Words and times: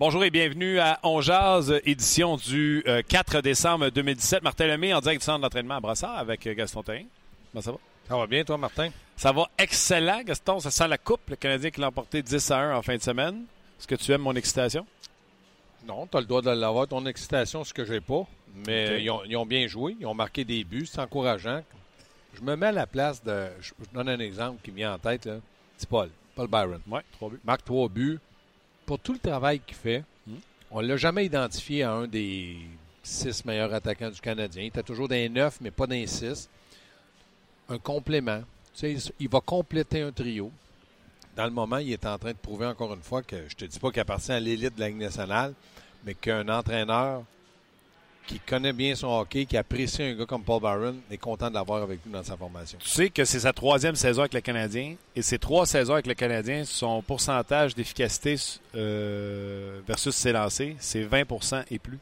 Bonjour 0.00 0.24
et 0.24 0.30
bienvenue 0.30 0.78
à 0.78 0.98
On 1.02 1.20
Jazz, 1.20 1.78
édition 1.84 2.36
du 2.36 2.82
4 3.08 3.34
euh, 3.34 3.42
décembre 3.42 3.90
2017. 3.90 4.42
Martin 4.42 4.66
Lemay 4.66 4.94
en 4.94 5.00
direct 5.00 5.20
du 5.20 5.24
centre 5.26 5.42
d'entraînement 5.42 5.74
à 5.74 5.80
Brassard 5.80 6.16
avec 6.16 6.46
euh, 6.46 6.54
Gaston 6.54 6.82
Terrien. 6.82 7.04
Comment 7.52 7.60
ça 7.60 7.72
va? 7.72 7.78
Ça 8.08 8.16
va 8.16 8.26
bien, 8.26 8.42
toi, 8.42 8.56
Martin? 8.56 8.88
Ça 9.14 9.30
va 9.30 9.50
excellent, 9.58 10.22
Gaston. 10.22 10.58
Ça 10.58 10.70
sent 10.70 10.88
la 10.88 10.96
coupe. 10.96 11.28
Le 11.28 11.36
Canadien 11.36 11.70
qui 11.70 11.82
l'a 11.82 11.88
emporté 11.88 12.22
10 12.22 12.50
à 12.50 12.60
1 12.60 12.76
en 12.76 12.80
fin 12.80 12.96
de 12.96 13.02
semaine. 13.02 13.44
Est-ce 13.78 13.86
que 13.86 13.94
tu 13.94 14.10
aimes 14.12 14.22
mon 14.22 14.34
excitation? 14.34 14.86
Non, 15.86 16.06
tu 16.06 16.16
as 16.16 16.20
le 16.20 16.26
droit 16.26 16.40
de 16.40 16.50
l'avoir. 16.50 16.88
Ton 16.88 17.04
excitation, 17.04 17.62
ce 17.62 17.74
que 17.74 17.84
j'ai 17.84 18.00
pas. 18.00 18.26
Mais 18.66 19.04
ils, 19.04 19.10
ont, 19.10 19.44
bien 19.44 19.66
joué. 19.66 19.98
Ils 20.00 20.06
ont 20.06 20.14
marqué 20.14 20.46
des 20.46 20.64
buts. 20.64 20.86
C'est 20.86 21.02
encourageant. 21.02 21.62
Je 22.32 22.40
me 22.40 22.56
mets 22.56 22.68
à 22.68 22.72
la 22.72 22.86
place 22.86 23.22
de. 23.22 23.48
Je, 23.60 23.72
donne 23.92 24.08
un 24.08 24.20
exemple 24.20 24.60
qui 24.64 24.70
me 24.70 24.76
vient 24.76 24.94
en 24.94 24.98
tête. 24.98 25.28
C'est 25.76 25.90
Paul. 25.90 26.08
Paul 26.34 26.48
Byron. 26.48 26.80
Oui, 26.88 27.00
trois 27.12 27.28
buts. 27.28 27.40
Marque 27.44 27.64
trois 27.66 27.88
buts 27.90 28.18
pour 28.86 28.98
tout 28.98 29.12
le 29.12 29.18
travail 29.18 29.60
qu'il 29.60 29.76
fait, 29.76 30.04
hmm? 30.26 30.34
on 30.70 30.82
ne 30.82 30.88
l'a 30.88 30.96
jamais 30.96 31.26
identifié 31.26 31.82
à 31.82 31.92
un 31.92 32.06
des 32.06 32.56
six 33.02 33.44
meilleurs 33.44 33.72
attaquants 33.72 34.10
du 34.10 34.20
Canadien. 34.20 34.62
Il 34.62 34.66
était 34.66 34.82
toujours 34.82 35.08
d'un 35.08 35.28
neuf, 35.28 35.58
mais 35.60 35.70
pas 35.70 35.86
d'un 35.86 36.06
six. 36.06 36.48
Un 37.68 37.78
complément. 37.78 38.42
Tu 38.74 38.98
sais, 38.98 39.12
il 39.18 39.28
va 39.28 39.40
compléter 39.40 40.02
un 40.02 40.12
trio. 40.12 40.50
Dans 41.36 41.44
le 41.44 41.50
moment, 41.50 41.78
il 41.78 41.92
est 41.92 42.06
en 42.06 42.18
train 42.18 42.32
de 42.32 42.36
prouver 42.36 42.66
encore 42.66 42.92
une 42.94 43.02
fois 43.02 43.22
que 43.22 43.48
je 43.48 43.54
te 43.54 43.64
dis 43.64 43.78
pas 43.78 43.90
qu'il 43.90 44.00
appartient 44.00 44.32
à 44.32 44.40
l'élite 44.40 44.74
de 44.74 44.80
la 44.80 44.88
Ligue 44.88 44.98
nationale, 44.98 45.54
mais 46.04 46.14
qu'un 46.14 46.48
entraîneur 46.48 47.22
qui 48.26 48.38
connaît 48.38 48.72
bien 48.72 48.94
son 48.94 49.08
hockey, 49.08 49.44
qui 49.44 49.56
apprécie 49.56 50.02
un 50.02 50.14
gars 50.14 50.26
comme 50.26 50.42
Paul 50.42 50.60
Byron, 50.60 51.00
est 51.10 51.16
content 51.16 51.48
de 51.48 51.54
l'avoir 51.54 51.82
avec 51.82 52.00
lui 52.04 52.12
dans 52.12 52.22
sa 52.22 52.36
formation. 52.36 52.78
Tu 52.80 52.88
sais 52.88 53.10
que 53.10 53.24
c'est 53.24 53.40
sa 53.40 53.52
troisième 53.52 53.96
saison 53.96 54.20
avec 54.20 54.34
le 54.34 54.40
Canadien, 54.40 54.94
et 55.16 55.22
ces 55.22 55.38
trois 55.38 55.66
saisons 55.66 55.94
avec 55.94 56.06
le 56.06 56.14
Canadien, 56.14 56.64
son 56.64 57.02
pourcentage 57.02 57.74
d'efficacité 57.74 58.36
euh, 58.76 59.80
versus 59.86 60.14
ses 60.14 60.32
lancers, 60.32 60.74
c'est 60.78 61.04
20% 61.04 61.64
et 61.70 61.78
plus. 61.78 61.98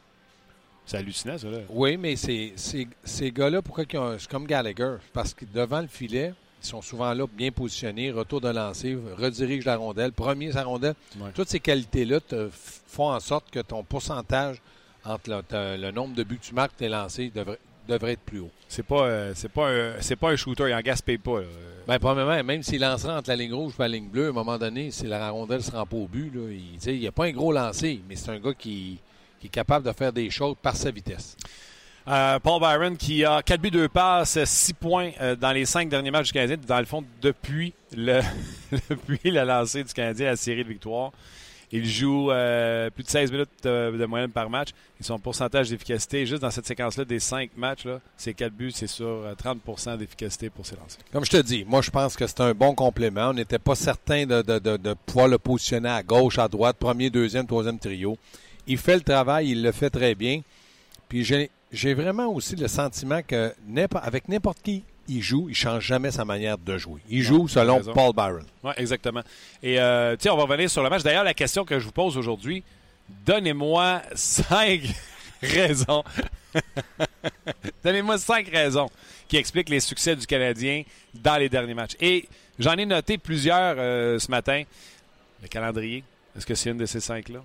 C'est 0.85 0.97
hallucinant, 0.97 1.37
ça. 1.37 1.47
Là. 1.47 1.59
Oui, 1.69 1.97
mais 1.97 2.15
c'est, 2.15 2.53
ces 2.55 3.31
gars-là, 3.31 3.61
pourquoi 3.61 3.83
ils 3.91 3.97
ont. 3.99 4.17
C'est 4.17 4.27
comme 4.27 4.47
Gallagher. 4.47 4.95
Parce 5.13 5.35
que 5.35 5.45
devant 5.45 5.81
le 5.81 5.87
filet, 5.87 6.33
ils 6.63 6.67
sont 6.67 6.81
souvent 6.81 7.13
là, 7.13 7.25
bien 7.31 7.51
positionnés, 7.51 8.11
retour 8.11 8.41
de 8.41 8.49
lancer, 8.49 8.97
redirige 9.17 9.65
la 9.65 9.77
rondelle, 9.77 10.11
premier 10.11 10.51
sa 10.51 10.63
rondelle. 10.63 10.95
Toutes 11.35 11.47
ces 11.47 11.59
qualités-là 11.59 12.19
te 12.19 12.49
font 12.87 13.11
en 13.11 13.19
sorte 13.19 13.49
que 13.51 13.59
ton 13.59 13.83
pourcentage 13.83 14.61
entre 15.05 15.43
le, 15.51 15.91
nombre 15.91 16.15
de 16.15 16.23
buts 16.23 16.37
que 16.37 16.45
tu 16.45 16.53
marques 16.53 16.75
tes 16.77 16.89
lancés 16.89 17.31
devrait, 17.33 17.59
devrait 17.87 18.13
être 18.13 18.21
plus 18.21 18.39
haut. 18.39 18.51
C'est 18.67 18.83
pas, 18.83 19.03
euh, 19.03 19.33
c'est 19.35 20.15
pas, 20.15 20.29
un 20.29 20.35
shooter, 20.35 20.69
il 20.69 20.73
en 20.73 20.81
gaspille 20.81 21.17
pas. 21.17 21.41
Bien, 21.87 21.97
premièrement, 21.99 22.43
même 22.43 22.61
s'il 22.61 22.81
lancerait 22.81 23.13
entre 23.13 23.29
la 23.29 23.35
ligne 23.35 23.53
rouge 23.53 23.73
et 23.79 23.81
la 23.81 23.87
ligne 23.87 24.07
bleue, 24.07 24.27
à 24.27 24.29
un 24.29 24.33
moment 24.33 24.57
donné, 24.57 24.91
si 24.91 25.07
la 25.07 25.31
rondelle 25.31 25.57
ne 25.57 25.63
se 25.63 25.71
rend 25.71 25.85
pas 25.85 25.97
au 25.97 26.07
but, 26.07 26.31
là, 26.33 26.41
il 26.51 26.99
n'y 26.99 27.07
a 27.07 27.11
pas 27.11 27.25
un 27.25 27.31
gros 27.31 27.51
lancer, 27.51 28.01
mais 28.07 28.15
c'est 28.15 28.29
un 28.29 28.39
gars 28.39 28.53
qui, 28.53 28.99
qui, 29.39 29.47
est 29.47 29.49
capable 29.49 29.85
de 29.85 29.91
faire 29.91 30.13
des 30.13 30.29
choses 30.29 30.55
par 30.61 30.75
sa 30.75 30.91
vitesse. 30.91 31.35
Euh, 32.07 32.39
Paul 32.39 32.59
Byron 32.59 32.97
qui 32.97 33.23
a 33.25 33.41
4 33.41 33.61
buts, 33.61 33.71
2 33.71 33.89
passes, 33.89 34.43
6 34.43 34.73
points 34.73 35.11
euh, 35.21 35.35
dans 35.35 35.51
les 35.51 35.65
5 35.65 35.89
derniers 35.89 36.11
matchs 36.11 36.27
du 36.27 36.33
Canadien, 36.33 36.57
dans 36.67 36.79
le 36.79 36.85
fond, 36.85 37.03
depuis 37.21 37.73
le, 37.95 38.21
depuis 38.89 39.31
le 39.31 39.43
lancer 39.43 39.83
du 39.83 39.93
Canadien, 39.93 40.27
la 40.27 40.35
série 40.35 40.63
de 40.63 40.69
victoires. 40.69 41.11
Il 41.71 41.85
joue 41.85 42.31
euh, 42.31 42.89
plus 42.89 43.03
de 43.03 43.09
16 43.09 43.31
minutes 43.31 43.49
de, 43.63 44.05
moyenne 44.05 44.31
par 44.31 44.49
match. 44.49 44.69
Et 44.99 45.03
son 45.03 45.19
pourcentage 45.19 45.69
d'efficacité, 45.69 46.25
juste 46.25 46.41
dans 46.41 46.49
cette 46.49 46.65
séquence-là, 46.65 47.05
des 47.05 47.19
5 47.19 47.51
matchs, 47.55 47.87
c'est 48.17 48.33
4 48.33 48.51
buts, 48.53 48.71
c'est 48.71 48.87
sur 48.87 49.23
30% 49.37 49.89
euh, 49.89 49.97
d'efficacité 49.97 50.49
pour 50.49 50.65
ses 50.65 50.75
lancers. 50.75 50.99
Comme 51.11 51.25
je 51.25 51.31
te 51.31 51.37
dis, 51.37 51.63
moi, 51.67 51.81
je 51.81 51.91
pense 51.91 52.15
que 52.15 52.25
c'est 52.25 52.41
un 52.41 52.53
bon 52.53 52.73
complément. 52.73 53.29
On 53.29 53.33
n'était 53.33 53.59
pas 53.59 53.75
certain 53.75 54.25
de, 54.25 54.93
pouvoir 55.05 55.27
le 55.27 55.37
positionner 55.37 55.89
à 55.89 56.01
gauche, 56.01 56.39
à 56.39 56.47
droite, 56.47 56.77
premier, 56.77 57.09
deuxième, 57.09 57.45
troisième 57.45 57.77
trio. 57.77 58.17
Il 58.65 58.77
fait 58.77 58.95
le 58.95 59.01
travail, 59.01 59.49
il 59.49 59.63
le 59.63 59.71
fait 59.71 59.89
très 59.89 60.15
bien. 60.15 60.41
Puis 61.07 61.23
j'ai 61.23 61.93
vraiment 61.93 62.27
aussi 62.27 62.55
le 62.55 62.67
sentiment 62.67 63.21
que 63.21 63.53
avec 64.03 64.27
n'importe 64.27 64.61
qui 64.63 64.83
il 65.09 65.21
joue, 65.21 65.47
il 65.47 65.51
ne 65.51 65.55
change 65.55 65.83
jamais 65.85 66.11
sa 66.11 66.23
manière 66.23 66.57
de 66.57 66.77
jouer. 66.77 67.01
Il 67.09 67.23
joue 67.23 67.47
selon 67.47 67.81
Paul 67.81 68.13
Byron. 68.13 68.45
Oui, 68.63 68.71
exactement. 68.77 69.21
Et 69.61 69.79
euh, 69.79 70.15
on 70.29 70.37
va 70.37 70.43
revenir 70.43 70.69
sur 70.69 70.83
le 70.83 70.89
match. 70.89 71.03
D'ailleurs, 71.03 71.23
la 71.23 71.33
question 71.33 71.65
que 71.65 71.79
je 71.79 71.85
vous 71.85 71.91
pose 71.91 72.15
aujourd'hui, 72.15 72.63
donnez-moi 73.25 74.03
cinq 74.13 74.81
raisons. 75.41 76.03
donnez-moi 77.83 78.17
cinq 78.17 78.47
raisons 78.49 78.89
qui 79.27 79.37
expliquent 79.37 79.69
les 79.69 79.79
succès 79.79 80.15
du 80.15 80.25
Canadien 80.25 80.83
dans 81.13 81.37
les 81.37 81.49
derniers 81.49 81.73
matchs. 81.73 81.95
Et 81.99 82.27
j'en 82.59 82.73
ai 82.73 82.85
noté 82.85 83.17
plusieurs 83.17 83.75
euh, 83.77 84.19
ce 84.19 84.29
matin. 84.29 84.63
Le 85.41 85.47
calendrier, 85.47 86.03
est-ce 86.37 86.45
que 86.45 86.55
c'est 86.55 86.69
une 86.69 86.77
de 86.77 86.85
ces 86.85 86.99
cinq-là? 86.99 87.39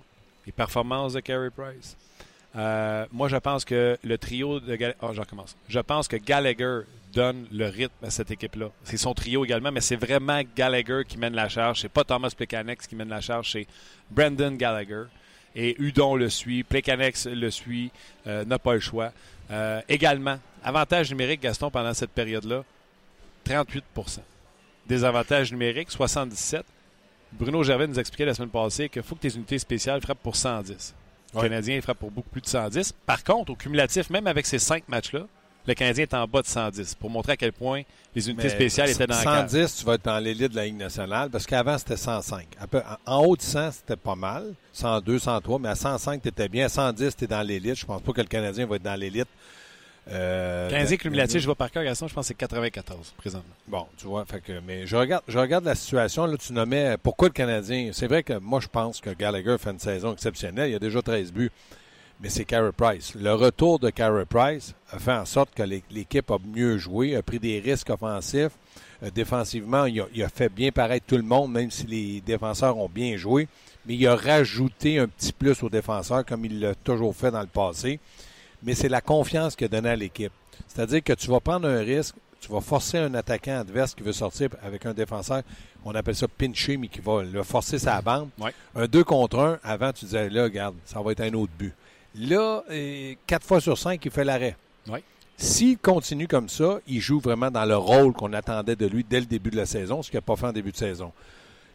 Les 0.45 0.51
performances 0.51 1.13
de 1.13 1.19
Carey 1.19 1.49
Price. 1.49 1.97
Euh, 2.55 3.05
moi, 3.11 3.27
je 3.27 3.37
pense 3.37 3.65
que 3.65 3.97
le 4.03 4.17
trio 4.17 4.59
de 4.59 4.75
Gallagher. 4.75 4.97
Oh, 5.01 5.09
j'en 5.13 5.25
commence. 5.25 5.55
Je 5.67 5.79
pense 5.79 6.07
que 6.07 6.15
Gallagher 6.15 6.81
donne 7.15 7.47
le 7.51 7.67
rythme 7.67 8.05
à 8.05 8.09
cette 8.09 8.29
équipe-là. 8.29 8.69
C'est 8.83 8.97
son 8.97 9.13
trio 9.13 9.43
également, 9.45 9.71
mais 9.71 9.81
c'est 9.81 9.95
vraiment 9.95 10.41
Gallagher 10.55 11.01
qui 11.07 11.17
mène 11.17 11.33
la 11.33 11.49
charge. 11.49 11.81
C'est 11.81 11.89
pas 11.89 12.03
Thomas 12.03 12.31
Plekanex 12.35 12.85
qui 12.85 12.95
mène 12.95 13.09
la 13.09 13.21
charge, 13.21 13.51
c'est 13.53 13.65
Brendan 14.11 14.55
Gallagher. 14.57 15.03
Et 15.55 15.81
Udon 15.81 16.15
le 16.15 16.29
suit, 16.29 16.63
Plekanex 16.63 17.27
le 17.27 17.49
suit, 17.49 17.89
euh, 18.27 18.43
n'a 18.43 18.59
pas 18.59 18.73
le 18.73 18.81
choix. 18.81 19.13
Euh, 19.49 19.81
également, 19.87 20.37
avantage 20.63 21.09
numérique, 21.09 21.41
Gaston, 21.41 21.71
pendant 21.71 21.93
cette 21.93 22.11
période-là, 22.11 22.63
38% 23.45 24.19
Désavantage 24.87 25.51
numérique, 25.51 25.89
77 25.89 26.65
Bruno 27.31 27.63
Gervais 27.63 27.87
nous 27.87 27.99
expliquait 27.99 28.25
la 28.25 28.33
semaine 28.33 28.49
passée 28.49 28.89
qu'il 28.89 29.03
faut 29.03 29.15
que 29.15 29.21
tes 29.21 29.35
unités 29.35 29.59
spéciales 29.59 30.01
frappent 30.01 30.21
pour 30.21 30.35
110. 30.35 30.93
Le 31.33 31.41
Canadien 31.41 31.81
frappe 31.81 31.97
pour 31.97 32.11
beaucoup 32.11 32.29
plus 32.29 32.41
de 32.41 32.47
110. 32.47 32.93
Par 33.05 33.23
contre, 33.23 33.51
au 33.51 33.55
cumulatif, 33.55 34.09
même 34.09 34.27
avec 34.27 34.45
ces 34.45 34.59
cinq 34.59 34.87
matchs-là, 34.87 35.27
le 35.67 35.73
Canadien 35.73 36.03
est 36.03 36.13
en 36.13 36.27
bas 36.27 36.41
de 36.41 36.47
110 36.47 36.95
pour 36.95 37.09
montrer 37.09 37.33
à 37.33 37.37
quel 37.37 37.53
point 37.53 37.81
les 38.15 38.29
unités 38.29 38.49
spéciales 38.49 38.89
étaient 38.89 39.07
dans 39.07 39.15
110, 39.15 39.77
tu 39.77 39.85
vas 39.85 39.95
être 39.95 40.05
dans 40.05 40.19
l'élite 40.19 40.51
de 40.51 40.55
la 40.55 40.65
Ligue 40.65 40.77
nationale 40.77 41.29
parce 41.29 41.45
qu'avant, 41.45 41.77
c'était 41.77 41.97
105. 41.97 42.47
En 43.05 43.25
haut 43.25 43.35
de 43.35 43.41
100, 43.41 43.71
c'était 43.71 43.95
pas 43.95 44.15
mal. 44.15 44.53
102, 44.73 45.19
103, 45.19 45.59
mais 45.59 45.69
à 45.69 45.75
105, 45.75 46.21
tu 46.21 46.29
étais 46.29 46.47
bien. 46.47 46.65
À 46.65 46.69
110, 46.69 47.15
tu 47.15 47.23
es 47.23 47.27
dans 47.27 47.41
l'élite. 47.41 47.75
Je 47.75 47.85
pense 47.85 48.01
pas 48.01 48.13
que 48.13 48.21
le 48.21 48.27
Canadien 48.27 48.65
va 48.65 48.77
être 48.77 48.83
dans 48.83 48.95
l'élite. 48.95 49.27
Euh, 50.11 50.69
Canadien 50.69 50.97
cumulatif, 50.97 51.41
je 51.41 51.45
vois 51.45 51.55
par 51.55 51.71
cœur, 51.71 51.83
je 51.83 51.99
pense 51.99 52.13
que 52.13 52.21
c'est 52.21 52.35
94 52.35 53.15
présentement. 53.17 53.55
Bon, 53.67 53.87
tu 53.97 54.05
vois, 54.05 54.23
fait 54.25 54.39
que, 54.39 54.59
mais 54.65 54.85
je 54.85 54.95
regarde, 54.95 55.23
je 55.27 55.39
regarde 55.39 55.65
la 55.65 55.73
situation. 55.73 56.27
Là, 56.27 56.37
tu 56.37 56.53
nommais 56.53 56.95
pourquoi 57.01 57.29
le 57.29 57.33
Canadien. 57.33 57.89
C'est 57.91 58.07
vrai 58.07 58.21
que 58.21 58.33
moi, 58.33 58.59
je 58.59 58.67
pense 58.67 59.01
que 59.01 59.09
Gallagher 59.09 59.57
fait 59.59 59.71
une 59.71 59.79
saison 59.79 60.13
exceptionnelle. 60.13 60.69
Il 60.69 60.75
a 60.75 60.79
déjà 60.79 61.01
13 61.01 61.33
buts 61.33 61.51
mais 62.19 62.29
c'est 62.29 62.45
Carey 62.45 62.71
Price. 62.75 63.13
Le 63.15 63.33
retour 63.33 63.79
de 63.79 63.89
Carey 63.89 64.25
Price 64.25 64.73
a 64.91 64.99
fait 64.99 65.13
en 65.13 65.25
sorte 65.25 65.53
que 65.53 65.63
l'équipe 65.63 66.31
a 66.31 66.37
mieux 66.53 66.77
joué, 66.77 67.15
a 67.15 67.21
pris 67.21 67.39
des 67.39 67.59
risques 67.59 67.89
offensifs. 67.89 68.51
Euh, 69.03 69.09
défensivement, 69.13 69.85
il 69.85 70.01
a, 70.23 70.29
fait 70.29 70.49
bien 70.49 70.71
paraître 70.71 71.05
tout 71.05 71.17
le 71.17 71.23
monde, 71.23 71.51
même 71.51 71.71
si 71.71 71.85
les 71.85 72.21
défenseurs 72.21 72.77
ont 72.77 72.89
bien 72.89 73.17
joué. 73.17 73.47
Mais 73.85 73.95
il 73.95 74.07
a 74.07 74.15
rajouté 74.15 74.99
un 74.99 75.07
petit 75.07 75.33
plus 75.33 75.61
aux 75.61 75.69
défenseurs, 75.69 76.25
comme 76.25 76.45
il 76.45 76.59
l'a 76.59 76.73
toujours 76.75 77.15
fait 77.15 77.31
dans 77.31 77.41
le 77.41 77.47
passé. 77.47 77.99
Mais 78.63 78.73
c'est 78.73 78.89
la 78.89 79.01
confiance 79.01 79.55
qu'il 79.55 79.65
a 79.65 79.67
donnée 79.67 79.89
à 79.89 79.95
l'équipe. 79.95 80.31
C'est-à-dire 80.67 81.03
que 81.03 81.13
tu 81.13 81.29
vas 81.29 81.39
prendre 81.39 81.67
un 81.67 81.79
risque, 81.79 82.15
tu 82.39 82.51
vas 82.51 82.61
forcer 82.61 82.97
un 82.97 83.13
attaquant 83.13 83.59
adverse 83.59 83.93
qui 83.93 84.03
veut 84.03 84.13
sortir 84.13 84.49
avec 84.63 84.85
un 84.85 84.93
défenseur, 84.93 85.43
on 85.83 85.93
appelle 85.93 86.15
ça 86.15 86.27
pincher, 86.27 86.77
mais 86.77 86.87
qui 86.87 86.99
va 86.99 87.23
le 87.23 87.43
forcer 87.43 87.77
sa 87.77 88.01
bande. 88.01 88.29
Un 88.75 88.87
2 88.87 89.03
contre 89.03 89.39
1, 89.39 89.59
avant, 89.63 89.91
tu 89.93 90.05
disais, 90.05 90.29
là, 90.29 90.43
regarde, 90.43 90.75
ça 90.85 91.01
va 91.01 91.11
être 91.11 91.21
un 91.21 91.33
autre 91.33 91.51
but. 91.57 91.73
Là, 92.17 92.63
quatre 93.27 93.45
fois 93.45 93.59
sur 93.61 93.77
cinq, 93.77 94.03
il 94.05 94.11
fait 94.11 94.23
l'arrêt. 94.23 94.55
S'il 95.37 95.77
continue 95.77 96.29
comme 96.29 96.47
ça, 96.47 96.79
il 96.87 97.01
joue 97.01 97.19
vraiment 97.19 97.51
dans 97.51 97.65
le 97.65 97.75
rôle 97.75 98.13
qu'on 98.13 98.31
attendait 98.31 98.77
de 98.77 98.85
lui 98.85 99.03
dès 99.03 99.19
le 99.19 99.25
début 99.25 99.49
de 99.49 99.57
la 99.57 99.65
saison, 99.65 100.01
ce 100.01 100.09
qu'il 100.09 100.17
n'a 100.17 100.21
pas 100.21 100.37
fait 100.37 100.45
en 100.45 100.53
début 100.53 100.71
de 100.71 100.77
saison. 100.77 101.11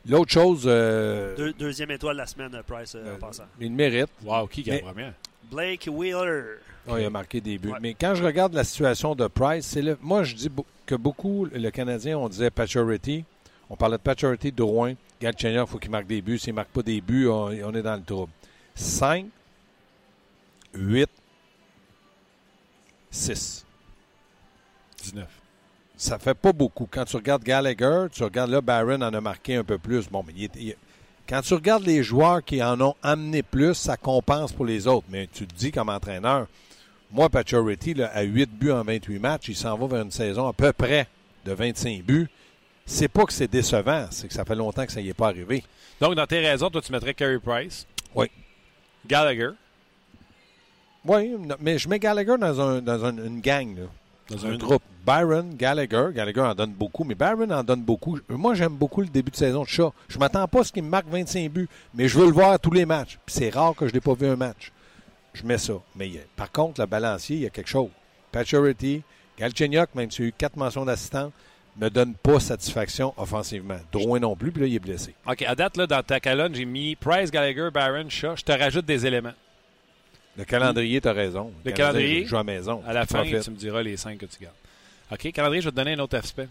L'autre 0.09 0.33
chose, 0.33 0.63
euh, 0.65 1.37
Deux- 1.37 1.53
deuxième 1.53 1.91
étoile 1.91 2.15
de 2.17 2.21
la 2.21 2.27
semaine, 2.27 2.55
euh, 2.55 2.63
Price, 2.67 2.95
euh, 2.95 3.05
en 3.05 3.17
euh, 3.17 3.19
passant. 3.19 3.43
il 3.61 3.71
mérite. 3.71 4.09
Wow, 4.25 4.47
qui 4.47 4.63
la 4.63 4.79
première? 4.79 5.13
Blake 5.53 5.91
Wheeler. 5.93 6.43
Ouais, 6.89 7.03
il 7.03 7.05
a 7.05 7.11
marqué 7.11 7.43
des 7.43 7.59
buts. 7.59 7.69
Ouais. 7.73 7.79
Mais 7.83 7.93
quand 7.93 8.15
je 8.15 8.25
regarde 8.25 8.55
la 8.55 8.65
situation 8.65 9.15
de 9.15 9.27
Price, 9.27 9.67
c'est 9.67 9.83
le, 9.83 9.99
moi, 10.01 10.23
je 10.25 10.35
dis 10.35 10.49
que 10.87 10.95
beaucoup, 10.95 11.47
le 11.53 11.71
Canadien, 11.71 12.17
on 12.17 12.31
disait 12.31 12.49
Pacioretty. 12.51 13.25
On 13.69 13.77
parlait 13.77 13.99
de 13.99 14.03
Pacioretty, 14.03 14.53
Drouin. 14.53 14.95
Galchenyuk, 15.21 15.67
il 15.69 15.71
faut 15.71 15.79
qu'il 15.79 15.91
marque 15.91 16.07
des 16.07 16.23
buts. 16.23 16.39
S'il 16.39 16.55
ne 16.55 16.57
marque 16.57 16.71
pas 16.71 16.81
des 16.83 17.03
buts, 17.03 17.29
on, 17.29 17.51
on 17.63 17.75
est 17.75 17.83
dans 17.83 17.97
le 17.97 18.03
trouble. 18.03 18.33
5, 18.75 19.27
8, 20.75 21.09
6. 23.11 23.65
19. 25.03 25.27
Ça 25.97 26.19
fait 26.19 26.35
pas 26.35 26.53
beaucoup. 26.53 26.89
Quand 26.91 27.05
tu 27.05 27.17
regardes 27.17 27.43
Gallagher, 27.43 28.07
tu 28.13 28.23
regardes 28.23 28.51
là, 28.51 28.61
Barron 28.61 29.03
en 29.03 29.13
a 29.13 29.21
marqué 29.21 29.57
un 29.57 29.65
peu 29.65 29.79
plus. 29.79 30.09
Bon, 30.09 30.25
mais 30.27 30.33
il 30.37 30.45
est- 30.45 30.57
il 30.57 30.69
est- 30.71 30.79
quand 31.29 31.43
tu 31.43 31.55
regardes 31.55 31.85
les 31.85 32.03
joueurs 32.03 32.43
qui 32.45 32.63
en 32.63 32.81
ont 32.81 32.95
amené 33.03 33.43
plus, 33.43 33.75
ça 33.75 33.97
compense 33.97 34.53
pour 34.53 34.65
les 34.65 34.87
autres. 34.87 35.07
Mais 35.11 35.29
tu 35.33 35.47
te 35.47 35.55
dis 35.55 35.71
comme 35.73 35.89
entraîneur, 35.89 36.47
moi, 37.11 37.29
Pacioretty, 37.29 37.95
là, 37.95 38.11
à 38.15 38.23
8 38.23 38.51
buts 38.51 38.71
en 38.71 38.83
28 38.83 39.19
matchs, 39.19 39.49
il 39.49 39.57
s'en 39.57 39.77
va 39.77 39.87
vers 39.87 40.03
une 40.03 40.11
saison 40.11 40.47
à 40.49 40.53
peu 40.53 40.73
près 40.73 41.07
de 41.45 41.53
25 41.53 42.03
buts. 42.03 42.29
C'est 42.87 43.09
pas 43.09 43.25
que 43.25 43.33
c'est 43.33 43.51
décevant, 43.51 44.07
c'est 44.11 44.27
que 44.29 44.35
ça 44.35 44.45
fait 44.45 44.55
longtemps 44.55 44.87
que 44.87 44.93
ça 44.93 45.01
n'y 45.03 45.09
est 45.09 45.15
pas 45.15 45.29
arrivé. 45.29 45.63
Donc, 46.01 46.15
dans 46.15 46.27
tes 46.27 46.41
raisons, 46.41 46.71
toi, 46.71 46.81
tu 46.81 46.91
mettrais 46.93 47.15
Carey 47.15 47.39
Price. 47.39 47.87
Oui. 48.15 48.31
Gallagher. 49.07 49.51
Oui, 51.05 51.35
mais 51.61 51.79
je 51.79 51.89
mets 51.89 51.99
Gallagher 51.99 52.37
dans, 52.39 52.61
un, 52.61 52.81
dans 52.83 53.05
un- 53.05 53.17
une 53.17 53.41
gang, 53.41 53.77
là. 53.77 53.85
Dans 54.31 54.47
un 54.47 54.53
un 54.53 54.57
groupe. 54.59 54.83
Byron, 55.05 55.55
Gallagher. 55.57 56.09
Gallagher 56.15 56.41
en 56.43 56.55
donne 56.55 56.73
beaucoup, 56.73 57.03
mais 57.05 57.15
Byron 57.17 57.51
en 57.53 57.65
donne 57.65 57.81
beaucoup. 57.83 58.19
Moi, 58.29 58.55
j'aime 58.55 58.75
beaucoup 58.75 59.01
le 59.01 59.09
début 59.09 59.31
de 59.31 59.37
saison 59.37 59.63
de 59.63 59.69
chat. 59.69 59.91
Je 60.09 60.19
m'attends 60.19 60.47
pas 60.47 60.61
à 60.61 60.65
ce 60.65 60.73
qu'il 60.73 60.83
me 60.85 60.89
marque 60.89 61.09
25 61.09 61.51
buts, 61.51 61.69
mais 61.95 62.07
je 62.07 62.19
veux 62.19 62.27
le 62.27 62.33
voir 62.33 62.53
à 62.53 62.59
tous 62.59 62.71
les 62.71 62.85
matchs. 62.87 63.19
Puis 63.27 63.35
c'est 63.37 63.51
rare 63.51 63.75
que 63.75 63.89
je 63.89 63.95
n'ai 63.95 64.01
pas 64.01 64.15
vu 64.15 64.27
un 64.29 64.37
match. 64.37 64.71
Je 65.33 65.45
mets 65.45 65.59
ça. 65.59 65.73
Mais 65.97 66.11
par 66.37 66.53
contre, 66.53 66.81
le 66.81 66.87
balancier, 66.87 67.37
il 67.37 67.43
y 67.43 67.47
a 67.47 67.51
quelque 67.51 67.69
chose. 67.71 67.89
Paturity, 68.31 69.03
Galchenyuk, 69.39 69.95
même 69.95 70.11
s'il 70.11 70.27
a 70.27 70.29
eu 70.29 70.33
quatre 70.37 70.57
mentions 70.57 70.85
d'assistant, 70.85 71.33
ne 71.77 71.89
donne 71.89 72.15
pas 72.15 72.39
satisfaction 72.39 73.15
offensivement. 73.17 73.79
Drouin 73.91 74.21
non 74.21 74.37
plus, 74.37 74.53
puis 74.53 74.63
là, 74.63 74.69
il 74.69 74.75
est 74.77 74.81
blessé. 74.81 75.15
OK, 75.29 75.43
à 75.43 75.55
date, 75.55 75.77
là, 75.77 75.87
dans 75.87 76.03
ta 76.03 76.21
colonne, 76.21 76.55
j'ai 76.55 76.65
mis 76.67 76.95
Price, 76.95 77.31
Gallagher, 77.31 77.71
Barron, 77.73 78.09
Shaw. 78.09 78.37
Je 78.37 78.43
te 78.45 78.53
rajoute 78.53 78.85
des 78.87 79.07
éléments. 79.07 79.33
Le 80.37 80.45
calendrier, 80.45 81.01
tu 81.01 81.09
as 81.09 81.13
raison. 81.13 81.53
Le 81.65 81.73
calendrier, 81.73 82.25
joue 82.25 82.37
à 82.37 82.41
la 82.41 82.45
maison. 82.45 82.83
À 82.87 82.93
la 82.93 83.07
fin, 83.07 83.25
tu 83.25 83.51
me 83.51 83.57
diras 83.57 83.83
les 83.83 83.97
cinq 83.97 84.19
que 84.19 84.27
tu 84.27 84.43
gardes. 84.43 84.55
OK, 85.13 85.33
calendrier, 85.33 85.61
je 85.61 85.67
vais 85.69 85.73
te 85.73 85.77
donner 85.77 85.95
un 85.95 85.99
autre 85.99 86.17
aspect. 86.17 86.49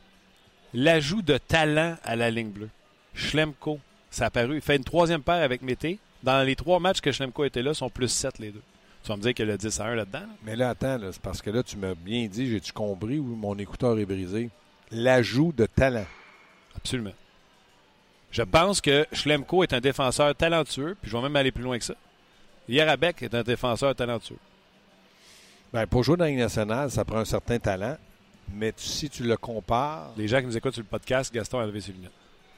L'ajout 0.73 1.21
de 1.21 1.37
talent 1.37 1.95
à 2.03 2.15
la 2.15 2.29
ligne 2.29 2.49
bleue. 2.49 2.69
Schlemko, 3.13 3.79
ça 4.11 4.25
a 4.25 4.27
apparu. 4.27 4.55
Il 4.55 4.61
fait 4.61 4.75
une 4.75 4.83
troisième 4.83 5.21
paire 5.23 5.41
avec 5.43 5.61
Mété. 5.61 5.97
Dans 6.21 6.45
les 6.45 6.55
trois 6.55 6.79
matchs 6.79 6.99
que 7.01 7.11
Schlemko 7.11 7.45
était 7.45 7.61
là, 7.61 7.73
sont 7.73 7.89
plus 7.89 8.09
7 8.09 8.39
les 8.39 8.51
deux. 8.51 8.61
Tu 9.03 9.07
vas 9.07 9.15
me 9.15 9.21
dire 9.21 9.33
qu'il 9.33 9.45
y 9.45 9.49
a 9.49 9.53
le 9.53 9.57
10 9.57 9.79
à 9.79 9.85
1 9.85 9.95
là-dedans. 9.95 10.19
là? 10.19 10.27
Mais 10.43 10.55
là, 10.57 10.69
attends, 10.69 10.97
là, 10.97 11.11
c'est 11.11 11.21
parce 11.21 11.41
que 11.41 11.49
là, 11.49 11.63
tu 11.63 11.77
m'as 11.77 11.95
bien 11.95 12.27
dit, 12.27 12.49
j'ai-tu 12.49 12.73
compris 12.73 13.17
ou 13.17 13.23
mon 13.35 13.57
écouteur 13.57 13.97
est 13.97 14.05
brisé? 14.05 14.49
L'ajout 14.91 15.53
de 15.55 15.65
talent. 15.65 16.05
Absolument. 16.75 17.13
Je 18.31 18.43
pense 18.43 18.81
que 18.81 19.07
Schlemko 19.13 19.63
est 19.63 19.73
un 19.73 19.79
défenseur 19.79 20.35
talentueux, 20.35 20.97
puis 21.01 21.09
je 21.09 21.15
vais 21.15 21.23
même 21.23 21.35
aller 21.37 21.51
plus 21.51 21.63
loin 21.63 21.79
que 21.79 21.85
ça. 21.85 21.95
Yarabek 22.73 23.23
est 23.23 23.33
un 23.33 23.43
défenseur 23.43 23.95
talentueux. 23.95 24.37
Ben, 25.73 25.85
pour 25.87 26.03
jouer 26.03 26.17
dans 26.17 26.23
la 26.25 26.29
Ligue 26.31 26.39
nationale, 26.39 26.89
ça 26.91 27.05
prend 27.05 27.17
un 27.19 27.25
certain 27.25 27.59
talent. 27.59 27.97
Mais 28.53 28.71
tu- 28.73 28.85
si 28.85 29.09
tu 29.09 29.23
le 29.23 29.37
compares, 29.37 30.11
Les 30.17 30.27
gens 30.27 30.39
qui 30.39 30.47
nous 30.47 30.57
écoutent 30.57 30.73
sur 30.73 30.81
le 30.81 30.87
podcast, 30.87 31.31
Gaston 31.33 31.59
a 31.59 31.65
levé 31.65 31.81
ses 31.81 31.91
lunettes. 31.91 32.11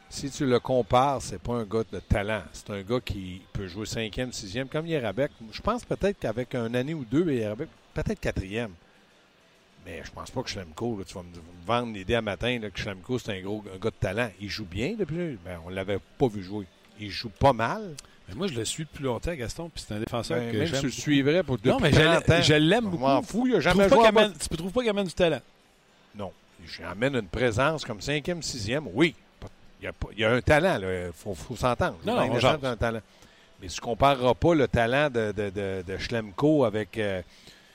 si 0.10 0.30
tu 0.30 0.46
le 0.46 0.60
compares, 0.60 1.22
c'est 1.22 1.42
pas 1.42 1.54
un 1.54 1.64
gars 1.64 1.84
de 1.92 2.00
talent. 2.00 2.44
C'est 2.54 2.70
un 2.70 2.82
gars 2.82 3.00
qui 3.00 3.42
peut 3.54 3.68
jouer 3.68 3.86
cinquième, 3.86 4.32
sixième, 4.34 4.68
comme 4.68 4.86
Yarabek. 4.88 5.32
Je 5.52 5.62
pense 5.62 5.84
peut-être 5.86 6.20
qu'avec 6.20 6.54
un 6.56 6.74
année 6.74 6.94
ou 6.94 7.04
deux, 7.06 7.30
Yarabek, 7.32 7.70
peut-être 7.94 8.20
quatrième. 8.20 8.72
Mais 9.86 10.02
je 10.06 10.12
pense 10.12 10.30
pas 10.30 10.44
que 10.44 10.50
Schlemko, 10.50 10.98
là, 11.00 11.04
tu 11.06 11.14
vas 11.14 11.24
me, 11.24 11.30
me 11.30 11.66
vendre 11.66 11.94
l'idée 11.94 12.16
à 12.16 12.22
matin 12.22 12.60
là, 12.62 12.70
que 12.70 12.80
Schlemko, 12.80 13.20
c'est 13.20 13.38
un 13.38 13.42
gros 13.42 13.64
un 13.74 13.78
gars 13.78 13.90
de 13.90 13.96
talent. 13.96 14.30
Il 14.40 14.50
joue 14.50 14.66
bien 14.66 14.96
depuis. 14.98 15.38
Ben, 15.44 15.60
on 15.66 15.70
l'avait 15.70 16.00
pas 16.18 16.28
vu 16.28 16.44
jouer. 16.44 16.68
Il 17.00 17.10
joue 17.10 17.30
pas 17.30 17.54
mal. 17.54 17.96
Mais 18.32 18.38
moi, 18.38 18.48
je 18.48 18.54
le 18.54 18.66
suis 18.66 18.84
depuis 18.86 19.04
longtemps, 19.04 19.34
Gaston, 19.34 19.70
puis 19.74 19.84
c'est 19.88 19.94
un 19.94 20.00
défenseur 20.00 20.38
Ben, 20.40 20.52
que 20.52 20.58
même 20.58 20.66
j'aime. 20.68 20.76
si 20.76 20.82
tu 20.82 20.86
le 20.88 20.92
suivrais 20.92 21.44
pour 21.44 21.58
Non, 21.66 21.78
mais 21.80 21.92
je 21.92 22.00
30 22.00 22.28
l'ai- 22.28 22.34
ans. 22.36 22.42
je 22.42 22.54
l'aime 22.54 22.86
Je 22.86 22.90
beaucoup. 22.90 23.04
m'en 23.04 23.22
fous, 23.22 23.48
il 23.48 23.54
a 23.54 23.58
Tu 23.58 23.62
jamais 23.64 23.90
joué 23.90 24.08
à 24.08 24.30
Tu 24.50 24.58
trouves 24.58 24.72
pas 24.72 24.82
qu'il 24.82 24.90
amène 24.90 25.08
du 25.08 25.14
talent? 25.14 25.42
Non. 26.16 26.32
J'amène 26.66 27.16
une 27.16 27.28
présence 27.28 27.84
comme 27.84 28.02
cinquième, 28.02 28.42
sixième, 28.42 28.88
oui. 28.94 29.16
Il 29.82 29.86
y 29.86 29.88
a, 29.88 29.94
pas- 29.94 30.10
il 30.14 30.20
y 30.20 30.24
a 30.26 30.32
un 30.32 30.42
talent, 30.42 30.78
il 30.82 31.12
faut, 31.14 31.34
faut 31.34 31.56
s'entendre. 31.56 31.98
Non, 32.06 32.16
non, 32.16 32.36
un 32.64 32.76
talent. 32.78 33.00
Mais 33.62 33.68
tu 33.68 33.80
ne 33.80 33.84
compareras 33.84 34.34
pas 34.36 34.56
le 34.56 34.68
talent 34.68 35.10
de, 35.10 35.32
de, 35.32 35.50
de, 35.50 35.84
de 35.88 35.98
Schlemko 35.98 36.66
avec. 36.66 36.98
euh, 36.98 37.22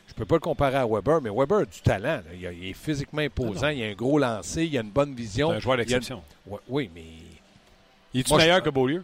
je 0.08 0.14
peux 0.14 0.24
pas 0.24 0.36
le 0.36 0.40
comparer 0.40 0.76
à 0.76 0.86
Weber, 0.86 1.20
mais 1.20 1.30
Weber 1.30 1.58
a 1.58 1.64
du 1.64 1.80
talent. 1.80 2.20
Il, 2.34 2.46
a- 2.46 2.52
il 2.52 2.68
est 2.68 2.72
physiquement 2.72 3.22
imposant, 3.22 3.66
Ah 3.66 3.72
il 3.72 3.82
a 3.82 3.86
un 3.88 3.92
gros 3.92 4.18
lancer, 4.18 4.64
il 4.64 4.78
a 4.78 4.80
une 4.82 4.90
bonne 4.90 5.10
C'est 5.16 5.20
vision. 5.22 5.50
un 5.50 5.58
joueur 5.58 5.76
d'exception. 5.78 6.22
Oui, 6.68 6.90
mais. 6.94 7.02
Il 8.14 8.26
je- 8.26 8.34
meilleur 8.34 8.62
que 8.62 8.70
Beaulieu? 8.70 9.02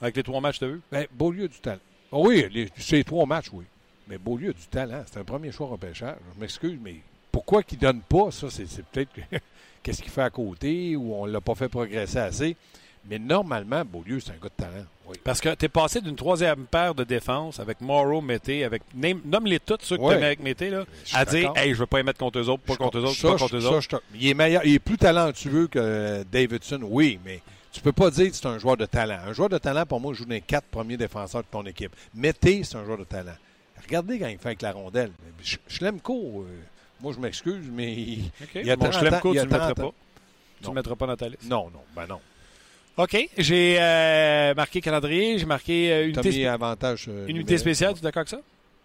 Avec 0.00 0.16
les 0.16 0.22
trois 0.22 0.40
matchs 0.40 0.58
de 0.60 0.66
vue? 0.66 0.80
Ben, 0.90 1.06
Beaulieu 1.12 1.44
a 1.44 1.48
du 1.48 1.58
talent. 1.60 1.80
Ah 2.12 2.16
oui, 2.18 2.46
les, 2.52 2.68
ces 2.78 3.04
trois 3.04 3.26
matchs, 3.26 3.46
oui. 3.52 3.64
Mais 4.08 4.18
Beaulieu 4.18 4.50
a 4.50 4.52
du 4.52 4.66
talent. 4.70 5.02
C'est 5.10 5.20
un 5.20 5.24
premier 5.24 5.52
choix 5.52 5.68
repêchage. 5.68 6.16
Je 6.34 6.40
m'excuse, 6.40 6.78
mais 6.82 6.96
pourquoi 7.30 7.62
qu'il 7.62 7.78
ne 7.78 7.82
donne 7.82 8.00
pas, 8.00 8.30
ça, 8.30 8.48
c'est 8.50 8.64
peut-être 8.86 9.12
que- 9.12 9.36
qu'est-ce 9.82 10.02
qu'il 10.02 10.10
fait 10.10 10.22
à 10.22 10.30
côté 10.30 10.96
ou 10.96 11.14
on 11.14 11.26
ne 11.26 11.32
l'a 11.32 11.40
pas 11.40 11.54
fait 11.54 11.68
progresser 11.68 12.18
assez. 12.18 12.56
Mais 13.08 13.18
normalement, 13.18 13.82
Beaulieu, 13.84 14.20
c'est 14.20 14.30
un 14.32 14.34
gars 14.34 14.50
de 14.50 14.62
talent. 14.62 14.84
Oui. 15.08 15.16
Parce 15.24 15.40
que 15.40 15.54
tu 15.54 15.64
es 15.64 15.68
passé 15.70 16.02
d'une 16.02 16.16
troisième 16.16 16.66
paire 16.66 16.94
de 16.94 17.02
défense 17.02 17.58
avec 17.58 17.80
Morrow, 17.80 18.20
Mété, 18.20 18.62
avec. 18.64 18.82
Nomme-les 18.94 19.58
toutes 19.60 19.80
ceux 19.82 19.96
que 19.96 20.02
Ouais. 20.02 20.18
tu 20.18 20.24
avec 20.24 20.40
Mété, 20.40 20.68
là, 20.68 20.84
à 21.14 21.24
dire, 21.24 21.52
hey, 21.56 21.72
je 21.72 21.78
veux 21.78 21.86
pas 21.86 21.96
les 21.98 22.02
mettre 22.02 22.18
contre 22.18 22.38
eux 22.40 22.48
autres, 22.50 22.62
pas 22.62 22.74
Je- 22.74 22.78
contre 22.78 22.98
eux 22.98 23.04
autres, 23.04 23.14
ça, 23.16 23.28
pas 23.32 23.36
contre 23.38 23.56
eux 23.56 23.60
ça, 23.62 23.68
autres. 23.70 23.80
je 23.80 23.88
te- 23.88 23.96
il 24.14 24.28
est 24.28 24.34
meilleur, 24.34 24.64
il 24.66 24.74
est 24.74 24.78
plus 24.78 24.98
talentueux 24.98 25.66
que 25.68 26.24
Davidson, 26.30 26.80
oui, 26.82 27.18
mais 27.24 27.40
tu 27.72 27.80
peux 27.80 27.92
pas 27.92 28.10
dire 28.10 28.30
que 28.30 28.36
c'est 28.36 28.46
un 28.46 28.58
joueur 28.58 28.76
de 28.76 28.86
talent. 28.86 29.18
Un 29.26 29.32
joueur 29.32 29.48
de 29.48 29.58
talent, 29.58 29.86
pour 29.86 30.00
moi, 30.00 30.12
joue 30.14 30.24
dans 30.24 30.30
les 30.34 30.40
quatre 30.40 30.66
premiers 30.66 30.96
défenseurs 30.96 31.42
de 31.42 31.48
ton 31.50 31.64
équipe. 31.66 31.94
Mété, 32.14 32.62
c'est 32.64 32.76
un 32.76 32.84
joueur 32.84 32.98
de 32.98 33.04
talent. 33.04 33.34
Regardez 33.86 34.18
quand 34.18 34.26
il 34.28 34.38
fait 34.38 34.48
avec 34.48 34.62
la 34.62 34.72
rondelle. 34.72 35.10
Schlemko, 35.68 36.44
euh, 36.48 36.60
moi, 37.00 37.12
je 37.14 37.20
m'excuse, 37.20 37.64
mais 37.72 37.92
il, 37.92 38.30
OK. 38.42 38.48
il 38.56 38.66
y 38.66 38.70
a 38.70 38.76
Mon 38.76 38.84
30 38.90 38.94
Schlemko, 39.00 39.28
ans- 39.28 39.32
il 39.32 39.36
y 39.36 39.38
a 39.38 39.42
tu 39.42 39.48
le 39.48 39.52
mettrais 39.52 39.72
30 39.74 39.78
ans. 39.86 39.90
pas. 39.90 39.94
Tu 40.60 40.64
Non. 40.64 40.70
le 40.70 40.74
mettras 40.74 40.94
pas 40.96 41.06
dans 41.06 41.16
ta 41.16 41.28
liste. 41.28 41.44
Non, 41.44 41.70
non, 41.72 41.80
ben 41.96 42.06
non. 42.06 42.20
OK. 42.96 43.16
J'ai 43.38 43.78
euh, 43.80 44.52
marqué 44.54 44.80
calendrier, 44.80 45.38
j'ai 45.38 45.46
marqué 45.46 45.90
euh, 45.92 46.08
unité, 46.08 46.28
mis 46.30 46.44
avantage. 46.46 47.06
euh, 47.08 47.26
unité 47.28 47.56
spéciale, 47.56 47.94
tu 47.94 48.00
es 48.00 48.02
d'accord 48.02 48.20
avec 48.20 48.28
ça? 48.28 48.40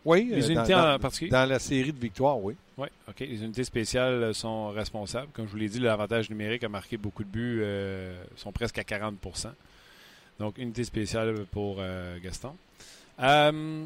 Oui, 0.05 0.29
Les 0.31 0.45
euh, 0.51 0.53
unités 0.53 0.73
dans, 0.73 0.79
en 0.79 0.91
dans- 0.93 0.99
particulier? 0.99 1.31
Dans 1.31 1.49
la 1.49 1.59
série 1.59 1.91
de 1.91 1.99
victoires, 1.99 2.37
oui. 2.37 2.55
Oui, 2.77 2.87
OK. 3.07 3.19
Les 3.21 3.43
unités 3.43 3.63
spéciales 3.63 4.33
sont 4.35 4.69
responsables. 4.69 5.27
Comme 5.33 5.47
je 5.47 5.51
vous 5.51 5.57
l'ai 5.57 5.69
dit, 5.69 5.79
l'avantage 5.79 6.29
numérique 6.29 6.63
a 6.63 6.69
marqué 6.69 6.97
beaucoup 6.97 7.23
de 7.23 7.29
buts, 7.29 7.59
euh, 7.63 8.23
sont 8.35 8.51
presque 8.51 8.77
à 8.77 8.83
40% 8.83 9.49
Donc, 10.39 10.57
unité 10.57 10.83
spéciale 10.83 11.45
pour 11.51 11.77
euh, 11.79 12.17
Gaston. 12.21 12.55
Euh, 13.19 13.85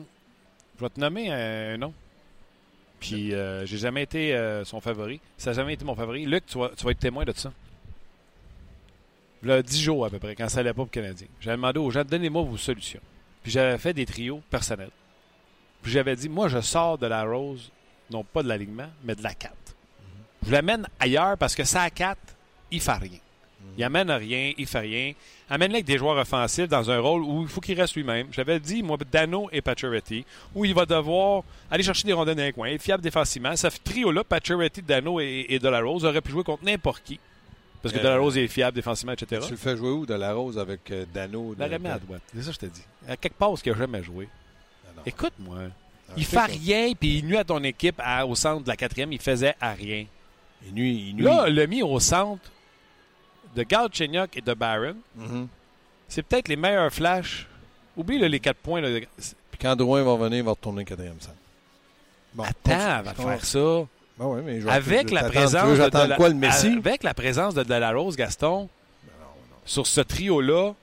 je 0.78 0.84
vais 0.84 0.90
te 0.90 1.00
nommer 1.00 1.32
un, 1.32 1.78
nom. 1.78 1.94
Puis, 3.00 3.34
euh, 3.34 3.66
j'ai 3.66 3.78
jamais 3.78 4.04
été 4.04 4.34
euh, 4.36 4.66
son 4.66 4.82
favori. 4.82 5.22
Ça 5.38 5.52
n'a 5.52 5.56
jamais 5.56 5.74
été 5.76 5.86
mon 5.86 5.96
favori. 5.96 6.26
Luc, 6.26 6.46
tu 6.48 6.58
vas, 6.58 6.72
tu 6.76 6.84
vas 6.84 6.92
être 6.92 7.00
témoin 7.00 7.24
de 7.24 7.32
ça. 7.34 7.54
Il 9.44 9.48
y 9.48 9.52
a 9.54 9.62
10 9.62 9.82
jours 9.82 10.06
à 10.06 10.10
peu 10.10 10.20
près, 10.20 10.36
quand 10.36 10.50
ça 10.50 10.58
n'allait 10.58 10.72
pas 10.72 10.76
pour 10.76 10.86
le 10.86 10.90
Canadien. 10.90 11.28
J'avais 11.40 11.56
demandé 11.56 11.80
aux 11.80 11.90
gens, 11.92 12.04
donnez-moi 12.04 12.42
vos 12.44 12.58
solutions. 12.58 13.00
Puis 13.42 13.52
j'avais 13.54 13.78
fait 13.78 13.94
des 13.94 14.06
trios 14.06 14.42
personnels. 14.50 14.90
Puis 15.82 15.92
j'avais 15.92 16.16
dit, 16.16 16.30
moi, 16.30 16.48
je 16.48 16.60
sors 16.62 16.98
de 16.98 17.08
la 17.08 17.24
rose, 17.24 17.72
non 18.12 18.24
pas 18.24 18.44
de 18.44 18.48
l'alignement, 18.48 18.90
mais 19.04 19.16
de 19.16 19.24
la 19.24 19.34
4. 19.34 19.54
Je 20.46 20.52
l'amène 20.52 20.88
ailleurs 21.00 21.38
parce 21.38 21.56
que 21.56 21.64
ça 21.64 21.82
à 21.84 21.90
4, 21.90 22.18
il 22.72 22.82
fait 22.82 22.92
rien. 22.94 23.20
Il 23.78 23.84
amène 23.84 24.10
rien, 24.12 24.52
il 24.58 24.66
fait 24.68 24.80
rien. 24.80 25.14
Amène-le 25.50 25.76
avec 25.76 25.86
des 25.86 25.98
joueurs 25.98 26.18
offensifs 26.18 26.68
dans 26.68 26.90
un 26.92 27.00
rôle 27.00 27.24
où 27.24 27.42
il 27.44 27.48
faut 27.48 27.62
qu'il 27.62 27.80
reste 27.80 27.96
lui-même. 27.96 28.28
J'avais 28.32 28.60
dit, 28.60 28.84
moi, 28.84 28.98
Dano 29.12 29.50
et 29.52 29.62
Pacioretty, 29.62 30.26
où 30.54 30.66
il 30.66 30.74
va 30.74 30.86
devoir 30.86 31.44
aller 31.72 31.84
chercher 31.84 32.06
des 32.08 32.14
rondelles 32.14 32.36
dans 32.36 32.44
les 32.44 32.54
coins, 32.54 32.78
fiable 32.78 33.02
défensivement. 33.04 33.56
Ce 33.56 33.68
trio-là, 33.68 34.24
Pacioretty, 34.24 34.82
Dano 34.82 35.20
et, 35.20 35.46
et 35.50 35.60
Delarose, 35.60 36.04
aurait 36.06 36.22
pu 36.22 36.32
jouer 36.32 36.44
contre 36.44 36.64
n'importe 36.66 37.04
qui. 37.04 37.20
Parce 37.82 37.94
que 37.94 38.00
Euh, 38.00 38.04
Delarose 38.04 38.38
est 38.38 38.48
fiable 38.48 38.76
défensivement, 38.76 39.14
etc. 39.14 39.42
Tu 39.46 39.52
le 39.52 39.58
fais 39.58 39.78
jouer 39.78 39.90
où 39.92 40.06
de 40.06 40.14
la 40.14 40.34
rose 40.34 40.58
avec 40.60 40.92
euh, 40.92 41.06
Dano? 41.14 41.56
La 41.58 41.70
de- 41.70 41.74
remet 41.76 41.90
à 41.90 42.00
droite. 42.00 42.22
C'est 42.36 42.42
ça 42.42 42.48
que 42.50 42.54
je 42.56 42.60
te 42.60 42.66
dis. 42.66 42.84
À 43.08 43.16
quelque 43.18 43.38
part, 43.38 43.58
ce 43.58 43.64
qu'il 43.64 43.72
n'a 43.72 43.78
jamais 43.78 44.04
joué. 44.04 44.28
Écoute-moi. 45.06 45.58
Il 46.18 46.26
fait 46.26 46.46
rien, 46.46 46.92
puis 47.00 47.20
il 47.20 47.26
nuit 47.26 47.38
à 47.38 47.44
ton 47.44 47.64
équipe 47.64 48.00
à- 48.04 48.26
au 48.26 48.34
centre 48.36 48.64
de 48.64 48.68
la 48.70 48.76
quatrième. 48.76 49.12
Il 49.12 49.20
faisait 49.22 49.56
à 49.62 49.74
rien. 49.74 50.06
Il 50.66 50.74
nuit. 50.74 51.10
Il 51.10 51.16
nuit. 51.18 51.24
Là, 51.24 51.48
le 51.50 51.66
mis 51.68 51.84
au 51.84 52.00
centre 52.00 52.42
de 53.56 53.64
Galchenyuk 53.64 54.36
et 54.38 54.42
de 54.42 54.54
Barron, 54.54 54.96
Mhm. 55.16 55.48
c'est 56.08 56.24
peut-être 56.24 56.48
les 56.48 56.56
meilleurs 56.56 56.92
flashs. 56.92 57.48
Oublie 57.96 58.18
là, 58.20 58.28
les 58.28 58.40
quatre 58.40 58.58
points. 58.58 58.82
là. 58.82 59.00
Puis 59.18 59.60
quand 59.62 59.76
Drouin 59.76 60.04
va 60.04 60.16
venir, 60.16 60.38
il 60.40 60.44
va 60.44 60.52
retourner 60.52 60.84
quatrième 60.86 61.20
centre. 61.20 61.36
Bon, 62.34 62.44
Attends 62.44 63.02
de 63.12 63.16
faire 63.16 63.46
ça. 63.46 63.86
Ben 64.18 64.26
ouais, 64.26 64.42
mais 64.42 64.68
Avec 64.70 65.12
la 65.12 65.24
présence 65.24 65.78
de 65.78 66.16
quoi, 66.16 66.30
le 66.30 66.36
Messi? 66.36 66.68
Avec 66.78 67.04
la 67.04 67.14
présence 67.14 67.54
de 67.56 67.64
Delarose, 67.64 68.16
Gaston, 68.16 68.68
sur 69.66 69.88
ce 69.88 70.02
trio-là, 70.02 70.74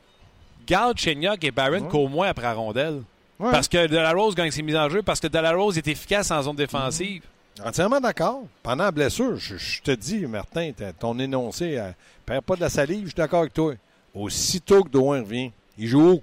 garde 0.66 0.98
Chenyok 0.98 1.42
et 1.44 1.50
Barron 1.50 1.80
Ouais. 1.82 1.88
qu'au 1.88 2.08
moins 2.08 2.28
après 2.28 2.44
la 2.46 2.54
rondelle. 2.54 3.02
Ouais. 3.38 3.50
Parce 3.50 3.68
que 3.68 3.86
De 3.86 3.96
La 3.96 4.12
Rose 4.12 4.34
gagne 4.34 4.50
ses 4.50 4.62
mises 4.62 4.76
en 4.76 4.88
jeu, 4.88 5.02
parce 5.02 5.20
que 5.20 5.26
De 5.26 5.38
La 5.38 5.52
Rose 5.52 5.76
est 5.76 5.86
efficace 5.88 6.30
en 6.30 6.42
zone 6.42 6.56
défensive. 6.56 7.22
Entièrement 7.64 8.00
d'accord. 8.00 8.42
Pendant 8.62 8.84
la 8.84 8.90
blessure, 8.92 9.36
je, 9.36 9.56
je 9.56 9.80
te 9.82 9.90
dis, 9.90 10.26
Martin, 10.26 10.72
ton 10.98 11.18
énoncé, 11.18 11.78
euh, 11.78 11.90
perds 12.24 12.42
pas 12.42 12.56
de 12.56 12.60
la 12.60 12.68
salive, 12.68 13.02
je 13.02 13.06
suis 13.08 13.14
d'accord 13.14 13.40
avec 13.40 13.54
toi. 13.54 13.74
Aussitôt 14.14 14.82
que 14.82 14.88
Drouin 14.88 15.20
revient, 15.20 15.50
il 15.78 15.88
joue 15.88 16.12
où? 16.12 16.22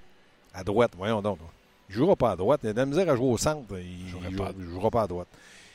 À 0.53 0.63
droite. 0.63 0.91
Voyons 0.98 1.22
donc. 1.22 1.39
Il 1.89 1.96
jouera 1.96 2.15
pas 2.15 2.32
à 2.32 2.36
droite. 2.36 2.62
Il 2.63 2.70
a 2.70 2.74
de 2.74 2.77
la 2.77 2.86
misère 2.86 3.10
à 3.10 3.15
jouer 3.15 3.27
au 3.27 3.38
centre. 3.38 3.65
Il 3.77 4.36
pas. 4.36 4.51
il 4.58 4.65
jouera 4.65 4.89
pas 4.89 5.03
à 5.03 5.08
droite. 5.08 5.27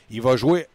Il 0.09 0.21
va 0.21 0.35
jouer 0.35 0.67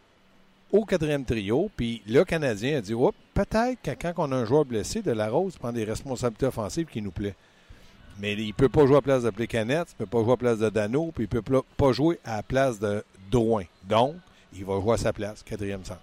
au 0.71 0.85
quatrième 0.85 1.25
trio. 1.25 1.69
Puis 1.75 2.01
le 2.07 2.23
Canadien 2.23 2.77
a 2.77 2.81
dit 2.81 2.93
Oups, 2.93 3.15
peut-être 3.33 3.81
que 3.81 3.91
quand 3.91 4.13
on 4.17 4.31
a 4.31 4.35
un 4.35 4.45
joueur 4.45 4.65
blessé, 4.65 5.01
de 5.01 5.11
la 5.11 5.29
Rose 5.29 5.57
prend 5.57 5.71
des 5.71 5.83
responsabilités 5.83 6.47
offensives 6.47 6.87
qui 6.87 7.01
nous 7.01 7.11
plaît. 7.11 7.35
Mais 8.19 8.33
il 8.33 8.47
ne 8.47 8.53
peut 8.53 8.69
pas 8.69 8.85
jouer 8.85 8.95
à 8.95 8.97
la 8.97 9.01
place 9.01 9.23
de 9.23 9.29
Plekanec, 9.29 9.87
il 9.89 10.01
ne 10.01 10.05
peut 10.05 10.17
pas 10.17 10.23
jouer 10.23 10.27
à 10.27 10.31
la 10.31 10.37
place 10.37 10.59
de 10.59 10.69
Dano, 10.69 11.11
puis 11.13 11.27
il 11.29 11.35
ne 11.35 11.41
peut 11.41 11.61
pas 11.77 11.91
jouer 11.91 12.19
à 12.23 12.37
la 12.37 12.43
place 12.43 12.79
de 12.79 13.03
Drouin. 13.29 13.65
Donc, 13.83 14.15
il 14.53 14.63
va 14.63 14.79
jouer 14.79 14.93
à 14.93 14.97
sa 14.97 15.11
place, 15.11 15.43
quatrième 15.43 15.83
centre. 15.83 15.99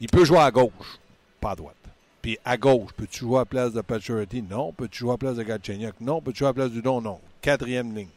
Il 0.00 0.08
peut 0.08 0.24
jouer 0.24 0.40
à 0.40 0.50
gauche, 0.50 0.98
pas 1.40 1.52
à 1.52 1.56
droite. 1.56 1.76
Puis 2.20 2.38
à 2.44 2.56
gauche, 2.56 2.90
peux-tu 2.96 3.20
jouer 3.20 3.36
à 3.36 3.40
la 3.40 3.44
place 3.44 3.72
de 3.72 3.80
Pacioretty? 3.82 4.42
Non. 4.42 4.72
Peux-tu 4.72 5.00
jouer 5.00 5.10
à 5.10 5.12
la 5.12 5.18
place 5.18 5.36
de 5.36 5.42
Galchenyuk? 5.42 5.94
Non. 6.00 6.22
Peux-tu 6.22 6.38
jouer 6.38 6.48
à 6.48 6.50
la 6.50 6.54
place 6.54 6.70
du 6.70 6.80
Don? 6.80 7.00
Non. 7.00 7.20
Quatrième 7.42 7.94
ligne. 7.94 8.08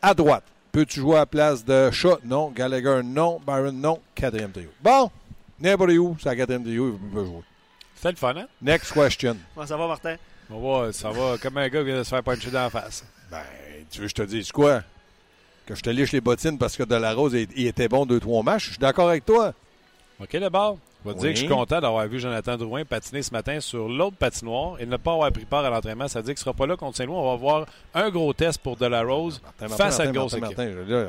À 0.00 0.14
droite, 0.14 0.44
peux-tu 0.72 1.00
jouer 1.00 1.16
à 1.16 1.20
la 1.20 1.26
place 1.26 1.62
de 1.62 1.90
Shaw? 1.90 2.18
Non. 2.24 2.50
Gallagher? 2.50 3.02
Non. 3.04 3.40
Byron? 3.46 3.78
Non. 3.78 4.00
Quatrième 4.14 4.50
trio. 4.50 4.70
Bon, 4.82 5.10
n'importe 5.60 5.90
où, 5.90 6.16
c'est 6.18 6.30
la 6.30 6.36
quatrième 6.36 6.64
trio, 6.64 6.98
il 7.02 7.10
peut 7.10 7.24
jouer. 7.26 7.42
C'était 7.96 8.12
le 8.12 8.16
fun, 8.16 8.34
hein? 8.34 8.46
Next 8.62 8.92
question. 8.92 9.36
Comment 9.54 9.66
ça 9.66 9.76
va, 9.76 9.88
Martin? 9.88 10.16
Ça 10.92 11.10
va 11.10 11.38
comme 11.38 11.58
un 11.58 11.68
gars 11.68 11.80
qui 11.80 11.86
vient 11.86 11.98
de 11.98 12.02
se 12.02 12.10
faire 12.10 12.22
puncher 12.22 12.50
dans 12.50 12.64
la 12.64 12.70
face. 12.70 13.04
Ben, 13.30 13.42
tu 13.90 14.00
veux 14.00 14.04
que 14.04 14.10
je 14.10 14.14
te 14.14 14.22
dise 14.22 14.52
quoi? 14.52 14.82
Que 15.66 15.74
je 15.74 15.82
te 15.82 15.90
liche 15.90 16.12
les 16.12 16.20
bottines 16.20 16.58
parce 16.58 16.76
que 16.76 16.82
Delarose, 16.82 17.34
il, 17.34 17.66
était 17.66 17.88
bon 17.88 18.04
deux, 18.04 18.20
trois 18.20 18.42
matchs. 18.42 18.64
Je 18.66 18.70
suis 18.72 18.78
d'accord 18.78 19.08
avec 19.08 19.24
toi. 19.24 19.54
OK, 20.20 20.36
d'abord, 20.36 20.78
je 21.04 21.08
vais 21.08 21.14
te 21.14 21.20
dire 21.20 21.30
que 21.30 21.36
je 21.36 21.40
suis 21.40 21.48
content 21.48 21.80
d'avoir 21.80 22.06
vu 22.06 22.20
Jonathan 22.20 22.56
Drouin 22.56 22.84
patiner 22.84 23.22
ce 23.22 23.30
matin 23.32 23.60
sur 23.60 23.88
l'autre 23.88 24.16
patinoire 24.16 24.76
et 24.78 24.86
ne 24.86 24.96
pas 24.96 25.12
avoir 25.12 25.32
pris 25.32 25.44
part 25.44 25.64
à 25.64 25.70
l'entraînement. 25.70 26.06
Ça 26.06 26.18
veut 26.20 26.24
dire 26.24 26.34
qu'il 26.34 26.40
ne 26.40 26.44
sera 26.44 26.54
pas 26.54 26.66
là 26.66 26.76
contre 26.76 26.98
Saint-Louis. 26.98 27.16
On 27.16 27.30
va 27.30 27.36
voir 27.36 27.66
un 27.94 28.10
gros 28.10 28.32
test 28.32 28.58
pour 28.58 28.76
De 28.76 28.86
La 28.86 29.02
Rose 29.02 29.40
Martin, 29.42 29.68
face 29.76 30.00
à 30.00 30.04
une 30.04 30.12
Martin, 30.12 30.20
grosse 30.20 30.40
Martin, 30.40 30.62
équipe. 30.68 30.88
Martin, 30.88 31.08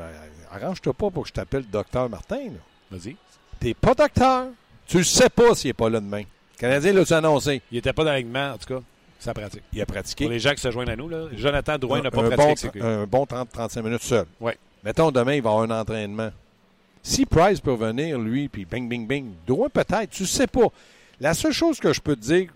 arrange-toi 0.50 0.94
pas 0.94 1.10
pour 1.10 1.22
que 1.22 1.28
je 1.28 1.34
t'appelle 1.34 1.66
docteur 1.70 2.08
Martin. 2.08 2.48
Vas-y. 2.90 3.16
T'es 3.60 3.74
pas 3.74 3.94
docteur. 3.94 4.46
Tu 4.86 4.98
ne 4.98 5.02
sais 5.02 5.28
pas 5.28 5.54
s'il 5.54 5.68
n'est 5.68 5.74
pas 5.74 5.90
là 5.90 6.00
demain. 6.00 6.22
Le 6.22 6.60
Canadien 6.60 6.92
l'a-tu 6.92 7.12
annoncé? 7.12 7.62
Il 7.70 7.76
n'était 7.76 7.92
pas 7.92 8.04
dans 8.04 8.12
l'alignement, 8.12 8.52
en 8.52 8.58
tout 8.58 8.74
cas. 8.74 8.82
Ça 9.18 9.34
pratique. 9.34 9.62
Il 9.72 9.80
a 9.80 9.86
Pour 9.86 9.94
pratiqué. 9.94 10.28
les 10.28 10.38
gens 10.38 10.52
qui 10.52 10.60
se 10.60 10.70
joignent 10.70 10.90
à 10.90 10.96
nous, 10.96 11.08
là, 11.08 11.26
Jonathan 11.32 11.78
Drouin 11.78 12.02
n'a 12.02 12.10
pas 12.10 12.22
un, 12.24 12.30
pratiqué 12.30 12.78
bon, 12.78 12.86
un 12.86 13.06
bon 13.06 13.24
30-35 13.24 13.82
minutes 13.82 14.02
seul. 14.02 14.26
Ouais. 14.40 14.56
Mettons, 14.84 15.10
demain, 15.10 15.34
il 15.34 15.42
va 15.42 15.50
avoir 15.50 15.64
un 15.64 15.80
entraînement. 15.80 16.30
Si 17.02 17.24
Price 17.24 17.60
peut 17.60 17.74
venir, 17.74 18.18
lui, 18.18 18.48
puis 18.48 18.64
bing, 18.64 18.88
bing, 18.88 19.06
bing, 19.06 19.32
Drouin 19.46 19.68
peut-être, 19.68 20.10
tu 20.10 20.26
sais 20.26 20.46
pas. 20.46 20.68
La 21.20 21.34
seule 21.34 21.52
chose 21.52 21.78
que 21.80 21.92
je 21.92 22.00
peux 22.00 22.16
te 22.16 22.20
dire, 22.20 22.52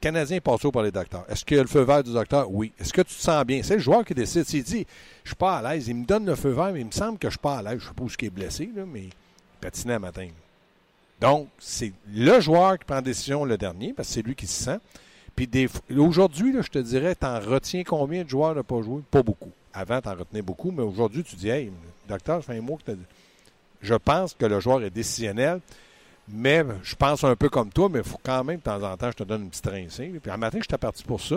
Canadien 0.00 0.38
est 0.38 0.40
passé 0.40 0.70
par 0.70 0.82
les 0.82 0.90
docteurs. 0.90 1.24
Est-ce 1.28 1.44
qu'il 1.44 1.56
y 1.56 1.60
a 1.60 1.62
le 1.62 1.68
feu 1.68 1.82
vert 1.82 2.02
du 2.02 2.12
docteur? 2.12 2.50
Oui. 2.50 2.72
Est-ce 2.78 2.92
que 2.92 3.02
tu 3.02 3.14
te 3.14 3.20
sens 3.20 3.44
bien? 3.44 3.62
C'est 3.62 3.74
le 3.74 3.80
joueur 3.80 4.04
qui 4.04 4.14
décide. 4.14 4.44
S'il 4.44 4.64
dit, 4.64 4.86
je 5.22 5.28
suis 5.28 5.36
pas 5.36 5.58
à 5.58 5.74
l'aise, 5.74 5.86
il 5.88 5.94
me 5.94 6.04
donne 6.04 6.26
le 6.26 6.34
feu 6.34 6.50
vert, 6.50 6.72
mais 6.72 6.80
il 6.80 6.86
me 6.86 6.92
semble 6.92 7.18
que 7.18 7.28
je 7.28 7.32
suis 7.32 7.38
pas 7.38 7.58
à 7.58 7.62
l'aise. 7.62 7.78
Je 7.80 7.86
sais 7.86 7.94
pas 7.94 8.02
où 8.02 8.08
il 8.08 8.26
est 8.26 8.30
blessé, 8.30 8.70
là, 8.74 8.82
mais 8.84 9.02
il 9.02 9.12
patinait 9.60 9.94
un 9.94 9.98
matin. 10.00 10.28
Donc, 11.20 11.48
c'est 11.60 11.92
le 12.12 12.40
joueur 12.40 12.78
qui 12.78 12.84
prend 12.84 12.96
la 12.96 13.02
décision 13.02 13.44
le 13.44 13.56
dernier, 13.56 13.92
parce 13.92 14.08
que 14.08 14.14
c'est 14.14 14.22
lui 14.22 14.34
qui 14.34 14.48
se 14.48 14.64
sent. 14.64 14.78
Puis 15.36 15.48
aujourd'hui, 15.96 16.54
je 16.60 16.68
te 16.68 16.78
dirais, 16.78 17.14
t'en 17.14 17.40
retiens 17.40 17.84
combien 17.84 18.24
de 18.24 18.28
joueurs 18.28 18.54
n'ont 18.54 18.62
pas 18.62 18.82
joué? 18.82 19.02
Pas 19.10 19.22
beaucoup. 19.22 19.50
Avant, 19.72 20.00
t'en 20.00 20.14
retenais 20.14 20.42
beaucoup, 20.42 20.70
mais 20.70 20.82
aujourd'hui, 20.82 21.24
tu 21.24 21.36
dis, 21.36 21.48
hey, 21.48 21.72
docteur, 22.08 22.42
ça 22.42 22.52
fait 22.52 22.58
un 22.58 22.62
mois 22.62 22.78
que. 22.84 22.92
Je 23.80 23.94
pense 23.94 24.34
que 24.34 24.46
le 24.46 24.60
joueur 24.60 24.82
est 24.84 24.90
décisionnel, 24.90 25.60
mais 26.28 26.64
je 26.82 26.94
pense 26.94 27.24
un 27.24 27.34
peu 27.34 27.48
comme 27.48 27.70
toi, 27.70 27.88
mais 27.90 27.98
il 28.00 28.04
faut 28.04 28.20
quand 28.22 28.44
même, 28.44 28.58
de 28.58 28.62
temps 28.62 28.82
en 28.82 28.96
temps, 28.96 29.10
je 29.10 29.16
te 29.16 29.24
donne 29.24 29.42
une 29.42 29.50
petite 29.50 29.66
rincée. 29.66 30.12
Puis 30.22 30.30
un 30.30 30.36
matin, 30.36 30.58
j'étais 30.60 30.78
parti 30.78 31.02
pour 31.02 31.20
ça. 31.20 31.36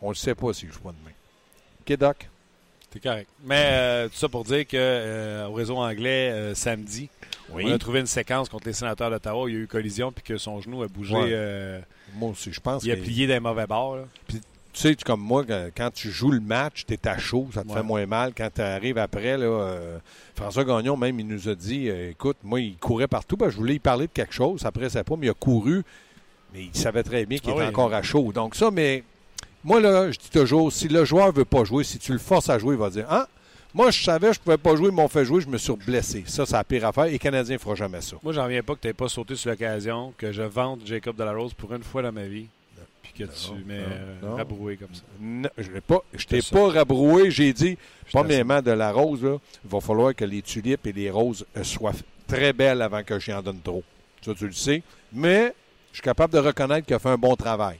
On 0.00 0.10
ne 0.10 0.14
sait 0.14 0.34
pas 0.34 0.52
s'il 0.52 0.72
joue 0.72 0.80
pas 0.80 0.92
demain. 0.92 1.14
OK, 1.80 1.98
Doc? 1.98 2.28
C'est 2.92 3.02
correct. 3.02 3.28
Mais 3.44 3.68
euh, 3.72 4.08
tout 4.08 4.16
ça 4.16 4.28
pour 4.28 4.44
dire 4.44 4.66
que 4.66 4.76
euh, 4.76 5.48
au 5.48 5.52
réseau 5.52 5.76
anglais, 5.76 6.30
euh, 6.30 6.54
samedi, 6.54 7.10
on 7.52 7.70
a 7.72 7.78
trouvé 7.78 8.00
une 8.00 8.06
séquence 8.06 8.48
contre 8.48 8.66
les 8.66 8.72
sénateurs 8.72 9.10
d'Ottawa. 9.10 9.48
Il 9.48 9.54
y 9.54 9.56
a 9.56 9.60
eu 9.60 9.66
collision 9.66 10.12
puis 10.12 10.22
que 10.24 10.36
son 10.38 10.60
genou 10.60 10.82
a 10.82 10.88
bougé. 10.88 11.14
Ouais. 11.14 11.28
euh, 11.30 11.80
Moi 12.14 12.30
aussi, 12.30 12.52
je 12.52 12.60
pense 12.60 12.82
il 12.84 12.90
a 12.92 12.96
plié 12.96 13.26
d'un 13.26 13.40
mauvais 13.40 13.66
bord. 13.66 13.96
là. 13.96 14.02
Tu 14.28 14.38
sais, 14.82 14.94
comme 14.96 15.20
moi, 15.22 15.42
quand 15.74 15.90
tu 15.94 16.10
joues 16.10 16.32
le 16.32 16.40
match, 16.40 16.84
tu 16.86 16.92
es 16.92 17.08
à 17.08 17.16
chaud, 17.16 17.48
ça 17.54 17.62
te 17.62 17.68
Ouais. 17.68 17.76
fait 17.76 17.82
moins 17.82 18.04
mal. 18.04 18.32
Quand 18.36 18.50
tu 18.54 18.60
arrives 18.60 18.98
après, 18.98 19.38
là, 19.38 19.46
euh, 19.46 19.98
François 20.34 20.64
Gagnon, 20.64 20.98
même, 20.98 21.18
il 21.18 21.26
nous 21.26 21.48
a 21.48 21.54
dit 21.54 21.88
euh, 21.88 22.10
écoute, 22.10 22.36
moi, 22.42 22.60
il 22.60 22.76
courait 22.76 23.08
partout, 23.08 23.38
je 23.40 23.56
voulais 23.56 23.76
y 23.76 23.78
parler 23.78 24.06
de 24.06 24.12
quelque 24.12 24.34
chose, 24.34 24.60
ça 24.60 24.70
pressait 24.70 25.02
pas, 25.02 25.16
mais 25.16 25.28
il 25.28 25.30
a 25.30 25.34
couru, 25.34 25.82
mais 26.52 26.64
il 26.64 26.76
savait 26.78 27.02
très 27.02 27.24
bien 27.24 27.38
qu'il 27.38 27.48
Ah 27.52 27.54
était 27.54 27.62
oui. 27.62 27.68
encore 27.68 27.94
à 27.94 28.02
chaud. 28.02 28.32
Donc, 28.34 28.54
ça, 28.54 28.70
mais 28.70 29.02
moi, 29.64 29.80
là, 29.80 30.10
je 30.12 30.18
dis 30.18 30.28
toujours 30.30 30.70
si 30.70 30.88
le 30.88 31.06
joueur 31.06 31.32
veut 31.32 31.46
pas 31.46 31.64
jouer, 31.64 31.82
si 31.82 31.98
tu 31.98 32.12
le 32.12 32.18
forces 32.18 32.50
à 32.50 32.58
jouer, 32.58 32.74
il 32.74 32.78
va 32.80 32.90
dire 32.90 33.06
Ah, 33.08 33.28
moi, 33.76 33.90
je 33.90 34.02
savais, 34.02 34.32
je 34.32 34.40
pouvais 34.40 34.56
pas 34.56 34.74
jouer, 34.74 34.88
ils 34.88 34.94
m'ont 34.94 35.06
fait 35.06 35.26
jouer, 35.26 35.42
je 35.42 35.48
me 35.48 35.58
suis 35.58 35.74
blessé. 35.74 36.24
Ça, 36.26 36.46
c'est 36.46 36.54
la 36.54 36.64
pire 36.64 36.86
affaire, 36.86 37.04
et 37.04 37.10
les 37.10 37.18
Canadiens 37.18 37.56
ne 37.56 37.60
fera 37.60 37.74
jamais 37.74 38.00
ça. 38.00 38.16
Moi, 38.22 38.32
j'en 38.32 38.44
reviens 38.44 38.62
pas 38.62 38.74
que 38.74 38.80
tu 38.80 38.86
n'aies 38.86 38.94
pas 38.94 39.10
sauté 39.10 39.36
sur 39.36 39.50
l'occasion, 39.50 40.14
que 40.16 40.32
je 40.32 40.40
vende 40.40 40.80
Jacob 40.86 41.14
Delarose 41.14 41.52
pour 41.52 41.74
une 41.74 41.82
fois 41.82 42.00
dans 42.00 42.10
ma 42.10 42.24
vie. 42.24 42.46
Puis 43.02 43.12
que 43.12 43.24
tu 43.24 43.64
m'aies 43.66 43.84
euh, 43.84 44.34
rabroué 44.34 44.78
comme 44.78 44.94
ça. 44.94 45.02
Non, 45.20 45.50
je 45.58 45.70
l'ai 45.70 45.82
pas, 45.82 46.02
je 46.14 46.24
t'ai 46.24 46.40
pas 46.40 46.68
rabroué, 46.70 47.30
j'ai 47.30 47.52
dit. 47.52 47.76
Premièrement, 48.10 48.62
de 48.62 48.70
la 48.70 48.92
rose, 48.92 49.22
là, 49.22 49.36
il 49.62 49.70
va 49.70 49.80
falloir 49.80 50.14
que 50.14 50.24
les 50.24 50.40
tulipes 50.40 50.86
et 50.86 50.92
les 50.92 51.10
roses 51.10 51.44
euh, 51.54 51.62
soient 51.62 51.92
très 52.26 52.54
belles 52.54 52.80
avant 52.80 53.02
que 53.02 53.18
j'y 53.18 53.34
en 53.34 53.42
donne 53.42 53.60
trop. 53.60 53.84
Ça, 54.22 54.32
tu 54.34 54.46
le 54.46 54.52
sais. 54.52 54.82
Mais 55.12 55.54
je 55.92 55.96
suis 55.96 56.02
capable 56.02 56.32
de 56.32 56.38
reconnaître 56.38 56.86
qu'il 56.86 56.96
a 56.96 56.98
fait 56.98 57.10
un 57.10 57.18
bon 57.18 57.36
travail. 57.36 57.76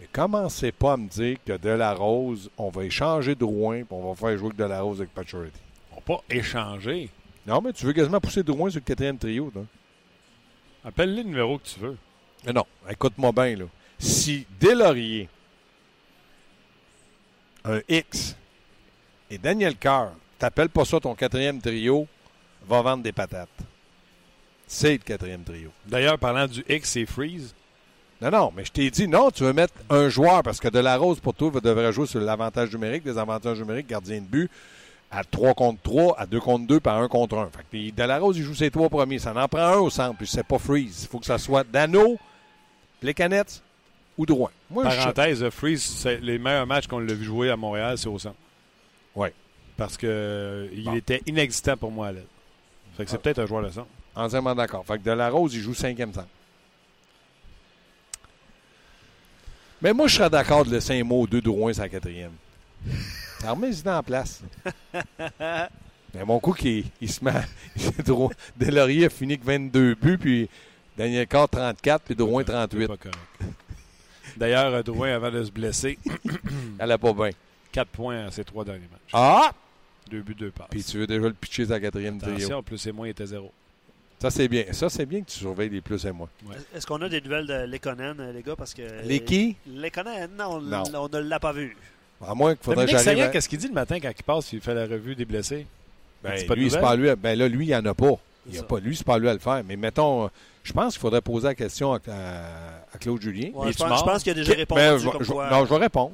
Mais 0.00 0.08
commencez 0.12 0.72
pas 0.72 0.94
à 0.94 0.96
me 0.96 1.08
dire 1.08 1.36
que 1.44 1.56
de 1.56 1.68
la 1.68 1.92
rose, 1.92 2.50
on 2.56 2.70
va 2.70 2.84
échanger 2.84 3.34
Drouin 3.34 3.76
et 3.76 3.86
on 3.90 4.08
va 4.08 4.14
faire 4.14 4.38
jouer 4.38 4.50
que 4.50 4.56
de 4.56 4.64
la 4.64 4.80
rose 4.80 4.98
avec 5.00 5.12
Pacioretty. 5.12 5.60
On 5.92 5.96
va 5.96 6.00
pas 6.00 6.24
échanger. 6.30 7.10
Non, 7.46 7.60
mais 7.60 7.72
tu 7.72 7.84
veux 7.84 7.92
quasiment 7.92 8.20
pousser 8.20 8.42
Drouin 8.42 8.70
sur 8.70 8.80
le 8.80 8.84
quatrième 8.84 9.18
trio. 9.18 9.50
toi. 9.50 9.64
Appelle 10.84 11.14
les 11.14 11.24
numéros 11.24 11.58
que 11.58 11.66
tu 11.68 11.80
veux. 11.80 11.98
Mais 12.46 12.52
non, 12.54 12.64
écoute-moi 12.88 13.32
bien. 13.32 13.56
là. 13.56 13.64
Si 13.98 14.46
Delaurier, 14.58 15.28
un 17.64 17.80
X 17.86 18.34
et 19.30 19.36
Daniel 19.36 19.76
Carr, 19.76 20.12
t'appelles 20.38 20.70
pas 20.70 20.86
ça 20.86 20.98
ton 20.98 21.14
quatrième 21.14 21.60
trio, 21.60 22.08
va 22.66 22.80
vendre 22.80 23.02
des 23.02 23.12
patates. 23.12 23.48
C'est 24.66 24.92
le 24.92 24.98
quatrième 24.98 25.42
trio. 25.42 25.70
D'ailleurs, 25.84 26.18
parlant 26.18 26.46
du 26.46 26.64
X, 26.66 26.90
c'est 26.90 27.04
Freeze. 27.04 27.54
Non, 28.22 28.30
non, 28.30 28.52
mais 28.54 28.64
je 28.64 28.72
t'ai 28.72 28.90
dit, 28.90 29.08
non, 29.08 29.30
tu 29.30 29.44
veux 29.44 29.52
mettre 29.54 29.72
un 29.88 30.08
joueur 30.10 30.42
parce 30.42 30.60
que 30.60 30.68
De 30.68 30.78
La 30.78 30.96
Rose, 30.98 31.20
pour 31.20 31.32
toi, 31.34 31.50
devrait 31.62 31.92
jouer 31.92 32.06
sur 32.06 32.20
l'avantage 32.20 32.70
numérique, 32.72 33.02
des 33.02 33.16
avantages 33.16 33.58
numériques, 33.58 33.86
gardien 33.86 34.20
de 34.20 34.26
but, 34.26 34.50
à 35.10 35.24
3 35.24 35.54
contre 35.54 35.80
3, 35.82 36.16
à 36.20 36.26
2 36.26 36.38
contre 36.38 36.66
2, 36.66 36.80
par 36.80 36.98
1 36.98 37.08
contre 37.08 37.38
1. 37.38 37.46
Fait 37.46 37.58
que 37.62 37.66
puis 37.70 37.92
De 37.92 38.02
La 38.02 38.18
Rose, 38.18 38.36
il 38.36 38.42
joue 38.44 38.54
ses 38.54 38.70
trois 38.70 38.88
premiers. 38.90 39.18
Ça 39.18 39.32
en 39.34 39.48
prend 39.48 39.60
un 39.62 39.76
au 39.78 39.88
centre, 39.90 40.16
puis 40.18 40.26
c'est 40.26 40.46
pas 40.46 40.58
Freeze. 40.58 41.04
Il 41.04 41.08
faut 41.08 41.18
que 41.18 41.24
ça 41.26 41.38
soit 41.38 41.64
Dano, 41.64 42.18
les 43.02 43.14
canettes 43.14 43.62
ou 44.18 44.26
Drouin. 44.26 44.50
Moi, 44.70 44.88
je- 44.90 44.96
Parenthèse, 44.98 45.48
Freeze, 45.48 45.82
c'est 45.82 46.18
les 46.20 46.38
meilleurs 46.38 46.66
matchs 46.66 46.86
qu'on 46.86 46.98
l'a 46.98 47.14
vu 47.14 47.24
jouer 47.24 47.50
à 47.50 47.56
Montréal, 47.56 47.96
c'est 47.96 48.08
au 48.08 48.18
centre. 48.18 48.36
Ouais. 49.16 49.32
Parce 49.78 49.96
que 49.96 50.06
euh, 50.06 50.68
il 50.74 50.84
Bon. 50.84 50.94
était 50.94 51.22
inexistant 51.26 51.76
pour 51.78 51.90
moi 51.90 52.08
à 52.08 52.12
l'aide. 52.12 52.26
Fait 52.98 53.04
que 53.04 53.10
c'est 53.10 53.16
Ah. 53.16 53.20
peut-être 53.20 53.38
un 53.38 53.46
joueur 53.46 53.62
de 53.64 53.70
centre. 53.70 53.88
Entièrement 54.14 54.54
d'accord. 54.54 54.84
Fait 54.84 54.98
que 54.98 55.04
De 55.04 55.10
La 55.12 55.30
Rose, 55.30 55.54
il 55.54 55.60
joue 55.62 55.72
cinquième 55.72 56.12
centre. 56.12 56.28
Mais 59.82 59.92
moi, 59.92 60.06
je 60.08 60.16
serais 60.16 60.30
d'accord 60.30 60.64
de 60.64 60.70
laisser 60.70 61.00
un 61.00 61.04
mot 61.04 61.26
deux 61.26 61.40
Drouin 61.40 61.72
sur 61.72 61.82
la 61.82 61.88
quatrième. 61.88 62.32
Alors, 63.42 63.56
remets-y 63.56 63.88
en 63.88 64.02
place. 64.02 64.42
Mais 66.14 66.24
mon 66.26 66.38
coup, 66.40 66.54
il, 66.64 66.84
il 67.00 67.10
se 67.10 67.24
met. 67.24 67.32
Drouin- 68.04 68.32
Delaurier 68.56 69.06
a 69.06 69.10
fini 69.10 69.34
avec 69.34 69.44
22 69.44 69.94
buts, 69.94 70.18
puis 70.18 70.48
Daniel 70.96 71.26
Carr 71.26 71.48
34, 71.48 72.02
puis 72.04 72.14
Drouin 72.14 72.42
C'est 72.44 72.52
38. 72.52 72.86
pas 72.88 72.96
correct. 72.96 73.18
D'ailleurs, 74.36 74.82
Drouin, 74.84 75.14
avant 75.14 75.30
de 75.30 75.42
se 75.44 75.50
blesser, 75.50 75.98
Elle 76.78 76.92
a 76.92 76.98
pas 76.98 77.12
bien. 77.12 77.30
4 77.72 77.88
points 77.88 78.26
à 78.26 78.30
ses 78.30 78.44
trois 78.44 78.64
derniers 78.64 78.88
matchs. 78.90 79.10
Ah! 79.12 79.52
Deux 80.10 80.22
buts, 80.22 80.34
deux 80.34 80.50
passes. 80.50 80.66
Puis 80.70 80.82
tu 80.82 80.98
veux 80.98 81.06
déjà 81.06 81.22
le 81.28 81.32
pitcher 81.32 81.64
la 81.66 81.78
quatrième 81.78 82.18
trio. 82.18 82.34
Attention, 82.34 82.62
plus 82.64 82.84
et 82.86 82.92
moins, 82.92 83.06
il 83.06 83.10
était 83.10 83.26
zéro. 83.26 83.52
Ça, 84.20 84.30
c'est 84.30 84.48
bien. 84.48 84.64
Ça, 84.72 84.90
c'est 84.90 85.06
bien 85.06 85.22
que 85.22 85.30
tu 85.30 85.38
surveilles 85.38 85.70
les 85.70 85.80
plus 85.80 86.04
et 86.04 86.12
moins. 86.12 86.28
Est-ce 86.74 86.86
qu'on 86.86 87.00
a 87.00 87.08
des 87.08 87.20
nouvelles 87.22 87.46
de 87.46 87.54
Lekonen, 87.64 88.16
euh, 88.20 88.32
les 88.32 88.42
gars? 88.42 88.54
Parce 88.56 88.74
que, 88.74 88.82
Les 89.04 89.20
qui? 89.20 89.56
Lekonen, 89.66 90.28
non, 90.38 90.60
Non. 90.60 90.82
on 90.94 91.08
ne 91.08 91.18
l'a 91.20 91.40
pas 91.40 91.52
vu. 91.52 91.76
À 92.26 92.34
moins 92.34 92.54
qu'il 92.54 92.64
faudrait 92.64 92.84
que 92.84 92.90
j'arrive 92.92 93.22
à... 93.24 93.28
qu'est-ce 93.28 93.48
qu'il 93.48 93.58
dit 93.58 93.68
le 93.68 93.72
matin 93.72 93.98
quand 93.98 94.10
il 94.14 94.22
passe 94.22 94.52
il 94.52 94.60
fait 94.60 94.74
la 94.74 94.82
revue 94.86 95.14
des 95.14 95.24
blessés? 95.24 95.66
Ben, 96.22 96.46
pas 96.46 96.54
lui, 96.54 96.70
c'est 96.70 96.78
pas 96.80 96.94
lui. 96.94 97.08
Ben 97.16 97.38
là, 97.38 97.48
lui, 97.48 97.64
il 97.64 97.68
n'y 97.68 97.74
en 97.74 97.86
a 97.86 97.94
pas. 97.94 98.12
Il 98.46 98.58
a 98.58 98.62
pas, 98.62 98.78
lui, 98.78 98.94
c'est 98.94 99.06
pas 99.06 99.18
lui 99.18 99.26
à 99.28 99.32
le 99.32 99.38
faire. 99.38 99.62
Mais 99.66 99.76
mettons, 99.76 100.24
euh, 100.24 100.28
je 100.64 100.72
pense 100.74 100.92
qu'il 100.94 101.00
faudrait 101.00 101.22
poser 101.22 101.46
la 101.48 101.54
question 101.54 101.94
à, 101.94 101.96
à- 102.08 102.84
à 102.94 102.98
Claude 102.98 103.22
Julien. 103.22 103.50
Ouais, 103.54 103.72
je, 103.72 103.78
pense, 103.78 103.88
mort? 103.88 103.98
je 103.98 104.04
pense 104.04 104.22
qu'il 104.22 104.32
a 104.32 104.34
déjà 104.34 104.52
répondu 104.52 104.80
ben, 104.80 104.98
je, 104.98 105.08
comme 105.08 105.22
je- 105.24 105.32
quoi. 105.32 105.48
non, 105.50 105.64
je 105.64 105.70
vais 105.70 105.76
répondre. 105.80 106.12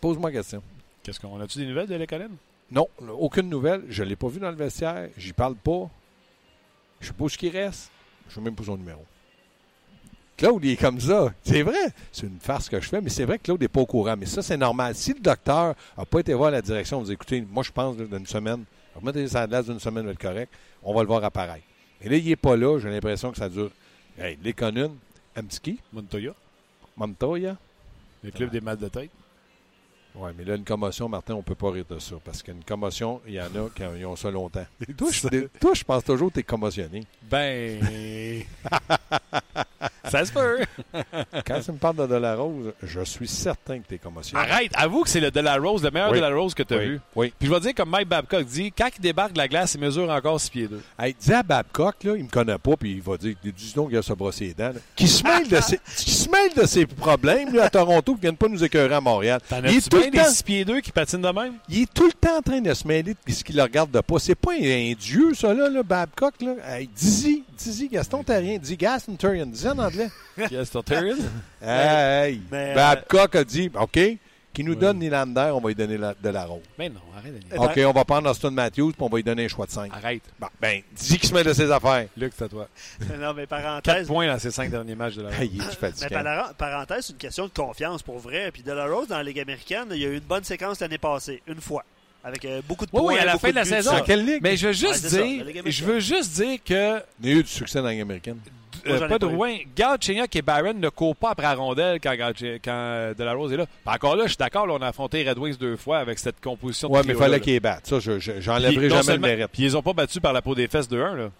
Pose-moi 0.00 0.30
la 0.30 0.36
question. 0.38 0.62
Qu'est-ce 1.02 1.18
qu'on 1.18 1.40
a-tu 1.40 1.58
des 1.58 1.66
nouvelles 1.66 1.88
de 1.88 1.96
Lekonen? 1.96 2.30
Non, 2.70 2.86
aucune 3.18 3.48
nouvelle. 3.48 3.82
Je 3.88 4.04
ne 4.04 4.08
l'ai 4.10 4.16
pas 4.16 4.28
vu 4.28 4.38
dans 4.38 4.50
le 4.50 4.56
vestiaire. 4.56 5.08
J'y 5.16 5.32
parle 5.32 5.54
pas. 5.56 5.88
Je 7.00 7.06
sais 7.06 7.12
pas 7.12 7.24
où 7.24 7.28
ce 7.28 7.38
qui 7.38 7.50
reste. 7.50 7.90
Je 8.28 8.34
sais 8.34 8.40
même 8.40 8.54
pas 8.54 8.64
son 8.64 8.76
numéro. 8.76 9.04
Claude, 10.36 10.64
il 10.64 10.70
est 10.72 10.76
comme 10.76 11.00
ça. 11.00 11.32
C'est 11.42 11.62
vrai. 11.62 11.92
C'est 12.12 12.26
une 12.26 12.38
farce 12.38 12.68
que 12.68 12.80
je 12.80 12.88
fais, 12.88 13.00
mais 13.00 13.10
c'est 13.10 13.24
vrai 13.24 13.38
que 13.38 13.44
Claude 13.44 13.60
n'est 13.60 13.68
pas 13.68 13.80
au 13.80 13.86
courant. 13.86 14.16
Mais 14.16 14.26
ça, 14.26 14.40
c'est 14.40 14.56
normal. 14.56 14.94
Si 14.94 15.12
le 15.12 15.18
docteur 15.20 15.74
n'a 15.96 16.04
pas 16.04 16.20
été 16.20 16.32
voir 16.32 16.52
la 16.52 16.62
direction, 16.62 17.00
vous 17.00 17.10
écoutez, 17.10 17.40
moi, 17.40 17.64
je 17.64 17.72
pense 17.72 17.96
d'une 17.96 18.26
semaine, 18.26 18.64
remettez 18.94 19.22
les 19.24 19.28
glace 19.28 19.66
d'une 19.66 19.80
semaine, 19.80 20.04
va 20.06 20.12
être 20.12 20.20
correct. 20.20 20.52
On 20.82 20.94
va 20.94 21.00
le 21.02 21.08
voir 21.08 21.24
apparaître. 21.24 21.64
Mais 22.00 22.10
là, 22.10 22.16
il 22.16 22.24
n'est 22.24 22.36
pas 22.36 22.56
là. 22.56 22.78
J'ai 22.78 22.88
l'impression 22.88 23.32
que 23.32 23.38
ça 23.38 23.48
dure. 23.48 23.70
Hey, 24.16 24.38
les 24.42 24.52
Conunes, 24.52 24.96
Amtski, 25.36 25.80
Montoya, 25.92 26.34
Montoya. 26.96 27.56
le 28.22 28.30
club 28.30 28.50
des 28.50 28.60
mal 28.60 28.76
de 28.76 28.88
tête. 28.88 29.10
Oui, 30.20 30.30
mais 30.36 30.44
là, 30.44 30.56
une 30.56 30.64
commotion, 30.64 31.08
Martin, 31.08 31.34
on 31.34 31.42
peut 31.42 31.54
pas 31.54 31.70
rire 31.70 31.84
de 31.88 31.98
ça. 31.98 32.16
Parce 32.24 32.42
qu'une 32.42 32.64
commotion, 32.64 33.20
il 33.26 33.34
y 33.34 33.40
en 33.40 33.44
a 33.44 33.68
qui 33.74 33.84
ont 34.04 34.16
ça 34.16 34.30
longtemps. 34.30 34.66
toi, 34.96 35.10
je, 35.12 35.28
toi, 35.60 35.74
je 35.74 35.84
pense 35.84 36.02
toujours 36.04 36.28
que 36.28 36.34
tu 36.34 36.40
es 36.40 36.42
commotionné. 36.42 37.04
Ben. 37.22 38.44
ça 40.04 40.24
se 40.24 40.32
peut. 40.32 40.58
Quand 41.46 41.60
tu 41.60 41.72
me 41.72 41.76
parles 41.78 41.96
de 41.96 42.06
Delarose, 42.06 42.72
je 42.82 43.00
suis 43.02 43.28
certain 43.28 43.78
que 43.78 43.86
tu 43.88 43.94
es 43.94 43.98
commotionné. 43.98 44.42
Arrête, 44.42 44.72
avoue 44.74 45.02
que 45.04 45.08
c'est 45.08 45.20
le 45.20 45.30
Delarose, 45.30 45.82
le 45.82 45.90
meilleur 45.90 46.10
Oui. 46.10 46.18
Delarose 46.18 46.54
que 46.54 46.62
tu 46.62 46.74
as 46.74 46.78
Oui. 46.78 46.86
vu. 46.86 47.00
Oui. 47.14 47.32
Puis 47.38 47.48
je 47.48 47.54
vais 47.54 47.60
dire, 47.60 47.74
comme 47.74 47.90
Mike 47.90 48.08
Babcock 48.08 48.44
dit, 48.44 48.72
quand 48.72 48.88
il 48.96 49.00
débarque 49.00 49.32
de 49.32 49.38
la 49.38 49.48
glace, 49.48 49.74
il 49.74 49.80
mesure 49.80 50.08
encore 50.10 50.40
6 50.40 50.50
pieds 50.50 50.68
2. 50.68 50.80
Hey, 50.98 51.14
dis 51.18 51.32
à 51.32 51.42
Babcock, 51.42 52.02
là, 52.04 52.14
il 52.16 52.24
me 52.24 52.28
connaît 52.28 52.58
pas, 52.58 52.76
puis 52.76 52.92
il 52.92 53.02
va 53.02 53.16
dire, 53.16 53.34
dis 53.42 53.72
donc, 53.74 53.88
il 53.92 53.96
a 53.98 54.02
se 54.02 54.12
brosser 54.12 54.46
les 54.46 54.54
dents. 54.54 54.72
Qui 54.96 55.06
se 55.08 55.22
mêle 55.22 55.48
de 55.48 55.60
ses, 55.60 55.78
qui 55.96 56.10
se 56.10 56.28
mêle 56.30 56.54
de 56.56 56.66
ses 56.66 56.86
problèmes 56.86 57.54
là, 57.54 57.64
à 57.64 57.70
Toronto, 57.70 58.14
qui 58.14 58.22
viennent 58.22 58.36
pas 58.36 58.48
nous 58.48 58.62
écœurer 58.64 58.94
à 58.94 59.00
Montréal. 59.00 59.40
T'en 59.48 59.62
est, 59.62 59.80
tout 59.88 59.96
bien 59.96 60.06
le 60.06 60.10
des 60.12 60.18
temps, 60.18 60.30
6 60.30 60.42
pieds 60.42 60.64
2 60.64 60.80
qui 60.80 60.92
patinent 60.92 61.22
de 61.22 61.28
même? 61.28 61.54
il 61.68 61.82
est 61.82 61.92
tout 61.94 62.06
le 62.06 62.12
temps 62.12 62.38
en 62.38 62.42
train 62.42 62.60
de 62.60 62.72
se 62.74 62.86
mêler 62.86 63.14
de 63.26 63.32
ce 63.32 63.44
qu'il 63.44 63.60
regarde 63.60 63.90
de 63.90 64.00
pas. 64.00 64.18
C'est 64.18 64.34
pas 64.34 64.52
un, 64.52 64.90
un 64.90 64.92
dieu, 64.98 65.34
ça, 65.34 65.54
là, 65.54 65.68
là 65.68 65.82
Babcock. 65.82 66.34
Là. 66.40 66.54
Hey, 66.66 66.88
dis-y, 66.94 67.44
dis-y, 67.58 67.88
Gaston 67.88 68.22
Terrien, 68.22 68.58
dis 68.58 68.76
Gaston 68.78 69.16
Terrien, 69.16 69.46
dis 69.46 69.66
en 69.68 69.78
anglais. 69.78 70.08
Yes, 70.50 70.70
Tortarian. 70.70 71.16
Hey, 71.60 72.40
Mais, 72.50 72.70
euh, 72.70 72.74
Babcock 72.74 73.34
a 73.36 73.44
dit, 73.44 73.70
OK, 73.78 73.98
qui 74.52 74.64
nous 74.64 74.74
donne 74.74 74.98
Nylander, 74.98 75.50
on 75.54 75.60
va 75.60 75.68
lui 75.68 75.74
donner 75.74 75.98
la- 75.98 76.14
de 76.14 76.28
la 76.30 76.44
rose. 76.44 76.62
Mais 76.78 76.88
non, 76.88 77.00
arrête 77.16 77.34
de 77.34 77.56
ben- 77.56 77.58
OK, 77.60 77.80
on 77.86 77.92
va 77.92 78.04
prendre 78.04 78.28
Austin 78.30 78.50
Matthews, 78.50 78.92
puis 78.92 79.02
on 79.02 79.08
va 79.08 79.16
lui 79.18 79.22
donner 79.22 79.44
un 79.44 79.48
choix 79.48 79.66
de 79.66 79.70
5. 79.70 79.92
Arrête. 79.94 80.22
ben, 80.60 80.80
dis 80.96 81.18
qu'il 81.18 81.28
se 81.28 81.34
met 81.34 81.44
de 81.44 81.52
ses 81.52 81.70
affaires. 81.70 82.06
Luc, 82.16 82.32
c'est 82.36 82.44
à 82.44 82.48
toi. 82.48 82.68
non, 83.20 83.34
mais 83.34 83.46
4 83.46 83.48
parenthèse. 83.48 84.06
points 84.08 84.26
dans 84.26 84.38
ces 84.38 84.50
5 84.50 84.70
derniers 84.70 84.94
matchs 84.96 85.14
de 85.14 85.22
la 85.22 85.30
Hey, 85.40 85.50
il 85.54 85.60
est 85.60 85.64
Mais 85.66 85.74
fatigué. 85.74 86.08
par- 86.08 86.54
parenthèse, 86.54 87.06
c'est 87.06 87.12
une 87.12 87.18
question 87.18 87.44
de 87.46 87.52
confiance 87.52 88.02
pour 88.02 88.18
vrai. 88.18 88.50
Puis 88.50 88.62
Delarose, 88.62 89.08
dans 89.08 89.18
la 89.18 89.22
Ligue 89.22 89.40
américaine, 89.40 89.86
il 89.92 89.98
y 89.98 90.04
a 90.06 90.08
eu 90.08 90.14
une 90.14 90.20
bonne 90.20 90.44
séquence 90.44 90.80
l'année 90.80 90.98
passée, 90.98 91.40
une 91.46 91.60
fois. 91.60 91.84
Avec 92.24 92.44
euh, 92.44 92.60
beaucoup 92.68 92.84
de 92.84 92.90
Oui, 92.92 93.00
points. 93.00 93.12
oui, 93.14 93.18
à 93.18 93.24
la 93.24 93.38
fin 93.38 93.50
de 93.50 93.54
la 93.54 93.64
saison. 93.64 93.92
Dans 93.92 94.02
quelle 94.04 94.24
ligue? 94.24 94.40
Mais 94.42 94.56
je 94.56 94.66
veux 94.68 94.72
juste 94.72 94.86
Ouais, 94.92 94.98
c'est 94.98 95.08
ça, 95.08 95.20
la 95.20 95.52
dire, 95.52 95.62
je 95.66 95.84
veux 95.84 96.00
juste 96.00 96.32
dire 96.34 96.58
que 96.64 97.00
Il 97.22 97.28
y 97.28 97.32
a 97.32 97.36
eu 97.36 97.42
du 97.42 97.48
succès 97.48 97.78
dans 97.78 97.84
la 97.86 97.92
Ligue 97.92 98.02
américaine. 98.02 98.38
Moi, 98.86 98.96
Euh, 98.96 99.08
pas 99.08 99.18
de 99.18 99.26
pas 99.26 99.32
loin. 99.32 99.56
Galchenyuk 99.76 100.34
et 100.36 100.42
Barron 100.42 100.72
ne 100.74 100.88
courent 100.88 101.16
pas 101.16 101.30
après 101.30 101.46
la 101.46 101.54
rondelle 101.54 101.98
quand, 102.00 102.14
quand 102.16 102.70
euh, 102.70 103.12
Delarose 103.14 103.52
est 103.52 103.56
là. 103.56 103.66
Puis 103.66 103.94
encore 103.94 104.16
là, 104.16 104.22
je 104.24 104.28
suis 104.30 104.36
d'accord, 104.36 104.66
là, 104.66 104.74
on 104.74 104.82
a 104.82 104.88
affronté 104.88 105.28
Red 105.28 105.38
Wings 105.38 105.56
deux 105.58 105.76
fois 105.76 105.98
avec 105.98 106.18
cette 106.18 106.40
composition 106.40 106.88
de 106.88 106.94
Ouais, 106.94 107.02
mais 107.04 107.12
il 107.12 107.18
fallait 107.18 107.32
là. 107.32 107.40
qu'il 107.40 107.52
les 107.54 107.60
batte. 107.60 107.86
Ça, 107.86 107.98
je- 108.00 108.18
je- 108.18 108.40
j'enlèverai 108.40 108.88
non 108.88 108.96
jamais 109.02 109.14
le 109.14 109.18
mérite. 109.20 109.48
Puis 109.52 109.64
ils 109.64 109.76
ont 109.76 109.82
pas 109.82 109.92
battu 109.92 110.20
par 110.20 110.32
la 110.32 110.42
peau 110.42 110.54
des 110.54 110.68
fesses 110.68 110.88
de 110.88 111.00
1 111.00 111.16
là. 111.16 111.30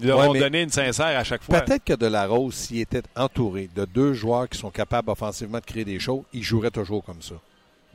Ils 0.00 0.06
leur 0.06 0.18
Ouais, 0.20 0.26
ont 0.28 0.32
donné 0.34 0.62
une 0.62 0.70
sincère 0.70 1.18
à 1.18 1.24
chaque 1.24 1.42
fois. 1.42 1.60
Peut-être 1.60 1.84
que 1.84 1.94
Delarose, 1.94 2.54
s'il 2.54 2.80
était 2.80 3.02
entouré 3.16 3.68
de 3.74 3.84
deux 3.84 4.12
joueurs 4.14 4.48
qui 4.48 4.56
sont 4.58 4.70
capables 4.70 5.10
offensivement 5.10 5.58
de 5.58 5.64
créer 5.64 5.84
des 5.84 5.98
choses, 5.98 6.22
il 6.32 6.42
jouerait 6.42 6.70
toujours 6.70 7.04
comme 7.04 7.20
ça. 7.20 7.34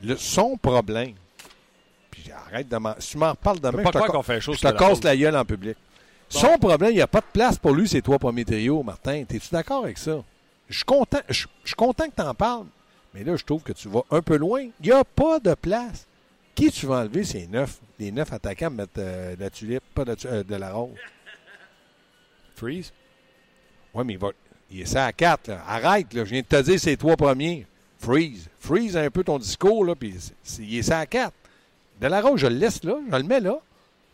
Le- 0.02 0.16
son 0.16 0.56
problème, 0.56 1.12
puis 2.14 2.30
arrête 2.30 2.68
de 2.68 2.76
m'en... 2.76 2.94
Si 2.98 3.12
tu 3.12 3.18
m'en 3.18 3.34
peux 3.34 3.58
demain, 3.58 3.82
je 3.84 3.90
te, 3.90 4.06
qu'on 4.10 4.22
fait 4.22 4.40
je 4.40 4.52
te 4.52 4.66
Delarose. 4.66 4.78
casse 4.78 5.04
la 5.04 5.16
gueule 5.16 5.36
en 5.36 5.44
public. 5.44 5.76
Son 6.28 6.58
problème, 6.58 6.90
il 6.90 6.96
n'y 6.96 7.00
a 7.00 7.06
pas 7.06 7.20
de 7.20 7.26
place 7.32 7.58
pour 7.58 7.72
lui, 7.72 7.88
ces 7.88 8.02
trois 8.02 8.18
premiers 8.18 8.44
trios, 8.44 8.82
Martin. 8.82 9.24
Es-tu 9.28 9.48
d'accord 9.52 9.84
avec 9.84 9.98
ça? 9.98 10.22
Je 10.68 10.76
suis 10.76 10.84
content, 10.84 11.20
je, 11.28 11.46
suis 11.64 11.74
content 11.76 12.08
que 12.08 12.14
tu 12.16 12.22
en 12.22 12.34
parles, 12.34 12.66
mais 13.12 13.22
là, 13.24 13.36
je 13.36 13.44
trouve 13.44 13.62
que 13.62 13.72
tu 13.72 13.88
vas 13.88 14.02
un 14.10 14.22
peu 14.22 14.36
loin. 14.36 14.62
Il 14.80 14.86
n'y 14.86 14.92
a 14.92 15.04
pas 15.04 15.38
de 15.38 15.54
place. 15.54 16.06
Qui 16.54 16.70
tu 16.70 16.86
vas 16.86 17.00
enlever, 17.00 17.24
ces 17.24 17.46
neuf? 17.46 17.78
Les 17.98 18.12
neuf 18.12 18.32
attaquants 18.32 18.70
mettre 18.70 18.92
euh, 18.98 19.34
la 19.38 19.50
tulipe, 19.50 19.82
pas 19.94 20.04
de, 20.04 20.16
euh, 20.26 20.44
de 20.44 20.54
la 20.54 20.72
rose? 20.72 20.96
Freeze. 22.54 22.92
Oui, 23.92 24.04
mais 24.06 24.12
il 24.14 24.18
va. 24.18 24.30
Il 24.70 24.80
est 24.80 24.86
ça 24.86 25.06
à 25.06 25.12
4. 25.12 25.48
Là. 25.48 25.62
Arrête, 25.66 26.12
là. 26.14 26.24
Je 26.24 26.30
viens 26.30 26.40
de 26.40 26.46
te 26.46 26.62
dire 26.62 26.78
ces 26.78 26.96
trois 26.96 27.16
premiers. 27.16 27.66
Freeze. 27.98 28.48
Freeze 28.58 28.96
un 28.96 29.10
peu 29.10 29.24
ton 29.24 29.38
discours, 29.38 29.84
là, 29.84 29.94
puis 29.94 30.14
il 30.58 30.78
est 30.78 30.82
ça 30.82 31.00
à 31.00 31.06
4. 31.06 31.32
De 32.00 32.06
la 32.08 32.20
rose, 32.20 32.40
je 32.40 32.46
le 32.46 32.56
laisse 32.56 32.82
là, 32.84 32.96
je 33.10 33.16
le 33.16 33.22
mets 33.22 33.40
là. 33.40 33.58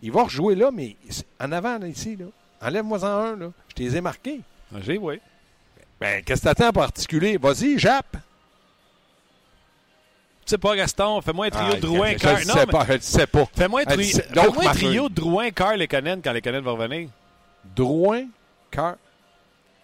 Il 0.02 0.12
va 0.12 0.22
rejouer 0.24 0.54
là, 0.54 0.70
mais 0.72 0.96
en 1.40 1.52
avant, 1.52 1.78
là, 1.78 1.86
ici, 1.88 2.16
là. 2.16 2.26
Enlève-moi 2.62 3.02
en 3.04 3.06
un, 3.06 3.36
là. 3.36 3.50
Je 3.68 3.74
t'ai 3.74 3.82
les 3.84 3.96
ai 3.96 4.00
marqués. 4.00 4.40
Ah, 4.74 4.78
J'ai, 4.82 4.98
oui. 4.98 5.20
Ben, 6.00 6.22
qu'est-ce 6.24 6.40
que 6.40 6.46
t'attends 6.46 6.72
pour 6.72 6.82
articuler? 6.82 7.36
Vas-y, 7.36 7.78
jappe. 7.78 8.16
Tu 10.46 10.50
sais 10.56 10.58
pas, 10.58 10.74
Gaston, 10.74 11.20
fais-moi 11.20 11.46
un 11.46 11.50
trio 11.50 11.66
Ah, 11.72 11.74
de 11.76 11.80
Drouin, 11.80 12.12
le 12.12 12.46
Non, 12.46 12.54
sais 12.54 12.66
mais 12.66 12.72
pas, 12.72 12.86
je 12.86 12.92
le 12.94 13.00
sais 13.00 13.26
pas. 13.26 13.44
fais-moi 13.54 13.82
un, 13.82 13.84
tri- 13.84 14.12
donc, 14.34 14.56
un 14.64 14.72
trio 14.72 15.08
Drouin, 15.08 15.50
Carl, 15.50 15.78
Lekonen 15.78 16.20
quand 16.22 16.32
Lekonen 16.32 16.62
va 16.64 16.70
revenir. 16.72 17.08
Drouin, 17.76 18.26
Car. 18.70 18.96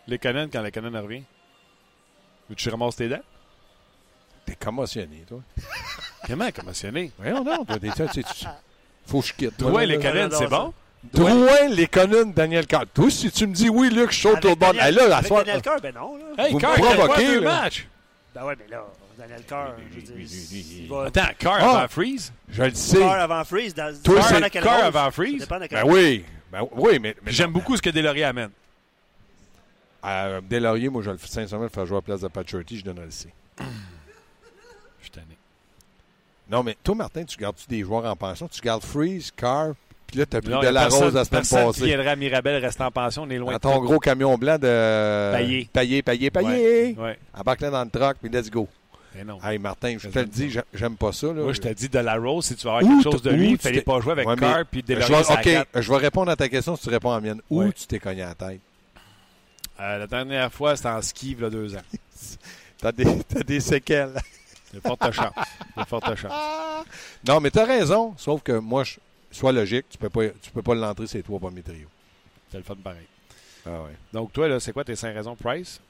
Lekonen 0.08 0.48
quand 0.50 0.62
Lekonen 0.62 0.96
revient. 0.96 1.22
Veux-tu 2.48 2.56
que 2.56 2.62
je 2.62 2.70
ramasse 2.70 2.96
tes 2.96 3.08
dents? 3.08 3.20
T'es 4.46 4.54
commotionné, 4.54 5.24
toi. 5.28 5.40
Comment? 6.26 6.50
Commotionné? 6.50 7.12
Voyons 7.18 7.44
donc, 7.44 7.68
tu- 8.12 8.22
Faut 9.06 9.20
que 9.20 9.26
je 9.28 9.32
quitte. 9.32 9.58
Drouin. 9.58 9.86
Lekonen, 9.86 10.28
non, 10.30 10.38
c'est 10.38 10.48
bon? 10.48 10.74
Drouin, 11.12 11.68
les 11.68 11.86
connunes, 11.86 12.32
Daniel 12.32 12.66
Carr. 12.66 12.84
Toi, 12.92 13.10
si 13.10 13.30
tu 13.30 13.46
me 13.46 13.54
dis 13.54 13.68
oui, 13.68 13.90
Luc, 13.90 14.10
je 14.10 14.20
saute 14.22 14.44
au 14.44 14.56
bord. 14.56 14.72
Là, 14.72 14.90
la 14.90 15.22
soirée. 15.22 15.44
Daniel 15.44 15.62
Carr, 15.62 15.80
ben 15.80 15.94
non. 15.94 16.16
Là. 16.16 16.44
Hey, 16.44 16.52
Vous 16.52 16.58
me 16.58 16.62
il 16.62 16.66
a 16.66 16.72
provoquez, 16.94 17.40
matchs? 17.40 17.86
Ben 18.34 18.44
ouais, 18.44 18.54
mais 18.58 18.66
là, 18.68 18.84
Daniel 19.16 19.42
Carr, 19.44 19.74
je 19.90 19.96
veux 19.96 20.02
dire, 20.02 20.16
il 20.82 20.88
va... 20.88 21.04
Attends, 21.06 21.28
Carr 21.38 21.58
Ah. 21.60 21.78
avant 21.78 21.88
Freeze? 21.88 22.32
Je 22.50 22.62
le 22.64 22.74
sais. 22.74 22.98
Carr 22.98 23.20
avant 23.20 23.44
Freeze, 23.44 23.74
dans, 23.74 23.94
Toi, 24.02 24.20
ça 24.20 24.28
c'est 24.28 24.34
dépend 24.34 24.46
à 24.46 24.50
quel 24.50 24.62
Carr 24.64 24.84
avant 24.84 25.10
Freeze? 25.12 25.46
Ben 25.48 25.82
oui. 25.84 26.24
Ben 26.50 26.66
oui, 26.72 26.98
mais. 26.98 27.14
J'aime 27.26 27.52
beaucoup 27.52 27.76
ce 27.76 27.82
que 27.82 27.90
Delaurier 27.90 28.24
amène. 28.24 28.50
Euh, 30.04 30.40
Delaurier, 30.42 30.88
moi, 30.88 31.02
je 31.02 31.10
le 31.10 31.18
sincèrement 31.18 31.64
le 31.64 31.70
faire 31.70 31.86
jouer 31.86 31.96
à 31.96 31.98
la 31.98 32.02
place 32.02 32.20
de 32.20 32.28
Paturity, 32.28 32.78
je 32.78 32.84
donnerais 32.84 33.06
le 33.06 33.10
C. 33.10 33.28
Je 33.58 33.64
suis 35.02 35.10
tanné. 35.10 35.35
Non, 36.50 36.62
mais 36.62 36.76
toi, 36.82 36.94
Martin, 36.94 37.24
tu 37.24 37.36
gardes-tu 37.36 37.66
des 37.68 37.82
joueurs 37.82 38.04
en 38.04 38.14
pension? 38.16 38.48
Tu 38.48 38.60
gardes 38.60 38.82
Freeze, 38.84 39.32
Carr, 39.36 39.72
puis 40.06 40.18
là, 40.18 40.26
tu 40.26 40.36
as 40.36 40.40
pris 40.40 40.50
Non, 40.52 40.60
de 40.60 40.68
la 40.68 40.82
personne- 40.82 41.04
rose 41.04 41.14
la 41.14 41.24
semaine 41.24 41.42
qui 41.42 41.54
passée. 41.54 41.84
viendrait 41.86 42.10
à 42.10 42.16
Mirabel 42.16 42.62
rester 42.64 42.82
en 42.84 42.90
pension, 42.92 43.22
on 43.24 43.30
est 43.30 43.38
loin 43.38 43.52
Dans 43.54 43.58
ton 43.58 43.80
gros 43.80 43.98
camion 43.98 44.36
blanc 44.38 44.56
de. 44.58 45.32
Paillé. 45.32 45.68
Paillé, 45.72 46.02
paillé, 46.02 46.30
paillé. 46.30 46.94
Ouais. 46.98 47.18
Embarque-le 47.36 47.70
dans 47.70 47.82
le 47.84 47.90
truck, 47.90 48.16
puis 48.22 48.30
let's 48.30 48.48
go. 48.50 48.68
Mais 49.16 49.24
non. 49.24 49.38
Hey, 49.42 49.58
Martin, 49.58 49.96
je 49.98 50.08
te 50.08 50.18
le 50.18 50.26
dis, 50.26 50.50
j'a- 50.50 50.64
j'aime 50.74 50.94
pas 50.96 51.10
ça. 51.10 51.28
Là. 51.28 51.42
Moi, 51.42 51.52
je 51.54 51.60
t'ai 51.60 51.74
dit 51.74 51.88
de 51.88 51.98
la 51.98 52.16
Rose, 52.16 52.44
si 52.44 52.54
tu 52.54 52.64
veux 52.64 52.70
avoir 52.74 52.84
Où 52.84 52.88
quelque 53.02 53.10
chose 53.12 53.22
de 53.22 53.30
lui, 53.30 53.50
il 53.52 53.58
fallait 53.58 53.80
pas 53.80 53.98
jouer 54.00 54.12
avec 54.12 54.28
Ouais, 54.28 54.36
Carr 54.36 54.64
puis 54.70 54.84
Je 54.86 54.94
Delaurier 54.94 55.24
vais- 55.42 55.58
OK, 55.58 55.66
je 55.82 55.90
vais 55.90 55.96
répondre 55.98 56.30
à 56.30 56.36
ta 56.36 56.48
question 56.50 56.76
si 56.76 56.82
tu 56.82 56.90
réponds 56.90 57.10
à 57.12 57.14
la 57.16 57.20
mienne. 57.22 57.40
Où 57.50 57.62
Ouais. 57.62 57.72
tu 57.72 57.86
t'es 57.86 57.98
cogné 57.98 58.22
à 58.22 58.28
la 58.28 58.34
tête? 58.34 58.60
Euh, 59.80 59.98
la 59.98 60.06
dernière 60.06 60.52
fois, 60.52 60.76
c'était 60.76 60.88
en 60.90 61.02
ski, 61.02 61.32
il 61.36 61.42
y 61.42 61.44
a 61.44 61.50
deux 61.50 61.74
ans. 61.74 61.82
T'as 62.78 62.92
des, 62.92 63.06
t'as 63.26 63.40
des 63.42 63.58
séquelles. 63.60 64.12
De 64.76 64.80
forte 64.80 65.12
chance. 65.12 65.32
De 65.76 65.84
forte 65.84 66.14
chance. 66.16 66.32
Non, 67.26 67.40
mais 67.40 67.50
t'as 67.50 67.64
raison. 67.64 68.14
Sauf 68.16 68.42
que 68.42 68.52
moi, 68.52 68.84
je, 68.84 68.96
sois 69.30 69.52
logique, 69.52 69.86
tu 69.88 69.98
peux 69.98 70.10
pas, 70.10 70.28
tu 70.40 70.50
peux 70.50 70.62
pas 70.62 70.74
l'entrer 70.74 71.06
ces 71.06 71.22
trois 71.22 71.38
premiers 71.38 71.62
trios. 71.62 71.88
C'est 72.50 72.58
le 72.58 72.62
fun 72.64 72.76
pareil. 72.76 73.06
Ah 73.64 73.82
ouais. 73.82 73.96
Donc, 74.12 74.32
toi, 74.32 74.48
là, 74.48 74.60
c'est 74.60 74.72
quoi 74.72 74.84
tes 74.84 74.94
cinq 74.96 75.14
raisons? 75.14 75.34
Price? 75.34 75.80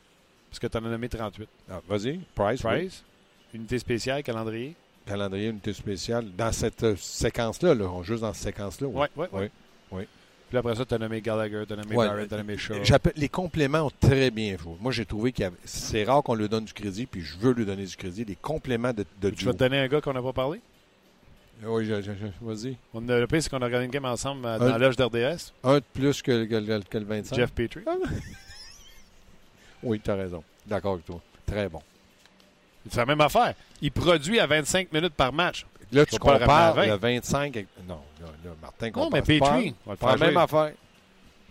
Parce 0.51 0.59
que 0.59 0.67
tu 0.67 0.79
en 0.79 0.85
as 0.85 0.89
nommé 0.89 1.09
38. 1.09 1.49
Ah, 1.71 1.81
Vas-y, 1.89 2.21
Price. 2.35 2.63
oui. 2.65 2.71
Price? 2.71 3.05
Unité 3.53 3.79
spéciale, 3.79 4.23
calendrier? 4.23 4.75
Calendrier, 5.05 5.49
unité 5.49 5.73
spéciale. 5.73 6.31
Dans 6.37 6.53
cette 6.53 6.83
euh, 6.83 6.97
séquence-là, 6.97 7.75
là, 7.75 7.85
on 7.85 8.03
juste 8.03 8.23
dans 8.23 8.33
cette 8.33 8.55
séquence-là. 8.55 8.89
oui. 8.89 9.07
Ouais, 9.17 9.29
ouais. 9.33 9.51
Oui. 9.91 10.07
Puis 10.49 10.59
après 10.59 10.77
ça, 10.77 10.85
tu 10.85 10.95
as 10.95 10.99
nommé 10.99 11.21
Gallagher, 11.21 11.65
tu 11.67 11.73
as 11.73 11.77
nommé 11.77 11.97
Ouais. 11.97 12.07
Barrett, 12.07 12.29
tu 12.29 12.35
as 12.35 12.39
nommé 12.39 12.57
Shaw. 12.57 12.75
Les 13.17 13.29
compléments 13.29 13.83
ont 13.87 13.91
très 14.01 14.31
bien 14.31 14.57
joué. 14.57 14.75
Moi, 14.81 14.93
j'ai 14.93 15.05
trouvé 15.05 15.33
avait. 15.41 15.57
C'est 15.65 16.05
rare 16.05 16.23
qu'on 16.23 16.35
lui 16.37 16.49
donne 16.49 16.65
du 16.67 16.73
crédit, 16.73 17.07
puis 17.07 17.21
je 17.23 17.37
veux 17.39 17.53
lui 17.53 17.67
donner 17.67 17.85
du 17.85 17.97
crédit. 17.97 18.25
Les 18.25 18.37
compléments 18.37 18.93
de, 18.93 19.05
de 19.21 19.31
Tu 19.31 19.45
vas 19.45 19.53
te 19.53 19.59
donner 19.59 19.79
un 19.81 19.89
gars 19.89 20.01
qu'on 20.01 20.13
n'a 20.13 20.23
pas 20.23 20.33
parlé? 20.33 20.61
Oui, 21.65 21.87
je- 21.87 22.01
je- 22.03 22.13
je- 22.13 22.45
vas-y. 22.45 22.77
On 22.95 23.09
a, 23.09 23.19
le 23.19 23.27
pire, 23.27 23.43
c'est 23.43 23.49
qu'on 23.49 23.63
a 23.63 23.65
regardé 23.65 23.87
une 23.87 23.91
game 23.91 24.05
ensemble 24.05 24.45
euh, 24.47 24.59
dans 24.59 24.67
Un- 24.67 24.79
l'âge 24.79 24.95
d'RDS. 24.97 25.53
Un 25.65 25.77
de 25.79 25.85
plus 25.95 26.21
que, 26.23 26.45
que 26.45 26.55
le- 26.55 26.81
que 26.83 26.99
le 26.99 27.05
25. 27.07 27.35
Jeff 27.35 27.51
Petrie. 27.53 27.83
Oui, 29.83 30.01
tu 30.03 30.11
as 30.11 30.15
raison. 30.15 30.43
D'accord 30.67 30.95
avec 30.95 31.05
toi. 31.07 31.21
Très 31.47 31.69
bon. 31.69 31.81
C'est 32.91 32.97
la 32.99 33.07
même 33.07 33.21
affaire. 33.21 33.55
Il 33.83 33.93
produit 33.93 34.39
à 34.41 34.47
25 34.47 34.93
minutes 34.93 35.15
par 35.15 35.33
match. 35.33 35.67
Là, 35.93 36.05
tu 36.07 36.15
le 36.15 36.19
compares 36.19 36.75
20. 36.75 36.87
le 36.87 36.95
25 36.97 37.57
avec... 37.57 37.69
Non, 37.87 38.01
là, 38.21 38.27
là, 38.45 38.51
Martin 38.61 38.87
Non, 38.87 38.93
compare. 38.93 39.11
mais 39.13 39.23
C'est 39.27 39.39
pas- 39.39 39.51
Petrie, 39.51 39.75
on 39.87 39.91
va 39.91 39.95
le 39.95 39.99
faire 39.99 40.17
la 40.19 40.27
même 40.27 40.37
affaire. 40.37 40.73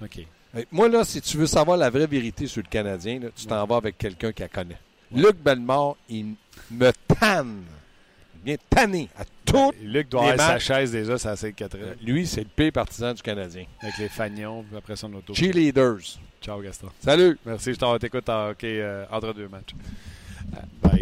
OK. 0.01 0.27
Moi, 0.71 0.89
là, 0.89 1.03
si 1.03 1.21
tu 1.21 1.37
veux 1.37 1.47
savoir 1.47 1.77
la 1.77 1.89
vraie 1.89 2.07
vérité 2.07 2.47
sur 2.47 2.61
le 2.63 2.69
Canadien, 2.69 3.19
là, 3.19 3.27
tu 3.35 3.45
t'en 3.45 3.65
vas 3.65 3.77
avec 3.77 3.97
quelqu'un 3.97 4.31
qui 4.31 4.41
la 4.41 4.47
connaît. 4.47 4.77
Luc 5.13 5.37
Bellemare, 5.37 5.95
il 6.09 6.35
me 6.71 6.91
tanne. 7.19 7.63
Il 8.37 8.51
vient 8.51 8.57
tanner 8.69 9.09
à 9.17 9.23
tout. 9.43 9.73
Luc 9.81 10.09
doit 10.09 10.31
avoir 10.31 10.47
sa 10.51 10.59
chaise 10.59 10.91
déjà, 10.91 11.17
c'est 11.17 11.29
assez 11.29 11.51
4 11.53 11.77
Lui, 12.01 12.27
c'est 12.27 12.41
le 12.41 12.47
pire 12.47 12.71
partisan 12.71 13.13
du 13.13 13.21
Canadien. 13.21 13.65
Avec 13.81 13.97
les 13.97 14.09
fagnons, 14.09 14.63
puis 14.63 14.77
après 14.77 14.95
son 14.95 15.11
auto. 15.13 15.33
Cheerleaders. 15.33 16.19
Ciao, 16.41 16.61
Gaston. 16.61 16.89
Salut. 16.99 17.39
Merci, 17.45 17.73
je 17.73 17.97
t'écoute 17.97 18.29
en 18.29 18.53
euh, 18.63 19.05
entre 19.11 19.33
deux 19.33 19.47
matchs. 19.47 19.73
Ah, 20.55 20.59
bye. 20.83 21.01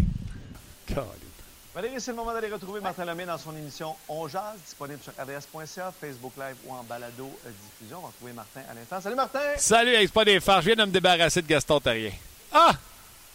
Valérie, 1.73 1.99
c'est 1.99 2.11
le 2.11 2.17
moment 2.17 2.31
d'aller 2.33 2.51
retrouver 2.51 2.81
Martin 2.81 3.03
Lemay 3.03 3.25
dans 3.25 3.37
son 3.39 3.55
émission 3.57 3.95
On 4.07 4.27
Jazz, 4.27 4.59
disponible 4.63 4.99
sur 5.01 5.11
RDS.ca, 5.13 5.91
Facebook 5.99 6.33
Live 6.37 6.55
ou 6.67 6.71
en 6.73 6.83
balado 6.83 7.27
euh, 7.47 7.49
diffusion. 7.49 7.97
On 7.97 8.01
va 8.01 8.07
retrouver 8.09 8.31
Martin 8.33 8.61
à 8.69 8.75
l'instant. 8.75 9.01
Salut 9.01 9.15
Martin! 9.15 9.39
Salut, 9.57 9.95
c'est 9.99 10.13
pas 10.13 10.23
des 10.23 10.39
farces. 10.39 10.65
Je 10.65 10.65
viens 10.67 10.85
de 10.85 10.87
me 10.87 10.93
débarrasser 10.93 11.41
de 11.41 11.47
Gaston 11.47 11.79
Terrien. 11.79 12.11
Ah! 12.51 12.73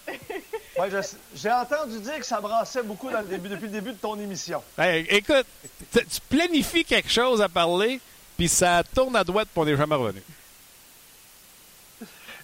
Ouais, 0.78 0.88
J'ai 1.34 1.50
entendu 1.50 1.98
dire 1.98 2.20
que 2.20 2.24
ça 2.24 2.40
brassait 2.40 2.84
beaucoup 2.84 3.10
dans 3.10 3.18
le 3.18 3.26
début, 3.26 3.48
depuis 3.48 3.66
le 3.66 3.72
début 3.72 3.90
de 3.90 3.96
ton 3.96 4.16
émission. 4.16 4.62
Hey, 4.78 5.08
écoute, 5.10 5.44
tu 5.90 6.06
tu 6.06 6.20
planifies 6.28 6.84
quelque 6.84 7.10
chose 7.10 7.42
à 7.42 7.48
parler, 7.48 8.00
puis 8.36 8.46
ça 8.48 8.84
tourne 8.94 9.16
à 9.16 9.24
droite, 9.24 9.48
puis 9.52 9.60
on 9.60 9.64
n'est 9.64 9.76
jamais 9.76 9.96
revenu. 9.96 10.22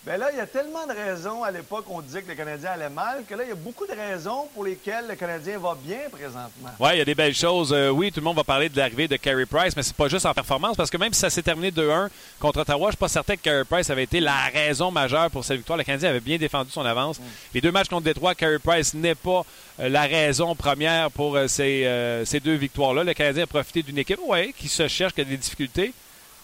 Ben 0.06 0.18
là, 0.18 0.28
il 0.30 0.36
y 0.36 0.40
a 0.40 0.46
tellement 0.46 0.86
de 0.86 0.92
raisons 0.92 1.42
à 1.44 1.50
l'époque 1.50 1.86
on 1.88 2.02
disait 2.02 2.20
que 2.22 2.28
le 2.28 2.34
Canadien 2.34 2.72
allait 2.72 2.90
mal, 2.90 3.24
que 3.26 3.34
là, 3.34 3.42
il 3.42 3.48
y 3.48 3.52
a 3.52 3.54
beaucoup 3.54 3.86
de 3.86 3.92
raisons 3.92 4.48
pour 4.52 4.62
lesquelles 4.62 5.06
le 5.08 5.14
Canadien 5.14 5.58
va 5.58 5.74
bien 5.82 6.10
présentement. 6.12 6.68
Ouais, 6.78 6.96
il 6.96 6.98
y 6.98 7.00
a 7.00 7.06
des 7.06 7.14
belles 7.14 7.34
choses. 7.34 7.72
Euh, 7.72 7.88
oui, 7.88 8.12
tout 8.12 8.20
le 8.20 8.24
monde 8.24 8.36
va 8.36 8.44
parler 8.44 8.68
de 8.68 8.76
l'arrivée 8.76 9.08
de 9.08 9.16
Carey 9.16 9.46
Price, 9.46 9.74
mais 9.74 9.82
c'est 9.82 9.96
pas 9.96 10.08
juste 10.08 10.26
en 10.26 10.34
performance, 10.34 10.76
parce 10.76 10.90
que 10.90 10.98
même 10.98 11.14
si 11.14 11.20
ça 11.20 11.30
s'est 11.30 11.42
terminé 11.42 11.70
2-1 11.70 12.10
contre 12.38 12.60
Ottawa, 12.60 12.88
je 12.88 12.92
suis 12.92 12.98
pas 12.98 13.08
certain 13.08 13.34
que 13.36 13.40
Carey 13.40 13.64
Price 13.64 13.88
avait 13.88 14.02
été 14.02 14.20
la 14.20 14.44
raison 14.52 14.90
majeure 14.90 15.30
pour 15.30 15.42
cette 15.42 15.56
victoire. 15.56 15.78
Le 15.78 15.84
Canadien 15.84 16.10
avait 16.10 16.20
bien 16.20 16.36
défendu 16.36 16.70
son 16.70 16.84
avance. 16.84 17.18
Les 17.54 17.62
deux 17.62 17.72
matchs 17.72 17.88
contre 17.88 18.04
Détroit, 18.04 18.34
Carey 18.34 18.58
Price 18.58 18.92
n'est 18.92 19.14
pas 19.14 19.42
euh, 19.80 19.88
la 19.88 20.02
raison 20.02 20.54
première 20.54 21.10
pour 21.12 21.34
euh, 21.34 21.48
ces, 21.48 22.22
ces 22.26 22.40
deux 22.40 22.56
victoires-là. 22.56 23.04
Le 23.04 23.14
Canadien 23.14 23.44
a 23.44 23.46
profité 23.46 23.82
d'une 23.82 23.96
équipe, 23.96 24.20
ouais, 24.26 24.52
qui 24.54 24.68
se 24.68 24.86
cherche, 24.86 25.14
qui 25.14 25.22
a 25.22 25.24
des 25.24 25.38
difficultés. 25.38 25.94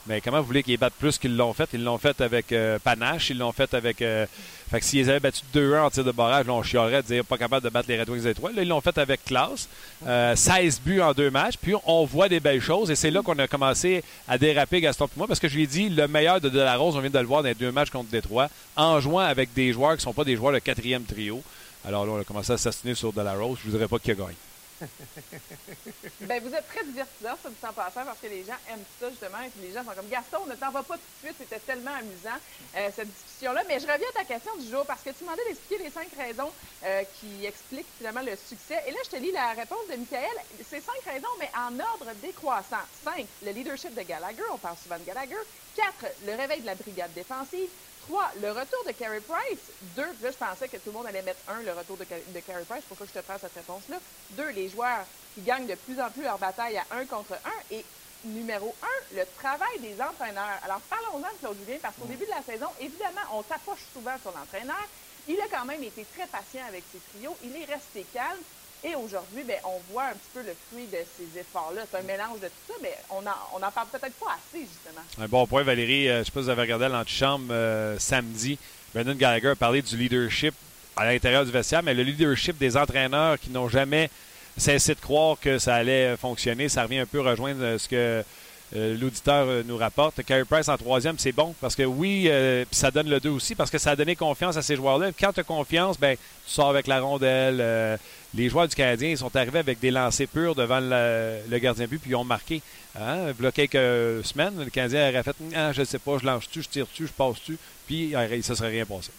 Mais 0.06 0.20
comment 0.20 0.40
vous 0.40 0.46
voulez 0.46 0.62
qu'ils 0.62 0.78
battent 0.78 0.94
plus 0.94 1.18
qu'ils 1.18 1.36
l'ont 1.36 1.52
fait? 1.52 1.68
Ils 1.74 1.84
l'ont 1.84 1.98
fait 1.98 2.20
avec 2.20 2.52
euh, 2.52 2.78
panache, 2.78 3.30
ils 3.30 3.38
l'ont 3.38 3.52
fait 3.52 3.72
avec... 3.74 4.00
euh, 4.02 4.26
fait 4.70 4.78
que 4.78 4.86
s'ils 4.86 5.10
avaient 5.10 5.20
battu 5.20 5.42
2-1 5.52 5.80
en 5.80 5.90
tir 5.90 6.04
de 6.04 6.12
barrage, 6.12 6.46
là, 6.46 6.52
on 6.52 6.62
chialerait 6.62 7.02
de 7.02 7.06
dire 7.08 7.24
pas 7.24 7.36
capable 7.36 7.64
de 7.64 7.70
battre 7.70 7.88
les 7.88 8.00
Red 8.00 8.08
Wings 8.08 8.26
étoiles. 8.26 8.54
Là, 8.54 8.62
ils 8.62 8.68
l'ont 8.68 8.80
fait 8.80 8.96
avec 8.98 9.24
classe. 9.24 9.68
Euh, 10.06 10.36
16 10.36 10.80
buts 10.80 11.00
en 11.00 11.12
deux 11.12 11.28
matchs. 11.28 11.56
Puis 11.60 11.74
on 11.86 12.04
voit 12.04 12.28
des 12.28 12.38
belles 12.38 12.60
choses. 12.60 12.88
Et 12.88 12.94
c'est 12.94 13.10
là 13.10 13.20
qu'on 13.20 13.38
a 13.40 13.48
commencé 13.48 14.04
à 14.28 14.38
déraper, 14.38 14.80
Gaston 14.80 15.06
et 15.06 15.08
moi, 15.16 15.26
parce 15.26 15.40
que 15.40 15.48
je 15.48 15.56
lui 15.56 15.64
ai 15.64 15.66
dit, 15.66 15.88
le 15.88 16.06
meilleur 16.06 16.40
de 16.40 16.48
Delarose, 16.48 16.96
on 16.96 17.00
vient 17.00 17.10
de 17.10 17.18
le 17.18 17.26
voir 17.26 17.42
dans 17.42 17.48
les 17.48 17.54
deux 17.56 17.72
matchs 17.72 17.90
contre 17.90 18.10
Détroit, 18.10 18.48
en 18.76 19.00
jouant 19.00 19.18
avec 19.18 19.52
des 19.54 19.72
joueurs 19.72 19.92
qui 19.92 19.98
ne 19.98 20.02
sont 20.02 20.14
pas 20.14 20.24
des 20.24 20.36
joueurs 20.36 20.52
de 20.52 20.60
quatrième 20.60 21.02
trio. 21.02 21.42
Alors 21.84 22.06
là, 22.06 22.12
on 22.12 22.20
a 22.20 22.24
commencé 22.24 22.52
à 22.52 22.56
s'assiner 22.56 22.94
sur 22.94 23.12
Delarose. 23.12 23.58
Je 23.60 23.66
ne 23.66 23.72
vous 23.72 23.76
dirais 23.76 23.88
pas 23.88 23.98
qui 23.98 24.12
a 24.12 24.14
gagné. 24.14 24.36
Ben, 26.20 26.42
vous 26.42 26.54
êtes 26.54 26.66
très 26.66 26.84
divertissant, 26.84 27.36
ça, 27.36 27.50
du 27.50 27.56
temps 27.56 27.72
passant, 27.72 28.04
parce 28.04 28.20
que 28.20 28.26
les 28.26 28.44
gens 28.44 28.56
aiment 28.66 28.84
ça, 28.84 29.10
justement. 29.10 29.40
Et 29.40 29.50
puis 29.50 29.60
les 29.60 29.72
gens 29.72 29.84
sont 29.84 29.94
comme 29.94 30.08
Gaston, 30.08 30.46
ne 30.46 30.54
t'en 30.54 30.70
va 30.70 30.82
pas 30.84 30.98
tout 30.98 31.04
de 31.08 31.16
suite, 31.16 31.36
c'était 31.38 31.60
tellement 31.60 31.92
amusant, 31.94 32.36
euh, 32.76 32.90
cette 32.90 33.10
discussion-là. 33.10 33.64
Mais 33.68 33.78
je 33.78 33.86
reviens 33.86 34.06
à 34.16 34.18
ta 34.20 34.24
question 34.24 34.54
du 34.56 34.66
jour, 34.66 34.86
parce 34.86 35.02
que 35.02 35.10
tu 35.10 35.24
demandais 35.24 35.42
d'expliquer 35.48 35.82
les 35.82 35.90
cinq 35.90 36.12
raisons 36.14 36.54
euh, 36.84 37.04
qui 37.04 37.44
expliquent 37.44 37.92
finalement 37.96 38.22
le 38.22 38.36
succès. 38.36 38.80
Et 38.86 38.90
là, 38.90 38.98
je 39.04 39.10
te 39.10 39.16
lis 39.16 39.32
la 39.32 39.52
réponse 39.54 39.86
de 39.90 39.96
Michael. 39.96 40.28
C'est 40.60 40.80
cinq 40.80 41.02
raisons, 41.04 41.28
mais 41.38 41.50
en 41.56 41.78
ordre 41.80 42.14
décroissant. 42.14 42.84
Cinq, 42.92 43.30
le 43.40 43.52
leadership 43.52 43.94
de 43.94 44.02
Gallagher, 44.02 44.42
on 44.52 44.58
parle 44.58 44.76
souvent 44.76 44.98
de 44.98 45.04
Gallagher. 45.04 45.36
Quatre, 45.74 46.06
le 46.20 46.34
réveil 46.34 46.60
de 46.60 46.66
la 46.66 46.74
brigade 46.74 47.12
défensive. 47.14 47.70
3. 48.08 48.32
Le 48.42 48.50
retour 48.50 48.84
de 48.86 48.92
Carey 48.92 49.20
Price. 49.20 49.58
2. 49.96 50.02
Là, 50.02 50.30
je 50.30 50.36
pensais 50.36 50.68
que 50.68 50.76
tout 50.76 50.90
le 50.90 50.92
monde 50.92 51.06
allait 51.06 51.22
mettre 51.22 51.40
1, 51.48 51.62
le 51.62 51.72
retour 51.72 51.96
de, 51.96 52.04
de 52.04 52.40
Carey 52.40 52.64
Price. 52.68 52.82
Pourquoi 52.88 53.06
je 53.06 53.18
te 53.18 53.24
prends 53.24 53.38
cette 53.38 53.54
réponse-là? 53.54 53.96
2. 54.30 54.50
Les 54.50 54.68
joueurs 54.68 55.04
qui 55.34 55.42
gagnent 55.42 55.66
de 55.66 55.74
plus 55.74 56.00
en 56.00 56.10
plus 56.10 56.22
leur 56.22 56.38
bataille 56.38 56.78
à 56.78 56.84
1 56.92 57.06
contre 57.06 57.34
1. 57.34 57.36
Et 57.76 57.84
numéro 58.24 58.74
1, 59.12 59.16
le 59.16 59.24
travail 59.38 59.78
des 59.80 60.00
entraîneurs. 60.00 60.58
Alors, 60.64 60.80
parlons-en 60.82 61.20
de 61.20 61.38
Claude 61.40 61.56
Julien, 61.64 61.78
parce 61.80 61.94
qu'au 61.96 62.06
début 62.06 62.26
de 62.26 62.30
la 62.30 62.42
saison, 62.42 62.66
évidemment, 62.80 63.22
on 63.32 63.42
tapoche 63.42 63.84
souvent 63.92 64.16
sur 64.20 64.32
l'entraîneur. 64.32 64.88
Il 65.28 65.40
a 65.40 65.48
quand 65.50 65.64
même 65.64 65.82
été 65.82 66.04
très 66.16 66.26
patient 66.26 66.64
avec 66.66 66.82
ses 66.92 66.98
trios. 67.12 67.36
Il 67.44 67.54
est 67.56 67.66
resté 67.66 68.04
calme. 68.12 68.40
Et 68.82 68.94
aujourd'hui, 68.94 69.42
ben, 69.46 69.56
on 69.64 69.92
voit 69.92 70.04
un 70.04 70.12
petit 70.12 70.30
peu 70.32 70.40
le 70.40 70.54
fruit 70.70 70.86
de 70.86 70.98
ces 71.16 71.38
efforts-là. 71.38 71.82
C'est 71.90 71.98
un 71.98 72.02
mélange 72.02 72.40
de 72.40 72.46
tout 72.46 72.72
ça, 72.72 72.74
mais 72.80 72.96
on 73.10 73.20
n'en 73.20 73.32
on 73.52 73.62
en 73.62 73.70
parle 73.70 73.88
peut-être 73.88 74.14
pas 74.14 74.32
assez, 74.32 74.60
justement. 74.60 75.04
Un 75.20 75.28
bon 75.28 75.46
point, 75.46 75.62
Valérie. 75.62 76.08
Euh, 76.08 76.14
je 76.14 76.18
ne 76.20 76.24
sais 76.24 76.30
pas 76.30 76.40
si 76.40 76.44
vous 76.44 76.50
avez 76.50 76.62
regardé 76.62 76.88
l'antichambre 76.88 77.48
euh, 77.50 77.98
samedi. 77.98 78.58
Brendan 78.94 79.16
Gallagher 79.16 79.48
a 79.48 79.54
parlé 79.54 79.82
du 79.82 79.96
leadership 79.98 80.54
à 80.96 81.04
l'intérieur 81.04 81.44
du 81.44 81.50
vestiaire, 81.50 81.82
mais 81.82 81.92
le 81.92 82.02
leadership 82.02 82.56
des 82.56 82.76
entraîneurs 82.76 83.38
qui 83.38 83.50
n'ont 83.50 83.68
jamais 83.68 84.08
cessé 84.56 84.94
de 84.94 85.00
croire 85.00 85.36
que 85.38 85.58
ça 85.58 85.74
allait 85.74 86.16
fonctionner. 86.16 86.70
Ça 86.70 86.84
revient 86.84 87.00
un 87.00 87.06
peu 87.06 87.20
rejoindre 87.20 87.62
euh, 87.62 87.78
ce 87.78 87.88
que 87.88 88.24
l'auditeur 88.72 89.64
nous 89.66 89.76
rapporte. 89.76 90.22
Carey 90.22 90.44
Price 90.44 90.68
en 90.68 90.76
troisième, 90.76 91.18
c'est 91.18 91.32
bon 91.32 91.56
parce 91.60 91.74
que 91.74 91.82
oui, 91.82 92.30
ça 92.70 92.92
donne 92.92 93.08
le 93.08 93.18
2 93.18 93.28
aussi 93.28 93.56
parce 93.56 93.68
que 93.68 93.78
ça 93.78 93.90
a 93.90 93.96
donné 93.96 94.14
confiance 94.14 94.56
à 94.56 94.62
ces 94.62 94.76
joueurs-là. 94.76 95.10
Quand 95.18 95.32
tu 95.32 95.40
as 95.40 95.42
confiance, 95.42 95.98
ben, 95.98 96.16
tu 96.16 96.52
sors 96.52 96.70
avec 96.70 96.86
la 96.86 97.00
rondelle. 97.00 97.98
Les 98.34 98.48
joueurs 98.48 98.68
du 98.68 98.74
Canadien 98.74 99.08
ils 99.10 99.18
sont 99.18 99.34
arrivés 99.34 99.58
avec 99.58 99.80
des 99.80 99.90
lancers 99.90 100.28
purs 100.28 100.54
devant 100.54 100.80
le, 100.80 101.40
le 101.48 101.58
gardien 101.58 101.84
de 101.84 101.90
but 101.90 101.98
puis 102.00 102.10
ils 102.10 102.16
ont 102.16 102.24
marqué. 102.24 102.62
Hein? 102.98 103.32
Il 103.38 103.44
y 103.44 103.46
a 103.46 103.52
quelques 103.52 104.24
semaines, 104.26 104.62
le 104.64 104.70
Canadien 104.70 105.08
aurait 105.10 105.22
fait 105.22 105.36
ah, 105.54 105.72
Je 105.72 105.80
ne 105.80 105.84
sais 105.84 105.98
pas, 105.98 106.18
je 106.18 106.26
lance-tu, 106.26 106.62
je 106.62 106.68
tire-tu, 106.68 107.06
je 107.06 107.12
passe-tu, 107.12 107.58
puis 107.86 108.10
il 108.10 108.16
ne 108.36 108.42
se 108.42 108.54
serait 108.54 108.70
rien 108.70 108.84
passé. 108.86 109.10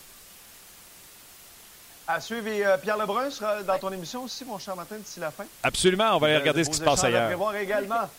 À 2.07 2.19
suivre, 2.19 2.47
et, 2.47 2.65
euh, 2.65 2.77
Pierre 2.77 2.97
Lebrun 2.97 3.29
sera 3.29 3.63
dans 3.63 3.77
ton 3.79 3.91
émission 3.91 4.23
aussi, 4.23 4.43
mon 4.43 4.59
cher 4.59 4.75
Martin, 4.75 4.97
d'ici 4.97 5.19
la 5.19 5.31
fin. 5.31 5.45
Absolument, 5.63 6.15
on 6.15 6.19
va 6.19 6.27
aller 6.27 6.35
Euh, 6.35 6.39
regarder 6.39 6.63
ce 6.65 6.69
qui 6.69 6.75
se 6.75 6.83
passe 6.83 7.03
ailleurs. 7.05 7.27
prévoir 7.27 7.55
également. 7.55 8.09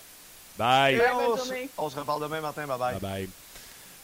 Bye. 0.56 0.96
Bye, 0.96 1.06
on, 1.14 1.36
se- 1.36 1.52
on 1.76 1.88
reparle 2.00 2.22
demain, 2.22 2.40
Martin. 2.40 2.64
Bye-bye. 2.66 2.92
Bye 2.92 3.00
bye. 3.00 3.28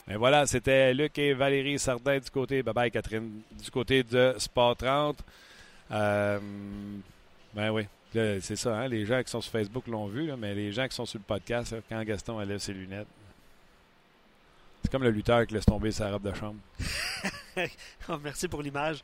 Mais 0.09 0.17
voilà, 0.17 0.47
c'était 0.47 0.93
Luc 0.93 1.17
et 1.19 1.33
Valérie 1.33 1.79
Sardin 1.79 2.19
du 2.19 2.31
côté, 2.31 2.63
bye 2.63 2.73
bye 2.75 2.91
Catherine, 2.91 3.31
du 3.53 3.71
côté 3.71 4.03
de 4.03 4.35
Sport 4.39 4.77
30. 4.77 5.17
Euh, 5.91 6.39
ben 7.55 7.71
oui, 7.71 7.87
c'est 8.13 8.57
ça, 8.57 8.77
hein, 8.77 8.89
les 8.89 9.07
gens 9.07 9.23
qui 9.23 9.31
sont 9.31 9.41
sur 9.41 9.53
Facebook 9.53 9.87
l'ont 9.87 10.07
vu, 10.07 10.27
là, 10.27 10.37
mais 10.37 10.55
les 10.55 10.73
gens 10.73 10.87
qui 10.89 10.95
sont 10.95 11.07
sur 11.07 11.19
le 11.19 11.25
podcast, 11.25 11.73
là, 11.73 11.79
quand 11.89 12.03
Gaston 12.05 12.39
enlève 12.39 12.59
ses 12.59 12.73
lunettes, 12.75 13.07
c'est 14.83 14.91
comme 14.93 15.03
le 15.03 15.11
lutteur 15.11 15.47
qui 15.47 15.55
laisse 15.55 15.67
tomber 15.67 15.91
sa 15.91 16.11
robe 16.11 16.23
de 16.23 16.35
chambre. 16.35 16.59
Oh, 18.09 18.17
merci 18.23 18.47
pour 18.47 18.63
l'image. 18.63 19.03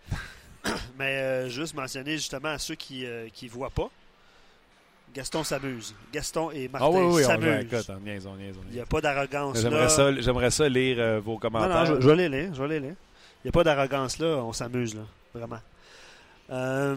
Mais 0.96 1.16
euh, 1.16 1.48
juste 1.48 1.74
mentionner 1.74 2.12
justement 2.12 2.50
à 2.50 2.58
ceux 2.58 2.76
qui 2.76 3.04
ne 3.04 3.48
voient 3.48 3.68
pas, 3.68 3.90
Gaston 5.14 5.42
s'amuse. 5.44 5.94
Gaston 6.12 6.50
et 6.52 6.68
Martin 6.68 6.86
ah 6.86 6.90
oui, 6.90 7.02
oui, 7.16 7.24
s'amusent. 7.24 7.66
on 7.88 8.00
niaise, 8.00 8.26
on 8.26 8.36
Il 8.68 8.74
n'y 8.74 8.80
a 8.80 8.86
pas 8.86 9.00
d'arrogance 9.00 9.60
J'aimerais 9.60 9.82
là. 9.82 9.88
ça, 9.88 10.12
j'aimerais 10.20 10.50
ça 10.50 10.68
lire 10.68 10.96
euh, 10.98 11.20
vos 11.20 11.32
Non, 11.32 11.38
commentaires. 11.38 11.84
non, 11.84 11.96
je, 11.96 12.00
je 12.00 12.08
vais 12.08 12.16
les 12.16 12.28
lire. 12.28 12.54
Je 12.54 12.62
vais 12.62 12.68
les 12.68 12.80
lire. 12.80 12.94
Il 13.42 13.46
n'y 13.46 13.48
a 13.48 13.52
pas 13.52 13.62
d'arrogance 13.64 14.18
là. 14.18 14.26
On 14.38 14.52
s'amuse 14.52 14.94
là. 14.94 15.02
Vraiment. 15.34 15.60
Euh, 16.50 16.96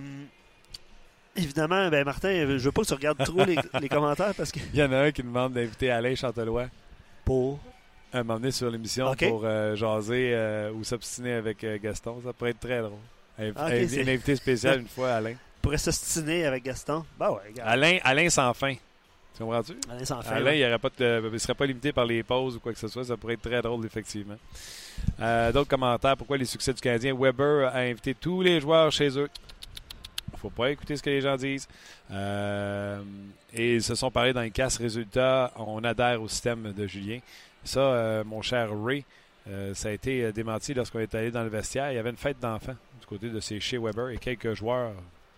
évidemment, 1.36 1.90
ben 1.90 2.04
Martin, 2.04 2.30
je 2.30 2.58
veux 2.58 2.72
pas 2.72 2.82
que 2.82 2.88
tu 2.88 2.94
regardes 2.94 3.24
trop 3.24 3.46
les, 3.46 3.58
les 3.82 3.90
commentaires 3.90 4.34
parce 4.36 4.52
que. 4.52 4.60
Il 4.74 4.80
y 4.80 4.84
en 4.84 4.92
a 4.92 4.98
un 4.98 5.12
qui 5.12 5.24
demande 5.24 5.54
d'inviter 5.54 5.92
Alain 5.92 6.16
Chantelois 6.16 6.68
Pour? 7.26 7.60
m'emmener 8.14 8.50
sur 8.50 8.72
l'émission 8.72 9.14
pour 9.14 9.42
euh, 9.44 9.76
jaser 9.76 10.32
euh, 10.34 10.72
ou 10.72 10.84
s'obstiner 10.84 11.34
avec 11.34 11.64
Gaston. 11.84 12.20
Ça 12.26 12.34
pourrait 12.34 12.50
être 12.52 12.60
très 12.60 12.80
drôle. 12.80 12.98
Un 13.38 13.52
invité 13.56 14.36
spécial 14.36 14.80
une 14.82 14.88
fois, 14.88 15.12
Alain. 15.12 15.36
pourrait 15.62 15.78
s'ostiner 15.78 16.46
avec 16.46 16.64
Gaston. 16.64 17.06
Ben 17.20 17.30
ouais, 17.30 17.42
regarde. 17.50 17.70
Alain, 17.70 17.98
Alain 18.04 18.30
sans 18.30 18.52
fin. 18.56 18.74
Tu 18.74 19.44
comprends-tu? 19.44 19.74
Alain 19.92 20.06
s'en 20.06 20.22
fait. 20.24 20.34
Alain, 20.34 20.52
ouais. 20.52 20.60
il 21.00 21.32
ne 21.32 21.38
serait 21.38 21.54
pas 21.54 21.68
limité 21.68 21.92
par 21.92 22.06
les 22.06 22.24
pauses 22.24 22.56
ou 22.56 22.60
quoi 22.60 22.74
que 22.74 22.80
ce 22.80 22.88
soit. 22.88 23.04
Ça 23.06 23.16
pourrait 23.18 23.36
être 23.36 23.44
très 23.44 23.62
drôle, 23.62 23.86
effectivement. 23.86 24.38
Euh, 25.20 25.52
D'autres 25.52 25.70
commentaires. 25.70 26.16
Pourquoi 26.18 26.38
les 26.38 26.46
succès 26.46 26.74
du 26.74 26.82
Canadien? 26.82 27.16
Weber 27.16 27.68
a 27.68 27.80
invité 27.80 28.14
tous 28.14 28.42
les 28.42 28.60
joueurs 28.60 28.92
chez 28.92 29.18
eux. 29.18 29.30
faut 30.38 30.50
pas 30.50 30.70
écouter 30.70 30.96
ce 30.96 31.04
que 31.04 31.10
les 31.10 31.22
gens 31.22 31.36
disent. 31.36 31.68
Euh, 32.12 33.02
et 33.54 33.76
ils 33.76 33.84
se 33.84 33.96
sont 33.96 34.12
parlé 34.12 34.34
dans 34.34 34.42
les 34.42 34.52
casse 34.52 34.78
résultats. 34.78 35.52
On 35.56 35.84
adhère 35.84 36.22
au 36.22 36.28
système 36.28 36.72
de 36.74 36.88
Julien. 36.88 37.20
Ça, 37.64 37.80
euh, 37.80 38.24
mon 38.24 38.42
cher 38.42 38.70
Ray, 38.84 39.04
ça 39.74 39.90
a 39.90 39.92
été 39.92 40.32
démenti 40.34 40.74
lorsqu'on 40.74 41.00
est 41.00 41.16
allé 41.16 41.32
dans 41.32 41.44
le 41.44 41.50
vestiaire. 41.50 41.92
Il 41.92 41.96
y 41.96 41.98
avait 41.98 42.10
une 42.10 42.18
fête 42.18 42.40
d'enfants 42.40 42.76
du 43.00 43.06
côté 43.08 43.30
de 43.30 43.40
ces 43.40 43.60
chez 43.62 43.78
Weber 43.78 44.10
et 44.10 44.18
quelques 44.18 44.54
joueurs 44.54 44.92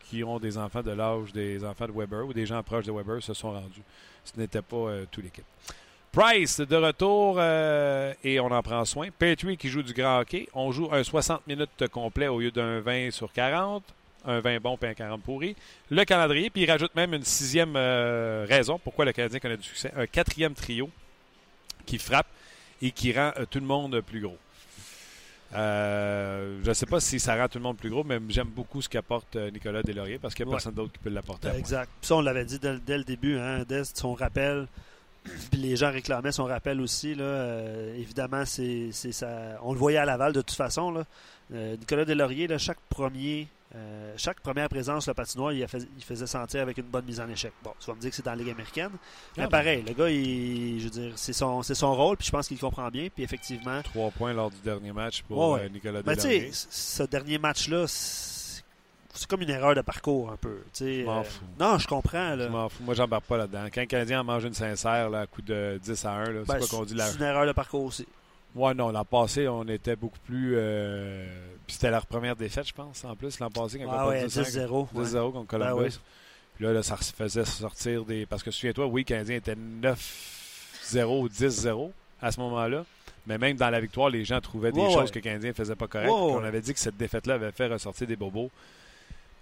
qui 0.09 0.23
ont 0.23 0.39
des 0.39 0.57
enfants 0.57 0.81
de 0.81 0.89
l'âge 0.89 1.31
des 1.31 1.63
enfants 1.63 1.85
de 1.85 1.91
Weber 1.91 2.25
ou 2.25 2.33
des 2.33 2.47
gens 2.47 2.63
proches 2.63 2.85
de 2.85 2.91
Weber 2.91 3.21
se 3.21 3.35
sont 3.35 3.51
rendus. 3.51 3.83
Ce 4.25 4.39
n'était 4.39 4.63
pas 4.63 4.87
toute 5.11 5.23
l'équipe. 5.23 5.45
Price 6.11 6.59
de 6.59 6.75
retour 6.75 7.35
euh, 7.37 8.13
et 8.23 8.39
on 8.39 8.47
en 8.47 8.63
prend 8.63 8.83
soin. 8.83 9.09
Petrie 9.17 9.57
qui 9.57 9.69
joue 9.69 9.83
du 9.83 9.93
grand 9.93 10.19
hockey. 10.19 10.47
On 10.53 10.71
joue 10.71 10.89
un 10.91 11.03
60 11.03 11.45
minutes 11.45 11.87
complet 11.91 12.27
au 12.27 12.39
lieu 12.39 12.49
d'un 12.51 12.79
20 12.79 13.11
sur 13.11 13.31
40. 13.31 13.83
Un 14.25 14.39
20 14.39 14.59
bon 14.59 14.75
puis 14.75 14.89
un 14.89 14.93
40 14.95 15.21
pourri. 15.21 15.55
Le 15.89 16.03
calendrier, 16.05 16.49
puis 16.49 16.63
il 16.63 16.69
rajoute 16.71 16.93
même 16.95 17.13
une 17.13 17.23
sixième 17.23 17.75
euh, 17.75 18.45
raison 18.49 18.79
pourquoi 18.83 19.05
le 19.05 19.13
Canadien 19.13 19.39
connaît 19.39 19.57
du 19.57 19.63
succès. 19.63 19.91
Un 19.95 20.07
quatrième 20.07 20.53
trio 20.55 20.89
qui 21.85 21.99
frappe 21.99 22.27
et 22.81 22.89
qui 22.91 23.13
rend 23.13 23.31
euh, 23.37 23.45
tout 23.49 23.59
le 23.59 23.65
monde 23.65 24.01
plus 24.01 24.19
gros. 24.21 24.37
Euh, 25.55 26.59
je 26.63 26.69
ne 26.69 26.73
sais 26.73 26.85
pas 26.85 26.99
si 26.99 27.19
ça 27.19 27.35
rend 27.35 27.47
tout 27.47 27.57
le 27.59 27.63
monde 27.63 27.77
plus 27.77 27.89
gros, 27.89 28.03
mais 28.03 28.19
j'aime 28.29 28.49
beaucoup 28.49 28.81
ce 28.81 28.89
qu'apporte 28.89 29.35
Nicolas 29.35 29.81
Deslauriers 29.83 30.19
parce 30.19 30.33
qu'il 30.35 30.45
n'y 30.45 30.49
a 30.49 30.53
Ouais. 30.53 30.57
personne 30.57 30.73
d'autre 30.73 30.91
qui 30.93 30.99
peut 30.99 31.09
l'apporter. 31.09 31.49
Exact. 31.49 31.89
Puis 32.01 32.07
ça, 32.07 32.15
on 32.15 32.21
l'avait 32.21 32.45
dit 32.45 32.59
dès, 32.59 32.77
dès 32.79 32.97
le 32.97 33.03
début, 33.03 33.37
hein, 33.37 33.63
dès 33.67 33.83
son 33.85 34.13
rappel. 34.13 34.67
Puis 35.51 35.59
les 35.59 35.75
gens 35.75 35.91
réclamaient 35.91 36.31
son 36.31 36.45
rappel 36.45 36.79
aussi. 36.81 37.15
Là, 37.15 37.23
Euh, 37.23 37.95
évidemment, 37.97 38.43
c'est, 38.45 38.91
ça. 38.91 39.57
on 39.63 39.73
le 39.73 39.79
voyait 39.79 39.97
à 39.97 40.05
Laval 40.05 40.33
de 40.33 40.41
toute 40.41 40.55
façon. 40.55 40.91
Là. 40.91 41.03
Euh, 41.53 41.75
Nicolas 41.77 42.05
Deslauriers, 42.05 42.47
là, 42.47 42.57
chaque 42.57 42.79
premier, 42.89 43.47
euh, 43.75 44.13
chaque 44.17 44.39
première 44.39 44.69
présence 44.69 45.03
sur 45.03 45.11
le 45.11 45.15
patinoire, 45.15 45.51
il, 45.51 45.63
a 45.63 45.67
fait- 45.67 45.87
il 45.97 46.03
faisait 46.03 46.27
sentir 46.27 46.61
avec 46.61 46.77
une 46.77 46.85
bonne 46.85 47.05
mise 47.05 47.19
en 47.19 47.27
échec. 47.29 47.51
Bon, 47.63 47.71
tu 47.79 47.87
vas 47.87 47.95
me 47.95 47.99
dire 48.01 48.09
que 48.11 48.15
c'est 48.15 48.25
dans 48.25 48.31
la 48.31 48.37
Ligue 48.37 48.51
américaine. 48.51 48.91
Mais 49.37 49.43
Ah, 49.43 49.47
pareil, 49.47 49.83
le 49.87 49.93
gars, 49.93 50.09
il, 50.09 50.79
je 50.79 50.83
veux 50.85 50.89
dire, 50.91 51.11
c'est 51.15 51.33
son, 51.33 51.63
c'est 51.63 51.75
son 51.75 51.95
rôle, 51.95 52.17
puis 52.17 52.27
je 52.27 52.31
pense 52.31 52.47
qu'il 52.47 52.59
comprend 52.59 52.87
bien. 52.89 53.07
Puis 53.13 53.23
effectivement, 53.23 53.81
Trois 53.83 54.11
points 54.11 54.33
lors 54.33 54.51
du 54.51 54.59
dernier 54.63 54.91
match 54.91 55.23
pour 55.23 55.53
Ouais, 55.53 55.61
ouais. 55.61 55.69
Nicolas 55.69 56.01
ben, 56.03 56.13
tu 56.15 56.21
sais, 56.21 56.27
Deslauriers. 56.29 56.51
c- 56.53 56.67
ce 56.69 57.03
dernier 57.03 57.37
match-là, 57.39 57.85
c'est 59.19 59.29
comme 59.29 59.41
une 59.41 59.49
erreur 59.49 59.75
de 59.75 59.81
parcours 59.81 60.31
un 60.31 60.37
peu. 60.37 60.59
Je 60.79 61.03
m'en 61.05 61.19
euh, 61.19 61.23
fous. 61.23 61.43
non, 61.59 61.77
je 61.77 61.87
comprends. 61.87 62.35
Là. 62.35 62.45
Je 62.47 62.51
m'en 62.51 62.69
fous. 62.69 62.83
Moi, 62.83 62.93
j'embarque 62.95 63.25
pas 63.25 63.37
là-dedans. 63.37 63.65
Quand 63.73 63.81
un 63.81 63.85
Canadien 63.85 64.21
en 64.21 64.23
mange 64.23 64.43
une 64.45 64.53
sincère 64.53 65.09
là, 65.09 65.21
à 65.21 65.27
coup 65.27 65.41
de 65.41 65.79
10 65.83 66.05
à 66.05 66.11
1, 66.11 66.23
là, 66.23 66.25
c'est 66.45 66.53
Ben, 66.53 66.59
quoi 66.59 66.67
qu'on 66.67 66.85
dit 66.85 66.95
là? 66.95 67.05
c'est 67.07 67.17
une 67.17 67.23
erreur 67.23 67.45
de 67.45 67.51
parcours 67.51 67.83
aussi. 67.83 68.07
Ouais, 68.55 68.73
non, 68.73 68.89
l'an 68.91 69.05
passé, 69.05 69.47
on 69.47 69.63
était 69.67 69.95
beaucoup 69.95 70.17
plus. 70.25 70.53
euh, 70.57 71.27
Puis 71.67 71.75
c'était 71.75 71.91
leur 71.91 72.05
première 72.07 72.35
défaite, 72.35 72.67
je 72.67 72.73
pense, 72.73 73.05
en 73.05 73.15
plus, 73.15 73.39
l'an 73.39 73.49
passé, 73.51 73.77
quand 73.77 73.89
Ah 73.91 74.05
on 74.05 74.09
ouais, 74.09 74.19
perdu 74.21 74.33
5, 74.33 74.41
10-0. 74.43 74.87
10-0 74.95 75.25
ouais. 75.27 75.31
contre 75.31 75.47
Columbus. 75.47 75.73
Ben 75.75 75.83
ouais. 75.83 75.89
Puis 76.55 76.65
là, 76.65 76.73
là, 76.73 76.81
ça 76.83 76.97
faisait 76.97 77.45
sortir 77.45 78.05
des. 78.05 78.25
Parce 78.25 78.41
que 78.43 78.51
souviens-toi, 78.51 78.87
oui, 78.87 79.01
le 79.01 79.05
Canadien 79.05 79.35
était 79.35 79.55
9-0 79.55 81.21
ou 81.21 81.27
10-0 81.29 81.91
à 82.21 82.31
ce 82.31 82.39
moment-là. 82.39 82.85
Mais 83.27 83.37
même 83.37 83.55
dans 83.57 83.69
la 83.69 83.79
victoire, 83.79 84.09
les 84.09 84.25
gens 84.25 84.41
trouvaient 84.41 84.71
des 84.71 84.81
Ouais, 84.81 84.91
choses 84.93 85.11
que 85.11 85.19
le 85.19 85.23
Canadien 85.23 85.49
ne 85.49 85.53
faisait 85.53 85.75
pas 85.75 85.87
correct. 85.87 86.09
Ouais, 86.09 86.15
Puis 86.15 86.35
on 86.41 86.43
avait 86.43 86.61
dit 86.61 86.73
que 86.73 86.79
cette 86.79 86.97
défaite-là 86.97 87.35
avait 87.35 87.51
fait 87.51 87.67
ressortir 87.67 88.07
des 88.07 88.15
bobos. 88.15 88.49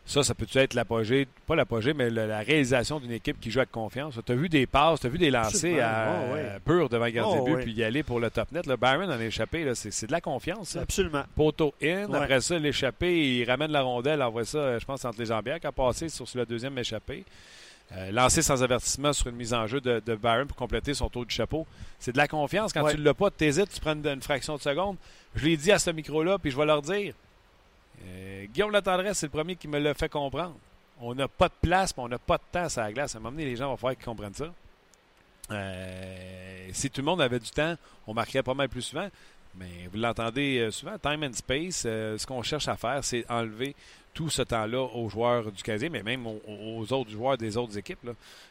Ça, 0.09 0.23
ça 0.23 0.33
peut-tu 0.33 0.57
être 0.57 0.73
l'apogée, 0.73 1.27
pas 1.45 1.55
l'apogée, 1.57 1.93
mais 1.93 2.09
le- 2.09 2.27
la 2.27 2.39
réalisation 2.39 2.97
d'une 3.01 3.11
équipe 3.11 3.41
qui 3.41 3.51
joue 3.51 3.59
avec 3.59 3.71
confiance? 3.71 4.17
Tu 4.25 4.31
as 4.31 4.35
vu 4.35 4.47
des 4.47 4.65
passes, 4.65 5.01
tu 5.01 5.07
as 5.07 5.09
vu 5.09 5.17
des 5.17 5.29
lancers 5.29 5.83
à, 5.83 6.55
à 6.55 6.59
pur 6.61 6.87
devant 6.87 7.03
le 7.05 7.11
gardien 7.11 7.35
de 7.35 7.41
Oh, 7.41 7.45
but, 7.57 7.63
puis 7.63 7.73
y 7.73 7.83
aller 7.83 8.03
pour 8.03 8.21
le 8.21 8.29
top 8.29 8.49
net. 8.53 8.65
Le 8.67 8.77
Byron 8.77 9.11
en 9.11 9.19
échappé, 9.19 9.69
c'est 9.75 9.91
c'est 9.91 10.07
de 10.07 10.13
la 10.13 10.21
confiance. 10.21 10.69
ça. 10.69 10.81
Absolument. 10.81 11.23
Poteau 11.35 11.73
in, 11.83 12.05
Ouais. 12.07 12.17
après 12.19 12.39
ça, 12.39 12.57
l'échappé, 12.57 13.37
il 13.37 13.43
ramène 13.43 13.71
la 13.71 13.81
rondelle, 13.81 14.21
envoie 14.23 14.45
ça, 14.45 14.79
je 14.79 14.85
pense, 14.85 15.03
entre 15.03 15.19
les 15.19 15.25
jambières, 15.25 15.59
qui 15.59 15.67
a 15.67 15.73
passé 15.73 16.07
sur, 16.07 16.25
sur 16.25 16.39
le 16.39 16.45
deuxième 16.45 16.77
échappé. 16.77 17.25
Euh, 17.93 18.11
lancé 18.11 18.41
sans 18.41 18.63
avertissement 18.63 19.11
sur 19.13 19.27
une 19.27 19.35
mise 19.35 19.53
en 19.53 19.67
jeu 19.67 19.81
de, 19.81 20.01
de 20.05 20.15
Byron 20.15 20.45
pour 20.47 20.55
compléter 20.57 20.93
son 20.93 21.09
tour 21.09 21.25
du 21.25 21.33
chapeau. 21.35 21.65
C'est 21.99 22.11
de 22.13 22.17
la 22.17 22.27
confiance. 22.29 22.71
Quand 22.71 22.83
Ouais. 22.83 22.93
tu 22.93 22.99
ne 22.99 23.03
l'as 23.03 23.13
pas, 23.13 23.29
tu 23.29 23.43
hésites, 23.43 23.73
tu 23.73 23.79
prends 23.81 23.93
une, 23.93 24.05
une 24.07 24.21
fraction 24.21 24.55
de 24.55 24.61
seconde. 24.61 24.95
Je 25.35 25.45
l'ai 25.45 25.57
dit 25.57 25.71
à 25.71 25.79
ce 25.79 25.89
micro-là, 25.91 26.37
puis 26.37 26.49
je 26.51 26.57
vais 26.57 26.65
leur 26.65 26.81
dire. 26.81 27.13
Euh, 28.05 28.45
Guillaume 28.53 28.71
Latendresse, 28.71 29.19
c'est 29.19 29.27
le 29.27 29.31
premier 29.31 29.55
qui 29.55 29.67
me 29.67 29.79
l'a 29.79 29.93
fait 29.93 30.09
comprendre. 30.09 30.55
On 30.99 31.13
n'a 31.13 31.27
pas 31.27 31.47
de 31.47 31.53
place, 31.61 31.95
mais 31.95 32.03
on 32.03 32.07
n'a 32.07 32.19
pas 32.19 32.37
de 32.37 32.43
temps 32.51 32.67
à 32.77 32.83
la 32.83 32.93
glace. 32.93 33.15
À 33.15 33.17
un 33.17 33.21
moment 33.21 33.31
donné, 33.31 33.45
les 33.45 33.55
gens 33.55 33.69
vont 33.69 33.77
falloir 33.77 33.95
qu'ils 33.95 34.05
comprennent 34.05 34.33
ça. 34.33 34.51
Euh, 35.51 36.69
si 36.73 36.89
tout 36.89 37.01
le 37.01 37.05
monde 37.05 37.21
avait 37.21 37.39
du 37.39 37.49
temps, 37.49 37.75
on 38.07 38.13
marquerait 38.13 38.43
pas 38.43 38.53
mal 38.53 38.69
plus 38.69 38.81
souvent. 38.81 39.07
Mais 39.55 39.87
vous 39.91 39.97
l'entendez 39.99 40.59
euh, 40.59 40.71
souvent, 40.71 40.97
time 40.97 41.23
and 41.23 41.33
space, 41.33 41.81
ce 41.81 42.25
qu'on 42.25 42.43
cherche 42.43 42.67
à 42.67 42.75
faire, 42.75 43.03
c'est 43.03 43.29
enlever 43.29 43.75
tout 44.13 44.29
ce 44.29 44.41
temps-là 44.41 44.81
aux 44.81 45.09
joueurs 45.09 45.51
du 45.51 45.61
Canadien, 45.61 45.89
mais 45.89 46.01
même 46.01 46.25
aux, 46.25 46.91
autres 46.91 47.11
joueurs 47.11 47.37
des 47.37 47.55
autres 47.55 47.77
équipes. 47.77 47.99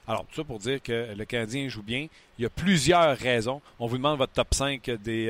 Alors, 0.07 0.25
tout 0.27 0.37
ça 0.37 0.45
pour 0.45 0.61
dire 0.61 0.81
que 0.81 1.13
le 1.17 1.25
Canadien 1.25 1.69
joue 1.69 1.83
bien. 1.83 2.07
Il 2.39 2.43
y 2.43 2.47
a 2.47 2.51
plusieurs 2.51 3.17
raisons. 3.19 3.61
On 3.81 3.89
vous 3.89 3.97
demande 3.97 4.19
votre 4.19 4.33
top 4.33 4.55
5 4.55 4.89
des, 5.03 5.29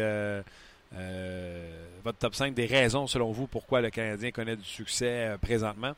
votre 2.06 2.18
top 2.18 2.34
5 2.36 2.54
des 2.54 2.66
raisons, 2.66 3.08
selon 3.08 3.32
vous, 3.32 3.48
pourquoi 3.48 3.80
le 3.80 3.90
Canadien 3.90 4.30
connaît 4.30 4.54
du 4.54 4.64
succès 4.64 5.26
euh, 5.26 5.38
présentement. 5.38 5.92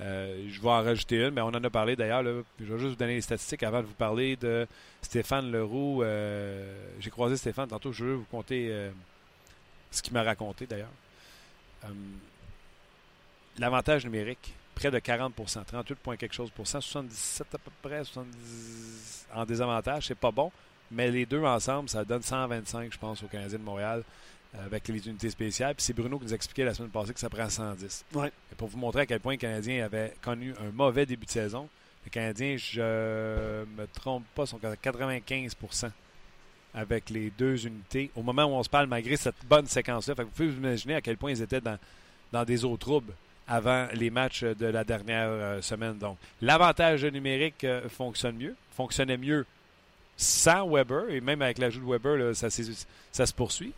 Euh, 0.00 0.46
je 0.48 0.58
vais 0.58 0.68
en 0.68 0.82
rajouter 0.82 1.16
une, 1.16 1.30
mais 1.30 1.42
on 1.42 1.48
en 1.48 1.62
a 1.62 1.70
parlé 1.70 1.96
d'ailleurs. 1.96 2.22
Je 2.58 2.64
vais 2.64 2.78
juste 2.78 2.90
vous 2.92 2.96
donner 2.96 3.16
les 3.16 3.20
statistiques 3.20 3.62
avant 3.62 3.82
de 3.82 3.86
vous 3.86 3.94
parler 3.94 4.36
de 4.36 4.66
Stéphane 5.02 5.52
Leroux. 5.52 6.02
Euh, 6.02 6.74
J'ai 6.98 7.10
croisé 7.10 7.36
Stéphane 7.36 7.68
tantôt. 7.68 7.92
Je 7.92 8.04
veux 8.06 8.14
vous 8.14 8.26
compter 8.30 8.68
euh, 8.70 8.90
ce 9.90 10.00
qu'il 10.00 10.14
m'a 10.14 10.22
raconté 10.22 10.66
d'ailleurs. 10.66 10.88
Euh, 11.84 11.88
L'avantage 13.58 14.06
numérique, 14.06 14.54
près 14.74 14.90
de 14.90 14.98
40% 14.98 15.64
38 15.66 15.94
points 15.96 16.16
quelque 16.16 16.34
chose 16.34 16.50
pour 16.50 16.66
cent, 16.66 16.80
77 16.80 17.54
à 17.54 17.58
peu 17.58 17.70
près, 17.82 18.02
70 18.04 19.26
en 19.34 19.44
désavantage, 19.44 20.06
c'est 20.06 20.14
pas 20.14 20.30
bon. 20.30 20.50
Mais 20.90 21.10
les 21.10 21.26
deux 21.26 21.42
ensemble, 21.44 21.90
ça 21.90 22.04
donne 22.04 22.22
125, 22.22 22.90
je 22.92 22.98
pense, 22.98 23.22
aux 23.22 23.26
Canadiens 23.26 23.58
de 23.58 23.64
Montréal 23.64 24.02
euh, 24.02 24.02
avec 24.64 24.88
les 24.88 25.06
unités 25.08 25.30
spéciales. 25.30 25.74
Puis 25.74 25.84
c'est 25.84 25.92
Bruno 25.92 26.18
qui 26.18 26.24
nous 26.24 26.34
expliquait 26.34 26.64
la 26.64 26.74
semaine 26.74 26.90
passée 26.90 27.12
que 27.14 27.20
ça 27.20 27.28
prend 27.30 27.48
110. 27.48 28.04
Ouais. 28.14 28.28
Et 28.52 28.54
pour 28.56 28.68
vous 28.68 28.78
montrer 28.78 29.02
à 29.02 29.06
quel 29.06 29.20
point 29.20 29.32
le 29.34 29.38
Canadien 29.38 29.84
avait 29.84 30.14
connu 30.22 30.54
un 30.60 30.70
mauvais 30.72 31.06
début 31.06 31.26
de 31.26 31.30
saison, 31.30 31.68
les 32.04 32.10
Canadiens, 32.10 32.56
je 32.56 32.80
me 33.64 33.86
trompe 33.94 34.24
pas, 34.34 34.46
sont 34.46 34.58
à 34.64 34.74
95% 34.74 35.90
avec 36.74 37.10
les 37.10 37.30
deux 37.30 37.66
unités. 37.66 38.10
Au 38.16 38.22
moment 38.22 38.44
où 38.44 38.50
on 38.54 38.62
se 38.62 38.68
parle, 38.70 38.86
malgré 38.86 39.16
cette 39.16 39.44
bonne 39.48 39.66
séquence-là, 39.66 40.14
vous 40.16 40.24
pouvez 40.26 40.48
vous 40.48 40.56
imaginer 40.58 40.94
à 40.94 41.00
quel 41.00 41.16
point 41.16 41.30
ils 41.32 41.42
étaient 41.42 41.60
dans, 41.60 41.78
dans 42.32 42.44
des 42.44 42.64
eaux 42.64 42.76
troubles 42.76 43.12
avant 43.48 43.88
les 43.94 44.10
matchs 44.10 44.44
de 44.44 44.66
la 44.66 44.84
dernière 44.84 45.28
euh, 45.28 45.60
semaine. 45.62 45.98
Donc, 45.98 46.16
l'avantage 46.40 47.04
numérique 47.04 47.64
euh, 47.64 47.88
fonctionne 47.88 48.36
mieux, 48.36 48.54
fonctionnait 48.76 49.16
mieux 49.16 49.44
sans 50.16 50.68
Weber, 50.68 51.10
et 51.10 51.20
même 51.20 51.42
avec 51.42 51.58
l'ajout 51.58 51.80
de 51.80 51.90
Weber, 51.90 52.16
là, 52.16 52.34
ça, 52.34 52.48
s'est- 52.50 52.86
ça 53.10 53.26
se 53.26 53.32
poursuit. 53.34 53.72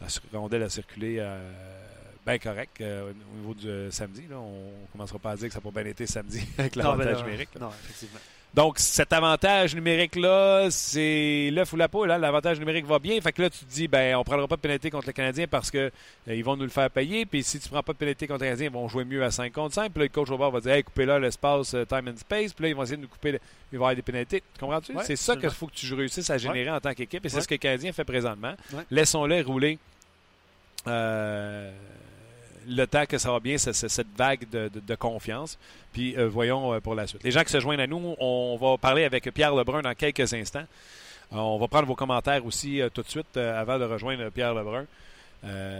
La 0.00 0.38
rondelle 0.38 0.62
a 0.62 0.68
circulé 0.68 1.16
euh, 1.18 1.50
bien 2.26 2.38
correct 2.38 2.80
euh, 2.80 3.10
au 3.10 3.36
niveau 3.36 3.54
du 3.54 3.68
euh, 3.68 3.90
samedi. 3.90 4.26
Là. 4.28 4.38
On 4.38 4.70
ne 4.82 4.86
commencera 4.92 5.18
pas 5.18 5.32
à 5.32 5.36
dire 5.36 5.48
que 5.48 5.54
ça 5.54 5.60
n'a 5.60 5.70
pas 5.70 5.82
bien 5.82 5.90
été 5.90 6.06
samedi 6.06 6.40
avec 6.58 6.74
ben 6.74 6.82
l'avantage 6.82 7.22
numérique. 7.22 7.50
là. 7.54 7.60
Non, 7.62 7.70
effectivement. 7.70 8.20
Donc, 8.54 8.78
cet 8.78 9.12
avantage 9.12 9.74
numérique-là, 9.74 10.68
c'est 10.70 11.50
l'œuf 11.52 11.72
ou 11.72 11.76
la 11.76 11.88
poule. 11.88 12.08
hein. 12.12 12.18
L'avantage 12.18 12.60
numérique 12.60 12.86
va 12.86 13.00
bien. 13.00 13.20
Fait 13.20 13.32
que 13.32 13.42
là, 13.42 13.50
tu 13.50 13.58
te 13.64 13.64
dis, 13.72 13.88
ben, 13.88 14.14
on 14.14 14.20
ne 14.20 14.24
prendra 14.24 14.46
pas 14.46 14.54
de 14.54 14.60
pénalité 14.60 14.90
contre 14.90 15.08
le 15.08 15.12
Canadien 15.12 15.46
parce 15.48 15.72
que 15.72 15.78
euh, 15.78 15.90
ils 16.34 16.44
vont 16.44 16.56
nous 16.56 16.62
le 16.62 16.68
faire 16.70 16.88
payer. 16.88 17.26
Puis 17.26 17.42
si 17.42 17.58
tu 17.58 17.68
prends 17.68 17.82
pas 17.82 17.92
de 17.94 17.98
pénalité 17.98 18.28
contre 18.28 18.42
le 18.42 18.46
Canadien, 18.50 18.66
ils 18.66 18.72
vont 18.72 18.86
jouer 18.86 19.04
mieux 19.04 19.24
à 19.24 19.32
5 19.32 19.52
contre 19.52 19.74
5. 19.74 19.90
Puis 19.90 19.98
là, 19.98 20.04
le 20.04 20.08
coach 20.08 20.30
au 20.30 20.38
bord 20.38 20.52
va 20.52 20.60
dire, 20.60 20.70
hey, 20.72 20.84
coupez 20.84 21.04
là 21.04 21.18
l'espace 21.18 21.74
euh, 21.74 21.84
time 21.84 22.06
and 22.08 22.16
space. 22.16 22.52
Puis 22.52 22.62
là, 22.62 22.68
ils 22.68 22.76
vont 22.76 22.84
essayer 22.84 22.96
de 22.96 23.02
nous 23.02 23.08
couper. 23.08 23.32
le- 23.32 23.40
Il 23.72 23.78
va 23.78 23.82
y 23.82 23.86
avoir 23.86 23.96
des 23.96 24.02
pénalités. 24.02 24.40
Tu 24.54 24.60
comprends-tu? 24.60 24.92
Ouais, 24.94 25.02
c'est 25.04 25.16
ça 25.16 25.34
qu'il 25.34 25.50
faut 25.50 25.66
que 25.66 25.74
tu 25.74 25.92
réussisses 25.92 26.30
à 26.30 26.38
générer 26.38 26.70
en 26.70 26.78
tant 26.80 26.94
qu'équipe. 26.94 27.26
Et 27.26 27.28
c'est 27.28 27.36
Ouais. 27.36 27.42
ce 27.42 27.48
que 27.48 27.54
le 27.54 27.58
Canadien 27.58 27.92
fait 27.92 28.04
présentement. 28.04 28.54
Laissons-les 28.90 29.42
rouler. 29.42 29.78
euh, 30.86 31.72
le 32.68 32.86
temps 32.86 33.06
que 33.06 33.18
ça 33.18 33.30
va 33.30 33.40
bien, 33.40 33.58
c'est- 33.58 33.72
cette 33.88 34.16
vague 34.16 34.48
de, 34.50 34.68
de- 34.68 34.80
de 34.80 34.94
confiance. 34.94 35.58
Puis 35.92 36.16
euh, 36.16 36.28
voyons 36.28 36.72
euh, 36.74 36.80
pour 36.80 36.94
la 36.94 37.06
suite. 37.06 37.22
Les 37.24 37.30
gens 37.30 37.42
qui 37.44 37.50
se 37.52 37.60
joignent 37.60 37.80
à 37.80 37.86
nous, 37.86 38.14
on 38.18 38.56
va 38.60 38.76
parler 38.78 39.04
avec 39.04 39.30
Pierre 39.32 39.54
Lebrun 39.54 39.82
dans 39.82 39.94
quelques 39.94 40.32
instants. 40.34 40.64
Euh, 41.32 41.36
on 41.36 41.58
va 41.58 41.68
prendre 41.68 41.86
vos 41.86 41.94
commentaires 41.94 42.44
aussi 42.46 42.80
tout 42.92 43.02
de 43.02 43.08
suite 43.08 43.36
avant 43.36 43.78
de 43.78 43.84
rejoindre 43.84 44.28
Pierre 44.30 44.54
Lebrun, 44.54 44.86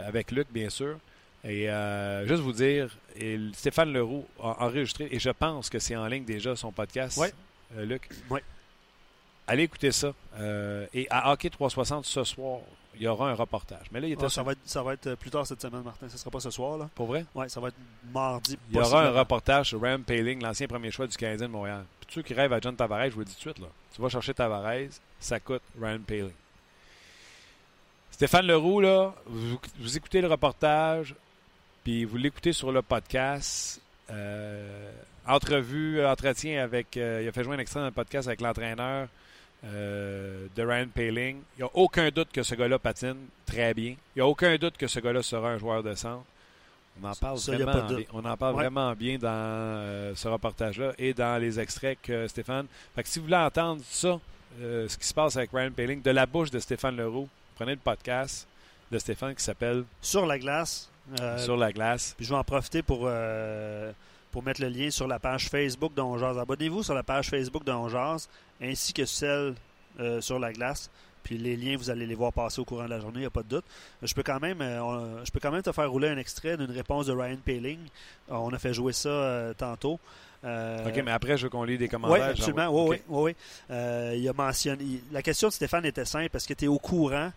avec 0.07 0.31
Luc, 0.31 0.47
bien 0.51 0.69
sûr. 0.69 0.97
Et 1.43 1.69
euh, 1.69 2.25
juste 2.27 2.41
vous 2.41 2.53
dire, 2.53 2.89
et 3.15 3.39
Stéphane 3.53 3.93
Leroux 3.93 4.25
a 4.41 4.63
enregistré, 4.65 5.07
et 5.11 5.19
je 5.19 5.29
pense 5.29 5.69
que 5.69 5.77
c'est 5.77 5.95
en 5.95 6.07
ligne 6.07 6.25
déjà 6.25 6.55
son 6.55 6.71
podcast, 6.71 7.19
euh, 7.77 7.85
Luc? 7.85 8.09
Ouais. 8.31 8.41
Allez 9.47 9.63
écouter 9.63 9.91
ça. 9.91 10.13
Euh, 10.39 10.87
et 10.93 11.07
à 11.09 11.31
Hockey 11.31 11.49
360 11.49 12.05
ce 12.05 12.23
soir, 12.23 12.59
il 12.95 13.01
y 13.03 13.07
aura 13.07 13.29
un 13.29 13.33
reportage. 13.33 13.85
Mais 13.91 13.99
là, 13.99 14.07
il 14.07 14.13
était 14.13 14.29
ça, 14.29 14.41
va 14.41 14.53
être, 14.53 14.59
ça 14.65 14.81
va 14.81 14.93
être 14.93 15.15
plus 15.15 15.29
tard 15.29 15.45
cette 15.45 15.61
semaine, 15.61 15.81
Martin. 15.83 16.07
Ce 16.09 16.17
sera 16.17 16.31
pas 16.31 16.39
ce 16.39 16.49
soir. 16.49 16.77
là. 16.77 16.89
pour 16.95 17.07
vrai? 17.07 17.25
Ouais, 17.35 17.49
ça 17.49 17.59
va 17.59 17.67
être 17.67 17.75
mardi. 18.11 18.57
Il 18.71 18.77
y 18.77 18.79
aura 18.79 19.03
un 19.05 19.11
reportage 19.11 19.69
sur 19.69 19.81
Ram 19.81 20.03
Paling, 20.03 20.41
l'ancien 20.41 20.67
premier 20.67 20.91
choix 20.91 21.05
du 21.07 21.15
Canadien 21.17 21.47
de 21.47 21.51
Montréal. 21.51 21.83
Puis 21.99 22.15
ceux 22.15 22.21
qui 22.21 22.33
rêvent 22.33 22.53
à 22.53 22.59
John 22.59 22.75
Tavares, 22.75 23.09
je 23.09 23.13
vous 23.15 23.19
le 23.19 23.25
dis 23.25 23.33
tout 23.33 23.49
de 23.49 23.53
suite, 23.53 23.59
là. 23.59 23.67
tu 23.93 24.01
vas 24.01 24.09
chercher 24.09 24.33
Tavares, 24.33 24.89
ça 25.19 25.39
coûte 25.39 25.61
Ram 25.79 25.99
Paling. 25.99 26.31
Stéphane 28.11 28.47
Leroux, 28.47 28.79
là, 28.79 29.13
vous, 29.25 29.59
vous 29.79 29.97
écoutez 29.97 30.21
le 30.21 30.27
reportage, 30.27 31.13
puis 31.83 32.05
vous 32.05 32.17
l'écoutez 32.17 32.53
sur 32.53 32.71
le 32.71 32.81
podcast. 32.81 33.81
Euh, 34.09 34.91
entrevue, 35.27 35.99
euh, 35.99 36.09
entretien 36.11 36.63
avec. 36.63 36.95
euh, 36.95 37.21
il 37.23 37.27
a 37.27 37.31
fait 37.31 37.43
jouer 37.43 37.55
un 37.55 37.59
extrait 37.59 37.79
dans 37.81 37.87
le 37.87 37.91
podcast 37.91 38.27
avec 38.27 38.39
l'entraîneur 38.39 39.07
euh, 39.65 40.47
de 40.55 40.63
Ryan 40.63 40.87
Paling. 40.93 41.37
Il 41.57 41.63
n'y 41.63 41.63
a 41.63 41.69
aucun 41.73 42.09
doute 42.09 42.29
que 42.31 42.43
ce 42.43 42.55
gars-là 42.55 42.77
patine 42.79 43.17
très 43.45 43.73
bien. 43.73 43.91
Il 44.15 44.17
n'y 44.17 44.21
a 44.21 44.27
aucun 44.27 44.55
doute 44.57 44.77
que 44.77 44.87
ce 44.87 44.99
gars-là 44.99 45.23
sera 45.23 45.49
un 45.49 45.57
joueur 45.57 45.81
de 45.83 45.95
centre. 45.95 46.23
On 47.01 47.07
en 47.07 47.13
parle, 47.15 47.37
Ça, 47.39 47.51
vraiment, 47.55 47.87
de 47.87 47.95
bien, 47.95 48.05
on 48.13 48.23
en 48.23 48.37
parle 48.37 48.55
Ouais. 48.55 48.61
vraiment 48.61 48.93
bien 48.93 49.17
dans 49.17 49.27
euh, 49.29 50.13
ce 50.15 50.27
reportage-là 50.29 50.93
et 50.97 51.13
dans 51.13 51.41
les 51.41 51.59
extraits 51.59 51.97
que 52.01 52.27
Stéphane. 52.27 52.67
Fait 52.95 53.03
que 53.03 53.09
si 53.09 53.19
vous 53.19 53.25
voulez 53.25 53.35
entendre 53.37 53.81
ça, 53.89 54.17
euh, 54.61 54.87
ce 54.87 54.97
qui 54.97 55.05
se 55.05 55.13
passe 55.13 55.35
avec 55.35 55.49
Ryan 55.51 55.71
Paling, 55.71 56.01
de 56.01 56.11
la 56.11 56.25
bouche 56.25 56.51
de 56.51 56.59
Stéphane 56.59 56.95
Leroux, 56.95 57.27
prenez 57.55 57.71
le 57.73 57.79
podcast 57.79 58.47
de 58.91 58.97
Stéphane 58.97 59.35
qui 59.35 59.43
s'appelle 59.43 59.83
Sur 60.01 60.25
la 60.25 60.39
glace. 60.39 60.89
Sur 61.37 61.57
la 61.57 61.71
glace. 61.73 62.13
Puis 62.15 62.25
je 62.25 62.31
vais 62.31 62.39
en 62.39 62.43
profiter 62.43 62.81
pour, 62.81 63.09
pour 64.31 64.43
mettre 64.43 64.61
le 64.61 64.69
lien 64.69 64.89
sur 64.89 65.07
la 65.07 65.19
page 65.19 65.49
Facebook 65.49 65.93
d'On 65.93 66.17
Jazz. 66.17 66.37
Abonnez-vous 66.37 66.81
sur 66.83 66.93
la 66.93 67.03
page 67.03 67.29
Facebook 67.29 67.63
d'On 67.65 67.89
Jazz, 67.89 68.27
ainsi 68.61 68.93
que 68.93 69.05
celle 69.05 69.55
euh, 69.99 70.21
sur 70.21 70.39
la 70.39 70.51
glace 70.51 70.89
Puis 71.23 71.37
les 71.37 71.55
liens, 71.55 71.75
vous 71.77 71.89
allez 71.89 72.05
les 72.05 72.15
voir 72.15 72.31
passer 72.33 72.59
au 72.59 72.65
courant 72.65 72.85
de 72.85 72.89
la 72.89 72.99
journée, 72.99 73.17
il 73.17 73.21
n'y 73.21 73.25
a 73.25 73.31
pas 73.31 73.43
de 73.43 73.49
doute. 73.49 73.65
Je 74.01 74.13
peux, 74.13 74.23
quand 74.23 74.39
même, 74.39 74.61
euh, 74.61 75.23
je 75.25 75.31
peux 75.31 75.39
quand 75.39 75.51
même 75.51 75.63
te 75.63 75.71
faire 75.71 75.89
rouler 75.89 76.09
un 76.09 76.17
extrait 76.17 76.57
d'une 76.57 76.71
réponse 76.71 77.07
de 77.07 77.13
Ryan 77.13 77.37
Paling. 77.43 77.79
Euh, 78.31 78.35
on 78.35 78.49
a 78.53 78.59
fait 78.59 78.73
jouer 78.73 78.93
ça 78.93 79.09
euh, 79.09 79.53
tantôt. 79.53 79.99
OK, 80.43 81.01
mais 81.03 81.11
après, 81.11 81.37
je 81.37 81.43
veux 81.43 81.49
qu'on 81.49 81.63
lit 81.63 81.79
des 81.79 81.85
oui, 81.85 81.89
commentaires. 81.89 82.25
absolument. 82.25 82.69
Oui, 82.69 82.81
OK. 82.81 82.89
oui, 82.89 83.01
oui, 83.09 83.35
oui. 83.69 84.15
Il 84.19 84.29
a 84.29 84.33
mentionné. 84.33 85.01
la 85.11 85.23
question 85.23 85.47
de 85.47 85.53
Stéphane 85.53 85.85
était 85.85 86.05
simple 86.05 86.29
parce 86.29 86.45
que 86.45 86.53
tu 86.53 86.65
es 86.65 86.67
au 86.67 86.77
courant 86.77 87.31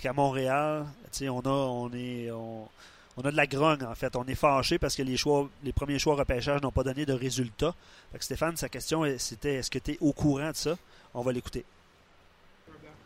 qu'à 0.00 0.12
Montréal, 0.12 0.84
tu 1.10 1.18
sais, 1.18 1.28
on 1.28 1.40
a, 1.40 1.48
on 1.48 1.90
est, 1.92 2.30
on, 2.30 2.68
on 3.16 3.22
a 3.22 3.30
de 3.30 3.36
la 3.36 3.46
grogne 3.46 3.82
en 3.84 3.94
fait. 3.94 4.14
On 4.16 4.24
est 4.24 4.34
fâché 4.34 4.78
parce 4.78 4.94
que 4.96 5.02
les 5.02 5.16
choix, 5.16 5.48
les 5.64 5.72
premiers 5.72 5.98
choix 5.98 6.14
repêchage 6.16 6.60
n'ont 6.62 6.70
pas 6.72 6.82
donné 6.84 7.06
de 7.06 7.12
résultats. 7.12 7.74
Fait 8.12 8.18
que 8.18 8.24
Stéphane, 8.24 8.56
sa 8.56 8.68
question 8.68 9.04
c'était 9.18 9.54
est-ce 9.54 9.70
que 9.70 9.78
tu 9.78 9.92
es 9.92 9.98
au 10.00 10.12
courant 10.12 10.50
de 10.50 10.56
ça? 10.56 10.76
On 11.14 11.22
va 11.22 11.32
l'écouter. 11.32 11.64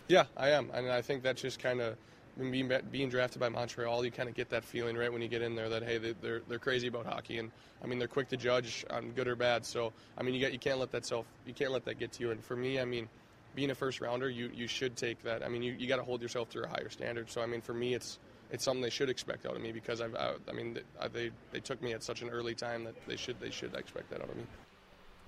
Yeah, 0.08 0.26
I 0.36 0.50
am, 0.50 0.70
and 0.74 0.88
I 0.90 1.02
think 1.02 1.22
that's 1.22 1.40
just 1.40 1.62
kind 1.62 1.80
of 1.80 1.96
being 2.36 2.68
being 2.90 3.08
drafted 3.08 3.38
by 3.40 3.48
Montreal. 3.48 4.04
You 4.04 4.10
kind 4.10 4.28
of 4.28 4.34
get 4.34 4.48
that 4.50 4.64
feeling 4.64 4.96
right 4.96 5.12
when 5.12 5.22
you 5.22 5.28
get 5.28 5.42
in 5.42 5.54
there 5.54 5.68
that 5.68 5.84
hey, 5.84 5.98
they- 5.98 6.14
they're 6.20 6.40
they're 6.48 6.58
crazy 6.58 6.88
about 6.88 7.06
hockey, 7.06 7.38
and 7.38 7.52
I 7.82 7.86
mean 7.86 7.98
they're 8.00 8.08
quick 8.08 8.28
to 8.30 8.36
judge 8.36 8.84
on 8.90 9.12
good 9.12 9.28
or 9.28 9.36
bad. 9.36 9.64
So 9.64 9.92
I 10.18 10.24
mean 10.24 10.34
you 10.34 10.48
you 10.48 10.58
can't 10.58 10.80
let 10.80 10.90
that 10.90 11.06
self 11.06 11.26
you 11.46 11.54
can't 11.54 11.70
let 11.70 11.84
that 11.84 11.98
get 12.00 12.10
to 12.12 12.22
you. 12.24 12.32
And 12.32 12.42
for 12.42 12.56
me, 12.56 12.80
I 12.80 12.84
mean, 12.84 13.08
being 13.54 13.70
a 13.70 13.74
first 13.76 14.00
rounder, 14.00 14.28
you 14.28 14.50
you 14.52 14.66
should 14.66 14.96
take 14.96 15.22
that. 15.22 15.44
I 15.44 15.48
mean 15.48 15.62
you, 15.62 15.74
you 15.78 15.86
got 15.86 15.98
to 15.98 16.02
hold 16.02 16.20
yourself 16.22 16.50
to 16.50 16.64
a 16.64 16.66
higher 16.66 16.88
standard. 16.90 17.30
So 17.30 17.40
I 17.40 17.46
mean 17.46 17.60
for 17.60 17.74
me, 17.74 17.94
it's 17.94 18.18
it's 18.52 18.64
something 18.64 18.82
they 18.82 18.90
should 18.90 19.10
expect 19.10 19.46
out 19.46 19.56
of 19.56 19.62
me 19.62 19.72
because 19.72 20.00
I've 20.00 20.14
I, 20.14 20.34
I 20.48 20.52
mean 20.52 20.74
they, 20.74 21.08
they 21.12 21.30
they 21.52 21.60
took 21.60 21.82
me 21.82 21.94
at 21.94 22.02
such 22.02 22.22
an 22.22 22.30
early 22.30 22.54
time 22.54 22.84
that 22.84 22.94
they 23.06 23.16
should 23.16 23.40
they 23.40 23.50
should 23.50 23.74
expect 23.74 24.10
that 24.10 24.20
out 24.20 24.30
of 24.30 24.36
me. 24.36 24.44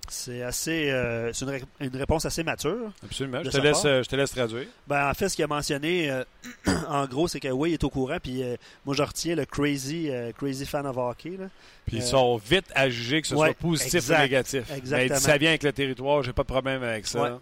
C'est 0.09 0.43
assez, 0.43 0.91
euh, 0.91 1.31
c'est 1.31 1.45
une, 1.45 1.51
ré- 1.51 1.63
une 1.79 1.95
réponse 1.95 2.25
assez 2.25 2.43
mature. 2.43 2.91
Absolument. 3.05 3.41
Je 3.41 3.49
te, 3.49 3.57
laisse, 3.57 3.85
euh, 3.85 4.03
je 4.03 4.09
te 4.09 4.15
laisse 4.17 4.31
traduire. 4.31 4.67
Ben, 4.85 5.09
en 5.09 5.13
fait, 5.13 5.29
ce 5.29 5.35
qu'il 5.35 5.45
a 5.45 5.47
mentionné, 5.47 6.11
euh, 6.11 6.25
en 6.89 7.05
gros, 7.05 7.29
c'est 7.29 7.39
que 7.39 7.47
oui, 7.47 7.69
il 7.69 7.73
est 7.75 7.83
au 7.85 7.89
courant. 7.89 8.17
Puis 8.21 8.43
euh, 8.43 8.57
moi, 8.85 8.95
je 8.95 9.01
retiens 9.01 9.35
le 9.35 9.45
crazy, 9.45 10.09
euh, 10.11 10.33
crazy 10.33 10.65
fan 10.65 10.85
of 10.85 10.97
hockey. 10.97 11.37
Là. 11.39 11.45
Puis 11.85 11.97
ils 11.97 12.03
sont 12.03 12.35
vite 12.35 12.65
à 12.75 12.89
juger 12.89 13.21
que 13.21 13.29
ce 13.29 13.35
ouais, 13.35 13.47
soit 13.47 13.57
positif 13.57 13.95
exact, 13.95 14.17
ou 14.17 14.21
négatif. 14.23 14.71
exactement. 14.75 15.15
Mais 15.15 15.19
ça 15.21 15.37
vient 15.37 15.49
avec 15.49 15.63
le 15.63 15.71
territoire, 15.71 16.21
j'ai 16.21 16.33
pas 16.33 16.43
de 16.43 16.47
problème 16.47 16.83
avec 16.83 17.07
ça. 17.07 17.21
Ouais. 17.21 17.39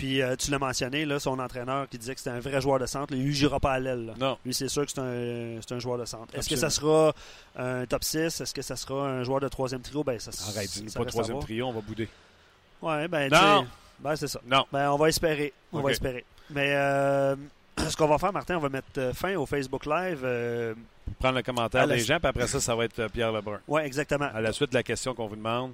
Puis 0.00 0.22
euh, 0.22 0.34
tu 0.34 0.50
l'as 0.50 0.58
mentionné, 0.58 1.04
là, 1.04 1.20
son 1.20 1.38
entraîneur 1.38 1.86
qui 1.88 1.98
disait 1.98 2.14
que 2.14 2.20
c'était 2.20 2.30
un 2.34 2.40
vrai 2.40 2.60
joueur 2.60 2.78
de 2.78 2.86
centre. 2.86 3.12
Lui, 3.12 3.20
il 3.20 3.26
ne 3.28 3.32
jouera 3.32 3.60
pas 3.60 3.72
à 3.72 3.78
l'aile. 3.78 4.14
Non. 4.18 4.38
Lui, 4.46 4.54
c'est 4.54 4.68
sûr 4.68 4.86
que 4.86 4.90
c'est 4.92 5.00
un, 5.00 5.60
c'est 5.60 5.74
un 5.74 5.78
joueur 5.78 5.98
de 5.98 6.06
centre. 6.06 6.34
Est-ce 6.34 6.48
que 6.48 6.56
ça 6.56 6.70
sera 6.70 7.12
un 7.56 7.84
top 7.84 8.02
6? 8.02 8.40
Est-ce 8.40 8.54
que 8.54 8.62
ça 8.62 8.76
sera 8.76 9.06
un 9.08 9.24
joueur 9.24 9.40
de 9.40 9.48
troisième 9.48 9.82
trio? 9.82 10.02
Ben, 10.02 10.18
ça, 10.18 10.30
Arrête, 10.48 10.68
ça 10.70 10.80
dis 10.80 10.84
reste 10.86 10.96
pas 10.96 11.04
troisième 11.04 11.38
trio, 11.40 11.66
on 11.66 11.72
va 11.72 11.80
bouder. 11.82 12.08
Ouais, 12.80 13.08
ben, 13.08 13.30
Non. 13.30 13.66
ben, 13.98 14.16
c'est 14.16 14.28
ça. 14.28 14.40
Non. 14.46 14.64
Ben, 14.72 14.90
on 14.90 14.96
va 14.96 15.08
espérer. 15.10 15.52
On 15.72 15.80
va 15.82 15.90
espérer. 15.90 16.24
Mais 16.48 16.72
euh, 16.74 17.36
ce 17.88 17.94
qu'on 17.96 18.08
va 18.08 18.16
faire, 18.18 18.32
Martin, 18.32 18.56
on 18.56 18.60
va 18.60 18.68
mettre 18.70 18.86
euh, 18.98 19.12
fin 19.12 19.36
au 19.36 19.44
Facebook 19.44 19.84
Live. 19.84 20.20
euh, 20.24 20.74
Prendre 21.18 21.36
le 21.36 21.42
commentaire 21.42 21.86
la- 21.86 21.96
des 21.96 22.00
gens, 22.02 22.18
puis 22.18 22.28
après 22.28 22.46
ça, 22.46 22.58
ça 22.60 22.74
va 22.74 22.86
être 22.86 23.06
Pierre 23.08 23.32
Lebrun. 23.32 23.60
ouais, 23.68 23.84
exactement. 23.86 24.30
À 24.32 24.40
la 24.40 24.52
suite 24.52 24.70
de 24.70 24.76
la 24.76 24.82
question 24.82 25.12
qu'on 25.14 25.26
vous 25.26 25.36
demande, 25.36 25.72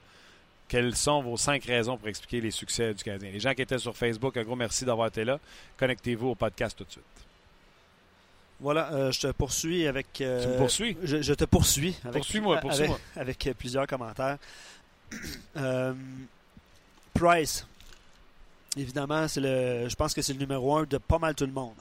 quelles 0.68 0.96
sont 0.96 1.22
vos 1.22 1.36
cinq 1.36 1.64
raisons 1.64 1.96
pour 1.96 2.08
expliquer 2.08 2.40
les 2.40 2.50
succès 2.50 2.94
du 2.94 3.02
Canadien? 3.02 3.30
Les 3.30 3.40
gens 3.40 3.54
qui 3.54 3.62
étaient 3.62 3.78
sur 3.78 3.96
Facebook, 3.96 4.36
un 4.36 4.42
gros 4.42 4.56
merci 4.56 4.84
d'avoir 4.84 5.08
été 5.08 5.24
là. 5.24 5.38
Connectez-vous 5.76 6.28
au 6.28 6.34
podcast 6.34 6.76
tout 6.76 6.84
de 6.84 6.90
suite. 6.90 7.04
Voilà, 8.58 8.90
euh, 8.92 9.12
je 9.12 9.20
te 9.20 9.26
poursuis 9.32 9.86
avec. 9.86 10.20
euh, 10.20 10.42
tu 10.42 10.48
me 10.48 10.56
poursuis? 10.56 10.96
Je, 11.02 11.20
je 11.20 11.34
te 11.34 11.44
poursuis. 11.44 11.94
Avec, 12.04 12.22
Poursuis-moi, 12.22 12.56
poursuis-moi. 12.58 12.98
Avec, 13.16 13.46
avec, 13.46 13.58
plusieurs 13.58 13.86
commentaires. 13.86 14.38
Euh, 15.56 15.92
Price. 17.14 17.66
Évidemment, 18.76 19.28
c'est 19.28 19.40
le, 19.40 19.88
je 19.88 19.94
pense 19.94 20.14
que 20.14 20.22
c'est 20.22 20.32
le 20.32 20.38
numéro 20.38 20.76
un 20.76 20.84
de 20.84 20.98
pas 20.98 21.18
mal 21.18 21.34
tout 21.34 21.46
le 21.46 21.52
monde. 21.52 21.76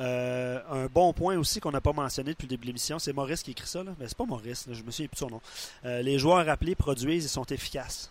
Euh, 0.00 0.60
un 0.70 0.86
bon 0.86 1.12
point 1.12 1.36
aussi 1.36 1.58
qu'on 1.58 1.72
n'a 1.72 1.80
pas 1.80 1.92
mentionné 1.92 2.30
depuis 2.30 2.44
le 2.46 2.50
début 2.50 2.62
de 2.62 2.66
l'émission, 2.68 2.98
c'est 3.00 3.12
Maurice 3.12 3.42
qui 3.42 3.50
écrit 3.52 3.66
ça. 3.66 3.82
Là. 3.82 3.92
Mais 3.98 4.06
c'est 4.06 4.16
pas 4.16 4.26
Maurice, 4.26 4.66
là, 4.66 4.74
je 4.74 4.82
me 4.82 4.90
souviens 4.90 5.08
plus 5.08 5.16
de 5.16 5.18
son 5.18 5.30
nom. 5.30 5.40
Euh, 5.84 6.02
les 6.02 6.18
joueurs 6.18 6.44
rappelés 6.46 6.74
produisent 6.76 7.24
et 7.24 7.28
sont 7.28 7.44
efficaces. 7.46 8.10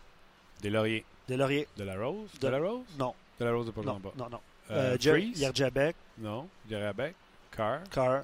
Des 0.61 0.69
lauriers. 0.69 1.05
Des 1.27 1.37
lauriers, 1.37 1.67
De 1.77 1.83
la 1.83 1.95
Rose? 1.97 2.29
De, 2.39 2.47
De- 2.47 2.51
la 2.51 2.59
Rose? 2.59 2.85
non, 2.97 3.13
De 3.39 3.45
la 3.45 3.51
Rose 3.51 3.65
de 3.65 3.71
pas 3.71 3.81
non, 3.81 3.99
bas. 3.99 4.11
non, 4.17 4.29
non. 4.29 4.39
Euh, 4.71 4.97
Euh? 5.05 5.19
Yerjabek, 5.35 5.95
Non. 6.17 6.47
Jarabek? 6.69 7.15
Carr? 7.51 7.79
Carr. 7.91 8.23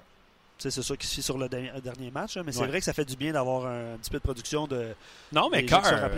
Tu 0.57 0.63
sais, 0.63 0.71
C'est 0.71 0.81
sûr 0.81 0.97
qu'il 0.97 1.09
suit 1.09 1.21
sur 1.21 1.37
le 1.37 1.47
dernier, 1.49 1.71
dernier 1.81 2.11
match, 2.11 2.35
là, 2.35 2.43
mais 2.43 2.51
c'est 2.51 2.65
vrai 2.65 2.79
que 2.79 2.85
ça 2.85 2.93
fait 2.93 3.05
du 3.05 3.15
bien 3.15 3.33
d'avoir 3.33 3.65
un, 3.65 3.97
petit 3.97 4.09
peu 4.11 4.17
de 4.17 4.23
production 4.23 4.67
de. 4.67 4.93
Non, 5.31 5.49
mais 5.49 5.65
Carr, 5.65 5.83
euh, 5.85 6.09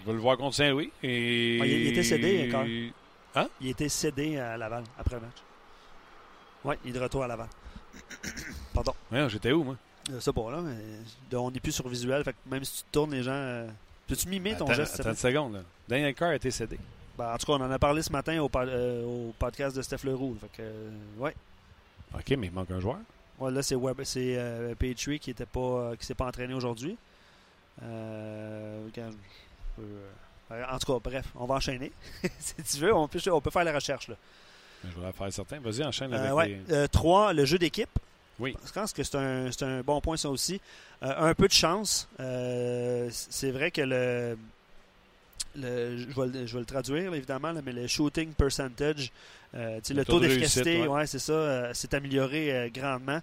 je 0.00 0.06
vais 0.06 0.12
le 0.12 0.18
voir 0.18 0.36
contre 0.36 0.54
Saint-Louis. 0.56 0.90
Et... 1.02 1.56
Il- 1.58 1.64
il 1.66 1.86
était 1.88 2.02
cédé, 2.02 2.48
Carr. 2.50 2.64
Hein? 3.34 3.48
Il 3.60 3.68
été 3.68 3.88
cédé 3.88 4.38
à 4.38 4.56
Laval 4.56 4.84
après 4.98 5.16
le 5.16 5.20
match. 5.22 5.36
Oui, 6.64 6.74
il 6.84 6.90
est 6.90 6.98
de 6.98 7.00
retour 7.02 7.22
à 7.24 7.26
Laval. 7.28 7.48
Pardon. 8.74 8.94
Ouais, 9.12 9.28
j'étais 9.28 9.52
où, 9.52 9.62
moi? 9.64 9.76
Je 10.10 10.18
sais 10.20 10.32
pas, 10.32 10.50
là. 10.50 10.60
mais 10.62 11.36
on 11.36 11.50
n'est 11.50 11.60
plus 11.60 11.72
sur 11.72 11.88
visuel. 11.88 12.22
Fait 12.24 12.32
que 12.32 12.38
même 12.48 12.64
si 12.64 12.82
tu 12.84 12.90
tournes, 12.92 13.12
les 13.12 13.22
gens. 13.22 13.32
euh, 13.32 13.66
Peux-tu 14.06 14.28
mimer 14.28 14.56
ton 14.56 14.66
Attends, 14.66 14.74
geste? 14.74 15.00
attends 15.00 15.10
une 15.10 15.16
seconde. 15.16 15.54
Là. 15.54 15.60
Daniel 15.88 16.14
Carr 16.14 16.30
a 16.30 16.36
été 16.36 16.50
cédé. 16.50 16.78
Ben, 17.18 17.32
en 17.32 17.38
tout 17.38 17.46
cas, 17.46 17.52
on 17.54 17.60
en 17.62 17.70
a 17.70 17.78
parlé 17.78 18.02
ce 18.02 18.12
matin 18.12 18.40
au, 18.40 18.50
euh, 18.54 19.04
au 19.04 19.34
podcast 19.38 19.76
de 19.76 19.82
Steph 19.82 20.04
Leroux. 20.04 20.36
Fait 20.40 20.48
que, 20.48 20.62
euh, 20.62 20.90
ouais. 21.18 21.34
OK, 22.14 22.30
mais 22.38 22.46
il 22.46 22.52
manque 22.52 22.70
un 22.70 22.80
joueur. 22.80 22.98
Ouais, 23.38 23.50
là, 23.50 23.62
c'est 23.62 23.74
Web, 23.74 24.00
c'est 24.04 24.36
euh, 24.38 24.74
Petrie 24.74 25.18
qui 25.18 25.30
était 25.30 25.46
pas, 25.46 25.60
euh, 25.60 25.96
qui 25.96 26.06
s'est 26.06 26.14
pas 26.14 26.26
entraîné 26.26 26.54
aujourd'hui. 26.54 26.96
En 27.82 28.88
tout 30.78 30.92
cas, 30.92 30.98
bref, 31.02 31.26
on 31.34 31.46
va 31.46 31.56
enchaîner. 31.56 31.92
si 32.38 32.54
tu 32.54 32.78
veux, 32.78 32.94
on 32.94 33.08
peut, 33.08 33.18
on 33.30 33.40
peut 33.40 33.50
faire 33.50 33.64
la 33.64 33.74
recherche. 33.74 34.08
Là. 34.08 34.16
Je 34.84 34.94
voudrais 34.94 35.12
faire 35.12 35.32
certain. 35.32 35.58
Vas-y, 35.60 35.84
enchaîne 35.84 36.12
avec 36.12 36.32
ouais. 36.32 36.48
les... 36.48 36.74
Euh, 36.74 36.86
trois, 36.86 37.32
le 37.32 37.44
jeu 37.44 37.58
d'équipe. 37.58 37.90
Oui. 38.38 38.54
Je 38.66 38.72
pense 38.72 38.92
que 38.92 39.02
c'est 39.02 39.16
un, 39.16 39.50
c'est 39.50 39.64
un 39.64 39.80
bon 39.80 40.00
point, 40.00 40.16
ça 40.16 40.28
aussi. 40.28 40.60
Euh, 41.02 41.12
un 41.30 41.34
peu 41.34 41.48
de 41.48 41.52
chance. 41.52 42.08
Euh, 42.20 43.08
c'est 43.10 43.50
vrai 43.50 43.70
que 43.70 43.80
le. 43.80 44.36
le- 45.56 45.96
je, 45.98 46.20
vais 46.20 46.26
le, 46.26 46.46
je 46.46 46.52
vais 46.54 46.60
le 46.60 46.66
traduire, 46.66 47.14
évidemment, 47.14 47.52
là, 47.52 47.60
mais 47.64 47.72
le 47.72 47.86
shooting 47.86 48.32
percentage, 48.32 49.10
euh, 49.54 49.80
le, 49.88 50.04
taux, 50.04 50.20
de 50.20 50.26
d'efficacité, 50.26 50.70
réussite, 50.70 50.88
ouais. 50.88 50.94
ouais. 50.94 51.06
c'est 51.06 51.18
ça, 51.18 51.32
euh, 51.32 51.74
s'est 51.74 51.94
amélioré 51.94 52.70
grandement. 52.74 53.20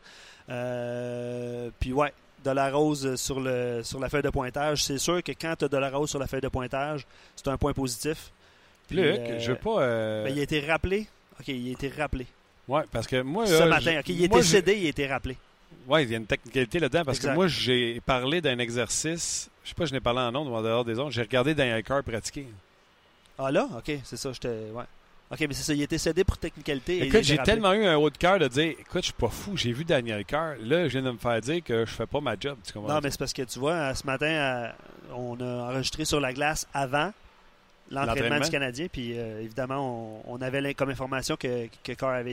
Puis, 1.79 1.93
ouais, 1.93 2.13
de 2.43 2.51
la 2.51 2.71
rose 2.71 3.15
sur, 3.15 3.39
le, 3.39 3.81
sur 3.83 3.99
la 3.99 4.09
feuille 4.09 4.23
de 4.23 4.29
pointage. 4.31 4.83
C'est 4.83 4.97
sûr 4.97 5.21
que 5.21 5.31
quand 5.31 5.55
tu 5.57 5.65
as 5.65 5.69
de 5.69 5.77
la 5.77 5.89
rose 5.91 6.09
sur 6.09 6.19
la 6.19 6.27
feuille 6.27 6.41
de 6.41 6.47
pointage, 6.49 7.05
c'est 7.35 7.47
un 7.49 7.57
point 7.57 7.73
positif. 7.73 8.31
Puis, 8.87 8.97
Luc, 8.97 9.21
je 9.39 9.51
veux 9.51 9.57
pas... 9.57 9.77
ben, 10.23 10.33
il 10.33 10.39
a 10.39 10.43
été 10.43 10.59
rappelé. 10.59 11.07
OK, 11.39 11.47
il 11.47 11.69
a 11.69 11.71
été 11.71 11.89
rappelé. 11.89 12.25
Ouais, 12.67 12.83
parce 12.91 13.07
que 13.07 13.21
moi... 13.21 13.45
Ce 13.45 13.63
matin. 13.63 14.01
il 14.07 14.23
était 14.23 14.41
cédé, 14.41 14.77
il 14.77 14.85
a 14.85 14.89
été 14.89 15.07
rappelé. 15.07 15.37
Ouais, 15.87 16.03
il 16.03 16.11
y 16.11 16.13
a 16.13 16.17
une 16.17 16.25
technicalité 16.25 16.79
là-dedans 16.79 17.03
parce 17.03 17.17
Exact. 17.17 17.31
que 17.31 17.35
moi, 17.35 17.47
j'ai 17.47 18.01
parlé 18.05 18.39
d'un 18.41 18.57
exercice. 18.59 19.49
Je 19.63 19.69
sais 19.69 19.75
pas, 19.75 19.85
je 19.85 19.93
n'ai 19.93 19.99
parlé 19.99 20.21
en 20.21 20.33
ondes 20.35 20.47
ou 20.47 20.53
en 20.53 20.61
dehors 20.61 20.85
des 20.85 20.97
ondes. 20.97 21.11
J'ai 21.11 21.21
regardé 21.21 21.53
Daniel 21.53 21.83
Carr 21.83 22.03
pratiquer. 22.03 22.47
Ah 23.37 23.51
là? 23.51 23.67
OK, 23.77 23.91
c'est 24.03 24.17
ça. 24.17 24.31
J'étais... 24.31 24.69
Ouais. 24.73 24.83
OK, 25.31 25.39
mais 25.41 25.53
c'est 25.53 25.63
ça. 25.63 25.73
Il 25.73 25.81
été 25.81 25.97
cédé 25.97 26.23
pour 26.23 26.37
technicalité. 26.37 27.05
Écoute, 27.05 27.23
j'ai 27.23 27.37
tellement 27.39 27.73
eu 27.73 27.85
un 27.85 27.97
haut 27.97 28.09
de 28.09 28.17
cœur 28.17 28.39
de 28.39 28.47
dire 28.47 28.75
Écoute, 28.79 29.01
je 29.01 29.05
suis 29.05 29.13
pas 29.13 29.29
fou, 29.29 29.57
j'ai 29.57 29.71
vu 29.71 29.83
Daniel 29.83 30.23
Carr. 30.25 30.55
Là, 30.61 30.87
je 30.87 30.93
viens 30.93 31.01
de 31.01 31.11
me 31.11 31.17
faire 31.17 31.41
dire 31.41 31.63
que 31.63 31.85
je 31.85 31.91
fais 31.91 32.05
pas 32.05 32.21
ma 32.21 32.35
job. 32.39 32.57
Tu 32.65 32.71
comprends? 32.71 32.93
Non, 32.93 32.99
mais 33.01 33.09
c'est 33.09 33.17
parce 33.17 33.33
que 33.33 33.41
tu 33.41 33.57
vois, 33.57 33.73
euh, 33.73 33.93
ce 33.95 34.05
matin, 34.05 34.27
euh, 34.27 34.67
on 35.15 35.39
a 35.41 35.71
enregistré 35.71 36.05
sur 36.05 36.19
la 36.19 36.33
glace 36.33 36.67
avant 36.73 37.11
l'entraînement 37.91 38.39
du 38.39 38.49
Canadien. 38.49 38.87
Puis 38.91 39.17
euh, 39.17 39.41
évidemment, 39.41 40.21
on, 40.27 40.35
on 40.35 40.41
avait 40.41 40.73
comme 40.73 40.89
information 40.89 41.35
que, 41.35 41.67
que 41.83 41.93
Carr 41.93 42.11
avait, 42.15 42.31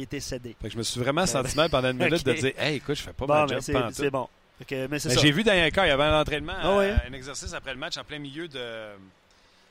été 0.00 0.20
cédé. 0.20 0.56
Fait 0.60 0.68
que 0.68 0.72
je 0.72 0.78
me 0.78 0.82
suis 0.82 1.00
vraiment 1.00 1.26
senti 1.26 1.56
mal 1.56 1.70
pendant 1.70 1.90
une 1.90 1.98
minute 1.98 2.24
de 2.24 2.32
dire 2.34 2.52
Hey, 2.58 2.76
écoute, 2.76 2.96
je 2.96 3.02
fais 3.02 3.12
pas 3.12 3.26
Bon, 3.26 3.34
ma 3.34 3.46
job. 3.46 3.90
c'est, 3.92 4.10
bon. 4.10 4.28
Mais 4.70 4.88
Mais 4.88 4.98
j'ai 4.98 5.30
vu 5.32 5.42
Daniel 5.44 5.70
Carr, 5.70 5.86
il 5.86 5.90
y 5.90 5.92
avait 5.92 6.04
un 6.04 6.20
entraînement, 6.20 6.54
Ah 6.62 6.76
ouais? 6.78 6.90
euh, 6.90 6.96
un 7.10 7.12
exercice 7.12 7.52
après 7.52 7.74
le 7.74 7.78
match 7.78 7.98
en 7.98 8.04
plein 8.04 8.18
milieu 8.18 8.48
de 8.48 8.60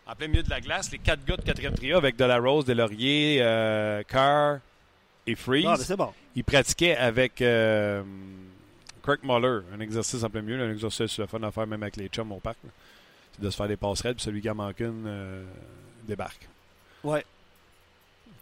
en 0.07 0.13
plein 0.15 0.27
milieu 0.27 0.43
de 0.43 0.49
la 0.51 0.61
glace, 0.61 0.91
les 0.91 0.99
quatre 0.99 1.25
gars 1.25 1.35
de 1.35 1.41
quatrième 1.41 1.73
trio 1.73 1.97
avec 1.97 2.15
de 2.15 2.25
la 2.25 2.37
Rose, 2.37 2.63
de 2.65 2.73
Laurier, 2.73 3.39
euh, 3.41 4.03
Carr 4.07 4.59
et 5.25 5.33
Freeze. 5.33 5.65
Ah, 5.67 5.77
c'est 5.77 5.97
bon. 5.97 6.13
il 6.35 6.43
pratiquait 6.43 6.95
avec 6.95 7.41
euh, 7.41 8.03
Kirk 9.03 9.23
Muller, 9.23 9.61
un 9.75 9.79
exercice 9.79 10.21
en 10.23 10.29
plein 10.29 10.43
milieu, 10.43 10.61
un 10.63 10.71
exercice 10.71 11.17
le 11.17 11.25
fun 11.25 11.41
à 11.41 11.49
faire 11.49 11.65
même 11.65 11.81
avec 11.81 11.95
les 11.95 12.07
chums 12.09 12.31
au 12.31 12.39
parc. 12.39 12.57
là. 12.63 12.69
C'est 13.35 13.43
de 13.43 13.49
se 13.49 13.55
faire 13.55 13.67
des 13.67 13.77
passerelles, 13.77 14.15
puis 14.15 14.23
celui 14.23 14.41
qui 14.41 14.49
en 14.49 14.55
manque 14.55 14.79
une 14.79 15.05
euh, 15.05 15.43
débarque. 16.07 16.47
Ouais. 17.03 17.23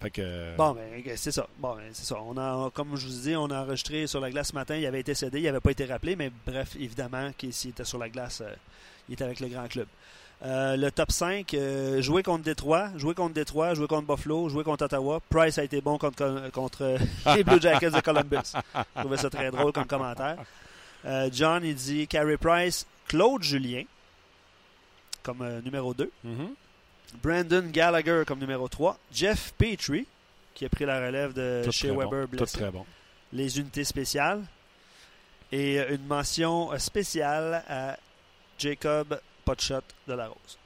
Fait 0.04 0.10
que 0.10 0.22
euh, 0.22 0.56
Bon, 0.58 0.74
ben, 0.74 1.02
c'est 1.16 1.32
ça. 1.32 1.48
Bon, 1.58 1.76
ben, 1.76 1.86
c'est 1.94 2.06
ça. 2.06 2.18
On 2.22 2.38
a, 2.38 2.70
comme 2.72 2.96
je 2.96 3.08
vous 3.08 3.22
dis, 3.22 3.36
on 3.38 3.46
a 3.46 3.62
enregistré 3.62 4.06
sur 4.06 4.20
la 4.20 4.30
glace 4.30 4.50
ce 4.50 4.54
matin. 4.54 4.76
Il 4.76 4.86
avait 4.86 5.00
été 5.00 5.14
cédé, 5.16 5.39
il 5.39 5.46
n'avait 5.46 5.62
pas 5.62 5.72
été 5.72 5.86
rappelé, 5.86 6.18
mais 6.18 6.30
bref, 6.46 6.76
évidemment, 6.76 7.32
s'il 7.52 7.72
était 7.72 7.86
sur 7.86 7.98
la 7.98 8.10
glace, 8.10 8.41
euh, 8.41 8.54
il 9.08 9.14
était 9.14 9.24
avec 9.24 9.39
le 9.39 9.48
grand 9.48 9.68
club. 9.68 9.88
Euh, 10.44 10.76
le 10.76 10.91
top 10.91 11.10
5, 11.10 11.54
euh, 11.54 12.02
jouer 12.02 12.22
contre 12.22 12.44
Détroit, 12.44 12.89
jouer 12.98 13.14
contre 13.16 13.34
Détroit, 13.34 13.76
jouer 13.76 13.88
contre 13.88 14.14
Buffalo, 14.14 14.50
jouer 14.50 14.66
contre 14.66 14.84
Ottawa. 14.84 15.22
Price 15.30 15.58
a 15.58 15.64
été 15.64 15.80
bon 15.80 15.98
contre, 15.98 16.52
contre 16.52 16.98
les 17.36 17.44
Blue 17.46 17.62
Jackets 17.62 17.91
de 17.91 18.02
Columbus. 18.02 18.52
Je 18.76 19.00
trouvais 19.00 19.18
ça 19.18 19.30
très 19.30 19.52
drôle 19.52 19.72
comme 19.72 19.86
commentaire. 19.86 20.36
John, 21.32 21.64
il 21.64 21.76
dit 21.76 22.08
Carey 22.08 22.36
Price, 22.36 22.86
Claude 23.08 23.41
Julien, 23.41 23.84
comme 25.24 25.41
euh, 25.41 25.61
numéro 25.61 25.93
2. 25.93 26.11
mhm. 26.24 26.53
Brandon 27.21 27.69
Gallagher 27.71 28.24
comme 28.26 28.39
numéro 28.39 28.67
3, 28.67 28.97
Jeff 29.13 29.53
Petrie, 29.57 30.07
qui 30.55 30.65
a 30.65 30.69
pris 30.69 30.86
la 30.86 30.99
relève 31.05 31.34
de 31.34 31.69
chez 31.71 31.91
Weber 31.91 32.28
bon. 32.28 32.38
Tout 32.38 32.45
très 32.45 32.71
bon. 32.71 32.86
Les 33.32 33.59
unités 33.59 33.84
spéciales. 33.84 34.43
Et 35.51 35.80
euh, 35.80 35.95
une 35.95 36.05
mention 36.07 36.71
euh, 36.74 36.80
spéciale 36.80 37.63
à 37.67 37.97
Jacob 38.57 39.19
Potshot 39.45 39.82
de 40.07 40.13
la 40.13 40.28
Rose. 40.28 40.57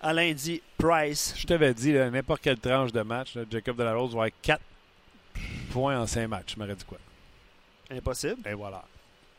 Alain 0.00 0.32
dit 0.32 0.62
Price. 0.76 1.34
Je 1.36 1.46
t'avais 1.46 1.74
dit, 1.74 1.92
n'importe 1.92 2.42
quelle 2.42 2.58
tranche 2.58 2.92
de 2.92 3.02
match, 3.02 3.34
là, 3.34 3.42
Jacob 3.50 3.76
Delarose 3.76 4.10
va 4.14 4.22
avoir 4.22 4.30
4 4.42 4.60
points 5.72 6.00
en 6.00 6.06
5 6.06 6.28
matchs. 6.28 6.54
Je 6.54 6.60
m'aurais 6.60 6.74
dit 6.74 6.84
quoi? 6.84 6.98
Impossible. 7.90 8.48
Et 8.48 8.54
voilà. 8.54 8.84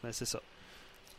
Ben, 0.03 0.11
c'est 0.11 0.25
ça. 0.25 0.39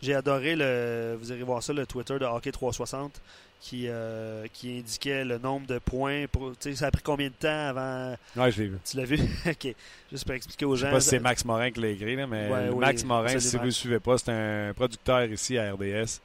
J'ai 0.02 0.14
adoré 0.14 0.56
le. 0.56 1.16
Vous 1.20 1.30
irez 1.32 1.42
voir 1.42 1.62
ça, 1.62 1.72
le 1.72 1.86
Twitter 1.86 2.18
de 2.18 2.24
Hockey 2.24 2.50
360 2.52 3.20
qui, 3.60 3.84
euh, 3.88 4.46
qui 4.54 4.78
indiquait 4.78 5.22
le 5.24 5.36
nombre 5.36 5.66
de 5.66 5.78
points. 5.78 6.24
Pour, 6.32 6.52
tu 6.56 6.70
sais, 6.70 6.76
ça 6.76 6.86
a 6.86 6.90
pris 6.90 7.02
combien 7.02 7.28
de 7.28 7.34
temps 7.34 7.68
avant? 7.68 8.16
Ouais, 8.36 8.50
je 8.50 8.62
l'ai 8.62 8.68
vu. 8.68 8.78
Tu 8.90 8.96
l'as 8.96 9.04
vu? 9.04 9.18
ok. 9.46 9.74
Juste 10.10 10.24
pour 10.24 10.34
expliquer 10.34 10.64
aux 10.64 10.74
Je 10.76 10.80
sais 10.80 10.86
gens. 10.86 10.92
pas 10.92 11.00
si 11.00 11.08
c'est 11.10 11.18
Max 11.20 11.44
Morin 11.44 11.70
qui 11.70 11.80
l'a 11.80 11.88
écrit, 11.88 12.16
là, 12.16 12.26
mais 12.26 12.48
Ouais, 12.48 12.68
oui, 12.70 12.78
Max 12.78 13.04
Morin, 13.04 13.38
si 13.38 13.56
vous 13.56 13.60
ne 13.62 13.66
le 13.66 13.70
suivez 13.72 14.00
pas, 14.00 14.16
c'est 14.16 14.30
un 14.30 14.72
producteur 14.74 15.24
ici 15.24 15.58
à 15.58 15.72
RDS. 15.74 16.20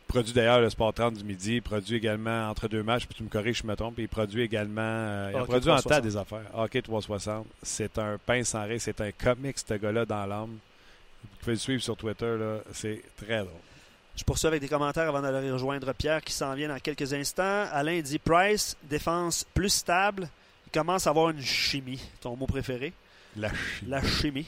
Il 0.00 0.12
produit 0.12 0.32
d'ailleurs 0.32 0.60
le 0.60 0.70
Sport 0.70 0.94
30 0.94 1.14
du 1.18 1.22
midi. 1.24 1.56
Il 1.56 1.62
produit 1.62 1.96
également 1.98 2.48
entre 2.48 2.66
deux 2.66 2.82
matchs, 2.82 3.04
puis 3.06 3.14
tu 3.14 3.22
me 3.22 3.28
corriges 3.28 3.58
si 3.58 3.62
je 3.62 3.68
me 3.68 3.76
trompe. 3.76 3.94
Il 3.98 4.08
produit 4.08 4.42
également. 4.42 4.80
euh, 4.82 5.30
il 5.34 5.36
a 5.38 5.44
produit 5.44 5.70
en 5.70 5.76
360. 5.76 5.88
tas 5.92 6.00
des 6.00 6.16
affaires. 6.16 6.50
Hockey 6.54 6.80
360. 6.82 7.46
C'est 7.62 7.96
un 7.98 8.16
pain 8.18 8.42
sans 8.42 8.64
rire. 8.64 8.80
C'est 8.80 9.00
un 9.02 9.12
comic, 9.12 9.56
ce 9.58 9.74
gars-là, 9.74 10.04
dans 10.06 10.24
l'âme. 10.26 10.56
Vous 11.22 11.36
pouvez 11.40 11.52
le 11.52 11.58
suivre 11.58 11.82
sur 11.82 11.96
Twitter. 11.96 12.36
là. 12.38 12.58
C'est 12.72 13.02
très 13.16 13.38
drôle. 13.38 13.52
Je 14.16 14.24
poursuis 14.24 14.48
avec 14.48 14.60
des 14.60 14.68
commentaires 14.68 15.08
avant 15.08 15.22
d'aller 15.22 15.50
rejoindre 15.50 15.92
Pierre 15.92 16.22
qui 16.22 16.32
s'en 16.32 16.52
vient 16.54 16.68
dans 16.68 16.78
quelques 16.80 17.12
instants. 17.12 17.66
Alain 17.72 18.00
dit 18.00 18.18
Price, 18.18 18.76
défense 18.82 19.44
plus 19.54 19.68
stable. 19.70 20.28
Il 20.66 20.72
commence 20.72 21.06
à 21.06 21.10
avoir 21.10 21.30
une 21.30 21.40
chimie, 21.40 22.00
ton 22.20 22.34
mot 22.36 22.46
préféré. 22.46 22.92
La 23.36 23.48
chimie. 23.50 23.90
La 23.90 24.02
chimie. 24.02 24.46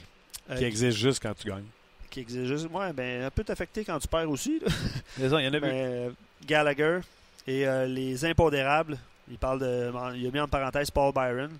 Euh, 0.50 0.56
Qui 0.58 0.64
existe 0.64 0.98
juste 0.98 1.22
quand 1.22 1.32
tu 1.34 1.48
gagnes. 1.48 1.64
qui 2.10 2.20
existe 2.20 2.46
juste. 2.46 2.66
Ouais, 2.72 2.92
ben, 2.92 3.22
elle 3.22 3.30
peut 3.30 3.44
t'affecter 3.44 3.84
quand 3.84 3.98
tu 4.00 4.08
perds 4.08 4.28
aussi. 4.28 4.58
là. 4.60 4.72
Il 5.18 5.24
y 5.26 5.48
en 5.48 5.54
a 5.54 5.56
euh, 5.64 6.10
Gallagher 6.44 7.00
et 7.46 7.66
euh, 7.68 7.86
les 7.86 8.24
impondérables. 8.24 8.98
Il 9.30 9.38
parle 9.38 9.60
de. 9.60 9.92
Il 10.16 10.26
a 10.26 10.30
mis 10.32 10.40
en 10.40 10.48
parenthèse 10.48 10.90
Paul 10.90 11.12
Byron. 11.14 11.50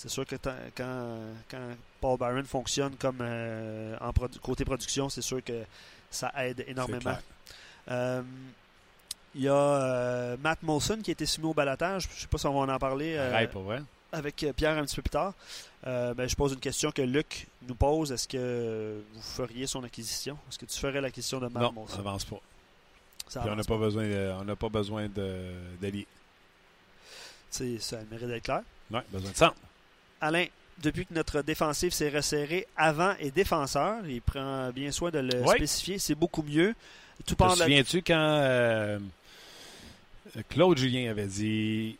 C'est 0.00 0.08
sûr 0.08 0.24
que 0.24 0.36
quand, 0.76 1.18
quand 1.50 1.58
Paul 2.00 2.18
Byron 2.18 2.46
fonctionne 2.46 2.96
comme 2.96 3.18
euh, 3.20 3.94
en 4.00 4.10
produ- 4.12 4.38
côté 4.38 4.64
production, 4.64 5.10
c'est 5.10 5.20
sûr 5.20 5.44
que 5.44 5.62
ça 6.10 6.32
aide 6.38 6.64
énormément. 6.66 7.00
clair. 7.00 7.22
Euh, 7.90 8.22
Il 9.34 9.42
y 9.42 9.48
a 9.48 9.52
euh, 9.54 10.36
Matt 10.42 10.62
Molson 10.62 11.00
qui 11.04 11.10
a 11.10 11.12
été 11.12 11.26
soumis 11.26 11.48
au 11.48 11.54
balotage. 11.54 12.04
Je 12.10 12.14
ne 12.16 12.20
sais 12.22 12.26
pas 12.28 12.38
si 12.38 12.46
on 12.46 12.64
va 12.64 12.72
en 12.74 12.78
parler 12.78 13.16
vrai. 13.18 13.82
avec 14.10 14.36
Pierre 14.56 14.78
un 14.78 14.86
petit 14.86 14.96
peu 14.96 15.02
plus 15.02 15.10
tard. 15.10 15.34
Ben, 15.84 16.26
je 16.26 16.34
pose 16.34 16.54
une 16.54 16.60
question 16.60 16.90
que 16.90 17.02
Luc 17.02 17.46
nous 17.68 17.74
pose. 17.74 18.10
Est-ce 18.10 18.26
que 18.26 19.02
vous 19.12 19.20
feriez 19.22 19.66
son 19.66 19.84
acquisition? 19.84 20.38
Est-ce 20.48 20.58
que 20.58 20.64
tu 20.66 20.78
ferais 20.78 21.02
l'acquisition 21.02 21.40
de 21.40 21.48
Matt 21.48 21.62
Non, 21.62 21.72
Molson? 21.72 21.94
ça 21.96 22.00
avance 22.00 22.24
pas. 22.24 22.40
Ça 23.28 23.40
Puis 23.40 23.50
on 23.50 23.52
n'a 23.52 23.52
avance 23.52 23.66
pas 23.66 23.76
besoin 23.76 24.04
de- 24.08 24.32
on 24.40 24.44
n'a 24.44 24.56
pas 24.56 24.68
besoin. 24.70 25.08
C'est- 27.50 27.78
Ça 27.80 27.98
mérite 28.10 28.28
d'être 28.28 28.44
clair. 28.44 28.62
Non, 28.90 29.02
besoin 29.10 29.30
de 29.30 29.36
sang. 29.36 29.52
Alain, 30.20 30.46
depuis 30.82 31.06
que 31.06 31.14
notre 31.14 31.42
défensif 31.42 31.92
s'est 31.92 32.08
resserré 32.10 32.66
avant 32.76 33.14
et 33.20 33.30
défenseur, 33.30 34.06
il 34.06 34.22
prend 34.22 34.70
bien 34.70 34.90
soin 34.92 35.10
de 35.10 35.18
le 35.18 35.42
Oui. 35.42 35.54
spécifier, 35.56 35.98
c'est 35.98 36.14
beaucoup 36.14 36.42
mieux. 36.42 36.74
Tout 37.26 37.34
Te 37.34 37.42
la- 37.44 37.56
souviens-tu 37.56 37.98
quand 38.02 38.14
euh, 38.16 38.98
Claude 40.48 40.78
Julien 40.78 41.10
avait 41.10 41.26
dit 41.26 41.96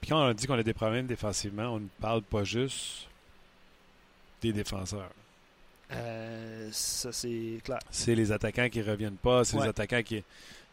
puis 0.00 0.10
quand 0.10 0.20
on 0.24 0.28
a 0.28 0.34
dit 0.34 0.46
qu'on 0.46 0.54
a 0.58 0.62
des 0.62 0.74
problèmes 0.74 1.06
défensivement, 1.06 1.74
on 1.74 1.80
ne 1.80 1.88
parle 2.00 2.22
pas 2.22 2.44
juste 2.44 3.06
des 4.42 4.52
défenseurs. 4.52 5.10
Euh, 5.92 6.68
ça, 6.72 7.12
c'est 7.12 7.60
clair. 7.64 7.78
C'est 7.90 8.14
les 8.14 8.32
attaquants 8.32 8.68
qui 8.68 8.82
reviennent 8.82 9.16
pas, 9.16 9.44
c'est 9.44 9.56
Ouais. 9.56 9.62
les 9.64 9.68
attaquants 9.68 10.02
qui. 10.02 10.22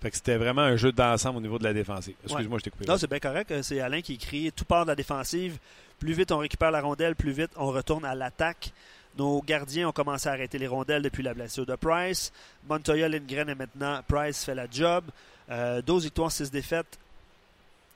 Fait 0.04 0.10
que 0.10 0.18
c'était 0.18 0.36
vraiment 0.36 0.62
un 0.64 0.76
jeu 0.76 0.92
d'ensemble 0.92 1.38
au 1.38 1.42
niveau 1.42 1.58
de 1.58 1.64
la 1.64 1.72
défensive. 1.72 2.14
Excuse-moi, 2.26 2.60
je 2.60 2.64
t'ai 2.66 2.70
coupé. 2.70 2.86
Non, 2.86 2.98
c'est 2.98 3.10
bien 3.10 3.20
correct. 3.20 3.50
Euh, 3.52 3.64
C'est 3.64 3.80
Alain 3.80 4.02
qui 4.02 4.16
écrit 4.16 4.52
tout 4.52 4.66
part 4.66 4.84
de 4.84 4.90
la 4.90 4.96
défensive. 4.96 5.58
Plus 5.98 6.12
vite 6.12 6.34
on 6.34 6.40
récupère 6.40 6.72
la 6.72 6.82
rondelle, 6.82 7.16
plus 7.16 7.32
vite 7.32 7.52
on 7.56 7.68
retourne 7.68 8.04
à 8.04 8.14
l'attaque. 8.14 8.74
Nos 9.18 9.42
gardiens 9.42 9.88
ont 9.88 9.92
commencé 9.94 10.28
à 10.28 10.34
arrêter 10.34 10.58
les 10.58 10.68
rondelles 10.68 11.04
depuis 11.04 11.24
la 11.24 11.34
blessure 11.34 11.66
de 11.66 11.76
Price. 11.76 12.34
Montoya, 12.68 13.08
Lindgren 13.08 13.50
et 13.50 13.56
maintenant 13.56 14.02
Price 14.06 14.44
fait 14.44 14.56
la 14.56 14.68
job. 14.70 15.06
Euh, 15.50 15.82
12 15.82 16.04
victoires, 16.04 16.32
6 16.32 16.52
défaites 16.52 17.00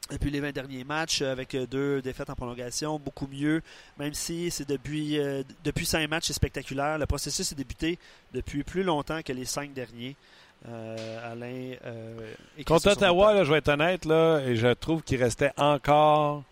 depuis 0.10 0.32
les 0.32 0.39
20 0.39 0.51
derniers 0.51 0.84
matchs, 0.84 1.22
euh, 1.22 1.32
avec 1.32 1.53
euh, 1.55 1.66
deux 1.68 2.01
défaites 2.01 2.30
en 2.30 2.36
prolongation, 2.36 2.99
beaucoup 2.99 3.28
mieux. 3.28 3.62
Même 3.97 4.14
si 4.14 4.49
c'est 4.51 4.68
depuis, 4.68 5.20
euh, 5.20 5.43
depuis 5.64 5.86
5 5.86 6.08
matchs, 6.10 6.28
c'est 6.28 6.34
spectaculaire. 6.34 6.97
Le 6.97 7.05
processus 7.05 7.51
est 7.51 7.55
débuté 7.55 7.99
depuis 8.34 8.64
plus 8.64 8.84
longtemps 8.84 9.22
que 9.22 9.34
les 9.34 9.45
5 9.45 9.74
derniers. 9.74 10.16
Euh, 10.70 11.32
Alain. 11.32 11.76
euh, 11.86 12.34
Contre 12.65 12.91
Ottawa, 12.91 13.34
là, 13.34 13.43
je 13.43 13.51
vais 13.51 13.59
être 13.59 13.70
honnête, 13.70 14.05
là, 14.05 14.39
et 14.45 14.55
je 14.55 14.68
trouve 14.74 15.01
qu'il 15.01 15.22
restait 15.22 15.51
encore 15.57 16.43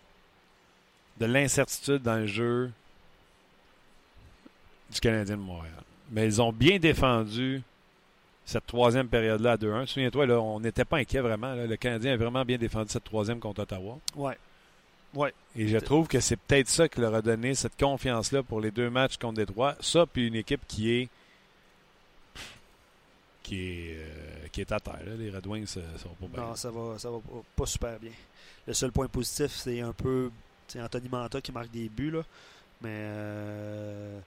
de 1.20 1.26
l'incertitude 1.26 2.02
dans 2.02 2.16
le 2.16 2.26
jeu 2.26 2.70
du 4.92 5.00
Canadien 5.00 5.36
de 5.36 5.42
Montréal. 5.42 5.72
Mais 6.10 6.24
ils 6.26 6.40
ont 6.40 6.52
bien 6.52 6.78
défendu 6.78 7.62
cette 8.44 8.66
troisième 8.66 9.08
période-là 9.08 9.52
à 9.52 9.56
2-1. 9.56 9.86
Souviens-toi, 9.86 10.26
là, 10.26 10.40
on 10.40 10.60
n'était 10.60 10.84
pas 10.84 10.98
inquiet 10.98 11.20
vraiment. 11.20 11.54
là. 11.54 11.66
Le 11.66 11.76
Canadien 11.76 12.12
a 12.12 12.16
vraiment 12.16 12.44
bien 12.44 12.58
défendu 12.58 12.90
cette 12.90 13.04
troisième 13.04 13.40
contre 13.40 13.62
Ottawa. 13.62 13.98
Ouais. 14.14 14.36
Ouais. 15.14 15.32
Et 15.56 15.66
je 15.68 15.78
trouve 15.78 16.06
que 16.06 16.20
c'est 16.20 16.36
peut-être 16.36 16.68
ça 16.68 16.88
qui 16.88 17.00
leur 17.00 17.14
a 17.14 17.22
donné 17.22 17.54
cette 17.54 17.76
confiance-là 17.78 18.42
pour 18.42 18.60
les 18.60 18.70
deux 18.70 18.88
matchs 18.90 19.16
contre 19.16 19.34
Détroit. 19.34 19.74
Ça, 19.80 20.06
puis 20.06 20.28
une 20.28 20.34
équipe 20.36 20.60
qui 20.68 20.92
est 20.92 21.08
qui 23.46 23.90
est, 23.90 23.96
euh, 23.98 24.48
qui 24.50 24.60
est 24.60 24.72
à 24.72 24.80
terre. 24.80 24.98
là. 25.06 25.14
Les 25.16 25.30
Red 25.30 25.46
Wings, 25.46 25.66
ça, 25.66 25.80
ça 25.96 26.08
va 26.08 26.26
pas 26.26 26.34
bien. 26.34 26.48
Non, 26.48 26.56
ça 26.56 26.70
va, 26.70 26.98
ça 26.98 27.10
va 27.10 27.18
pas, 27.54 27.66
super 27.66 27.98
bien. 27.98 28.10
Le 28.66 28.74
seul 28.74 28.90
point 28.90 29.06
positif, 29.06 29.52
c'est 29.52 29.80
un 29.80 29.92
peu 29.92 30.30
c'est 30.66 30.82
Anthony 30.82 31.08
Manta 31.08 31.40
qui 31.40 31.52
marque 31.52 31.70
des 31.70 31.88
buts, 31.88 32.10
là. 32.10 32.22
mais 32.82 32.90
euh, 32.90 34.18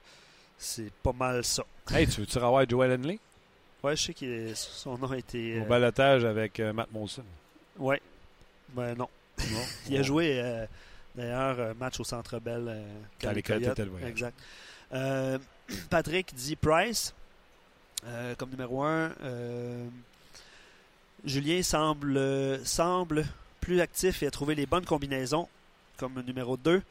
c'est 0.56 0.90
pas 1.02 1.12
mal 1.12 1.44
ça. 1.44 1.64
Hey, 1.90 2.06
tu 2.06 2.20
veux-tu 2.20 2.38
revoir 2.38 2.66
Joel 2.66 2.92
Henley? 2.98 3.18
Ouais, 3.82 3.94
je 3.94 4.02
sais 4.04 4.14
que 4.14 4.54
son 4.54 4.96
nom 4.96 5.10
a 5.10 5.18
été. 5.18 5.60
au 5.60 5.64
euh, 5.64 5.66
balotage 5.66 6.24
avec 6.24 6.58
euh, 6.60 6.72
Matt 6.72 6.90
Molson? 6.90 7.24
ouais, 7.78 8.00
ben 8.70 8.94
non. 8.94 9.08
Non? 9.38 9.64
Il 9.90 9.98
a 9.98 10.02
joué 10.02 10.40
euh, 10.40 10.66
d'ailleurs 11.14 11.60
un 11.60 11.74
match 11.74 12.00
au 12.00 12.04
Centre 12.04 12.38
Bell 12.38 12.66
euh, 12.68 12.82
Quand 13.20 13.32
les. 13.32 14.06
Exact. 14.06 14.38
Euh, 14.92 15.38
Patrick 15.90 16.34
dit 16.34 16.56
Price 16.56 17.14
euh, 18.06 18.34
comme 18.36 18.50
numéro 18.50 18.82
1. 18.82 19.10
Julien 21.24 21.62
semble, 21.62 22.60
semble 22.64 23.26
plus 23.60 23.80
actif 23.80 24.22
et 24.22 24.26
a 24.26 24.30
trouvé 24.30 24.54
les 24.54 24.66
bonnes 24.66 24.86
combinaisons 24.86 25.48
comme 25.98 26.22
numéro 26.26 26.56
2. 26.56 26.82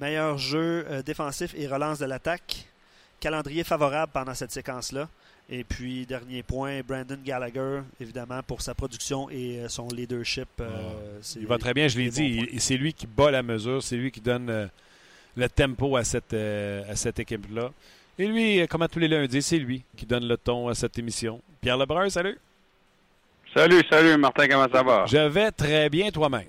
Meilleur 0.00 0.38
jeu 0.38 0.86
euh, 0.88 1.02
défensif 1.02 1.54
et 1.56 1.66
relance 1.66 1.98
de 1.98 2.06
l'attaque. 2.06 2.66
Calendrier 3.20 3.62
favorable 3.64 4.10
pendant 4.12 4.34
cette 4.34 4.52
séquence-là. 4.52 5.08
Et 5.50 5.64
puis, 5.64 6.06
dernier 6.06 6.42
point, 6.42 6.80
Brandon 6.86 7.18
Gallagher, 7.22 7.80
évidemment, 8.00 8.42
pour 8.44 8.62
sa 8.62 8.74
production 8.74 9.28
et 9.28 9.58
euh, 9.58 9.68
son 9.68 9.88
leadership. 9.88 10.48
euh, 10.60 11.18
Ah. 11.20 11.22
Il 11.36 11.46
va 11.46 11.58
très 11.58 11.74
bien, 11.74 11.88
je 11.88 11.98
l'ai 11.98 12.10
dit. 12.10 12.48
C'est 12.58 12.76
lui 12.76 12.94
qui 12.94 13.06
bat 13.06 13.30
la 13.30 13.42
mesure. 13.42 13.82
C'est 13.82 13.96
lui 13.96 14.10
qui 14.12 14.20
donne 14.20 14.48
euh, 14.48 14.66
le 15.36 15.48
tempo 15.48 15.96
à 15.96 16.04
cette, 16.04 16.32
euh, 16.32 16.84
à 16.90 16.94
cette 16.96 17.18
équipe-là. 17.18 17.70
Et 18.18 18.26
lui, 18.26 18.66
comme 18.68 18.82
à 18.82 18.88
tous 18.88 18.98
les 18.98 19.08
lundis, 19.08 19.42
c'est 19.42 19.58
lui 19.58 19.84
qui 19.96 20.06
donne 20.06 20.26
le 20.26 20.36
ton 20.36 20.68
à 20.68 20.74
cette 20.74 20.98
émission. 20.98 21.40
Pierre 21.60 21.78
Lebrun, 21.78 22.10
salut. 22.10 22.38
Salut, 23.54 23.82
salut 23.90 24.16
Martin, 24.16 24.48
comment 24.48 24.68
ça 24.72 24.82
va? 24.82 25.04
Je 25.06 25.18
vais 25.18 25.50
très 25.50 25.88
bien 25.90 26.10
toi-même. 26.10 26.48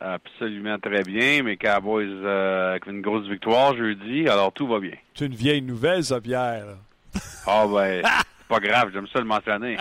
Absolument 0.00 0.78
très 0.78 1.02
bien. 1.04 1.42
Mes 1.42 1.56
Cowboys 1.56 2.06
euh, 2.06 2.70
avec 2.70 2.86
une 2.86 3.00
grosse 3.02 3.28
victoire 3.28 3.76
jeudi, 3.76 4.28
alors 4.28 4.52
tout 4.52 4.66
va 4.66 4.80
bien. 4.80 4.96
C'est 5.14 5.26
une 5.26 5.34
vieille 5.34 5.62
nouvelle, 5.62 6.02
ça, 6.04 6.20
Pierre. 6.20 6.64
Ah 7.46 7.66
ben, 7.66 8.02
c'est 8.38 8.48
pas 8.48 8.60
grave, 8.60 8.90
j'aime 8.92 9.06
ça 9.12 9.20
le 9.20 9.24
mentionner. 9.24 9.76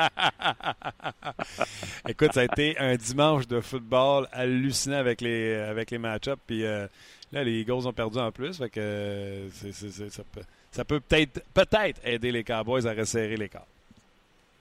Écoute, 2.07 2.34
ça 2.34 2.41
a 2.41 2.43
été 2.43 2.78
un 2.78 2.95
dimanche 2.95 3.47
de 3.47 3.59
football 3.62 4.28
hallucinant 4.32 4.97
avec 4.97 5.22
les, 5.22 5.55
avec 5.55 5.89
les 5.89 5.97
match-ups. 5.97 6.41
Puis 6.45 6.66
euh, 6.66 6.86
là, 7.32 7.43
les 7.43 7.61
Eagles 7.61 7.88
ont 7.88 7.93
perdu 7.93 8.17
en 8.19 8.32
plus. 8.32 8.57
Fait 8.57 8.69
que 8.69 8.79
euh, 8.79 9.49
c'est- 9.51 9.71
c'est- 9.71 9.89
c'est- 9.91 10.09
ça 10.09 10.23
peut, 10.32 10.41
ça 10.71 10.86
peut 10.86 10.99
peut-être 10.99 11.41
peut-être 11.53 11.99
aider 12.05 12.32
les 12.32 12.43
Cowboys 12.43 12.86
à 12.88 12.93
resserrer 12.93 13.38
les 13.38 13.49
cartes. 13.49 13.67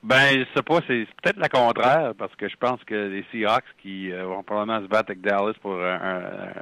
Ben, 0.03 0.31
je 0.39 0.45
sais 0.57 0.63
pas, 0.63 0.81
c'est 0.87 1.07
peut-être 1.23 1.37
le 1.37 1.49
contraire, 1.49 2.15
parce 2.17 2.35
que 2.35 2.49
je 2.49 2.57
pense 2.57 2.83
que 2.85 2.95
les 2.95 3.23
Seahawks 3.31 3.65
qui 3.83 4.11
euh, 4.11 4.25
vont 4.25 4.43
probablement 4.43 4.81
se 4.81 4.89
battre 4.89 5.11
avec 5.11 5.21
Dallas 5.21 5.53
pour 5.61 5.75
un, 5.75 5.95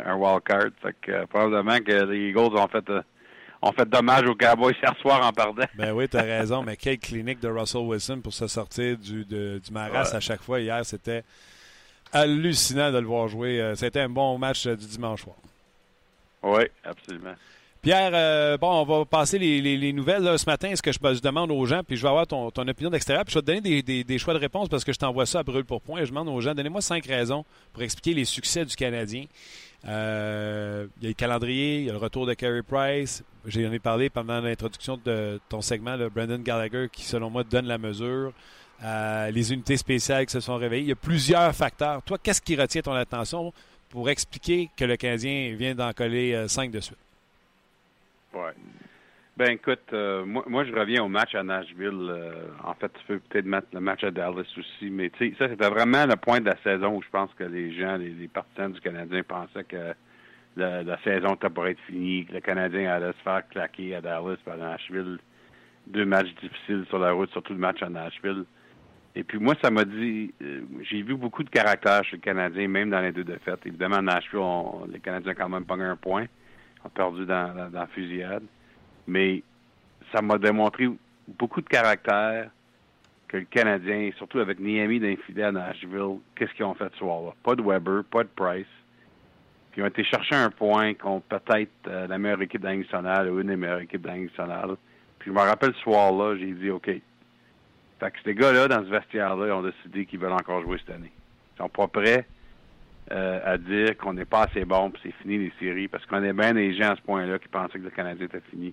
un, 0.04 0.10
un 0.10 0.14
wild 0.16 0.42
card. 0.42 0.70
Fait 0.82 0.94
que 1.00 1.12
euh, 1.12 1.26
probablement 1.26 1.78
que 1.78 2.04
les 2.10 2.30
Eagles 2.30 2.56
ont 2.56 2.66
fait 2.66 2.90
euh, 2.90 3.00
ont 3.62 3.70
fait 3.72 3.88
dommage 3.88 4.24
aux 4.28 4.34
Cowboys 4.34 4.74
hier 4.82 4.92
soir 5.00 5.24
en 5.24 5.32
perdant. 5.32 5.62
Ben 5.76 5.92
oui, 5.92 6.08
t'as 6.08 6.22
raison, 6.38 6.64
mais 6.64 6.76
quelle 6.76 6.98
clinique 6.98 7.38
de 7.40 7.48
Russell 7.48 7.82
Wilson 7.82 8.20
pour 8.22 8.32
se 8.32 8.48
sortir 8.48 8.96
du, 8.98 9.24
de- 9.24 9.60
du 9.64 9.72
maras 9.72 10.10
Ouais. 10.10 10.16
à 10.16 10.20
chaque 10.20 10.42
fois. 10.42 10.58
Hier, 10.60 10.84
c'était 10.84 11.22
hallucinant 12.12 12.90
de 12.90 12.98
le 12.98 13.06
voir 13.06 13.28
jouer. 13.28 13.72
C'était 13.76 14.00
un 14.00 14.08
bon 14.08 14.36
match 14.38 14.66
du 14.66 14.86
dimanche 14.86 15.22
soir. 15.22 15.36
Oui, 16.42 16.64
absolument. 16.84 17.34
Pierre, 17.80 18.10
euh, 18.12 18.58
bon, 18.58 18.82
on 18.82 18.84
va 18.84 19.04
passer 19.04 19.38
les, 19.38 19.92
nouvelles 19.92 20.36
ce 20.38 20.46
matin. 20.46 20.74
Ce 20.74 20.82
que 20.82 20.90
je, 20.90 20.98
je, 21.00 21.20
demande 21.20 21.50
aux 21.52 21.64
gens, 21.64 21.82
puis 21.84 21.96
je 21.96 22.02
vais 22.02 22.08
avoir 22.08 22.26
ton, 22.26 22.48
opinion 22.48 22.90
d'extérieur, 22.90 23.24
puis 23.24 23.32
je 23.32 23.38
vais 23.38 23.42
te 23.42 23.46
donner 23.46 23.82
des, 23.82 24.18
choix 24.18 24.34
de 24.34 24.38
réponse 24.38 24.68
parce 24.68 24.84
que 24.84 24.92
je 24.92 24.98
t'envoie 24.98 25.26
ça 25.26 25.40
à 25.40 25.42
brûle 25.44 25.64
pour 25.64 25.80
point. 25.80 26.02
Je 26.04 26.08
demande 26.08 26.28
aux 26.28 26.40
gens, 26.40 26.54
donnez-moi 26.54 26.80
cinq 26.80 27.06
raisons 27.06 27.44
pour 27.72 27.82
expliquer 27.82 28.14
les 28.14 28.24
succès 28.24 28.64
du 28.64 28.74
Canadien. 28.74 29.26
Euh, 29.86 30.88
il 30.98 31.04
y 31.04 31.06
a 31.06 31.10
le 31.10 31.14
calendrier, 31.14 31.78
il 31.78 31.84
y 31.86 31.88
a 31.88 31.92
le 31.92 31.98
retour 31.98 32.26
de 32.26 32.34
Carey 32.34 32.62
Price. 32.62 33.22
J'en 33.46 33.72
ai 33.72 33.78
parlé 33.78 34.10
pendant 34.10 34.40
l'introduction 34.40 34.98
de 35.04 35.40
ton 35.48 35.60
segment, 35.60 35.94
le 35.94 36.08
Brandon 36.08 36.38
Gallagher, 36.38 36.88
qui 36.92 37.04
selon 37.04 37.30
moi 37.30 37.44
donne 37.44 37.66
la 37.66 37.78
mesure. 37.78 38.32
Euh, 38.82 39.30
les 39.30 39.52
unités 39.52 39.76
spéciales 39.76 40.26
qui 40.26 40.32
se 40.32 40.40
sont 40.40 40.56
réveillées. 40.56 40.82
Il 40.82 40.88
y 40.88 40.92
a 40.92 40.96
plusieurs 40.96 41.54
facteurs. 41.54 42.02
Toi, 42.02 42.18
qu'est-ce 42.20 42.42
qui 42.42 42.56
retient 42.56 42.82
ton 42.82 42.92
attention? 42.92 43.52
Pour 43.90 44.10
expliquer 44.10 44.70
que 44.76 44.84
le 44.84 44.96
Canadien 44.96 45.54
vient 45.56 45.74
d'en 45.74 45.92
coller 45.92 46.46
cinq 46.48 46.70
de 46.70 46.80
suite? 46.80 46.98
Ouais. 48.34 48.52
Ben 49.38 49.52
écoute, 49.52 49.92
euh, 49.92 50.24
moi, 50.24 50.64
je 50.64 50.72
reviens 50.72 51.04
au 51.04 51.08
match 51.08 51.32
à 51.36 51.44
Nashville. 51.44 52.08
Euh, 52.10 52.48
en 52.64 52.74
fait, 52.74 52.88
tu 52.88 53.04
peux 53.06 53.20
peut-être 53.20 53.44
mettre 53.44 53.68
le 53.72 53.78
match 53.78 54.02
à 54.02 54.10
Dallas 54.10 54.42
aussi, 54.58 54.90
mais 54.90 55.10
tu 55.10 55.30
sais, 55.30 55.36
ça 55.38 55.48
c'était 55.48 55.68
vraiment 55.68 56.06
le 56.06 56.16
point 56.16 56.40
de 56.40 56.46
la 56.46 56.56
saison 56.64 56.96
où 56.96 57.02
je 57.02 57.08
pense 57.08 57.32
que 57.34 57.44
les 57.44 57.72
gens, 57.72 57.98
les, 57.98 58.26
partisans 58.26 58.72
du 58.72 58.80
Canadien 58.80 59.22
pensaient 59.22 59.62
que 59.62 59.94
la, 60.56 60.98
saison 61.04 61.36
était 61.36 61.50
pour 61.50 61.68
être 61.68 61.78
finie, 61.86 62.26
que 62.26 62.32
le 62.32 62.40
Canadien 62.40 62.90
allait 62.90 63.12
se 63.12 63.22
faire 63.22 63.48
claquer 63.48 63.94
à 63.94 64.00
Dallas 64.00 64.38
par 64.44 64.56
Nashville. 64.56 65.18
Deux 65.86 66.04
matchs 66.04 66.34
difficiles 66.42 66.84
sur 66.88 66.98
la 66.98 67.12
route, 67.12 67.30
surtout 67.30 67.52
le 67.52 67.60
match 67.60 67.80
à 67.80 67.88
Nashville. 67.88 68.44
Et 69.14 69.24
puis 69.24 69.38
moi, 69.38 69.54
ça 69.62 69.70
m'a 69.70 69.84
dit, 69.84 70.32
euh, 70.42 70.60
j'ai 70.82 71.02
vu 71.02 71.14
beaucoup 71.16 71.42
de 71.42 71.50
caractère 71.50 72.04
chez 72.04 72.16
le 72.16 72.22
Canadien, 72.22 72.68
même 72.68 72.90
dans 72.90 73.00
les 73.00 73.12
deux 73.12 73.24
défaites. 73.24 73.60
Évidemment, 73.66 74.00
Nashville, 74.00 74.92
les 74.92 75.00
Canadiens 75.00 75.32
ont 75.32 75.36
quand 75.36 75.48
même 75.48 75.64
pas 75.64 75.74
un 75.74 75.96
point 75.96 76.26
a 76.84 76.88
perdu 76.88 77.24
dans, 77.26 77.70
la 77.72 77.86
fusillade. 77.88 78.44
Mais 79.06 79.42
ça 80.12 80.22
m'a 80.22 80.38
démontré 80.38 80.88
beaucoup 81.26 81.60
de 81.60 81.68
caractère 81.68 82.50
que 83.26 83.36
le 83.38 83.44
Canadien, 83.44 84.10
surtout 84.16 84.38
avec 84.38 84.58
Niami 84.58 85.00
d'infidèle 85.00 85.56
à 85.56 85.68
Nashville, 85.68 86.18
qu'est-ce 86.34 86.52
qu'ils 86.54 86.64
ont 86.64 86.74
fait 86.74 86.90
ce 86.92 86.98
soir-là? 86.98 87.34
Pas 87.42 87.54
de 87.54 87.62
Weber, 87.62 88.04
pas 88.04 88.22
de 88.22 88.28
Price. 88.34 88.66
Puis 89.70 89.80
ils 89.80 89.84
ont 89.84 89.88
été 89.88 90.02
chercher 90.04 90.34
un 90.34 90.50
point 90.50 90.94
contre 90.94 91.26
peut-être 91.26 91.70
euh, 91.88 92.06
la 92.06 92.18
meilleure 92.18 92.40
équipe 92.40 92.62
de 92.62 92.68
une 92.68 93.46
des 93.46 93.56
meilleures 93.56 93.80
équipes 93.80 94.02
de 94.02 94.76
Puis 95.18 95.30
je 95.30 95.30
me 95.30 95.40
rappelle 95.40 95.74
ce 95.74 95.80
soir-là, 95.80 96.36
j'ai 96.38 96.52
dit 96.52 96.70
OK. 96.70 96.90
Fait 98.00 98.10
que 98.10 98.18
ces 98.24 98.34
gars-là, 98.34 98.68
dans 98.68 98.84
ce 98.84 98.90
vestiaire-là, 98.90 99.46
ils 99.46 99.52
ont 99.52 99.62
décidé 99.62 100.06
qu'ils 100.06 100.18
veulent 100.18 100.32
encore 100.32 100.62
jouer 100.62 100.78
cette 100.78 100.94
année. 100.94 101.12
Ils 101.54 101.58
sont 101.58 101.68
pas 101.68 101.88
prêts 101.88 102.26
euh, 103.10 103.40
à 103.44 103.58
dire 103.58 103.96
qu'on 103.96 104.12
n'est 104.12 104.24
pas 104.24 104.42
assez 104.44 104.64
bon 104.64 104.90
puis 104.90 105.00
c'est 105.02 105.22
fini 105.22 105.38
les 105.38 105.52
séries 105.58 105.88
parce 105.88 106.04
qu'on 106.06 106.22
est 106.22 106.32
bien 106.32 106.52
des 106.54 106.74
gens 106.74 106.92
à 106.92 106.96
ce 106.96 107.02
point-là 107.02 107.38
qui 107.38 107.48
pensaient 107.48 107.78
que 107.78 107.84
le 107.84 107.90
Canadien 107.90 108.26
était 108.26 108.42
fini. 108.50 108.72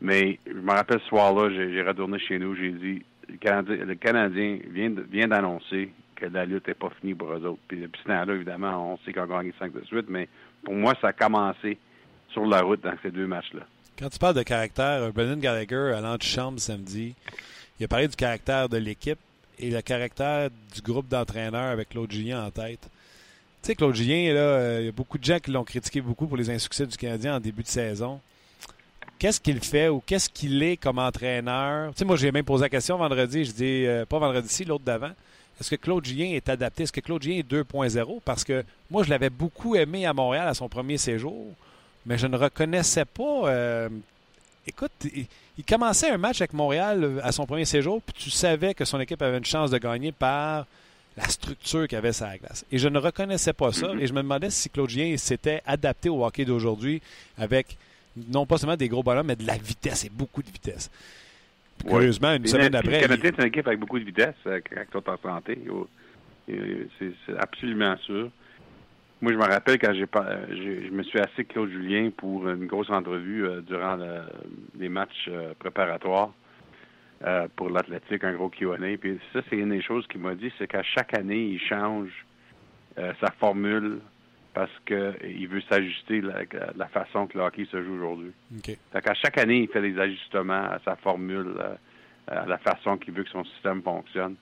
Mais 0.00 0.38
je 0.46 0.54
me 0.58 0.72
rappelle 0.72 1.00
ce 1.00 1.06
soir-là, 1.06 1.50
j'ai 1.50 1.82
retourné 1.82 2.18
chez 2.18 2.38
nous, 2.38 2.56
j'ai 2.56 2.70
dit 2.70 3.04
le 3.28 3.94
Canadien, 3.94 4.58
vient 4.70 5.28
d'annoncer 5.28 5.92
que 6.16 6.26
la 6.26 6.44
lutte 6.44 6.66
n'est 6.66 6.74
pas 6.74 6.90
finie 7.00 7.14
pour 7.14 7.32
eux 7.32 7.44
autres. 7.46 7.60
Puis 7.68 7.80
depuis 7.80 8.00
ce 8.02 8.08
temps-là, 8.08 8.34
évidemment, 8.34 8.94
on 8.94 8.98
sait 9.04 9.12
qu'on 9.12 9.22
a 9.22 9.26
gagné 9.26 9.52
5 9.58 9.72
de 9.72 9.84
suite, 9.84 10.06
mais 10.08 10.28
pour 10.64 10.74
moi, 10.74 10.94
ça 11.00 11.08
a 11.08 11.12
commencé 11.12 11.78
sur 12.30 12.46
la 12.46 12.62
route 12.62 12.80
dans 12.82 12.94
ces 13.02 13.10
deux 13.10 13.26
matchs-là. 13.26 13.62
Quand 13.98 14.08
tu 14.08 14.18
parles 14.18 14.34
de 14.34 14.42
caractère, 14.42 15.12
Brendan 15.12 15.38
Gallagher, 15.38 15.94
à 15.96 16.00
l'antichambre 16.00 16.58
samedi, 16.58 17.14
il 17.82 17.86
a 17.86 17.88
parlé 17.88 18.06
du 18.06 18.14
caractère 18.14 18.68
de 18.68 18.76
l'équipe 18.76 19.18
et 19.58 19.68
le 19.68 19.82
caractère 19.82 20.50
du 20.72 20.80
groupe 20.82 21.08
d'entraîneurs 21.08 21.72
avec 21.72 21.88
Claude 21.88 22.12
Julien 22.12 22.46
en 22.46 22.48
tête. 22.48 22.78
Tu 23.60 23.66
sais, 23.66 23.74
Claude 23.74 23.96
Julien, 23.96 24.32
euh, 24.36 24.78
il 24.82 24.86
y 24.86 24.88
a 24.88 24.92
beaucoup 24.92 25.18
de 25.18 25.24
gens 25.24 25.40
qui 25.40 25.50
l'ont 25.50 25.64
critiqué 25.64 26.00
beaucoup 26.00 26.28
pour 26.28 26.36
les 26.36 26.48
insuccès 26.48 26.86
du 26.86 26.96
Canadien 26.96 27.34
en 27.34 27.40
début 27.40 27.64
de 27.64 27.68
saison. 27.68 28.20
Qu'est-ce 29.18 29.40
qu'il 29.40 29.58
fait 29.58 29.88
ou 29.88 30.00
qu'est-ce 30.06 30.28
qu'il 30.28 30.62
est 30.62 30.76
comme 30.76 31.00
entraîneur? 31.00 31.92
Tu 31.92 31.98
sais, 31.98 32.04
moi, 32.04 32.14
j'ai 32.14 32.30
même 32.30 32.44
posé 32.44 32.62
la 32.62 32.68
question 32.68 32.96
vendredi. 32.98 33.46
Je 33.46 33.50
dis, 33.50 33.84
euh, 33.84 34.06
pas 34.06 34.20
vendredi-ci, 34.20 34.64
l'autre 34.64 34.84
d'avant. 34.84 35.10
Est-ce 35.60 35.70
que 35.70 35.74
Claude 35.74 36.04
Julien 36.04 36.26
est 36.26 36.48
adapté? 36.48 36.84
Est-ce 36.84 36.92
que 36.92 37.00
Claude 37.00 37.20
Julien 37.20 37.38
est 37.38 37.50
2.0? 37.50 38.20
Parce 38.24 38.44
que 38.44 38.64
moi, 38.92 39.02
je 39.02 39.10
l'avais 39.10 39.30
beaucoup 39.30 39.74
aimé 39.74 40.06
à 40.06 40.12
Montréal 40.12 40.46
à 40.46 40.54
son 40.54 40.68
premier 40.68 40.98
séjour, 40.98 41.48
mais 42.06 42.16
je 42.16 42.28
ne 42.28 42.36
reconnaissais 42.36 43.06
pas. 43.06 43.48
Euh, 43.48 43.88
écoute, 44.66 44.92
il, 45.04 45.26
il, 45.58 45.64
commençait 45.64 46.10
un 46.10 46.18
match 46.18 46.40
avec 46.40 46.52
Montréal 46.52 47.20
à 47.22 47.32
son 47.32 47.46
premier 47.46 47.64
séjour, 47.64 48.00
puis 48.02 48.14
tu 48.16 48.30
savais 48.30 48.74
que 48.74 48.84
son 48.84 49.00
équipe 49.00 49.22
avait 49.22 49.38
une 49.38 49.44
chance 49.44 49.70
de 49.70 49.78
gagner 49.78 50.12
par 50.12 50.66
la 51.16 51.24
structure 51.24 51.86
qu'il 51.86 51.98
avait 51.98 52.12
sur 52.12 52.26
la 52.26 52.38
glace. 52.38 52.64
Et 52.72 52.78
je 52.78 52.88
ne 52.88 52.98
reconnaissais 52.98 53.52
pas 53.52 53.72
ça. 53.72 53.92
Et 53.98 54.06
je 54.06 54.12
me 54.12 54.22
demandais 54.22 54.50
si 54.50 54.70
Claude 54.70 54.88
Julien 54.88 55.16
s'était 55.16 55.62
adapté 55.66 56.08
au 56.08 56.24
hockey 56.24 56.44
d'aujourd'hui 56.44 57.02
avec 57.36 57.76
non 58.28 58.46
pas 58.46 58.58
seulement 58.58 58.76
des 58.76 58.88
gros 58.88 59.02
ballons, 59.02 59.24
mais 59.24 59.36
de 59.36 59.46
la 59.46 59.56
vitesse 59.56 60.04
et 60.04 60.10
beaucoup 60.10 60.42
de 60.42 60.50
vitesse. 60.50 60.90
curieusement, 61.86 62.34
une 62.34 62.46
semaine 62.46 62.74
après. 62.74 63.00
Le 63.02 63.08
Canadien, 63.08 63.30
c'est 63.34 63.42
une 63.42 63.48
équipe 63.48 63.66
avec 63.66 63.78
beaucoup 63.78 63.98
de 63.98 64.04
vitesse 64.04 64.34
euh, 64.46 64.60
quand 64.92 65.00
tu 65.00 65.10
en 65.10 65.18
santé. 65.18 65.58
C'est 66.46 67.38
absolument 67.38 67.96
sûr. 67.98 68.30
Moi, 69.22 69.32
je 69.32 69.38
me 69.38 69.44
rappelle 69.44 69.78
quand 69.78 69.94
j'ai 69.94 70.06
pas, 70.06 70.26
je 70.50 70.90
me 70.90 71.02
suis 71.04 71.18
assis 71.18 71.32
avec 71.36 71.48
Claude 71.48 71.70
Julien 71.70 72.10
pour 72.14 72.48
une 72.48 72.66
grosse 72.66 72.90
entrevue 72.90 73.46
euh, 73.46 73.60
durant 73.62 73.96
les 74.78 74.88
matchs 74.88 75.28
euh, 75.28 75.54
préparatoires. 75.58 76.32
Euh, 77.24 77.46
pour 77.54 77.70
l'athlétique, 77.70 78.24
un 78.24 78.32
gros 78.32 78.48
Q&A. 78.48 78.76
Puis 78.98 79.20
ça, 79.32 79.40
c'est 79.48 79.56
une 79.56 79.70
des 79.70 79.82
choses 79.82 80.04
qu'il 80.08 80.20
m'a 80.20 80.34
dit, 80.34 80.52
c'est 80.58 80.66
qu'à 80.66 80.82
chaque 80.82 81.16
année, 81.16 81.50
il 81.52 81.60
change 81.60 82.10
euh, 82.98 83.12
sa 83.20 83.30
formule 83.30 84.00
parce 84.54 84.72
qu'il 84.84 85.46
veut 85.46 85.62
s'ajuster 85.70 86.20
la, 86.20 86.40
la 86.76 86.86
façon 86.88 87.28
que 87.28 87.38
le 87.38 87.44
hockey 87.44 87.64
se 87.66 87.80
joue 87.80 87.94
aujourd'hui. 87.94 88.32
Okay. 88.58 88.76
Fait 88.92 89.00
qu'à 89.00 89.14
chaque 89.14 89.38
année, 89.38 89.60
il 89.60 89.68
fait 89.68 89.80
des 89.80 89.96
ajustements 90.00 90.64
à 90.64 90.80
sa 90.84 90.96
formule, 90.96 91.54
euh, 91.58 91.74
à 92.26 92.44
la 92.44 92.58
façon 92.58 92.96
qu'il 92.96 93.14
veut 93.14 93.22
que 93.22 93.30
son 93.30 93.44
système 93.44 93.82
fonctionne. 93.82 94.34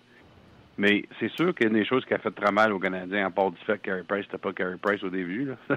Mais 0.80 1.04
c'est 1.18 1.30
sûr 1.32 1.54
qu'il 1.54 1.66
y 1.66 1.70
a 1.70 1.72
des 1.74 1.84
choses 1.84 2.06
qui 2.06 2.14
a 2.14 2.18
fait 2.18 2.30
très 2.30 2.50
mal 2.50 2.72
aux 2.72 2.78
Canadiens, 2.78 3.26
à 3.26 3.30
part 3.30 3.50
du 3.50 3.58
fait 3.66 3.76
que 3.76 3.90
Carey 3.90 4.02
Price 4.08 4.24
n'était 4.24 4.38
pas 4.38 4.50
Carey 4.54 4.78
Price 4.80 5.04
au 5.04 5.10
début. 5.10 5.44
Là. 5.44 5.76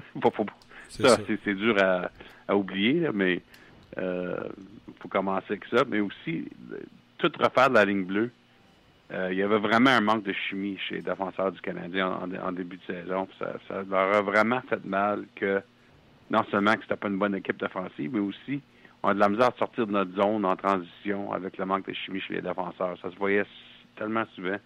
ça, 0.88 1.18
c'est 1.44 1.54
dur 1.54 1.76
à, 1.78 2.10
à 2.48 2.56
oublier, 2.56 3.10
mais 3.12 3.34
il 3.34 3.42
euh, 3.98 4.34
faut 5.00 5.08
commencer 5.08 5.44
avec 5.50 5.66
ça. 5.66 5.84
Mais 5.86 6.00
aussi, 6.00 6.48
tout 7.18 7.30
refaire 7.38 7.68
de 7.68 7.74
la 7.74 7.84
ligne 7.84 8.04
bleue. 8.04 8.30
Euh, 9.12 9.28
il 9.30 9.36
y 9.36 9.42
avait 9.42 9.58
vraiment 9.58 9.90
un 9.90 10.00
manque 10.00 10.22
de 10.22 10.32
chimie 10.32 10.78
chez 10.88 10.94
les 10.94 11.02
défenseurs 11.02 11.52
du 11.52 11.60
Canadien 11.60 12.08
en, 12.42 12.52
début 12.52 12.78
de 12.78 12.94
saison. 12.94 13.28
Ça, 13.38 13.82
leur 13.86 14.14
a 14.14 14.22
vraiment 14.22 14.62
fait 14.70 14.82
mal 14.86 15.26
que 15.36 15.60
non 16.30 16.44
seulement 16.50 16.76
que 16.76 16.80
c'était 16.80 16.96
pas 16.96 17.08
une 17.08 17.18
bonne 17.18 17.34
équipe 17.34 17.60
défensive, 17.60 18.10
mais 18.10 18.20
aussi 18.20 18.62
on 19.02 19.08
a 19.08 19.14
de 19.14 19.20
la 19.20 19.28
misère 19.28 19.48
à 19.48 19.58
sortir 19.58 19.86
de 19.86 19.92
notre 19.92 20.14
zone 20.14 20.46
en 20.46 20.56
transition 20.56 21.30
avec 21.30 21.58
le 21.58 21.66
manque 21.66 21.86
de 21.86 21.92
chimie 21.92 22.22
chez 22.22 22.36
les 22.36 22.40
défenseurs. 22.40 22.96
Ça 23.02 23.10
se 23.10 23.16
voyait 23.16 23.44
tellement 23.96 24.24
souvent. 24.34 24.56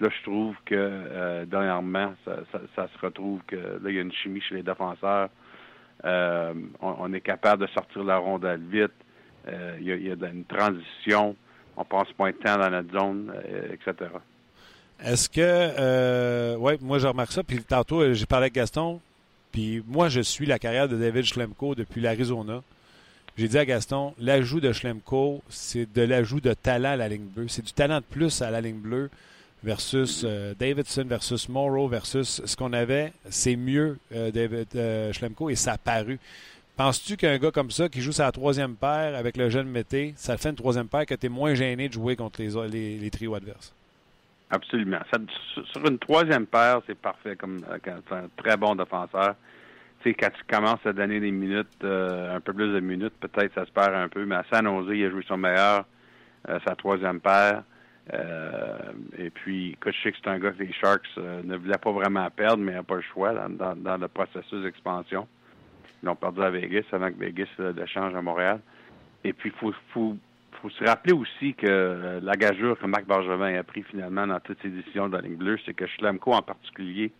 Là, 0.00 0.08
je 0.16 0.22
trouve 0.22 0.54
que 0.64 0.74
euh, 0.76 1.44
dernièrement, 1.44 2.14
ça, 2.24 2.88
se 2.88 2.98
retrouve 3.04 3.40
que 3.46 3.56
là, 3.56 3.90
il 3.90 3.94
y 3.94 3.98
a 3.98 4.02
une 4.02 4.12
chimie 4.12 4.40
chez 4.40 4.54
les 4.54 4.62
défenseurs. 4.62 5.28
Euh, 6.04 6.54
on, 6.80 7.12
est 7.12 7.20
capable 7.20 7.66
de 7.66 7.72
sortir 7.72 8.04
la 8.04 8.18
rondelle 8.18 8.60
vite. 8.70 8.92
Euh, 9.48 9.76
il 9.80 9.86
y, 9.86 10.10
a, 10.10 10.28
une 10.28 10.44
transition. 10.44 11.34
On 11.76 11.84
passe 11.84 12.08
moins 12.18 12.30
de 12.30 12.36
temps 12.36 12.56
dans 12.56 12.70
notre 12.70 12.92
zone, 12.92 13.32
euh, 13.34 13.72
etc. 13.72 14.10
Est-ce 15.02 15.28
que, 15.28 16.56
oui, 16.56 16.74
moi 16.80 16.98
je 16.98 17.06
remarque 17.06 17.32
ça. 17.32 17.42
Puis 17.42 17.62
tantôt, 17.62 18.12
j'ai 18.12 18.26
parlé 18.26 18.44
avec 18.44 18.54
Gaston. 18.54 19.00
Puis 19.50 19.82
moi, 19.86 20.08
je 20.08 20.20
suis 20.20 20.46
la 20.46 20.58
carrière 20.58 20.88
de 20.88 20.96
David 20.96 21.24
Schlemko 21.24 21.74
depuis 21.74 22.00
l'Arizona. 22.00 22.62
J'ai 23.36 23.48
dit 23.48 23.58
à 23.58 23.64
Gaston, 23.64 24.14
l'ajout 24.18 24.60
de 24.60 24.72
Schlemko, 24.72 25.42
c'est 25.48 25.92
de 25.92 26.02
l'ajout 26.02 26.40
de 26.40 26.52
talent 26.54 26.90
à 26.90 26.96
la 26.96 27.08
ligne 27.08 27.26
bleue. 27.26 27.48
C'est 27.48 27.64
du 27.64 27.72
talent 27.72 27.98
de 27.98 28.04
plus 28.04 28.42
à 28.42 28.50
la 28.50 28.60
ligne 28.60 28.80
bleue 28.80 29.10
versus 29.62 30.24
euh, 30.24 30.54
Davidson, 30.58 31.04
versus 31.06 31.48
Morrow, 31.48 31.88
versus 31.88 32.42
ce 32.44 32.56
qu'on 32.56 32.72
avait, 32.72 33.12
c'est 33.28 33.56
mieux 33.56 33.98
euh, 34.14 34.30
David 34.30 34.68
euh, 34.76 35.12
Schlemko 35.12 35.50
et 35.50 35.56
ça 35.56 35.72
a 35.72 35.78
paru. 35.78 36.18
Penses-tu 36.76 37.16
qu'un 37.16 37.38
gars 37.38 37.50
comme 37.50 37.70
ça 37.70 37.88
qui 37.88 38.00
joue 38.00 38.12
sa 38.12 38.30
troisième 38.30 38.76
paire 38.76 39.16
avec 39.16 39.36
le 39.36 39.50
jeune 39.50 39.68
Mété, 39.68 40.14
ça 40.16 40.36
fait 40.36 40.50
une 40.50 40.56
troisième 40.56 40.88
paire 40.88 41.06
que 41.06 41.14
tu 41.14 41.26
es 41.26 41.28
moins 41.28 41.54
gêné 41.54 41.88
de 41.88 41.92
jouer 41.92 42.14
contre 42.14 42.40
les, 42.40 42.98
les, 42.98 43.10
trios 43.10 43.34
adverses? 43.34 43.74
Absolument. 44.50 45.00
sur 45.72 45.86
une 45.86 45.98
troisième 45.98 46.46
paire, 46.46 46.80
c'est 46.86 46.96
parfait 46.96 47.34
comme 47.34 47.64
un 47.68 48.28
très 48.36 48.56
bon 48.56 48.76
défenseur. 48.76 49.34
Tu 50.02 50.10
sais, 50.10 50.14
quand 50.14 50.30
tu 50.30 50.44
commences 50.48 50.86
à 50.86 50.92
donner 50.92 51.18
des 51.18 51.32
minutes, 51.32 51.82
un 51.82 52.40
peu 52.40 52.52
plus 52.52 52.72
de 52.72 52.78
minutes, 52.78 53.14
peut-être 53.18 53.52
ça 53.54 53.66
se 53.66 53.72
perd 53.72 53.92
un 53.94 54.08
peu, 54.08 54.24
mais 54.24 54.36
à 54.36 54.44
San 54.50 54.64
il 54.64 55.04
a 55.04 55.10
joué 55.10 55.24
son 55.26 55.36
meilleur, 55.36 55.84
sa 56.46 56.76
troisième 56.76 57.18
paire. 57.18 57.64
Euh, 58.14 58.92
et 59.18 59.30
puis, 59.30 59.76
je 59.84 59.90
sais 60.02 60.12
que 60.12 60.18
c'est 60.22 60.30
un 60.30 60.38
gars 60.38 60.52
que 60.52 60.62
les 60.62 60.72
Sharks 60.72 61.06
euh, 61.18 61.42
ne 61.44 61.56
voulaient 61.56 61.78
pas 61.78 61.92
vraiment 61.92 62.28
perdre, 62.30 62.62
mais 62.62 62.72
n'a 62.72 62.82
pas 62.82 62.96
le 62.96 63.02
choix 63.02 63.34
dans, 63.34 63.96
le 63.96 64.08
processus 64.08 64.62
d'expansion. 64.62 65.26
Ils 66.02 66.08
ont 66.08 66.16
perdu 66.16 66.42
à 66.42 66.50
Vegas 66.50 66.84
avant 66.92 67.10
que 67.10 67.18
Vegas 67.18 67.48
euh, 67.60 67.72
le 67.72 68.16
à 68.16 68.22
Montréal. 68.22 68.60
Et 69.24 69.32
puis, 69.32 69.52
il 69.62 69.72
faut, 69.92 70.16
se 70.70 70.84
rappeler 70.84 71.12
aussi 71.12 71.54
que 71.54 71.66
euh, 71.66 72.20
la 72.22 72.34
gageure 72.34 72.78
que 72.78 72.86
Marc 72.86 73.04
Bergevin 73.04 73.58
a 73.58 73.62
pris 73.62 73.82
finalement 73.82 74.26
dans 74.26 74.40
toutes 74.40 74.60
ses 74.62 74.70
décisions 74.70 75.08
de 75.08 75.16
la 75.16 75.22
ligne 75.22 75.36
bleue, 75.36 75.58
c'est 75.66 75.74
que 75.74 75.86
Schlemko 75.86 76.32
en 76.32 76.42
particulier, 76.42 77.12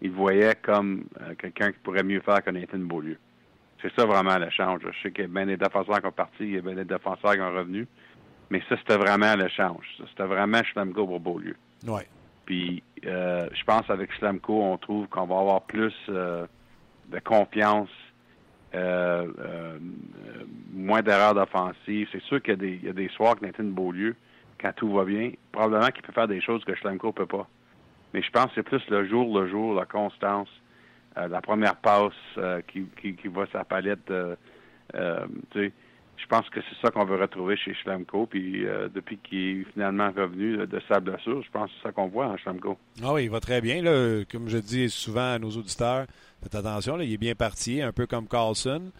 il 0.00 0.10
voyait 0.10 0.56
comme 0.60 1.04
quelqu'un 1.38 1.70
qui 1.70 1.78
pourrait 1.78 2.02
mieux 2.02 2.20
faire 2.20 2.42
que 2.42 2.50
Nathan 2.50 2.78
Beaulieu. 2.78 3.18
C'est 3.80 3.92
ça 3.94 4.04
vraiment 4.04 4.36
l'échange. 4.36 4.80
Je 4.84 5.02
sais 5.02 5.12
qu'il 5.12 5.22
y 5.22 5.24
a 5.26 5.28
bien 5.28 5.46
des 5.46 5.56
défenseurs 5.56 6.00
qui 6.00 6.06
ont 6.06 6.12
parti, 6.12 6.40
il 6.40 6.54
y 6.54 6.58
a 6.58 6.60
bien 6.60 6.74
des 6.74 6.84
défenseurs 6.84 7.34
qui 7.34 7.40
ont 7.40 7.54
revenu, 7.54 7.86
mais 8.52 8.62
ça, 8.68 8.76
c'était 8.76 8.96
vraiment 8.98 9.34
l'échange. 9.34 9.86
C'était 10.10 10.24
vraiment 10.34 10.62
Schlemko 10.62 11.06
pour 11.06 11.20
Beaulieu. 11.20 11.56
Oui. 11.86 12.02
Puis, 12.44 12.82
euh, 13.06 13.48
je 13.54 13.64
pense 13.64 13.88
avec 13.88 14.12
Schlemko, 14.12 14.62
on 14.62 14.76
trouve 14.76 15.06
qu'on 15.08 15.24
va 15.26 15.38
avoir 15.38 15.62
plus 15.62 15.94
euh, 16.10 16.46
de 17.08 17.18
confiance, 17.20 17.88
euh, 18.74 19.26
euh, 19.38 19.78
moins 20.72 21.00
d'erreurs 21.02 21.34
d'offensive. 21.34 22.08
C'est 22.12 22.22
sûr 22.22 22.42
qu'il 22.42 22.50
y, 22.54 22.56
a 22.56 22.56
des- 22.56 22.78
il 22.82 22.84
y 22.84 22.88
a 22.90 22.92
des 22.92 23.08
soirs 23.08 23.36
que 23.36 23.46
Nathan 23.46 23.64
Beaulieu, 23.64 24.14
quand 24.60 24.72
tout 24.74 24.92
va 24.92 25.04
bien, 25.04 25.32
probablement 25.50 25.88
qu'il 25.88 26.02
peut 26.02 26.12
faire 26.12 26.28
des 26.28 26.40
choses 26.40 26.62
que 26.64 26.74
Schlemko 26.74 27.06
ne 27.08 27.12
peut 27.12 27.26
pas. 27.26 27.48
Mais 28.12 28.22
je 28.22 28.30
pense 28.30 28.46
que 28.46 28.52
c'est 28.56 28.62
plus 28.62 28.82
le 28.90 29.06
jour 29.08 29.38
le 29.40 29.48
jour, 29.48 29.74
la 29.74 29.86
constance, 29.86 30.48
la 31.16 31.40
première 31.40 31.76
passe 31.76 32.12
qui, 32.68 32.84
qui, 33.00 33.14
qui 33.16 33.28
va 33.28 33.46
sa 33.52 33.64
palette. 33.64 34.04
tu 34.92 34.98
sais, 35.54 35.72
je 36.22 36.26
pense 36.28 36.48
que 36.50 36.60
c'est 36.60 36.86
ça 36.86 36.90
qu'on 36.90 37.04
veut 37.04 37.20
retrouver 37.20 37.56
chez 37.56 37.74
Schlemko. 37.74 38.26
Puis 38.26 38.64
euh, 38.64 38.88
depuis 38.94 39.18
qu'il 39.18 39.60
est 39.60 39.64
finalement 39.72 40.10
revenu 40.10 40.56
de, 40.56 40.80
sa 40.88 41.00
blessure, 41.00 41.42
je 41.42 41.50
pense 41.50 41.70
que 41.70 41.76
c'est 41.76 41.88
ça 41.88 41.92
qu'on 41.92 42.06
voit 42.06 42.26
en 42.26 42.36
Schlemko. 42.36 42.78
Ah 43.02 43.12
oui, 43.12 43.24
il 43.24 43.30
va 43.30 43.40
très 43.40 43.60
bien. 43.60 43.82
Là. 43.82 44.24
Comme 44.30 44.48
je 44.48 44.58
dis 44.58 44.88
souvent 44.88 45.34
à 45.34 45.38
nos 45.38 45.50
auditeurs, 45.50 46.06
faites 46.42 46.54
attention, 46.54 46.96
là, 46.96 47.04
il 47.04 47.12
est 47.12 47.18
bien 47.18 47.34
parti, 47.34 47.82
un 47.82 47.92
peu 47.92 48.06
comme 48.06 48.28
Carlson. 48.28 48.90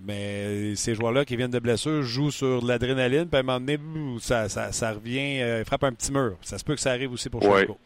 Mais 0.00 0.76
ces 0.76 0.94
joueurs-là 0.94 1.24
qui 1.24 1.36
viennent 1.36 1.50
de 1.50 1.58
blessure 1.58 2.02
jouent 2.02 2.30
sur 2.30 2.62
de 2.62 2.68
l'adrénaline, 2.68 3.28
puis 3.28 3.36
à 3.36 3.40
un 3.40 3.42
moment 3.42 3.58
donné, 3.58 3.78
ça, 4.20 4.48
ça, 4.48 4.70
ça 4.70 4.92
revient, 4.92 5.42
euh, 5.42 5.64
frappe 5.64 5.82
un 5.82 5.92
petit 5.92 6.12
mur. 6.12 6.36
Ça 6.42 6.56
se 6.56 6.64
peut 6.64 6.74
que 6.74 6.80
ça 6.80 6.92
arrive 6.92 7.12
aussi 7.12 7.28
pour. 7.28 7.42
Schlemko. 7.42 7.76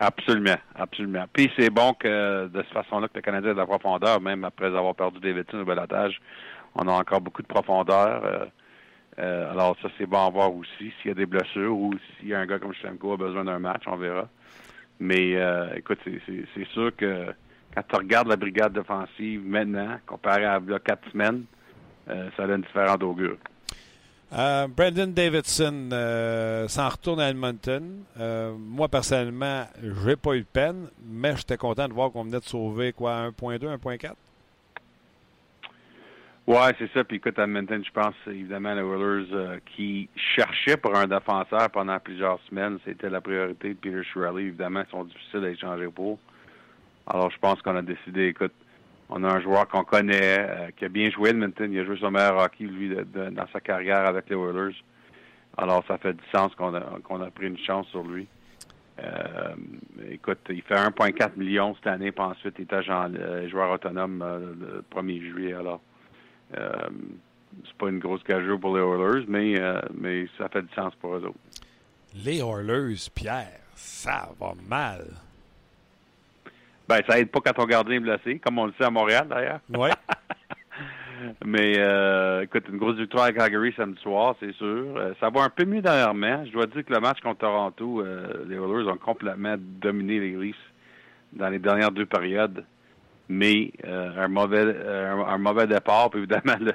Absolument, 0.00 0.56
absolument. 0.76 1.24
Puis 1.32 1.50
c'est 1.56 1.70
bon 1.70 1.92
que 1.92 2.46
de 2.46 2.62
cette 2.62 2.72
façon-là 2.72 3.08
que 3.08 3.16
le 3.16 3.22
Canadien 3.22 3.50
a 3.50 3.54
de 3.54 3.58
la 3.58 3.66
profondeur, 3.66 4.20
même 4.20 4.44
après 4.44 4.66
avoir 4.66 4.94
perdu 4.94 5.18
Davidson 5.18 5.58
au 5.58 5.64
balotage, 5.64 6.20
on 6.78 6.88
a 6.88 6.92
encore 6.92 7.20
beaucoup 7.20 7.42
de 7.42 7.46
profondeur. 7.46 8.24
euh, 8.24 8.46
euh, 9.18 9.50
alors 9.50 9.76
ça, 9.82 9.88
c'est 9.98 10.06
bon 10.06 10.24
à 10.26 10.30
voir 10.30 10.54
aussi. 10.54 10.92
S'il 11.02 11.08
y 11.08 11.10
a 11.10 11.14
des 11.14 11.26
blessures 11.26 11.76
ou 11.76 11.92
s'il 12.18 12.28
y 12.28 12.34
a 12.34 12.40
un 12.40 12.46
gars 12.46 12.58
comme 12.58 12.72
Schlemko 12.74 13.14
a 13.14 13.16
besoin 13.16 13.44
d'un 13.44 13.58
match, 13.58 13.82
on 13.86 13.96
verra. 13.96 14.28
Mais 15.00 15.34
euh, 15.36 15.74
écoute, 15.76 15.98
c'est- 16.04 16.20
sûr 16.72 16.94
que 16.96 17.26
quand 17.74 17.82
tu 17.88 17.96
regardes 17.96 18.28
la 18.28 18.36
brigade 18.36 18.72
défensive 18.72 19.44
maintenant, 19.44 19.98
comparé 20.06 20.44
à 20.44 20.60
il 20.64 20.78
quatre 20.78 21.10
semaines, 21.10 21.44
ça 22.36 22.46
donne 22.46 22.62
différent 22.62 22.96
d'augure. 22.96 23.36
Euh, 24.32 24.66
Brandon 24.68 25.06
Davidson 25.08 25.88
s'en 26.68 26.88
retourne 26.88 27.20
à 27.20 27.28
Edmonton. 27.30 28.04
Moi, 28.58 28.88
personnellement, 28.88 29.64
j'ai 30.04 30.16
pas 30.16 30.34
eu 30.34 30.40
de 30.40 30.46
peine, 30.46 30.88
mais 31.04 31.36
j'étais 31.36 31.56
content 31.56 31.88
de 31.88 31.92
voir 31.92 32.10
qu'on 32.12 32.24
venait 32.24 32.40
de 32.40 32.44
sauver 32.44 32.92
quoi, 32.92 33.28
1.2, 33.28 33.68
1.4. 33.76 34.12
Ouais, 36.48 36.72
c'est 36.78 36.90
ça. 36.94 37.04
Puis 37.04 37.18
écoute, 37.18 37.38
à 37.38 37.44
Edmonton, 37.44 37.84
je 37.84 37.92
pense 37.92 38.14
évidemment 38.26 38.72
les 38.72 38.80
Oilers 38.80 39.28
euh, 39.34 39.58
qui 39.66 40.08
cherchaient 40.34 40.78
pour 40.78 40.96
un 40.96 41.06
défenseur 41.06 41.68
pendant 41.68 41.98
plusieurs 42.00 42.40
semaines. 42.48 42.78
C'était 42.86 43.10
la 43.10 43.20
priorité 43.20 43.68
de 43.68 43.74
Peter 43.74 44.02
Shirley. 44.02 44.44
Évidemment, 44.44 44.80
ils 44.80 44.90
sont 44.90 45.04
difficiles 45.04 45.44
à 45.44 45.50
échanger 45.50 45.88
pour. 45.88 46.18
Alors, 47.06 47.30
je 47.30 47.36
pense 47.38 47.60
qu'on 47.60 47.76
a 47.76 47.82
décidé, 47.82 48.28
écoute, 48.28 48.54
on 49.10 49.24
a 49.24 49.28
un 49.28 49.42
joueur 49.42 49.68
qu'on 49.68 49.84
connaît, 49.84 50.38
euh, 50.38 50.70
qui 50.74 50.86
a 50.86 50.88
bien 50.88 51.10
joué 51.10 51.28
Edmonton. 51.30 51.70
Il 51.70 51.80
a 51.80 51.84
joué 51.84 51.98
son 51.98 52.10
meilleur 52.10 52.38
hockey, 52.38 52.64
lui, 52.64 52.96
dans 52.96 53.46
sa 53.52 53.60
carrière 53.60 54.06
avec 54.06 54.30
les 54.30 54.36
Oilers. 54.36 54.74
Alors, 55.58 55.84
ça 55.86 55.98
fait 55.98 56.14
du 56.14 56.24
sens 56.34 56.54
qu'on 56.54 56.74
a, 56.74 56.80
qu'on 57.04 57.20
a 57.20 57.30
pris 57.30 57.48
une 57.48 57.58
chance 57.58 57.88
sur 57.88 58.04
lui. 58.04 58.26
Euh, 59.00 59.54
écoute, 60.10 60.40
il 60.48 60.62
fait 60.62 60.76
1,4 60.76 61.36
million 61.36 61.74
cette 61.74 61.88
année, 61.88 62.10
puis 62.10 62.24
ensuite, 62.24 62.54
il 62.58 62.66
est 62.74 63.48
joueur 63.50 63.70
autonome 63.70 64.24
le 64.58 64.82
1er 64.90 65.20
juillet. 65.20 65.52
Alors, 65.52 65.82
c'est 66.52 67.76
pas 67.78 67.88
une 67.88 67.98
grosse 67.98 68.22
gageure 68.24 68.58
pour 68.58 68.76
les 68.76 68.82
Oilers, 68.82 69.24
mais, 69.28 69.60
euh, 69.60 69.80
mais 69.94 70.26
ça 70.36 70.48
fait 70.48 70.62
du 70.62 70.72
sens 70.74 70.94
pour 70.96 71.14
eux 71.14 71.24
autres. 71.24 71.38
Les 72.14 72.40
Oilers, 72.40 72.96
Pierre, 73.14 73.60
ça 73.74 74.30
va 74.40 74.52
mal. 74.68 75.04
Ben, 76.88 77.02
ça 77.06 77.18
aide 77.18 77.30
pas 77.30 77.40
quand 77.44 77.52
ton 77.52 77.66
gardien 77.66 77.96
est 77.96 78.00
blessé, 78.00 78.38
comme 78.38 78.58
on 78.58 78.66
le 78.66 78.72
sait 78.78 78.84
à 78.84 78.90
Montréal 78.90 79.26
d'ailleurs. 79.28 79.60
Ouais. 79.76 79.90
Mais 81.44 81.74
euh, 81.78 82.42
écoute, 82.42 82.64
une 82.68 82.78
grosse 82.78 82.96
victoire 82.96 83.24
à 83.24 83.32
Calgary 83.32 83.74
samedi 83.76 84.00
soir, 84.00 84.36
c'est 84.40 84.54
sûr. 84.54 84.96
Euh, 84.96 85.12
ça 85.20 85.30
va 85.30 85.42
un 85.42 85.50
peu 85.50 85.64
mieux 85.64 85.82
dernièrement. 85.82 86.44
Je 86.46 86.52
dois 86.52 86.66
dire 86.66 86.84
que 86.84 86.92
le 86.92 87.00
match 87.00 87.20
contre 87.20 87.40
Toronto, 87.40 88.00
euh, 88.00 88.44
les 88.48 88.56
Oilers 88.56 88.88
ont 88.88 88.96
complètement 88.96 89.56
dominé 89.58 90.20
les 90.20 90.36
Leafs 90.36 90.56
dans 91.32 91.48
les 91.48 91.58
dernières 91.58 91.90
deux 91.90 92.06
périodes. 92.06 92.64
Mais 93.28 93.72
euh, 93.84 94.24
un 94.24 94.28
mauvais 94.28 94.64
euh, 94.64 95.12
un, 95.12 95.34
un 95.34 95.38
mauvais 95.38 95.66
départ, 95.66 96.10
puis 96.10 96.20
évidemment 96.20 96.56
le, 96.60 96.72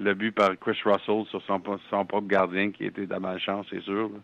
le 0.00 0.14
but 0.14 0.32
par 0.32 0.50
Chris 0.58 0.78
Russell 0.84 1.24
sur 1.30 1.42
son, 1.42 1.60
son 1.90 2.04
propre 2.04 2.28
gardien 2.28 2.70
qui 2.70 2.84
était 2.84 3.06
de 3.06 3.10
la 3.10 3.20
malchance, 3.20 3.66
c'est 3.70 3.82
sûr. 3.82 4.08
là. 4.08 4.18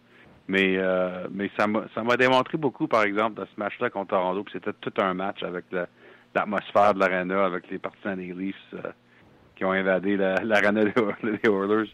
Mais 0.46 0.76
euh, 0.76 1.26
mais 1.32 1.50
ça 1.58 1.66
m'a 1.66 1.84
m'a 2.04 2.16
démontré 2.16 2.58
beaucoup, 2.58 2.86
par 2.86 3.02
exemple, 3.04 3.36
dans 3.40 3.46
ce 3.46 3.58
match-là 3.58 3.90
contre 3.90 4.10
Toronto, 4.10 4.44
puis 4.44 4.52
c'était 4.52 4.72
tout 4.80 4.92
un 4.98 5.14
match 5.14 5.42
avec 5.42 5.64
l'atmosphère 6.34 6.94
de 6.94 7.00
l'arena, 7.00 7.44
avec 7.44 7.68
les 7.70 7.78
partisans 7.78 8.16
des 8.16 8.32
Leafs. 8.32 8.56
euh, 8.74 8.90
qui 9.56 9.64
ont 9.64 9.70
invadé 9.72 10.16
la- 10.16 10.42
l'arena 10.42 10.84
des 10.84 10.92
des 11.22 11.48
Oilers. 11.48 11.88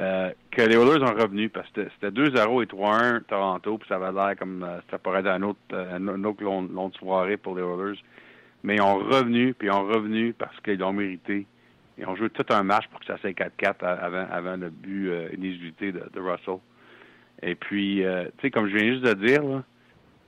Euh, 0.00 0.30
que 0.50 0.62
les 0.62 0.74
Oilers 0.76 1.02
ont 1.02 1.14
revenu 1.14 1.48
parce 1.48 1.68
que 1.70 1.88
c'était 1.94 2.10
2-0 2.10 2.62
et 2.62 2.66
3-1 2.66 3.20
Toronto, 3.24 3.78
puis 3.78 3.88
ça 3.88 3.96
avait 3.96 4.12
l'air 4.12 4.36
comme 4.38 4.62
euh, 4.64 4.78
ça 4.90 4.98
pourrait 4.98 5.20
être 5.20 5.26
un 5.28 5.42
autre, 5.42 5.58
une 5.72 6.26
autre 6.26 6.42
longue, 6.42 6.72
longue 6.72 6.94
soirée 6.94 7.36
pour 7.36 7.56
les 7.56 7.62
Oilers. 7.62 7.98
Mais 8.64 8.76
ils 8.76 8.80
ont 8.82 8.96
revenu, 8.96 9.54
puis 9.54 9.68
ils 9.68 9.70
ont 9.70 9.84
revenu 9.86 10.32
parce 10.32 10.58
qu'ils 10.60 10.78
l'ont 10.78 10.92
mérité. 10.94 11.46
Ils 11.98 12.06
ont 12.06 12.16
joué 12.16 12.30
tout 12.30 12.46
un 12.50 12.62
match 12.64 12.88
pour 12.88 12.98
que 12.98 13.06
ça 13.06 13.18
soit 13.18 13.30
4-4 13.30 13.84
avant, 13.84 14.26
avant 14.32 14.56
le 14.56 14.70
but 14.70 15.10
euh, 15.10 15.28
de, 15.30 16.20
Russell. 16.20 16.58
Et 17.42 17.54
puis, 17.54 18.04
euh, 18.04 18.24
tu 18.38 18.42
sais, 18.42 18.50
comme 18.50 18.66
je 18.68 18.76
viens 18.76 18.92
juste 18.94 19.04
de 19.04 19.14
dire, 19.14 19.42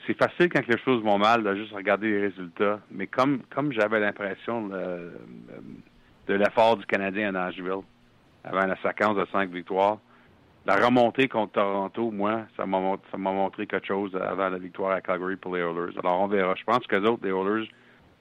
c'est 0.06 0.16
facile 0.16 0.48
quand 0.50 0.64
les 0.68 0.78
choses 0.84 1.02
vont 1.02 1.18
mal 1.18 1.42
de 1.42 1.54
juste 1.56 1.72
regarder 1.72 2.10
les 2.10 2.20
résultats. 2.28 2.78
Mais 2.92 3.06
comme 3.08 3.40
comme 3.52 3.72
j'avais 3.72 3.98
l'impression 3.98 4.68
de 4.68 6.34
l'effort 6.34 6.76
du 6.76 6.86
Canadien 6.86 7.30
à 7.30 7.32
Nashville 7.32 7.82
avant 8.44 8.66
la 8.66 8.76
séquence 8.82 9.16
de 9.16 9.26
cinq 9.32 9.50
victoires, 9.50 9.98
la 10.66 10.76
remontée 10.76 11.26
contre 11.28 11.52
Toronto, 11.52 12.10
moi, 12.10 12.42
ça 12.56 12.66
m'a 12.66 12.78
mont- 12.78 12.98
ça 13.10 13.16
m'a 13.16 13.32
montré 13.32 13.66
quelque 13.66 13.86
chose 13.86 14.14
avant 14.16 14.48
la 14.48 14.58
victoire 14.58 14.92
à 14.92 15.00
Calgary 15.00 15.36
pour 15.36 15.56
les 15.56 15.62
Oilers. 15.62 15.96
Alors 15.98 16.20
on 16.20 16.26
verra. 16.26 16.54
Je 16.56 16.64
pense 16.64 16.86
que 16.86 16.96
les 16.96 17.08
autres, 17.08 17.24
les 17.24 17.30
Oilers, 17.30 17.68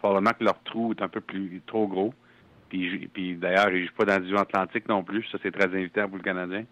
probablement 0.06 0.34
que 0.38 0.43
leur 0.43 0.62
trou 0.62 0.93
est 0.93 1.01
un 1.01 1.08
peu 1.08 1.22
plus 1.22 1.62
trop 1.66 1.88
gros. 1.88 2.14
Puis, 2.70 3.08
puis 3.12 3.36
d'ailleurs, 3.36 3.72
ils 3.72 3.82
ne 3.82 3.88
jouent 3.88 3.95
pas 3.97 4.06
dans 4.06 4.18
division 4.18 4.38
Atlantique 4.38 4.88
non 4.88 5.03
plus. 5.03 5.26
Ça, 5.32 5.39
c'est 5.41 5.51
très 5.51 5.66
invitant 5.66 6.08
pour 6.08 6.18
le 6.18 6.24
Canadien. 6.24 6.66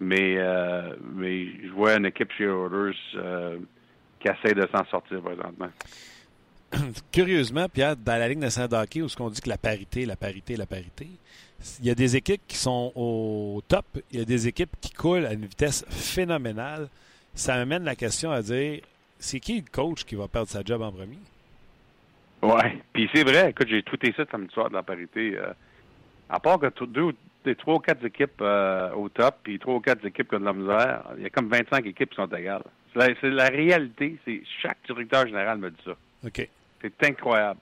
Mais, 0.00 0.36
euh, 0.38 0.94
mais 1.14 1.48
je 1.62 1.68
vois 1.68 1.96
une 1.96 2.06
équipe 2.06 2.32
chez 2.32 2.44
Oilers 2.44 2.96
euh, 3.16 3.58
qui 4.18 4.28
essaie 4.28 4.54
de 4.54 4.66
s'en 4.74 4.84
sortir 4.86 5.20
présentement. 5.20 5.68
Curieusement, 7.12 7.68
Pierre, 7.68 7.94
dans 7.94 8.18
la 8.18 8.26
Ligue 8.26 8.38
nationale 8.38 8.70
de 8.70 8.76
hockey, 8.76 9.02
où 9.02 9.08
ce 9.08 9.16
qu'on 9.16 9.28
dit 9.28 9.42
que 9.42 9.50
la 9.50 9.58
parité, 9.58 10.06
la 10.06 10.16
parité, 10.16 10.56
la 10.56 10.66
parité, 10.66 11.08
il 11.80 11.86
y 11.86 11.90
a 11.90 11.94
des 11.94 12.16
équipes 12.16 12.42
qui 12.48 12.56
sont 12.56 12.90
au 12.96 13.60
top, 13.68 13.84
il 14.10 14.18
y 14.18 14.22
a 14.22 14.24
des 14.24 14.48
équipes 14.48 14.74
qui 14.80 14.92
coulent 14.92 15.26
à 15.26 15.34
une 15.34 15.44
vitesse 15.44 15.84
phénoménale. 15.90 16.88
Ça 17.34 17.56
m'amène 17.56 17.84
la 17.84 17.96
question 17.96 18.32
à 18.32 18.40
dire, 18.40 18.80
c'est 19.18 19.40
qui 19.40 19.60
le 19.60 19.70
coach 19.70 20.04
qui 20.04 20.14
va 20.14 20.26
perdre 20.26 20.48
sa 20.48 20.62
job 20.64 20.80
en 20.80 20.90
premier? 20.90 21.18
Ouais. 22.42 22.78
Puis 22.92 23.08
c'est 23.14 23.22
vrai, 23.22 23.50
écoute, 23.50 23.68
j'ai 23.68 23.82
tweeté 23.82 24.12
ça 24.16 24.24
samedi 24.30 24.52
soir 24.52 24.68
de 24.68 24.74
la 24.74 24.82
parité. 24.82 25.36
euh, 25.38 25.52
à 26.28 26.40
part 26.40 26.58
que 26.58 26.84
deux, 26.84 27.12
des 27.44 27.54
trois 27.54 27.74
ou 27.74 27.78
quatre 27.78 28.04
équipes 28.04 28.40
euh, 28.40 28.90
au 28.94 29.08
top, 29.08 29.36
puis 29.42 29.58
trois 29.58 29.74
ou 29.74 29.80
quatre 29.80 30.04
équipes 30.04 30.28
qui 30.28 30.34
ont 30.34 30.40
de 30.40 30.44
la 30.44 30.52
misère, 30.52 31.04
il 31.16 31.22
y 31.22 31.26
a 31.26 31.30
comme 31.30 31.48
25 31.48 31.86
équipes 31.86 32.10
qui 32.10 32.16
sont 32.16 32.26
égales. 32.26 32.62
C'est 32.94 33.30
la, 33.30 33.48
réalité. 33.48 34.18
C'est 34.24 34.42
chaque 34.62 34.78
directeur 34.86 35.26
général 35.26 35.58
me 35.58 35.70
dit 35.70 35.82
ça. 35.84 35.92
OK. 36.24 36.48
C'est 36.80 37.04
incroyable. 37.04 37.60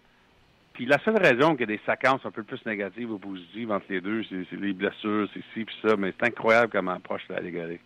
Puis 0.73 0.87
la 0.87 0.99
seule 1.05 1.19
raison 1.19 1.53
qu'il 1.53 1.69
y 1.69 1.75
a 1.75 1.77
des 1.77 1.81
séquences 1.85 2.25
un 2.25 2.31
peu 2.31 2.43
plus 2.43 2.65
négatives 2.65 3.11
ou 3.11 3.19
positives 3.19 3.71
entre 3.71 3.87
les 3.91 4.01
deux, 4.01 4.25
c'est 4.31 4.53
les 4.53 4.73
blessures, 4.73 5.29
c'est 5.35 5.43
ci 5.53 5.65
puis 5.65 5.77
ça, 5.83 5.97
mais 5.97 6.15
c'est 6.19 6.29
incroyable 6.29 6.71
comment 6.73 6.93
approche 6.93 7.23
la 7.29 7.41
Ligue. 7.41 7.81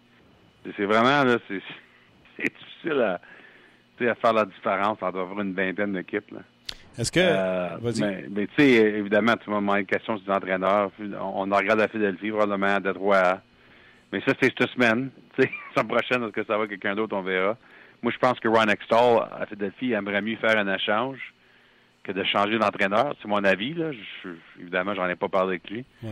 C'est 0.77 0.85
vraiment 0.85 1.25
là, 1.25 1.39
c'est 1.49 1.63
difficile 2.39 3.19
à 4.01 4.15
faire 4.15 4.33
la 4.33 4.45
différence 4.45 5.03
entre 5.03 5.19
avoir 5.19 5.41
une 5.41 5.55
vingtaine 5.55 5.95
d'équipes. 5.95 6.31
là. 6.31 6.41
Est-ce 6.99 7.11
que. 7.13 7.21
Euh, 7.21 7.77
vas-y. 7.81 8.01
mais, 8.01 8.25
mais 8.31 8.47
tu 8.47 8.55
sais, 8.59 8.71
évidemment, 8.73 9.35
tu 9.43 9.51
m'as 9.51 9.57
demandé 9.57 9.81
une 9.81 9.87
question 9.87 10.17
sur 10.19 10.27
les 10.31 10.35
entraîneurs. 10.37 10.91
On, 11.21 11.51
on 11.51 11.57
regarde 11.57 11.81
la 11.81 11.89
Philadelphie, 11.89 12.31
probablement, 12.31 12.75
à 12.77 12.81
Detroit. 12.81 13.41
Mais 14.13 14.21
ça, 14.21 14.33
c'est 14.41 14.53
cette 14.59 14.71
semaine. 14.71 15.11
Tu 15.37 15.43
sais, 15.43 15.51
la 15.75 15.83
semaine 15.83 15.97
prochaine, 15.97 16.23
est-ce 16.23 16.31
que 16.31 16.45
ça 16.45 16.57
va 16.57 16.69
quelqu'un 16.69 16.95
d'autre, 16.95 17.17
on 17.17 17.23
verra. 17.23 17.57
Moi, 18.03 18.13
je 18.13 18.19
pense 18.19 18.39
que 18.39 18.47
Ron 18.47 18.69
Extall, 18.69 19.27
à 19.37 19.47
Philadelphie, 19.47 19.91
aimerait 19.93 20.23
mieux 20.23 20.37
faire 20.37 20.57
un 20.57 20.73
échange 20.73 21.35
que 22.05 22.13
de 22.13 22.23
changer 22.23 22.57
d'entraîneur. 22.57 23.17
C'est 23.21 23.27
mon 23.27 23.43
avis, 23.43 23.75
là. 23.75 23.91
Je, 23.91 23.99
je- 24.23 24.61
évidemment, 24.61 24.95
j'en 24.95 25.09
ai 25.09 25.17
pas 25.17 25.27
parlé 25.29 25.55
avec 25.57 25.69
lui. 25.69 25.85
Ouais. 26.05 26.11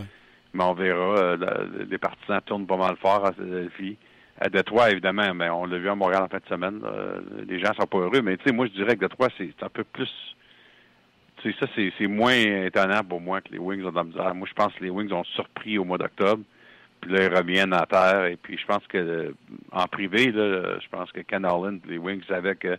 mais 0.53 0.63
on 0.65 0.73
verra. 0.73 1.37
les 1.89 1.97
partisans 1.97 2.41
tournent 2.45 2.67
pas 2.67 2.75
mal 2.75 2.97
fort 2.97 3.25
à 3.25 3.31
Philadelphie. 3.31 3.95
À 4.41 4.49
Détroit, 4.49 4.91
évidemment, 4.91 5.33
mais 5.33 5.49
on 5.49 5.65
l'a 5.65 5.77
vu 5.77 5.87
à 5.87 5.95
Montréal 5.95 6.23
en 6.23 6.27
fin 6.27 6.39
de 6.39 6.45
semaine. 6.49 6.81
les 7.47 7.59
gens 7.59 7.71
sont 7.79 7.87
pas 7.87 7.99
heureux, 7.99 8.21
mais 8.21 8.35
tu 8.35 8.43
sais, 8.45 8.51
moi 8.51 8.65
je 8.65 8.71
dirais 8.73 8.95
que 8.95 9.01
Détroit, 9.01 9.29
c'est 9.37 9.53
un 9.63 9.69
peu 9.69 9.83
plus 9.85 10.09
ça, 11.59 11.67
c'est 11.75 12.07
moins 12.07 12.33
étonnant 12.33 13.03
pour 13.03 13.19
moi 13.19 13.41
que 13.41 13.51
les 13.51 13.59
Wings 13.59 13.83
ont 13.83 13.91
de 13.91 13.95
la 13.95 14.03
misère. 14.03 14.35
Moi, 14.35 14.47
je 14.49 14.53
pense 14.53 14.73
que 14.73 14.83
les 14.83 14.89
Wings 14.89 15.11
ont 15.11 15.23
surpris 15.23 15.77
au 15.77 15.83
mois 15.83 15.97
d'octobre. 15.97 16.43
Puis 17.01 17.11
là, 17.11 17.23
ils 17.23 17.35
reviennent 17.35 17.73
à 17.73 17.85
terre. 17.85 18.25
Et 18.25 18.37
puis, 18.37 18.57
je 18.57 18.65
pense 18.65 18.85
que 18.87 19.33
en 19.71 19.85
privé, 19.87 20.31
je 20.31 20.87
pense 20.89 21.11
que 21.11 21.19
Ken 21.21 21.45
Holland, 21.45 21.79
les 21.87 21.97
Wings 21.97 22.23
savaient 22.27 22.55
que 22.55 22.77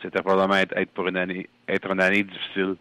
c'était 0.00 0.22
probablement 0.22 0.60
être, 0.60 0.90
pour 0.92 1.08
une 1.08 1.16
année, 1.16 1.48
être 1.68 1.90
une 1.90 2.00
année 2.00 2.22
difficile. 2.22 2.76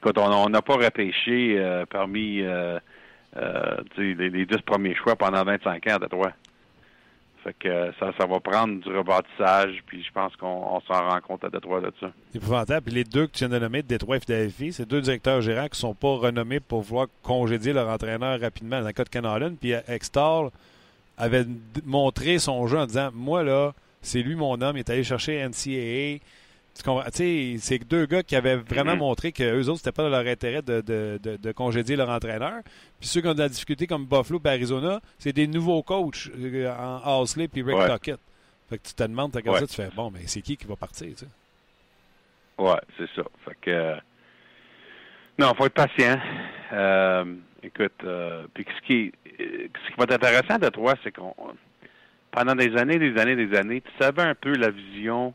Quand 0.00 0.18
on 0.18 0.48
n'a 0.48 0.62
pas 0.62 0.74
repêché 0.74 1.56
euh, 1.58 1.86
parmi 1.86 2.42
euh, 2.42 2.78
euh, 3.36 3.76
les, 3.96 4.14
les 4.14 4.46
dix 4.46 4.62
premiers 4.64 4.94
choix 4.94 5.16
pendant 5.16 5.42
25 5.42 5.86
ans 5.86 5.94
à 5.94 5.98
Detroit. 5.98 6.32
Fait 7.46 7.54
que 7.60 7.68
euh, 7.68 7.92
ça, 8.00 8.26
va 8.26 8.40
prendre 8.40 8.80
du 8.82 8.88
rebâtissage, 8.88 9.80
puis 9.86 10.02
je 10.02 10.10
pense 10.10 10.34
qu'on 10.34 10.80
s'en 10.80 11.08
rend 11.08 11.20
compte 11.20 11.44
à 11.44 11.48
Détroit 11.48 11.80
de 11.80 11.92
ça. 12.00 12.10
C'est 12.32 12.38
épouvantable. 12.38 12.86
Puis 12.86 12.94
les 12.94 13.04
deux 13.04 13.28
que 13.28 13.32
tu 13.32 13.46
viens 13.46 13.48
de 13.48 13.60
nommer, 13.60 13.84
Détroit 13.84 14.16
et 14.16 14.20
Philadelphie, 14.20 14.72
c'est 14.72 14.88
deux 14.88 15.00
directeurs 15.00 15.40
gérants 15.42 15.66
qui 15.66 15.76
ne 15.76 15.88
sont 15.88 15.94
pas 15.94 16.16
renommés 16.16 16.58
pour 16.58 16.82
pouvoir 16.82 17.06
congédier 17.22 17.72
leur 17.72 17.88
entraîneur 17.88 18.40
rapidement. 18.40 18.80
Dans 18.80 18.86
le 18.88 18.92
cas 18.92 19.04
de 19.04 19.08
Ken 19.08 19.56
puis 19.60 19.74
Extall 19.86 20.50
avait 21.16 21.46
montré 21.84 22.40
son 22.40 22.66
jeu 22.66 22.78
en 22.78 22.86
disant 22.86 23.10
Moi, 23.14 23.44
là, 23.44 23.74
c'est 24.02 24.22
lui 24.22 24.34
mon 24.34 24.60
homme, 24.60 24.76
il 24.76 24.80
est 24.80 24.90
allé 24.90 25.04
chercher 25.04 25.46
NCAA 25.46 26.18
c'est 26.78 27.78
deux 27.88 28.06
gars 28.06 28.22
qui 28.22 28.36
avaient 28.36 28.56
vraiment 28.56 28.92
mm-hmm. 28.92 28.98
montré 28.98 29.32
qu'eux 29.32 29.64
autres, 29.66 29.78
c'était 29.78 29.92
pas 29.92 30.02
dans 30.02 30.10
leur 30.10 30.26
intérêt 30.26 30.62
de, 30.62 30.80
de, 30.80 31.18
de, 31.36 31.52
congédier 31.52 31.96
leur 31.96 32.10
entraîneur. 32.10 32.62
Puis 33.00 33.08
ceux 33.08 33.20
qui 33.20 33.28
ont 33.28 33.34
de 33.34 33.38
la 33.38 33.48
difficulté 33.48 33.86
comme 33.86 34.04
Buffalo 34.04 34.40
et 34.44 34.48
Arizona, 34.48 35.00
c'est 35.18 35.32
des 35.32 35.46
nouveaux 35.46 35.82
coachs 35.82 36.28
euh, 36.38 36.74
en 36.76 37.22
Housley 37.22 37.48
puis 37.48 37.62
Rick 37.62 37.76
ouais. 37.76 38.16
Fait 38.68 38.78
que 38.78 38.88
tu 38.88 38.94
te 38.94 39.02
demandes, 39.04 39.32
tu 39.32 39.48
ça, 39.48 39.66
tu 39.66 39.74
fais 39.74 39.90
bon, 39.94 40.10
mais 40.10 40.26
c'est 40.26 40.42
qui 40.42 40.56
qui 40.56 40.66
va 40.66 40.74
partir, 40.74 41.06
tu 41.08 41.18
sais? 41.18 41.26
Ouais, 42.58 42.80
c'est 42.98 43.08
ça. 43.14 43.22
Fait 43.44 43.56
que. 43.60 43.70
Euh, 43.70 43.96
non, 45.38 45.54
faut 45.54 45.66
être 45.66 45.74
patient. 45.74 46.18
Euh, 46.72 47.24
écoute, 47.62 48.04
puis 48.54 48.66
ce 48.76 48.86
qui, 48.86 49.12
ce 49.38 49.92
qui 49.92 49.96
va 49.96 50.04
être 50.04 50.14
intéressant 50.14 50.58
de 50.58 50.68
toi, 50.68 50.94
c'est 51.04 51.12
qu'on. 51.12 51.34
Pendant 52.32 52.54
des 52.56 52.76
années, 52.76 52.98
des 52.98 53.16
années, 53.18 53.36
des 53.36 53.56
années, 53.56 53.80
tu 53.80 53.90
savais 54.00 54.22
un 54.22 54.34
peu 54.34 54.54
la 54.56 54.70
vision 54.70 55.32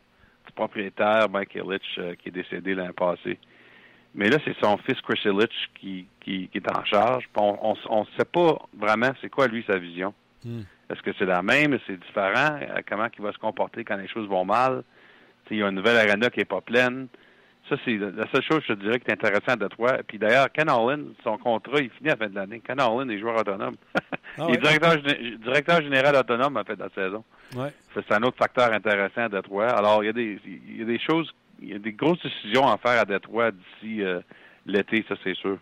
propriétaire, 0.61 1.27
Mike 1.29 1.55
Illich, 1.55 1.81
euh, 1.97 2.13
qui 2.15 2.29
est 2.29 2.31
décédé 2.31 2.75
l'année 2.75 2.93
passée. 2.93 3.39
Mais 4.13 4.29
là, 4.29 4.37
c'est 4.45 4.55
son 4.61 4.77
fils 4.77 4.99
Chris 5.01 5.19
Illich 5.25 5.49
qui, 5.79 6.05
qui, 6.19 6.49
est 6.53 6.71
en 6.71 6.83
charge. 6.85 7.27
On 7.35 7.73
ne 7.73 8.17
sait 8.17 8.25
pas 8.31 8.59
vraiment 8.77 9.11
c'est 9.21 9.29
quoi, 9.29 9.47
lui, 9.47 9.63
sa 9.65 9.79
vision. 9.79 10.13
Hmm. 10.45 10.61
Est-ce 10.89 11.01
que 11.01 11.11
c'est 11.17 11.25
la 11.25 11.41
même? 11.41 11.79
C'est 11.87 11.99
différent? 11.99 12.59
Euh, 12.61 12.81
comment 12.87 13.07
il 13.17 13.23
va 13.23 13.31
se 13.31 13.39
comporter 13.39 13.83
quand 13.83 13.97
les 13.97 14.07
choses 14.07 14.27
vont 14.27 14.45
mal? 14.45 14.83
Il 15.49 15.57
y 15.57 15.63
a 15.63 15.67
une 15.67 15.75
nouvelle 15.75 15.97
arena 15.97 16.29
qui 16.29 16.39
n'est 16.39 16.45
pas 16.45 16.61
pleine. 16.61 17.07
Ça, 17.69 17.77
c'est 17.85 17.95
la 17.95 18.29
seule 18.31 18.43
chose, 18.43 18.61
je 18.67 18.73
te 18.73 18.79
dirais, 18.79 18.99
qui 18.99 19.09
est 19.09 19.13
intéressante 19.13 19.59
de 19.59 19.67
toi. 19.67 19.97
Puis 20.05 20.17
d'ailleurs, 20.17 20.51
Ken 20.51 20.69
Holland, 20.69 21.13
son 21.23 21.37
contrat, 21.37 21.79
il 21.79 21.89
finit 21.91 22.09
à 22.09 22.13
la 22.13 22.17
fin 22.17 22.27
de 22.27 22.35
l'année. 22.35 22.61
Ken 22.65 22.81
Holland 22.81 23.09
est 23.09 23.19
joueur 23.19 23.39
autonome. 23.39 23.75
Ah 24.37 24.45
il 24.47 24.55
est 24.55 24.59
directeur, 24.59 24.95
directeur, 25.43 25.81
général 25.81 26.15
autonome 26.15 26.55
à 26.55 26.61
la 26.61 26.63
fin 26.63 26.73
de 26.75 26.79
la 26.79 26.89
saison. 26.89 27.21
Ouais. 27.53 27.73
C'est 27.93 28.09
un 28.13 28.23
autre 28.23 28.37
facteur 28.37 28.71
intéressant 28.71 29.23
à 29.23 29.27
Détroit. 29.29 29.67
Alors, 29.67 30.01
il 30.03 30.07
y 30.07 30.09
a 30.09 30.13
des, 30.13 30.39
il 30.45 30.77
y 30.77 30.81
a 30.83 30.85
des 30.85 30.99
choses, 30.99 31.29
il 31.61 31.67
y 31.67 31.73
a 31.73 31.79
des 31.79 31.91
grosses 31.91 32.21
décisions 32.23 32.65
à 32.65 32.77
faire 32.77 33.01
à 33.01 33.03
Détroit 33.03 33.51
d'ici 33.51 34.01
euh, 34.01 34.21
l'été, 34.65 35.03
ça 35.09 35.15
c'est 35.21 35.35
sûr. 35.35 35.57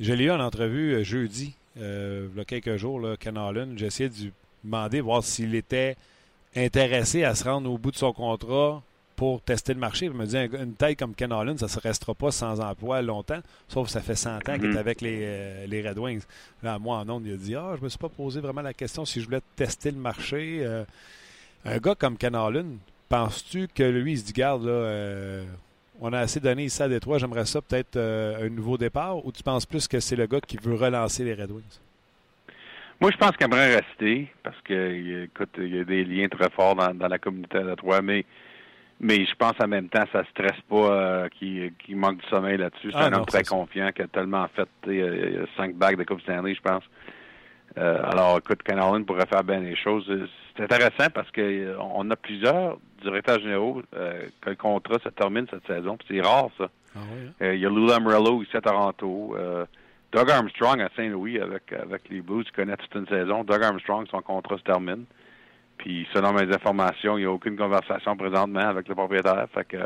Je 0.00 0.12
l'ai 0.14 0.24
eu 0.24 0.30
en 0.30 0.40
entrevue 0.40 0.94
euh, 0.94 1.04
jeudi, 1.04 1.54
euh, 1.78 2.28
il 2.32 2.38
y 2.38 2.40
a 2.40 2.44
quelques 2.46 2.76
jours, 2.76 3.00
là, 3.00 3.16
Ken 3.18 3.36
Holland. 3.36 3.76
J'ai 3.76 3.86
essayé 3.86 4.08
de 4.08 4.14
lui 4.14 4.32
demander, 4.64 5.02
voir 5.02 5.22
s'il 5.22 5.54
était 5.54 5.96
intéressé 6.56 7.24
à 7.24 7.34
se 7.34 7.44
rendre 7.44 7.70
au 7.70 7.76
bout 7.78 7.90
de 7.90 7.96
son 7.96 8.12
contrat 8.12 8.82
pour 9.16 9.40
tester 9.42 9.74
le 9.74 9.80
marché. 9.80 10.06
Il 10.06 10.12
me 10.12 10.26
dit 10.26 10.36
une 10.36 10.74
taille 10.74 10.94
comme 10.94 11.14
Ken 11.14 11.32
Holland, 11.32 11.58
ça 11.58 11.66
ne 11.66 11.70
se 11.70 11.80
restera 11.80 12.14
pas 12.14 12.30
sans 12.30 12.60
emploi 12.60 13.02
longtemps, 13.02 13.40
sauf 13.68 13.86
que 13.86 13.92
ça 13.92 14.00
fait 14.00 14.14
100 14.14 14.36
ans 14.36 14.40
qu'il 14.40 14.66
est 14.66 14.68
mhm. 14.68 14.76
avec 14.76 15.00
les, 15.00 15.18
euh, 15.22 15.66
les, 15.66 15.88
Red 15.88 15.98
Wings. 15.98 16.22
Là, 16.62 16.78
moi, 16.78 16.98
en 16.98 17.08
ondes, 17.08 17.26
il 17.26 17.34
a 17.34 17.36
dit 17.36 17.54
Ah, 17.56 17.74
je 17.78 17.82
me 17.82 17.88
suis 17.88 17.98
pas 17.98 18.08
posé 18.08 18.40
vraiment 18.40 18.62
la 18.62 18.74
question 18.74 19.04
si 19.04 19.20
je 19.20 19.26
voulais 19.26 19.40
tester 19.56 19.90
le 19.90 19.98
marché. 19.98 20.58
Euh, 20.60 20.84
un 21.64 21.78
gars 21.78 21.94
comme 21.94 22.16
Ken 22.16 22.36
Holland, 22.36 22.76
penses-tu 23.08 23.68
que 23.74 23.82
lui, 23.82 24.12
il 24.12 24.18
se 24.18 24.24
dit 24.24 24.32
Garde, 24.32 24.64
là, 24.64 24.70
euh, 24.70 25.44
on 26.00 26.12
a 26.12 26.20
assez 26.20 26.38
donné 26.38 26.64
ici 26.64 26.82
à 26.82 26.88
Détroit, 26.88 27.18
j'aimerais 27.18 27.46
ça 27.46 27.62
peut-être 27.62 27.98
un 27.98 28.48
nouveau 28.50 28.76
départ, 28.76 29.24
ou 29.24 29.32
tu 29.32 29.42
penses 29.42 29.64
plus 29.64 29.88
que 29.88 29.98
c'est 29.98 30.16
le 30.16 30.26
gars 30.26 30.40
qui 30.40 30.58
veut 30.58 30.74
relancer 30.74 31.24
les 31.24 31.32
Red 31.32 31.50
Wings? 31.50 31.80
Moi, 33.00 33.10
je 33.10 33.16
pense 33.16 33.32
qu'il 33.32 33.44
aimerait 33.44 33.76
rester 33.76 34.28
parce 34.42 34.58
que, 34.62 35.24
écoute, 35.24 35.50
il 35.58 35.74
y 35.74 35.80
a 35.80 35.84
des 35.84 36.04
liens 36.04 36.28
très 36.28 36.48
forts 36.50 36.74
dans, 36.76 36.94
dans 36.94 37.08
la 37.08 37.18
communauté 37.18 37.58
de 37.58 37.64
Détroit, 37.64 38.00
mais 38.00 38.24
mais 39.00 39.26
je 39.26 39.34
pense 39.34 39.54
en 39.60 39.68
même 39.68 39.88
temps, 39.88 40.04
ça 40.12 40.24
stresse 40.30 40.60
pas 40.68 40.76
euh, 40.76 41.28
qu'il 41.28 41.96
manque 41.96 42.18
du 42.18 42.28
sommeil 42.28 42.56
là-dessus. 42.56 42.90
C'est 42.92 42.98
ah 42.98 43.06
un 43.06 43.12
homme 43.12 43.26
très 43.26 43.44
confiant 43.44 43.90
qui 43.92 44.02
a 44.02 44.06
tellement 44.06 44.46
fait 44.48 44.68
euh, 44.88 45.44
cinq 45.56 45.74
bagues 45.74 45.98
de 45.98 46.04
Coupe 46.04 46.22
Stanley, 46.22 46.54
je 46.54 46.62
pense. 46.62 46.82
Euh, 47.76 48.00
alors, 48.04 48.38
écoute, 48.38 48.62
Ken 48.62 49.04
pourrait 49.04 49.26
faire 49.26 49.44
bien 49.44 49.60
les 49.60 49.76
choses. 49.76 50.10
C'est 50.56 50.62
intéressant 50.62 51.10
parce 51.12 51.30
que 51.30 51.76
on 51.78 52.10
a 52.10 52.16
plusieurs 52.16 52.78
directeurs 53.02 53.38
généraux 53.38 53.82
que 53.92 54.48
le 54.50 54.56
contrat 54.56 54.98
se 55.04 55.10
termine 55.10 55.46
cette 55.50 55.66
saison. 55.66 55.98
C'est 56.08 56.22
rare, 56.22 56.48
ça. 56.56 56.70
Ah 56.94 57.00
hein? 57.00 57.52
il 57.52 57.60
y 57.60 57.66
a 57.66 57.68
Lou 57.68 57.86
Lamorello 57.86 58.42
ici 58.42 58.56
à 58.56 58.62
Toronto. 58.62 59.36
Doug 60.10 60.30
Armstrong 60.30 60.80
à 60.80 60.88
Saint-Louis 60.96 61.38
avec, 61.38 61.70
avec 61.74 62.08
les 62.08 62.22
Blues, 62.22 62.46
qui 62.46 62.52
connaît 62.52 62.78
toute 62.78 62.94
une 62.94 63.06
saison. 63.08 63.44
Doug 63.44 63.62
Armstrong, 63.62 64.06
son 64.10 64.22
contrat 64.22 64.56
se 64.56 64.62
termine. 64.62 65.04
Puis 65.78 66.06
selon 66.12 66.32
mes 66.32 66.52
informations, 66.54 67.18
il 67.18 67.22
n'y 67.22 67.26
a 67.26 67.30
aucune 67.30 67.56
conversation 67.56 68.16
présentement 68.16 68.60
avec 68.60 68.88
le 68.88 68.94
propriétaire. 68.94 69.46
Fait 69.52 69.64
que 69.64 69.78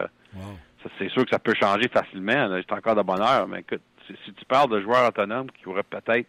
c'est 0.99 1.11
sûr 1.11 1.25
que 1.25 1.31
ça 1.31 1.39
peut 1.39 1.55
changer 1.61 1.89
facilement. 1.89 2.49
C'est 2.57 2.73
encore 2.73 2.95
de 2.95 3.03
bonne 3.03 3.21
heure. 3.21 3.47
Mais 3.49 3.61
écoute, 3.61 3.83
si, 4.07 4.33
tu 4.33 4.45
parles 4.47 4.71
de 4.71 4.81
joueurs 4.81 5.09
autonomes 5.09 5.51
qui 5.51 5.69
auraient 5.69 5.83
peut-être 5.83 6.27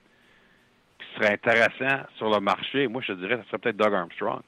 qui 1.00 1.08
seraient 1.16 1.34
intéressants 1.34 2.06
sur 2.18 2.30
le 2.30 2.40
marché, 2.40 2.88
moi 2.88 3.02
je 3.02 3.14
te 3.14 3.20
dirais 3.20 3.38
que 3.38 3.44
ce 3.44 3.50
serait 3.50 3.58
peut-être 3.60 3.78
Doug 3.78 3.94
Armstrong. 3.94 4.42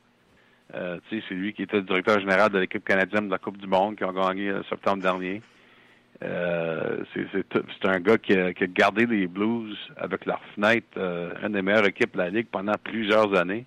Euh, 0.75 0.99
c'est 1.09 1.21
lui 1.31 1.53
qui 1.53 1.63
était 1.63 1.77
le 1.77 1.83
directeur 1.83 2.19
général 2.19 2.49
de 2.49 2.59
l'équipe 2.59 2.83
canadienne 2.83 3.27
de 3.27 3.31
la 3.31 3.37
Coupe 3.37 3.57
du 3.57 3.67
Monde 3.67 3.95
qui 3.95 4.03
a 4.03 4.11
gagné 4.11 4.51
en 4.51 4.63
septembre 4.63 5.01
dernier. 5.01 5.41
Euh, 6.23 7.03
c'est 7.13 7.87
un 7.87 7.99
gars 7.99 8.17
qui 8.17 8.33
a, 8.33 8.53
gardé 8.53 9.05
les 9.05 9.27
Blues 9.27 9.77
avec 9.97 10.25
leur 10.25 10.39
fenêtre, 10.55 10.87
euh, 10.97 11.31
une 11.43 11.53
des 11.53 11.61
meilleures 11.61 11.87
équipes 11.87 12.13
de 12.13 12.19
la 12.19 12.29
Ligue 12.29 12.47
pendant 12.51 12.75
plusieurs 12.83 13.33
années. 13.35 13.65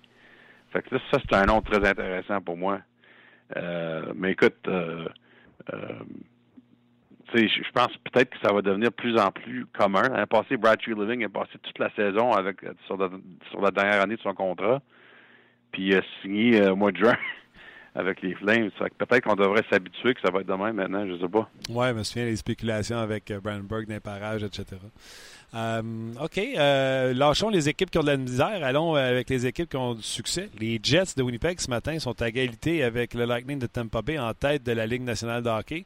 Fait 0.77 0.83
que 0.83 0.97
ça, 1.11 1.17
c'est 1.19 1.35
un 1.35 1.45
nom 1.45 1.61
très 1.61 1.83
intéressant 1.87 2.39
pour 2.41 2.55
moi. 2.55 2.79
Euh, 3.55 4.13
mais 4.15 4.33
écoute, 4.33 4.57
euh, 4.67 5.07
euh, 5.73 6.03
je 7.33 7.71
pense 7.73 7.91
peut-être 8.11 8.29
que 8.29 8.39
ça 8.45 8.53
va 8.53 8.61
devenir 8.61 8.89
de 8.89 8.95
plus 8.95 9.17
en 9.17 9.31
plus 9.31 9.65
commun. 9.65 10.03
L'année 10.03 10.25
passée, 10.27 10.55
Brad 10.55 10.79
Living 10.85 11.25
a 11.25 11.29
passé 11.29 11.53
toute 11.63 11.79
la 11.79 11.89
saison 11.95 12.31
avec 12.31 12.57
sur, 12.85 12.97
la, 12.97 13.71
dernière 13.71 14.01
année 14.01 14.17
de 14.17 14.21
son 14.21 14.35
contrat. 14.35 14.81
Puis 15.71 15.87
il 15.87 15.95
a 15.95 16.01
signé 16.21 16.67
au 16.67 16.75
mois 16.75 16.91
de 16.91 16.97
juin 16.97 17.17
avec 17.95 18.21
les 18.21 18.35
Flames. 18.35 18.69
Peut-être 18.99 19.23
qu'on 19.23 19.35
devrait 19.35 19.65
s'habituer 19.71 20.13
que 20.13 20.21
ça 20.21 20.29
va 20.31 20.41
être 20.41 20.47
de 20.47 20.53
même 20.53 20.75
maintenant, 20.75 21.07
je 21.07 21.17
sais 21.17 21.29
pas. 21.29 21.49
Oui, 21.69 21.87
je 21.87 21.93
me 21.93 22.03
souviens 22.03 22.25
des 22.25 22.35
spéculations 22.35 22.99
avec 22.99 23.33
Brandberg 23.41 23.87
d'un 23.87 23.99
parage, 23.99 24.43
etc. 24.43 24.77
Euh, 25.53 25.81
OK. 26.21 26.37
Euh, 26.37 27.13
lâchons 27.13 27.49
les 27.49 27.69
équipes 27.69 27.89
qui 27.89 27.97
ont 27.97 28.03
de 28.03 28.07
la 28.07 28.17
misère. 28.17 28.63
Allons 28.63 28.95
avec 28.95 29.29
les 29.29 29.45
équipes 29.45 29.69
qui 29.69 29.77
ont 29.77 29.93
du 29.93 30.03
succès. 30.03 30.49
Les 30.59 30.79
Jets 30.81 31.15
de 31.15 31.23
Winnipeg 31.23 31.59
ce 31.59 31.69
matin 31.69 31.97
sont 31.99 32.21
à 32.21 32.27
égalité 32.27 32.83
avec 32.83 33.13
le 33.13 33.25
Lightning 33.25 33.59
de 33.59 33.67
Tampa 33.67 34.01
Bay 34.01 34.19
en 34.19 34.33
tête 34.33 34.63
de 34.63 34.73
la 34.73 34.85
Ligue 34.85 35.03
nationale 35.03 35.43
de 35.43 35.49
hockey. 35.49 35.85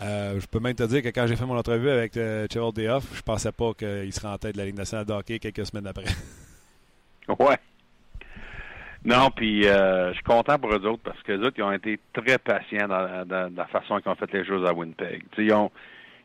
Euh, 0.00 0.38
je 0.40 0.46
peux 0.46 0.60
même 0.60 0.74
te 0.74 0.84
dire 0.84 1.02
que 1.02 1.08
quand 1.08 1.26
j'ai 1.26 1.36
fait 1.36 1.44
mon 1.44 1.58
entrevue 1.58 1.90
avec 1.90 2.16
euh, 2.16 2.46
Cheryl 2.50 2.72
Dayoff, 2.72 3.04
je 3.14 3.22
pensais 3.22 3.52
pas 3.52 3.72
qu'il 3.74 4.12
serait 4.12 4.28
en 4.28 4.38
tête 4.38 4.54
de 4.54 4.58
la 4.58 4.64
Ligue 4.64 4.76
nationale 4.76 5.04
de 5.04 5.12
hockey 5.12 5.38
quelques 5.38 5.66
semaines 5.66 5.86
après. 5.86 6.04
Ouais. 7.38 7.58
Non, 9.04 9.30
puis 9.30 9.64
je 9.64 10.12
suis 10.14 10.22
content 10.22 10.58
pour 10.58 10.72
eux 10.72 10.86
autres 10.86 11.02
parce 11.04 11.22
que 11.24 11.32
autres, 11.32 11.58
ils 11.58 11.62
ont 11.62 11.72
été 11.72 12.00
très 12.14 12.38
patients 12.38 12.88
dans, 12.88 13.50
la 13.54 13.66
façon 13.66 14.00
qu'ils 14.00 14.10
ont 14.10 14.14
fait 14.14 14.32
les 14.32 14.46
choses 14.46 14.66
à 14.66 14.72
Winnipeg. 14.72 15.24
ils 15.36 15.52
ont, 15.52 15.70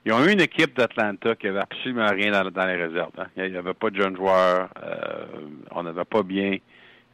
ils 0.05 0.11
ont 0.11 0.25
eu 0.25 0.33
une 0.33 0.41
équipe 0.41 0.75
d'Atlanta 0.75 1.35
qui 1.35 1.47
avait 1.47 1.61
absolument 1.61 2.07
rien 2.07 2.31
dans, 2.31 2.65
les 2.65 2.75
réserves. 2.75 3.11
Hein. 3.17 3.27
Il 3.37 3.51
n'y 3.51 3.57
avait 3.57 3.73
pas 3.73 3.89
de 3.89 4.01
jeunes 4.01 4.17
joueurs. 4.17 4.69
Euh, 4.83 5.25
on 5.71 5.83
n'avait 5.83 6.03
pas 6.03 6.23
bien 6.23 6.57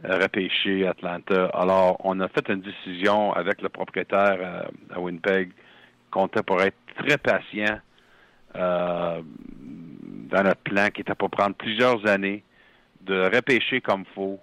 euh, 0.05 0.17
repêché 0.17 0.87
Atlanta. 0.87 1.45
Alors, 1.53 1.97
on 2.03 2.19
a 2.19 2.27
fait 2.29 2.49
une 2.49 2.61
décision 2.61 3.31
avec 3.33 3.61
le 3.61 3.69
propriétaire 3.69 4.37
euh, 4.39 4.95
à 4.95 4.99
Winnipeg 4.99 5.51
qu'on 6.09 6.25
était 6.25 6.41
pour 6.41 6.61
être 6.61 6.77
très 6.97 7.17
patient 7.17 7.79
dans 8.55 9.23
notre 10.43 10.61
plan 10.61 10.87
qui 10.89 11.01
était 11.01 11.13
pour 11.13 11.29
prendre 11.29 11.55
plusieurs 11.55 12.03
années 12.07 12.43
de 13.01 13.29
repêcher 13.35 13.79
comme 13.79 14.05
faut, 14.15 14.39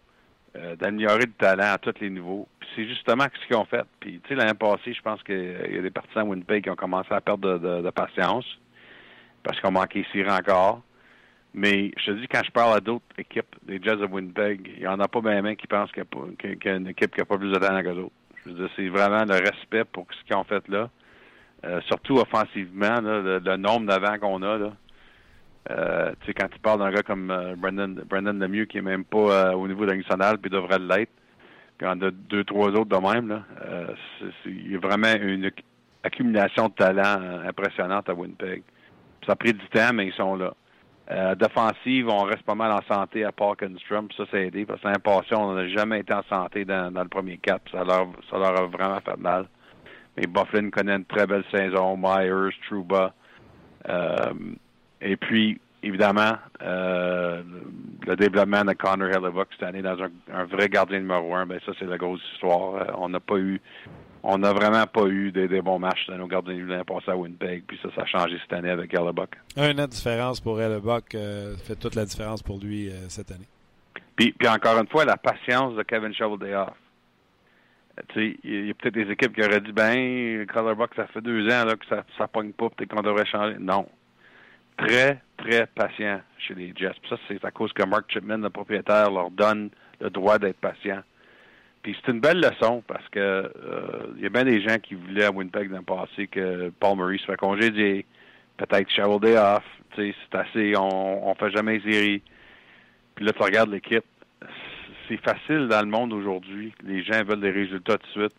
d'améliorer 0.78 1.26
le 1.26 1.32
talent 1.32 1.72
à 1.74 1.78
tous 1.78 1.94
les 2.00 2.10
niveaux. 2.10 2.48
C'est 2.74 2.86
justement 2.86 3.24
ce 3.24 3.46
qu'ils 3.46 3.56
ont 3.56 3.64
fait. 3.64 3.84
Puis, 4.00 4.20
tu 4.20 4.28
sais, 4.28 4.34
l'année 4.34 4.54
passée, 4.54 4.92
je 4.92 5.02
pense 5.02 5.22
qu'il 5.22 5.74
y 5.74 5.78
a 5.78 5.82
des 5.82 5.90
partisans 5.90 6.28
Winnipeg 6.28 6.64
qui 6.64 6.70
ont 6.70 6.76
commencé 6.76 7.12
à 7.12 7.20
perdre 7.20 7.58
de, 7.58 7.90
patience 7.90 8.44
parce 9.42 9.60
qu'on 9.60 9.70
manquait 9.70 10.00
ici 10.00 10.22
encore. 10.28 10.82
Mais 11.54 11.90
je 11.96 12.12
te 12.12 12.20
dis, 12.20 12.28
quand 12.28 12.42
je 12.44 12.50
parle 12.50 12.76
à 12.76 12.80
d'autres 12.80 13.04
équipes, 13.16 13.56
des 13.62 13.80
Jazz 13.82 13.98
de 13.98 14.06
Winnipeg, 14.06 14.72
il 14.76 14.80
n'y 14.80 14.86
en 14.86 15.00
a 15.00 15.08
pas 15.08 15.20
bien 15.20 15.54
qui 15.54 15.66
pensent 15.66 15.90
qu'il 15.90 16.04
y, 16.04 16.68
a 16.68 16.76
une 16.76 16.88
équipe 16.88 17.14
qui 17.14 17.20
n'a 17.20 17.24
pas 17.24 17.38
plus 17.38 17.50
de 17.50 17.58
talent 17.58 17.82
que 17.82 17.94
d'autres. 17.94 18.12
Je 18.44 18.50
veux 18.50 18.56
dire, 18.56 18.70
c'est 18.76 18.88
vraiment 18.88 19.24
le 19.24 19.34
respect 19.34 19.84
pour 19.84 20.06
ce 20.10 20.24
qu'ils 20.24 20.36
ont 20.36 20.44
fait 20.44 20.66
là. 20.68 20.90
Euh, 21.64 21.80
surtout 21.86 22.18
offensivement, 22.18 23.00
là, 23.00 23.40
le, 23.40 23.56
nombre 23.56 23.86
d'avants 23.86 24.18
qu'on 24.18 24.42
a. 24.42 24.58
Là. 24.58 24.72
Euh, 25.70 26.12
tu 26.20 26.26
sais, 26.26 26.34
quand 26.34 26.48
tu 26.48 26.58
parles 26.60 26.78
d'un 26.78 26.92
gars 26.92 27.02
comme 27.02 27.30
euh, 27.30 27.54
Brendan, 27.56 27.94
Brendan 28.08 28.38
Lemieux 28.38 28.66
qui 28.66 28.78
est 28.78 28.82
même 28.82 29.04
pas 29.04 29.56
au 29.56 29.66
niveau 29.66 29.84
de 29.84 29.94
national 29.94 30.38
puis 30.38 30.50
devrait 30.50 30.78
l'être, 30.78 31.12
puis 31.78 31.88
on 31.90 32.00
a 32.02 32.10
deux, 32.10 32.44
trois 32.44 32.68
autres 32.68 32.86
de 32.86 32.96
même, 32.96 33.28
là, 33.28 33.42
il 34.46 34.72
y 34.72 34.76
a 34.76 34.78
vraiment 34.78 35.12
une 35.20 35.50
accumulation 36.02 36.68
de 36.68 36.74
talent 36.74 37.42
impressionnante 37.46 38.08
à 38.08 38.14
Winnipeg. 38.14 38.62
Ça 39.26 39.32
a 39.32 39.36
pris 39.36 39.52
du 39.52 39.66
temps, 39.68 39.92
mais 39.92 40.06
ils 40.06 40.12
sont 40.14 40.36
là. 40.36 40.54
Euh, 41.10 41.34
D'offensive, 41.36 42.08
on 42.08 42.24
reste 42.24 42.42
pas 42.42 42.54
mal 42.56 42.72
en 42.72 42.82
santé 42.92 43.24
à 43.24 43.30
Park 43.30 43.62
and 43.62 43.78
Strum. 43.78 44.08
Ça, 44.16 44.24
ça 44.30 44.38
aidé 44.38 44.66
parce 44.66 44.80
que 44.80 44.88
l'impression, 44.88 45.40
on 45.40 45.54
n'a 45.54 45.68
jamais 45.68 46.00
été 46.00 46.12
en 46.12 46.22
santé 46.24 46.64
dans, 46.64 46.92
le 46.92 47.08
premier 47.08 47.38
cap. 47.38 47.62
Ça 47.70 47.84
leur, 47.84 48.08
ça 48.30 48.38
leur 48.38 48.60
a 48.60 48.66
vraiment 48.66 49.00
fait 49.00 49.16
mal. 49.18 49.46
Mais 50.16 50.26
Bufflin 50.26 50.70
connaît 50.70 50.96
une 50.96 51.04
très 51.04 51.26
belle 51.26 51.44
saison. 51.52 51.96
Myers, 51.96 52.54
Trouba. 52.66 53.14
Et 55.06 55.16
puis, 55.16 55.60
évidemment, 55.84 56.32
euh, 56.62 57.42
le 58.06 58.16
développement 58.16 58.64
de 58.64 58.72
Connor 58.72 59.08
Hellebuck 59.08 59.48
cette 59.52 59.68
année 59.68 59.82
dans 59.82 59.96
un, 60.32 60.44
vrai 60.44 60.68
gardien 60.68 60.98
numéro 60.98 61.32
un, 61.34 61.46
ben 61.46 61.60
ça, 61.64 61.72
c'est 61.78 61.86
la 61.86 61.96
grosse 61.96 62.20
histoire. 62.34 62.74
Euh, 62.74 62.92
on 62.98 63.08
n'a 63.08 63.20
pas 63.20 63.36
eu 63.36 63.60
on 64.28 64.38
n'a 64.38 64.52
vraiment 64.52 64.84
pas 64.88 65.06
eu 65.06 65.30
des, 65.30 65.46
bons 65.62 65.78
matchs 65.78 66.04
dans 66.08 66.18
nos 66.18 66.26
gardiens 66.26 66.58
l'année 66.66 66.82
passée 66.82 67.12
à 67.12 67.16
Winnipeg, 67.16 67.62
puis 67.64 67.78
ça, 67.80 67.90
ça 67.94 68.02
a 68.02 68.06
changé 68.06 68.36
cette 68.42 68.52
année 68.54 68.70
avec 68.70 68.92
Hellebuck. 68.92 69.36
Un 69.56 69.70
an 69.78 69.84
de 69.84 69.86
différence 69.86 70.40
pour 70.40 70.60
Hellebuck 70.60 71.14
euh, 71.14 71.54
fait 71.56 71.76
toute 71.76 71.94
la 71.94 72.04
différence 72.04 72.42
pour 72.42 72.58
lui 72.58 72.88
euh, 72.88 73.08
cette 73.08 73.30
année. 73.30 73.46
Puis, 74.16 74.32
puis 74.32 74.48
encore 74.48 74.80
une 74.80 74.88
fois, 74.88 75.04
la 75.04 75.16
patience 75.16 75.76
de 75.76 75.82
Kevin 75.84 76.12
Shoveldayoff. 76.12 76.72
Tu 78.08 78.14
sais, 78.14 78.36
il 78.42 78.66
y 78.66 78.70
a 78.70 78.74
peut-être 78.74 78.94
des 78.94 79.12
équipes 79.12 79.32
qui 79.32 79.44
auraient 79.44 79.60
dit, 79.60 79.72
ben, 79.72 79.96
Hellebuck, 79.96 80.90
ça 80.96 81.06
fait 81.06 81.20
deux 81.20 81.46
ans 81.46 81.64
là, 81.64 81.76
que 81.76 81.86
ça 81.86 82.02
ne 82.18 82.26
pogne 82.26 82.50
pas, 82.50 82.68
peut-être 82.70 82.92
qu'on 82.92 83.02
devrait 83.02 83.26
changer. 83.26 83.56
Non. 83.60 83.86
Très, 84.76 85.20
très 85.36 85.66
patient 85.66 86.20
chez 86.38 86.54
les 86.54 86.72
Jets. 86.76 86.94
Puis 87.00 87.10
ça, 87.10 87.16
c'est 87.28 87.44
à 87.44 87.50
cause 87.50 87.72
que 87.72 87.82
Mark 87.84 88.10
Chipman, 88.10 88.38
le 88.38 88.50
propriétaire, 88.50 89.10
leur 89.10 89.30
donne 89.30 89.70
le 90.00 90.10
droit 90.10 90.38
d'être 90.38 90.58
patient. 90.58 91.00
Puis 91.82 91.96
c'est 92.04 92.12
une 92.12 92.20
belle 92.20 92.40
leçon 92.40 92.82
parce 92.86 93.08
que 93.10 93.18
euh, 93.20 94.12
il 94.16 94.22
y 94.22 94.26
a 94.26 94.28
bien 94.28 94.44
des 94.44 94.60
gens 94.60 94.76
qui 94.78 94.94
voulaient 94.94 95.24
à 95.24 95.30
Winnipeg 95.30 95.70
dans 95.70 95.78
le 95.78 95.82
passé 95.82 96.26
que 96.26 96.70
Paul 96.80 96.96
Murray 96.96 97.18
se 97.18 97.24
fait 97.24 97.36
congédier, 97.36 98.04
peut-être 98.56 98.90
Shovel 98.90 99.20
Day 99.20 99.38
off, 99.38 99.62
c'est 99.94 100.14
assez, 100.32 100.76
on, 100.76 101.28
on 101.28 101.34
fait 101.36 101.50
jamais 101.52 101.80
série. 101.80 102.22
Puis 103.14 103.24
là, 103.24 103.32
tu 103.32 103.42
regardes 103.42 103.70
l'équipe, 103.70 104.04
c'est 105.08 105.16
facile 105.18 105.68
dans 105.68 105.80
le 105.80 105.86
monde 105.86 106.12
aujourd'hui. 106.12 106.74
Les 106.82 107.02
gens 107.02 107.22
veulent 107.24 107.40
des 107.40 107.50
résultats 107.50 107.98
tout 107.98 108.06
de 108.06 108.26
suite, 108.26 108.36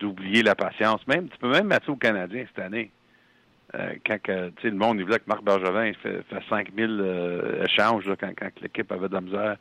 d'oublier 0.00 0.42
la 0.42 0.54
patience. 0.54 1.06
Même, 1.06 1.28
tu 1.28 1.38
peux 1.38 1.50
même 1.50 1.66
mettre 1.66 1.86
ça 1.86 1.92
aux 1.92 1.96
Canadiens 1.96 2.44
cette 2.48 2.64
année. 2.64 2.90
Euh, 3.74 3.94
quand 4.06 4.20
que, 4.22 4.50
le 4.62 4.70
monde, 4.72 4.98
il 4.98 5.04
voulait 5.04 5.18
que 5.18 5.26
Marc 5.26 5.42
Bergevin 5.42 5.92
fait, 6.02 6.22
fait 6.22 6.42
5000 6.48 7.00
euh, 7.00 7.64
échanges 7.64 8.06
là, 8.06 8.16
quand, 8.16 8.32
quand 8.38 8.50
l'équipe 8.62 8.90
avait 8.90 9.08
de 9.08 9.14
la 9.14 9.20
misère. 9.20 9.56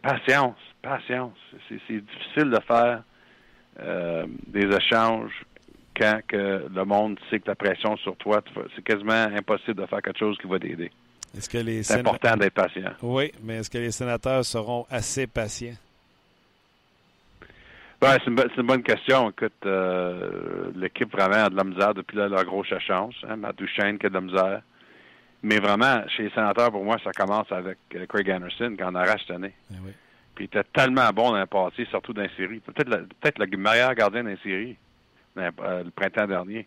Patience, 0.00 0.56
patience. 0.80 1.36
C'est 1.68 2.00
difficile 2.00 2.50
de 2.50 2.60
faire 2.66 3.02
euh, 3.80 4.26
des 4.46 4.74
échanges 4.74 5.44
quand 5.94 6.20
que 6.26 6.66
le 6.72 6.84
monde 6.84 7.18
sait 7.28 7.40
que 7.40 7.48
la 7.48 7.54
pression 7.54 7.96
sur 7.98 8.16
toi, 8.16 8.42
c'est 8.74 8.82
quasiment 8.82 9.12
impossible 9.12 9.82
de 9.82 9.86
faire 9.86 10.00
quelque 10.00 10.18
chose 10.18 10.38
qui 10.38 10.46
va 10.46 10.58
t'aider. 10.58 10.90
C'est 11.38 11.92
important 11.92 12.36
d'être 12.36 12.54
patient. 12.54 12.92
Oui, 13.02 13.30
mais 13.42 13.56
est-ce 13.56 13.68
que 13.68 13.78
les 13.78 13.90
sénateurs 13.90 14.44
seront 14.44 14.86
assez 14.88 15.26
patients? 15.26 15.74
Ben, 18.00 18.18
c'est 18.18 18.26
une, 18.26 18.66
bonne 18.66 18.82
question. 18.82 19.30
Écoute, 19.30 19.52
euh, 19.64 20.70
l'équipe 20.74 21.10
vraiment 21.10 21.46
a 21.46 21.50
de 21.50 21.56
la 21.56 21.64
misère 21.64 21.94
depuis 21.94 22.16
leur 22.16 22.44
grosse 22.44 22.70
échange. 22.70 23.14
Hein, 23.28 23.36
Matt 23.36 23.56
Duchesne 23.56 23.98
qui 23.98 24.06
a 24.06 24.08
de 24.10 24.14
la 24.14 24.20
misère. 24.20 24.62
Mais 25.42 25.58
vraiment, 25.58 26.02
chez 26.08 26.24
les 26.24 26.30
sénateurs, 26.30 26.70
pour 26.70 26.84
moi, 26.84 26.96
ça 27.02 27.12
commence 27.12 27.50
avec 27.50 27.78
euh, 27.94 28.04
Craig 28.06 28.30
Anderson 28.30 28.74
quand 28.78 28.92
on 28.92 28.94
arrache 28.96 29.22
cette 29.26 29.36
année. 29.36 29.54
Eh 29.70 29.76
Puis 30.34 30.44
il 30.44 30.58
était 30.58 30.64
tellement 30.74 31.08
bon 31.10 31.30
dans 31.30 31.40
le 31.40 31.46
passé, 31.46 31.86
surtout 31.90 32.12
dans 32.12 32.22
les 32.22 32.30
séries. 32.36 32.60
Peut-être 32.60 32.90
peut-être 33.20 33.38
le 33.38 33.56
meilleur 33.56 33.94
gardien 33.94 34.24
dans 34.24 34.30
les 34.30 34.38
séries 34.38 34.76
euh, 35.38 35.84
le 35.84 35.90
printemps 35.90 36.26
dernier. 36.26 36.66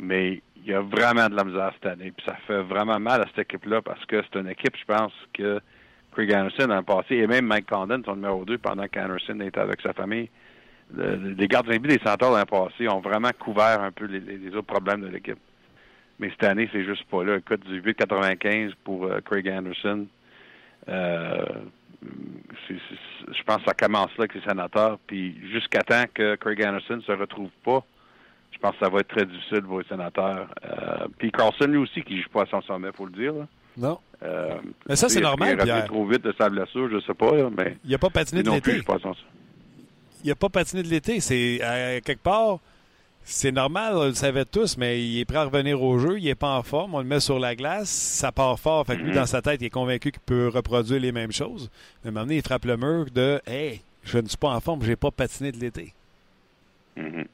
Mais 0.00 0.42
il 0.56 0.66
y 0.66 0.74
a 0.74 0.80
vraiment 0.80 1.28
de 1.28 1.36
la 1.36 1.44
misère 1.44 1.72
cette 1.74 1.92
année. 1.92 2.12
Puis 2.16 2.24
ça 2.26 2.36
fait 2.46 2.62
vraiment 2.62 2.98
mal 2.98 3.20
à 3.20 3.26
cette 3.26 3.40
équipe-là 3.40 3.82
parce 3.82 4.04
que 4.06 4.22
c'est 4.22 4.38
une 4.38 4.48
équipe, 4.48 4.76
je 4.76 4.84
pense, 4.84 5.12
que 5.34 5.60
Craig 6.12 6.32
Anderson 6.32 6.66
dans 6.66 6.76
le 6.76 6.82
passé, 6.82 7.16
et 7.16 7.26
même 7.26 7.46
Mike 7.46 7.68
Condon, 7.68 8.02
son 8.04 8.16
numéro 8.16 8.44
2, 8.44 8.58
pendant 8.58 8.86
qu'Anderson 8.88 9.38
était 9.40 9.60
avec 9.60 9.80
sa 9.82 9.92
famille, 9.92 10.30
les 10.96 11.48
gardiens 11.48 11.76
de 11.76 11.86
des 11.86 11.98
sénateurs 11.98 12.30
dans 12.30 12.38
le 12.38 12.44
passé 12.44 12.88
ont 12.88 13.00
vraiment 13.00 13.30
couvert 13.38 13.82
un 13.82 13.92
peu 13.92 14.06
les 14.06 14.48
autres 14.54 14.62
problèmes 14.62 15.02
de 15.02 15.08
l'équipe. 15.08 15.38
Mais 16.18 16.30
cette 16.30 16.44
année, 16.44 16.68
c'est 16.72 16.84
juste 16.84 17.04
pas 17.04 17.22
là. 17.22 17.36
Écoute, 17.36 17.64
du 17.66 17.80
8,95 17.80 18.72
pour 18.84 19.04
euh, 19.04 19.20
Craig 19.20 19.48
Anderson. 19.48 20.06
Euh, 20.88 21.44
je 22.68 23.42
pense 23.44 23.58
que 23.58 23.64
ça 23.66 23.74
commence 23.74 24.10
là 24.18 24.24
avec 24.24 24.34
les 24.34 24.40
sénateurs. 24.42 24.98
Puis 25.06 25.38
jusqu'à 25.52 25.82
temps 25.82 26.04
que 26.12 26.34
Craig 26.36 26.64
Anderson 26.64 26.96
ne 26.96 27.02
se 27.02 27.12
retrouve 27.12 27.50
pas, 27.64 27.84
je 28.52 28.58
pense 28.58 28.72
que 28.72 28.84
ça 28.84 28.88
va 28.88 29.00
être 29.00 29.08
très 29.08 29.26
difficile 29.26 29.62
pour 29.62 29.78
les 29.80 29.86
sénateurs. 29.86 30.48
Euh, 30.64 31.06
puis 31.18 31.30
Carlson, 31.30 31.66
lui 31.66 31.78
aussi, 31.78 32.02
qui 32.02 32.16
ne 32.16 32.22
joue 32.22 32.30
pas 32.30 32.42
à 32.42 32.46
son 32.46 32.62
sommet, 32.62 32.88
il 32.88 32.96
faut 32.96 33.06
le 33.06 33.12
dire. 33.12 33.34
Non. 33.76 34.00
mais 34.88 34.96
ça, 34.96 35.08
c'est 35.08 35.20
normal, 35.20 35.60
Il 35.64 35.70
a 35.70 35.82
trop 35.82 36.04
vite 36.04 36.24
de 36.24 36.34
sa 36.36 36.50
blessure, 36.50 36.88
je 36.90 36.96
ne 36.96 37.00
sais 37.00 37.14
pas. 37.14 37.30
mais 37.56 37.76
il 37.84 37.90
n'a 37.92 37.98
pas 37.98 38.10
patiné 38.10 38.42
de 38.42 38.50
l'été. 38.50 38.82
Il 40.24 40.28
n'a 40.28 40.34
pas 40.34 40.48
patiné 40.48 40.82
de 40.82 40.88
l'été. 40.88 41.20
C'est 41.20 41.60
quelque 42.04 42.22
part 42.22 42.60
c'est 43.30 43.52
normal, 43.52 43.92
on 43.94 44.06
le 44.06 44.14
savait 44.14 44.46
tous, 44.46 44.78
mais 44.78 45.02
il 45.04 45.20
est 45.20 45.26
prêt 45.26 45.36
à 45.36 45.44
revenir 45.44 45.82
au 45.82 45.98
jeu, 45.98 46.18
il 46.18 46.24
n'est 46.24 46.34
pas 46.34 46.56
en 46.56 46.62
forme, 46.62 46.94
on 46.94 47.00
le 47.00 47.04
met 47.04 47.20
sur 47.20 47.38
la 47.38 47.54
glace, 47.54 47.90
ça 47.90 48.32
part 48.32 48.58
fort. 48.58 48.86
Fait 48.86 48.96
que 48.96 49.02
lui, 49.02 49.10
mm-hmm. 49.10 49.16
dans 49.16 49.26
sa 49.26 49.42
tête, 49.42 49.60
il 49.60 49.66
est 49.66 49.70
convaincu 49.70 50.10
qu'il 50.10 50.22
peut 50.22 50.48
reproduire 50.48 50.98
les 50.98 51.12
mêmes 51.12 51.30
choses. 51.30 51.70
Mais 52.04 52.10
maintenant, 52.10 52.32
il 52.32 52.40
frappe 52.40 52.64
le 52.64 52.78
mur 52.78 53.04
de 53.14 53.38
Hey, 53.46 53.82
je 54.02 54.16
ne 54.16 54.26
suis 54.26 54.38
pas 54.38 54.48
en 54.48 54.60
forme, 54.60 54.82
je 54.82 54.88
n'ai 54.88 54.96
pas 54.96 55.10
patiné 55.10 55.52
de 55.52 55.58
l'été. 55.58 55.92
Mm-hmm. 56.96 57.26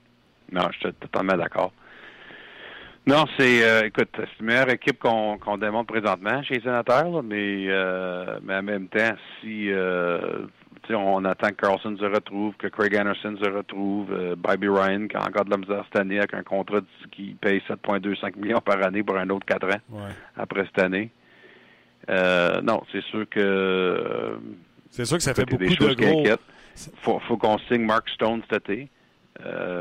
Non, 0.52 0.68
je 0.72 0.78
suis 0.80 0.94
totalement 0.94 1.36
d'accord. 1.36 1.72
Non, 3.06 3.26
c'est 3.36 3.62
euh, 3.62 3.86
écoute, 3.86 4.08
c'est 4.16 4.40
la 4.40 4.46
meilleure 4.46 4.70
équipe 4.70 4.98
qu'on 4.98 5.58
démontre 5.58 5.92
présentement 5.92 6.42
chez 6.42 6.54
les 6.54 6.60
sénateurs, 6.62 7.22
mais, 7.22 7.66
euh, 7.68 8.40
mais 8.42 8.56
en 8.56 8.62
même 8.62 8.88
temps, 8.88 9.14
si 9.40 9.70
euh, 9.70 10.46
on 10.90 11.24
attend 11.24 11.48
que 11.48 11.54
Carlson 11.54 11.96
se 11.98 12.04
retrouve, 12.04 12.54
que 12.56 12.66
Craig 12.66 12.96
Anderson 12.96 13.36
se 13.42 13.48
retrouve, 13.48 14.12
euh, 14.12 14.36
Bobby 14.36 14.68
Ryan 14.68 15.06
qui 15.08 15.16
a 15.16 15.20
encore 15.20 15.44
de 15.44 15.50
la 15.50 15.56
misère 15.56 15.84
cette 15.84 16.00
année 16.00 16.18
avec 16.18 16.34
un 16.34 16.42
contrat 16.42 16.80
qui 17.10 17.36
paye 17.40 17.62
7,25 17.68 18.36
millions 18.36 18.60
par 18.60 18.82
année 18.82 19.02
pour 19.02 19.16
un 19.16 19.28
autre 19.30 19.46
4 19.46 19.66
ans 19.66 20.08
après 20.36 20.64
cette 20.66 20.78
année. 20.78 21.10
Euh, 22.10 22.60
non, 22.60 22.82
c'est 22.92 23.02
sûr 23.04 23.26
que 23.28 23.40
euh, 23.40 24.36
c'est 24.90 25.06
sûr 25.06 25.16
que 25.16 25.22
ça 25.22 25.34
fait 25.34 25.46
beaucoup 25.46 25.64
de 25.64 25.94
gros. 25.94 26.24
Faut, 26.96 27.20
faut 27.20 27.36
qu'on 27.36 27.58
signe 27.58 27.84
Mark 27.84 28.08
Stone 28.10 28.42
cet 28.50 28.68
été. 28.68 28.88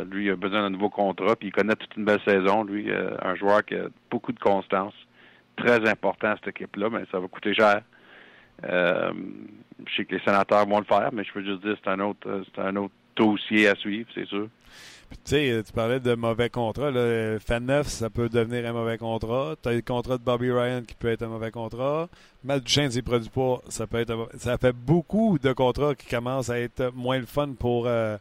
lui, 0.09 0.25
il 0.25 0.31
a 0.31 0.35
besoin 0.35 0.61
d'un 0.61 0.69
nouveau 0.69 0.89
contrat, 0.89 1.35
puis 1.35 1.49
il 1.49 1.51
connaît 1.51 1.75
toute 1.75 1.95
une 1.97 2.05
belle 2.05 2.21
saison. 2.25 2.63
Lui, 2.63 2.91
un 2.91 3.35
joueur 3.35 3.65
qui 3.65 3.75
a 3.75 3.87
beaucoup 4.09 4.31
de 4.31 4.39
constance, 4.39 4.93
très 5.55 5.87
important 5.89 6.29
à 6.29 6.35
cette 6.35 6.49
équipe-là, 6.49 6.89
mais 6.91 7.03
ça 7.11 7.19
va 7.19 7.27
coûter 7.27 7.53
cher. 7.53 7.81
Euh, 8.65 9.11
je 9.85 9.95
sais 9.95 10.05
que 10.05 10.15
les 10.15 10.21
sénateurs 10.21 10.65
vont 10.65 10.79
le 10.79 10.85
faire, 10.85 11.09
mais 11.13 11.23
je 11.23 11.33
peux 11.33 11.43
juste 11.43 11.61
dire 11.63 11.73
que 11.73 11.79
c'est 11.83 11.89
un 11.89 11.99
autre, 11.99 12.27
euh, 12.27 12.43
c'est 12.53 12.61
un 12.61 12.75
autre 12.75 12.93
dossier 13.15 13.67
à 13.67 13.75
suivre, 13.75 14.09
c'est 14.13 14.27
sûr. 14.27 14.47
Tu 15.11 15.17
sais, 15.25 15.63
tu 15.63 15.71
parlais 15.73 15.99
de 15.99 16.15
mauvais 16.15 16.49
contrat. 16.49 16.89
Là. 16.89 17.39
Fan 17.39 17.65
neuf, 17.65 17.87
ça 17.87 18.09
peut 18.09 18.29
devenir 18.29 18.65
un 18.65 18.73
mauvais 18.73 18.97
contrat. 18.97 19.55
Tu 19.61 19.69
as 19.69 19.73
le 19.73 19.81
contrat 19.81 20.17
de 20.17 20.23
Bobby 20.23 20.51
Ryan 20.51 20.81
qui 20.81 20.95
peut 20.95 21.09
être 21.09 21.21
un 21.21 21.27
mauvais 21.27 21.51
contrat. 21.51 22.09
Matt 22.43 22.63
Duchesne, 22.63 22.89
s'il 22.89 23.03
produit 23.03 23.29
pas, 23.29 23.61
ça 23.69 23.85
peut 23.85 23.99
être 23.99 24.29
Ça 24.37 24.57
fait 24.57 24.73
beaucoup 24.73 25.37
de 25.37 25.53
contrats 25.53 25.93
qui 25.93 26.07
commencent 26.07 26.49
à 26.49 26.59
être 26.59 26.91
moins 26.95 27.19
le 27.19 27.27
fun 27.27 27.49
pour, 27.59 27.85
euh, 27.85 28.17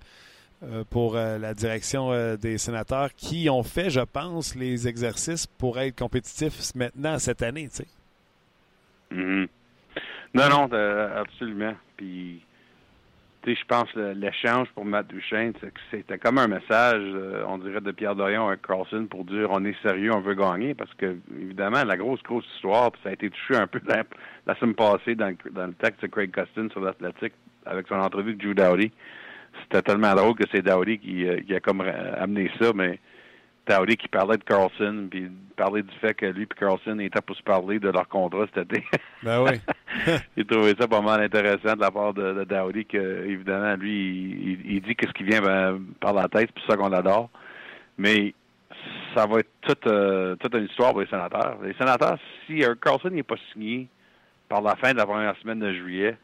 pour 0.90 1.14
la 1.14 1.54
direction 1.54 2.10
des 2.36 2.58
sénateurs 2.58 3.14
qui 3.16 3.48
ont 3.48 3.62
fait, 3.62 3.88
je 3.88 4.00
pense, 4.00 4.54
les 4.54 4.86
exercices 4.86 5.46
pour 5.46 5.78
être 5.78 5.96
compétitifs 5.96 6.74
maintenant, 6.74 7.18
cette 7.18 7.40
année. 7.40 7.70
Tu 7.70 7.76
sais. 7.76 7.86
Mm-hmm. 9.12 9.48
Non, 10.34 10.48
non, 10.48 10.68
absolument. 11.16 11.74
Puis, 11.96 12.42
tu 13.42 13.50
sais, 13.50 13.60
je 13.60 13.66
pense 13.66 13.92
l'échange 13.94 14.68
pour 14.74 14.84
Matt 14.84 15.08
Duchesne, 15.08 15.52
c'était 15.90 16.18
comme 16.18 16.38
un 16.38 16.46
message, 16.46 17.02
euh, 17.02 17.44
on 17.48 17.58
dirait, 17.58 17.80
de 17.80 17.90
Pierre 17.90 18.14
Dorion 18.14 18.48
à 18.48 18.56
Carlson 18.56 19.06
pour 19.10 19.24
dire 19.24 19.48
on 19.50 19.64
est 19.64 19.76
sérieux, 19.82 20.12
on 20.14 20.20
veut 20.20 20.34
gagner. 20.34 20.74
Parce 20.74 20.92
que, 20.94 21.16
évidemment, 21.38 21.82
la 21.84 21.96
grosse, 21.96 22.22
grosse 22.22 22.46
histoire, 22.54 22.92
puis 22.92 23.00
ça 23.02 23.10
a 23.10 23.12
été 23.12 23.30
touché 23.30 23.56
un 23.56 23.66
peu 23.66 23.80
la, 23.86 24.54
semaine 24.56 24.74
passée 24.74 25.16
dans, 25.16 25.28
le 25.28 25.74
texte 25.74 26.02
de 26.02 26.06
Craig 26.06 26.30
Costin 26.32 26.68
sur 26.70 26.80
l'Athletic 26.80 27.32
avec 27.66 27.88
son 27.88 27.96
entrevue 27.96 28.30
avec 28.30 28.38
Drew 28.38 28.54
Dowdy. 28.54 28.92
C'était 29.62 29.82
tellement 29.82 30.14
drôle 30.14 30.34
que 30.34 30.44
c'est 30.52 30.62
Dowdy 30.62 30.98
qui, 30.98 31.26
euh, 31.26 31.40
qui, 31.40 31.54
a 31.54 31.60
comme 31.60 31.80
amené 31.80 32.50
ça, 32.60 32.72
mais 32.74 33.00
Dowdy 33.66 33.96
qui 33.96 34.08
parlait 34.08 34.36
de 34.36 34.44
Carlson, 34.44 35.06
puis 35.10 35.30
parlait 35.56 35.82
du 35.82 35.94
fait 36.00 36.14
que 36.14 36.26
lui 36.26 36.42
et 36.42 36.46
Carlson 36.46 36.98
étaient 36.98 37.20
pour 37.20 37.36
se 37.36 37.42
parler 37.42 37.78
de 37.78 37.88
leur 37.88 38.08
contrat 38.08 38.46
cet 38.54 38.72
été. 38.72 38.84
Ben 39.22 39.40
oui. 39.40 39.60
J'ai 40.36 40.44
trouvé 40.44 40.74
ça 40.76 40.88
pas 40.88 41.00
mal 41.00 41.22
intéressant 41.22 41.76
de 41.76 41.80
la 41.80 41.92
part 41.92 42.12
de, 42.12 42.44
de 42.44 42.82
que 42.82 43.24
évidemment, 43.24 43.76
lui, 43.76 44.58
il, 44.64 44.74
il 44.74 44.82
dit 44.82 44.96
que 44.96 45.06
ce 45.06 45.12
qui 45.12 45.22
vient 45.22 45.40
ben, 45.40 45.80
par 46.00 46.12
la 46.12 46.26
tête, 46.26 46.48
c'est 46.48 46.54
pour 46.54 46.66
ça 46.66 46.76
qu'on 46.76 46.88
l'adore. 46.88 47.30
Mais 47.98 48.34
ça 49.14 49.26
va 49.26 49.38
être 49.38 49.50
toute, 49.60 49.86
euh, 49.86 50.34
toute 50.36 50.54
une 50.54 50.64
histoire 50.64 50.90
pour 50.90 51.02
les 51.02 51.06
sénateurs. 51.06 51.56
Les 51.62 51.74
sénateurs, 51.74 52.18
si 52.46 52.62
Eric 52.62 52.80
Carlson 52.80 53.10
n'est 53.10 53.22
pas 53.22 53.36
signé 53.52 53.86
par 54.48 54.60
la 54.60 54.74
fin 54.74 54.92
de 54.92 54.98
la 54.98 55.06
première 55.06 55.36
semaine 55.36 55.60
de 55.60 55.72
juillet, 55.72 56.16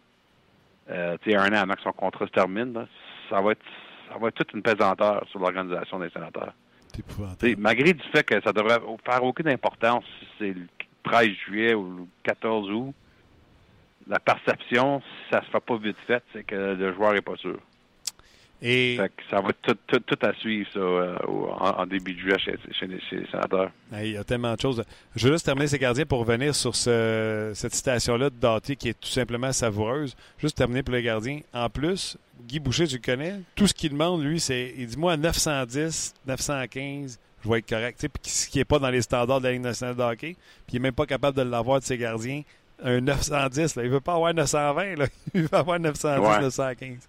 euh, 0.91 1.17
tu 1.23 1.31
sais, 1.31 1.37
un 1.37 1.53
an 1.53 1.63
avant 1.63 1.75
que 1.75 1.83
son 1.83 1.93
contrat 1.93 2.27
se 2.27 2.33
termine, 2.33 2.73
là, 2.73 2.87
ça 3.31 3.41
va 3.41 3.53
être 3.53 3.63
ça 4.11 4.19
va 4.19 4.29
être 4.29 4.35
toute 4.35 4.53
une 4.55 4.63
pesanteur 4.63 5.25
sur 5.31 5.39
l'organisation 5.39 5.99
des 5.99 6.09
sénateurs. 6.11 6.53
Malgré 7.59 7.93
du 7.93 8.03
fait 8.11 8.25
que 8.25 8.41
ça 8.43 8.53
devrait 8.53 8.81
faire 9.05 9.23
aucune 9.23 9.49
importance 9.49 10.05
si 10.19 10.27
c'est 10.39 10.53
le 10.53 10.67
13 11.05 11.29
juillet 11.47 11.75
ou 11.75 11.99
le 11.99 12.03
14 12.23 12.71
août, 12.71 12.95
la 14.07 14.19
perception, 14.19 15.01
si 15.01 15.31
ça 15.31 15.43
se 15.43 15.51
fait 15.51 15.61
pas 15.61 15.77
vite 15.77 15.97
fait, 16.07 16.23
c'est 16.33 16.45
que 16.45 16.55
le 16.55 16.93
joueur 16.95 17.15
est 17.15 17.23
pas 17.23 17.37
sûr. 17.37 17.59
Et 18.61 18.99
ça 19.31 19.41
va 19.41 19.51
être 19.51 19.61
tout, 19.63 19.77
tout, 19.87 20.01
tout 20.01 20.27
à 20.27 20.33
suivre 20.35 20.69
ça 20.75 20.81
euh, 20.81 21.17
en, 21.27 21.83
en 21.83 21.87
début 21.87 22.15
de 22.15 22.19
juillet 22.19 22.39
chez, 22.41 22.57
chez, 22.73 22.87
les- 22.89 23.01
chez 23.01 23.17
les 23.17 23.27
sénateurs. 23.27 23.71
Il 23.93 24.11
y 24.13 24.17
a 24.17 24.25
tellement 24.25 24.55
de 24.55 24.61
choses. 24.61 24.83
Je 25.15 25.27
veux 25.29 25.33
juste 25.35 25.45
terminer 25.45 25.69
ces 25.69 25.79
gardiens 25.79 26.05
pour 26.07 26.19
revenir 26.19 26.55
sur 26.57 26.75
ce- 26.75 27.53
cette 27.55 27.75
citation-là 27.75 28.31
de 28.31 28.35
Doughty 28.35 28.77
qui 28.77 28.89
est 28.89 29.01
tout 29.01 29.09
simplement 29.09 29.53
savoureuse. 29.53 30.17
Juste 30.39 30.57
terminer 30.57 30.83
pour 30.83 30.95
les 30.95 31.03
gardiens. 31.05 31.39
En 31.53 31.69
plus, 31.71 32.19
Guy 32.49 32.59
Boucher, 32.59 32.87
tu 32.89 32.97
le 32.97 33.03
connais, 33.03 33.35
tout 33.55 33.67
ce 33.69 33.75
qu'il 33.75 33.91
demande, 33.93 34.25
lui, 34.25 34.41
c'est 34.41 34.75
il 34.77 34.87
dit 34.89 34.97
moi 34.99 35.17
910, 35.17 36.15
915, 36.27 37.19
je 37.45 37.49
vais 37.49 37.59
être 37.59 37.69
correct. 37.69 37.99
Puis 38.21 38.33
ce 38.33 38.49
qui 38.49 38.59
n'est 38.59 38.65
pas 38.65 38.79
dans 38.81 38.91
les 38.91 39.03
standards 39.03 39.41
de 39.41 39.47
la 39.47 39.53
Ligue 39.53 39.63
nationale 39.63 39.95
de 39.97 40.03
hockey, 40.03 40.37
puis 40.67 40.73
il 40.73 40.75
n'est 40.75 40.89
même 40.89 40.95
pas 40.95 41.07
capable 41.07 41.37
de 41.37 41.43
l'avoir 41.43 41.79
de 41.81 41.85
ses 41.85 41.97
gardiens. 41.99 42.43
Un 42.83 43.01
910, 43.01 43.75
là, 43.77 43.85
il 43.85 43.91
veut 43.91 44.01
pas 44.01 44.15
avoir 44.15 44.33
920, 44.35 44.97
là. 44.97 45.07
il 45.35 45.43
veut 45.43 45.49
avoir 45.55 45.79
910, 45.81 46.27
Ouais. 46.29 46.41
915. 46.41 47.09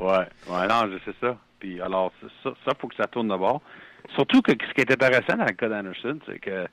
Ouais, 0.00 0.26
ouais, 0.48 0.66
non, 0.68 0.90
je 0.90 0.98
sais 1.04 1.16
ça. 1.20 1.36
Puis 1.58 1.80
alors, 1.80 2.12
ça, 2.42 2.50
ça 2.64 2.72
faut 2.78 2.88
que 2.88 2.94
ça 2.94 3.06
tourne 3.06 3.28
de 3.28 3.36
bord. 3.36 3.60
Surtout 4.14 4.42
que 4.42 4.52
ce 4.52 4.74
qui 4.74 4.80
est 4.80 4.90
intéressant 4.90 5.36
dans 5.36 5.44
le 5.44 5.52
cas 5.52 5.68
d'Anderson, 5.68 6.18
c'est 6.26 6.38
que 6.38 6.66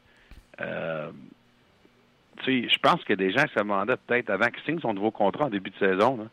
euh, 0.61 1.11
tu 2.43 2.63
sais, 2.63 2.69
je 2.69 2.79
pense 2.79 3.01
a 3.07 3.15
des 3.15 3.31
gens 3.31 3.45
se 3.47 3.59
demandaient 3.59 3.97
peut-être 3.97 4.29
avant 4.29 4.47
qu'il 4.47 4.63
signe 4.63 4.79
son 4.79 4.93
nouveau 4.93 5.11
contrat 5.11 5.45
en 5.45 5.49
début 5.49 5.71
de 5.71 5.77
saison, 5.77 6.29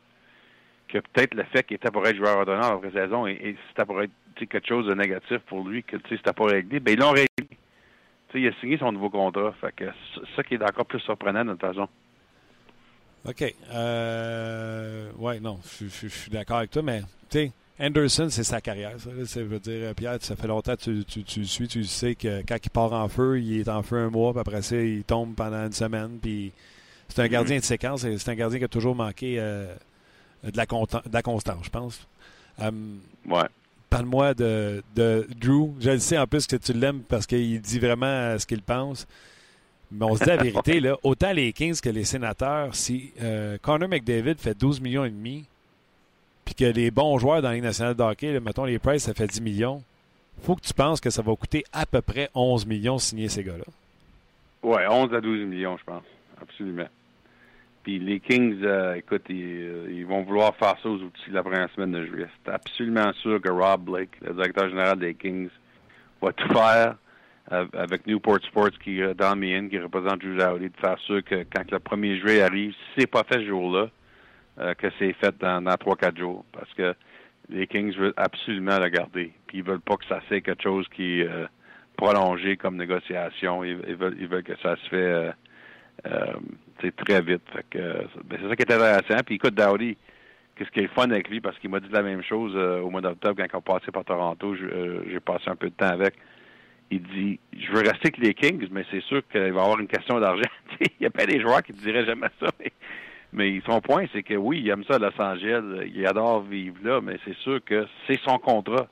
que 0.88 0.99
peut-être 0.99 1.34
le 1.34 1.45
fait 1.45 1.64
qu'il 1.64 1.76
était 1.76 1.90
pour 1.90 2.07
être 2.07 2.16
joueur 2.16 2.38
ordonnant 2.38 2.74
en 2.74 2.78
pré-saison 2.78 3.26
et, 3.26 3.32
et 3.32 3.57
c'était 3.68 3.86
pour 3.86 4.03
être 4.03 4.12
quelque 4.34 4.66
chose 4.66 4.86
de 4.86 4.95
négatif 4.95 5.38
pour 5.47 5.66
lui, 5.66 5.82
que 5.82 5.97
c'était 6.09 6.32
pas 6.32 6.45
réglé, 6.45 6.80
ben 6.80 6.95
ils 6.95 7.01
l'ont 7.01 7.11
réglé. 7.11 7.28
Tu 7.38 7.47
sais, 8.32 8.40
il 8.40 8.49
a 8.49 8.53
signé 8.61 8.78
son 8.78 8.93
nouveau 8.93 9.11
contrat. 9.11 9.53
Fait 9.61 9.72
que 9.74 9.84
ça 10.36 10.43
qui 10.43 10.55
est 10.55 10.62
encore 10.62 10.86
plus 10.86 11.01
surprenant 11.01 11.45
de 11.45 11.53
toute 11.53 11.61
façon. 11.61 11.88
OK. 13.28 13.54
Euh, 13.72 15.10
ouais, 15.18 15.40
non, 15.40 15.58
je, 15.80 15.86
je- 15.86 16.08
je 16.08 16.14
suis 16.14 16.30
d'accord 16.30 16.58
avec 16.58 16.70
toi, 16.70 16.82
mais 16.82 17.00
tu 17.30 17.38
sais, 17.38 17.52
Anderson, 17.80 18.28
c'est 18.30 18.44
sa 18.44 18.60
carrière. 18.60 18.92
Ça, 18.98 19.10
là. 19.10 19.44
Veux 19.44 19.58
dire, 19.58 19.72
euh, 19.90 19.94
Pierre, 19.94 20.16
ça 20.20 20.36
fait 20.36 20.46
longtemps 20.48 20.74
que 20.76 20.82
tu, 20.82 21.04
tu, 21.04 21.22
tu 21.24 21.40
le 21.40 21.46
suis, 21.46 21.68
tu 21.68 21.84
sais 21.84 22.14
que 22.14 22.42
quand 22.46 22.56
il 22.62 22.70
part 22.70 22.92
en 22.92 23.08
feu, 23.08 23.40
il 23.40 23.60
est 23.60 23.68
en 23.68 23.82
feu 23.82 23.96
un 23.98 24.10
mois, 24.10 24.32
puis 24.32 24.40
après 24.40 24.62
ça, 24.62 24.76
il 24.76 25.04
tombe 25.04 25.34
pendant 25.34 25.64
une 25.66 25.72
semaine, 25.72 26.18
puis 26.20 26.52
c'est 27.08 27.20
un 27.22 27.28
gardien 27.28 27.58
de 27.58 27.64
séquence, 27.64 28.04
et 28.04 28.18
c'est 28.18 28.30
un 28.30 28.34
gardien 28.34 28.58
qui 28.58 28.64
a 28.64 28.68
toujours 28.68 28.94
manqué 28.94 29.36
euh, 29.38 29.72
de, 30.44 30.56
la 30.56 30.64
de 30.66 31.12
la 31.12 31.22
constance, 31.22 31.64
je 31.64 31.70
pense. 31.70 32.06
Euh, 32.60 32.70
Ouais. 33.28 33.44
Parle-moi 33.88 34.32
de, 34.34 34.82
de 34.96 35.28
Drew. 35.38 35.74
Je 35.78 35.90
le 35.90 35.98
sais 35.98 36.16
en 36.18 36.26
plus 36.26 36.46
que 36.46 36.56
tu 36.56 36.72
l'aimes 36.72 37.02
parce 37.02 37.26
qu'il 37.26 37.60
dit 37.60 37.78
vraiment 37.78 38.06
euh, 38.06 38.38
ce 38.38 38.46
qu'il 38.46 38.62
pense. 38.62 39.06
Mais 39.93 40.07
on 40.07 40.16
se 40.16 40.24
dit 40.24 40.30
la 40.30 40.36
vérité, 40.36 40.80
là, 40.80 40.97
autant 41.03 41.32
les 41.32 41.53
Kings 41.53 41.78
que 41.80 41.90
les 41.90 42.05
sénateurs, 42.05 42.74
si 42.74 43.12
euh, 43.22 43.59
Connor 43.61 43.88
McDavid 43.88 44.36
fait 44.36 44.59
12 44.59 44.80
millions 44.80 45.05
et 45.05 45.11
demi, 45.11 45.45
puis 46.45 46.55
que 46.55 46.64
les 46.64 46.90
bons 46.90 47.18
joueurs 47.18 47.43
dans 47.43 47.49
la 47.49 47.55
Ligue 47.55 47.64
nationale 47.64 47.95
de 47.95 48.03
hockey, 48.03 48.32
là, 48.32 48.40
mettons 48.40 48.64
les 48.64 48.78
Price, 48.78 49.05
ça 49.05 49.12
fait 49.12 49.26
10 49.26 49.43
millions, 49.43 49.82
faut 50.43 50.57
que 50.57 50.62
tu 50.62 50.72
penses 50.72 51.01
que 51.01 51.11
ça 51.11 51.20
va 51.20 51.36
coûter 51.36 51.64
à 51.72 51.84
peu 51.84 52.01
près 52.01 52.30
11 52.34 52.66
millions 52.66 52.99
signer 52.99 53.28
ces 53.28 53.45
gars-là. 53.45 53.64
Ouais, 54.62 54.86
11 54.88 55.12
à 55.12 55.20
12 55.20 55.47
millions, 55.47 55.76
je 55.76 55.84
pense. 55.84 56.05
Absolument. 56.40 56.88
Puis 57.82 57.99
les 57.99 58.20
Kings, 58.20 58.62
euh, 58.62 58.95
écoute, 58.95 59.24
ils, 59.28 59.43
euh, 59.43 59.88
ils 59.90 60.07
vont 60.07 60.22
vouloir 60.22 60.55
faire 60.57 60.76
ça 60.82 60.88
aux 60.88 60.99
outils 60.99 61.28
de 61.30 61.34
la 61.34 61.43
première 61.43 61.68
semaine 61.72 61.93
de 61.93 62.07
juillet. 62.07 62.28
C'est 62.45 62.53
absolument 62.53 63.12
sûr 63.14 63.40
que 63.43 63.51
Rob 63.51 63.82
Blake, 63.82 64.11
le 64.22 64.32
directeur 64.34 64.68
général 64.68 64.99
des 64.99 65.14
Kings, 65.14 65.51
va 66.20 66.32
tout 66.32 66.49
faire 66.49 66.97
avec 67.51 68.07
Newport 68.07 68.40
Sports, 68.47 68.78
qui 68.82 69.03
euh, 69.03 69.14
Don 69.14 69.36
Meehan, 69.36 69.68
qui 69.68 69.78
représente 69.78 70.20
Drew 70.20 70.36
Doughty, 70.36 70.70
de 70.70 70.76
faire 70.76 70.99
sûr 71.01 71.22
que 71.24 71.45
quand 71.55 71.70
le 71.70 71.78
1er 71.78 72.20
juillet 72.20 72.43
arrive, 72.43 72.72
si 72.72 73.01
c'est 73.01 73.07
pas 73.07 73.24
fait 73.24 73.40
ce 73.40 73.47
jour-là, 73.47 73.88
euh, 74.61 74.74
que 74.74 74.88
c'est 74.99 75.12
fait 75.14 75.36
dans, 75.38 75.62
dans 75.62 75.74
3-4 75.74 76.18
jours. 76.18 76.45
Parce 76.53 76.72
que 76.74 76.95
les 77.49 77.66
Kings 77.66 77.95
veulent 77.95 78.14
absolument 78.16 78.78
le 78.78 78.88
garder. 78.88 79.32
Puis 79.47 79.59
ils 79.59 79.64
veulent 79.64 79.80
pas 79.80 79.97
que 79.97 80.07
ça 80.07 80.20
soit 80.28 80.40
quelque 80.40 80.62
chose 80.62 80.86
qui 80.95 81.20
est 81.20 81.28
euh, 81.28 81.47
prolongé 81.97 82.57
comme 82.57 82.76
négociation. 82.76 83.64
Ils, 83.64 83.76
veulent, 83.76 84.43
que 84.45 84.57
ça 84.62 84.76
se 84.76 84.88
fait 84.88 85.32
très 86.97 87.20
vite. 87.22 87.43
Fait 87.53 87.66
que, 87.68 87.78
ben, 88.24 88.38
c'est 88.40 88.49
ça 88.49 88.57
qui 88.57 88.62
est 88.62 88.72
intéressant. 88.72 89.22
Puis 89.26 89.34
écoute, 89.34 89.55
Dowdy, 89.55 89.97
qu'est-ce 90.57 90.70
qui 90.70 90.80
est 90.80 90.95
fun 90.95 91.11
avec 91.11 91.28
lui, 91.28 91.40
parce 91.40 91.59
qu'il 91.59 91.70
m'a 91.70 91.80
dit 91.80 91.88
la 91.90 92.03
même 92.03 92.22
chose 92.22 92.57
au 92.57 92.88
mois 92.88 93.01
d'octobre 93.01 93.43
quand 93.43 93.59
on 93.59 93.61
passait 93.61 93.93
par 93.93 94.05
Toronto. 94.05 94.55
J'ai 94.55 95.20
passé 95.20 95.45
un 95.49 95.57
peu 95.57 95.68
de 95.68 95.74
temps 95.74 95.90
avec. 95.90 96.14
Il 96.93 97.03
dit 97.03 97.40
Je 97.59 97.72
veux 97.72 97.78
rester 97.78 98.09
avec 98.09 98.18
les 98.18 98.34
Kings, 98.34 98.68
mais 98.70 98.84
c'est 98.90 99.03
sûr 99.05 99.26
qu'il 99.28 99.40
va 99.40 99.47
y 99.47 99.51
avoir 99.51 99.80
une 99.80 99.88
question 99.88 100.20
d'argent. 100.20 100.43
il 100.80 100.90
y 101.01 101.07
a 101.07 101.11
pas 101.11 101.24
des 101.24 101.40
joueurs 101.40 101.62
qui 101.62 101.72
ne 101.72 101.78
diraient 101.78 102.05
jamais 102.05 102.28
ça. 102.38 102.49
Mais, 103.32 103.62
son 103.64 103.80
point, 103.80 104.05
c'est 104.12 104.22
que 104.22 104.34
oui, 104.34 104.61
il 104.62 104.68
aime 104.68 104.84
ça 104.84 104.97
à 104.97 104.99
Los 104.99 105.18
Angeles. 105.18 105.90
Il 105.95 106.07
adore 106.07 106.43
vivre 106.43 106.76
là, 106.84 107.01
mais 107.01 107.16
c'est 107.24 107.36
sûr 107.38 107.64
que 107.64 107.86
c'est 108.07 108.20
son 108.20 108.38
contrat. 108.38 108.86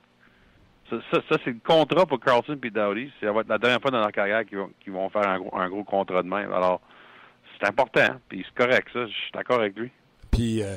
Ça, 0.89 1.21
c'est 1.29 1.51
le 1.51 1.59
contrat 1.63 2.07
pour 2.07 2.19
Carlson 2.19 2.57
et 2.61 2.69
Dowdy. 2.71 3.11
Ça 3.21 3.31
va 3.31 3.41
être 3.41 3.49
la 3.49 3.59
dernière 3.59 3.79
fois 3.79 3.91
dans 3.91 3.99
leur 3.99 4.11
carrière 4.11 4.43
qu'ils 4.45 4.91
vont, 4.91 5.09
faire 5.09 5.29
un 5.53 5.69
gros, 5.69 5.83
contrat 5.83 6.23
de 6.23 6.27
même. 6.27 6.51
Alors, 6.51 6.81
c'est 7.53 7.67
important, 7.67 8.15
puis 8.27 8.43
c'est 8.45 8.65
correct, 8.65 8.87
ça. 8.91 9.05
Je 9.05 9.13
suis 9.13 9.31
d'accord 9.31 9.59
avec 9.59 9.77
lui. 9.77 9.91
Puis 10.31 10.63
euh, 10.63 10.75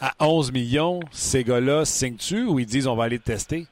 à 0.00 0.12
11 0.18 0.52
millions, 0.52 1.00
ces 1.12 1.44
gars-là 1.44 1.84
signent-tu 1.84 2.44
ou 2.44 2.58
ils 2.58 2.66
disent 2.66 2.88
on 2.88 2.96
va 2.96 3.04
aller 3.04 3.20
te 3.20 3.26
tester? 3.26 3.66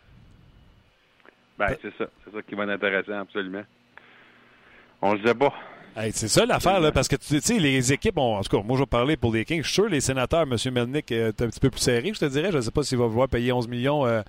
Ben, 1.61 1.77
c'est 1.83 1.95
ça. 1.99 2.07
C'est 2.25 2.35
ça 2.35 2.43
qui 2.43 2.55
va 2.55 2.65
être 2.65 2.71
intéressant, 2.71 3.21
absolument. 3.21 3.63
On 5.03 5.13
le 5.13 5.23
sait 5.23 5.35
pas. 5.35 5.53
Hey, 5.95 6.11
c'est 6.15 6.29
ça 6.29 6.47
l'affaire, 6.47 6.81
là, 6.81 6.91
parce 6.91 7.07
que 7.07 7.17
tu 7.17 7.39
sais, 7.39 7.59
les 7.59 7.93
équipes, 7.93 8.17
ont, 8.17 8.37
en 8.37 8.41
tout 8.43 8.57
cas, 8.57 8.63
moi 8.63 8.79
je 8.79 8.83
vais 8.83 8.87
parler 8.87 9.19
pour 9.19 9.31
les 9.31 9.45
Kings. 9.45 9.63
Je 9.63 9.67
suis 9.67 9.75
sûr 9.75 9.89
les 9.89 10.01
sénateurs, 10.01 10.43
M. 10.51 10.57
Melnick, 10.73 11.13
euh, 11.13 11.29
est 11.29 11.43
un 11.43 11.49
petit 11.49 11.61
peu 11.61 11.69
plus 11.69 11.81
serré, 11.81 12.13
je 12.15 12.19
te 12.19 12.25
dirais. 12.25 12.51
Je 12.51 12.57
ne 12.57 12.63
sais 12.63 12.71
pas 12.71 12.83
s'il 12.83 12.97
va 12.97 13.07
vouloir 13.07 13.29
payer 13.29 13.53
11 13.53 13.69
millions 13.69 14.07
euh, 14.07 14.23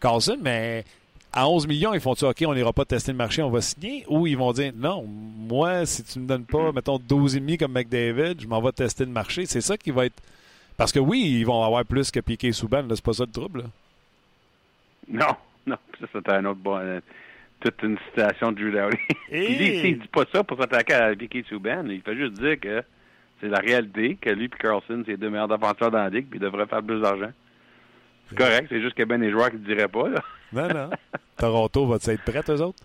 Carlson, 0.00 0.38
mais 0.40 0.84
à 1.30 1.46
11 1.46 1.66
millions, 1.66 1.92
ils 1.92 2.00
font-tu 2.00 2.24
OK, 2.24 2.42
on 2.46 2.54
n'ira 2.54 2.72
pas 2.72 2.86
tester 2.86 3.12
le 3.12 3.18
marché, 3.18 3.42
on 3.42 3.50
va 3.50 3.60
signer? 3.60 4.06
Ou 4.08 4.26
ils 4.26 4.38
vont 4.38 4.52
dire 4.52 4.72
non, 4.74 5.04
moi, 5.04 5.84
si 5.84 6.04
tu 6.04 6.20
me 6.20 6.26
donnes 6.26 6.46
pas, 6.46 6.72
mettons, 6.72 6.96
12,5 6.96 7.58
comme 7.58 7.72
McDavid, 7.72 8.40
je 8.40 8.46
m'en 8.46 8.62
vais 8.62 8.72
tester 8.72 9.04
le 9.04 9.10
marché. 9.10 9.44
C'est 9.44 9.60
ça 9.60 9.76
qui 9.76 9.90
va 9.90 10.06
être. 10.06 10.22
Parce 10.78 10.90
que 10.90 11.00
oui, 11.00 11.36
ils 11.38 11.44
vont 11.44 11.62
avoir 11.62 11.84
plus 11.84 12.10
que 12.10 12.20
Piqué 12.20 12.52
Souban, 12.52 12.82
là, 12.82 12.94
c'est 12.94 13.04
pas 13.04 13.12
ça 13.12 13.24
le 13.24 13.32
trouble. 13.32 13.60
là. 13.60 13.66
Non, 15.08 15.36
non. 15.70 15.76
Ça, 16.00 16.06
c'était 16.12 16.32
un 16.32 16.44
autre 16.44 16.60
bon. 16.60 16.78
euh, 16.78 17.00
toute 17.60 17.82
une 17.82 17.98
citation 18.08 18.52
de 18.52 18.60
Drew 18.60 18.70
Dowdy. 18.72 18.96
Hey! 19.30 19.52
il, 19.52 19.58
dit, 19.58 19.88
il 19.88 19.98
dit 20.00 20.08
pas 20.08 20.24
ça 20.32 20.44
pour 20.44 20.58
s'attaquer 20.58 20.94
à 20.94 21.12
Vicky 21.14 21.42
Subban. 21.48 21.86
Il 21.88 22.02
fait 22.02 22.16
juste 22.16 22.34
dire 22.34 22.60
que 22.60 22.82
c'est 23.40 23.48
la 23.48 23.58
réalité, 23.58 24.16
que 24.20 24.30
lui 24.30 24.44
et 24.44 24.48
Carlson, 24.48 25.02
c'est 25.04 25.12
les 25.12 25.16
deux 25.16 25.30
meilleurs 25.30 25.48
défenseurs 25.48 25.90
dans 25.90 25.98
la 25.98 26.10
ligue, 26.10 26.26
puis 26.28 26.38
ils 26.38 26.42
devraient 26.42 26.66
faire 26.66 26.82
plus 26.82 27.00
d'argent. 27.00 27.32
C'est 28.28 28.36
correct, 28.36 28.66
c'est 28.68 28.80
juste 28.80 28.94
qu'il 28.94 29.00
y 29.00 29.02
a 29.02 29.06
bien 29.06 29.18
des 29.18 29.30
joueurs 29.30 29.50
qui 29.50 29.56
ne 29.56 29.64
diraient 29.64 29.88
pas, 29.88 30.08
là. 30.08 30.22
Non, 30.52 30.68
non. 30.68 30.90
Toronto 31.36 31.86
va 31.86 31.96
être 31.96 32.22
prêt, 32.22 32.40
eux 32.48 32.62
autres? 32.62 32.78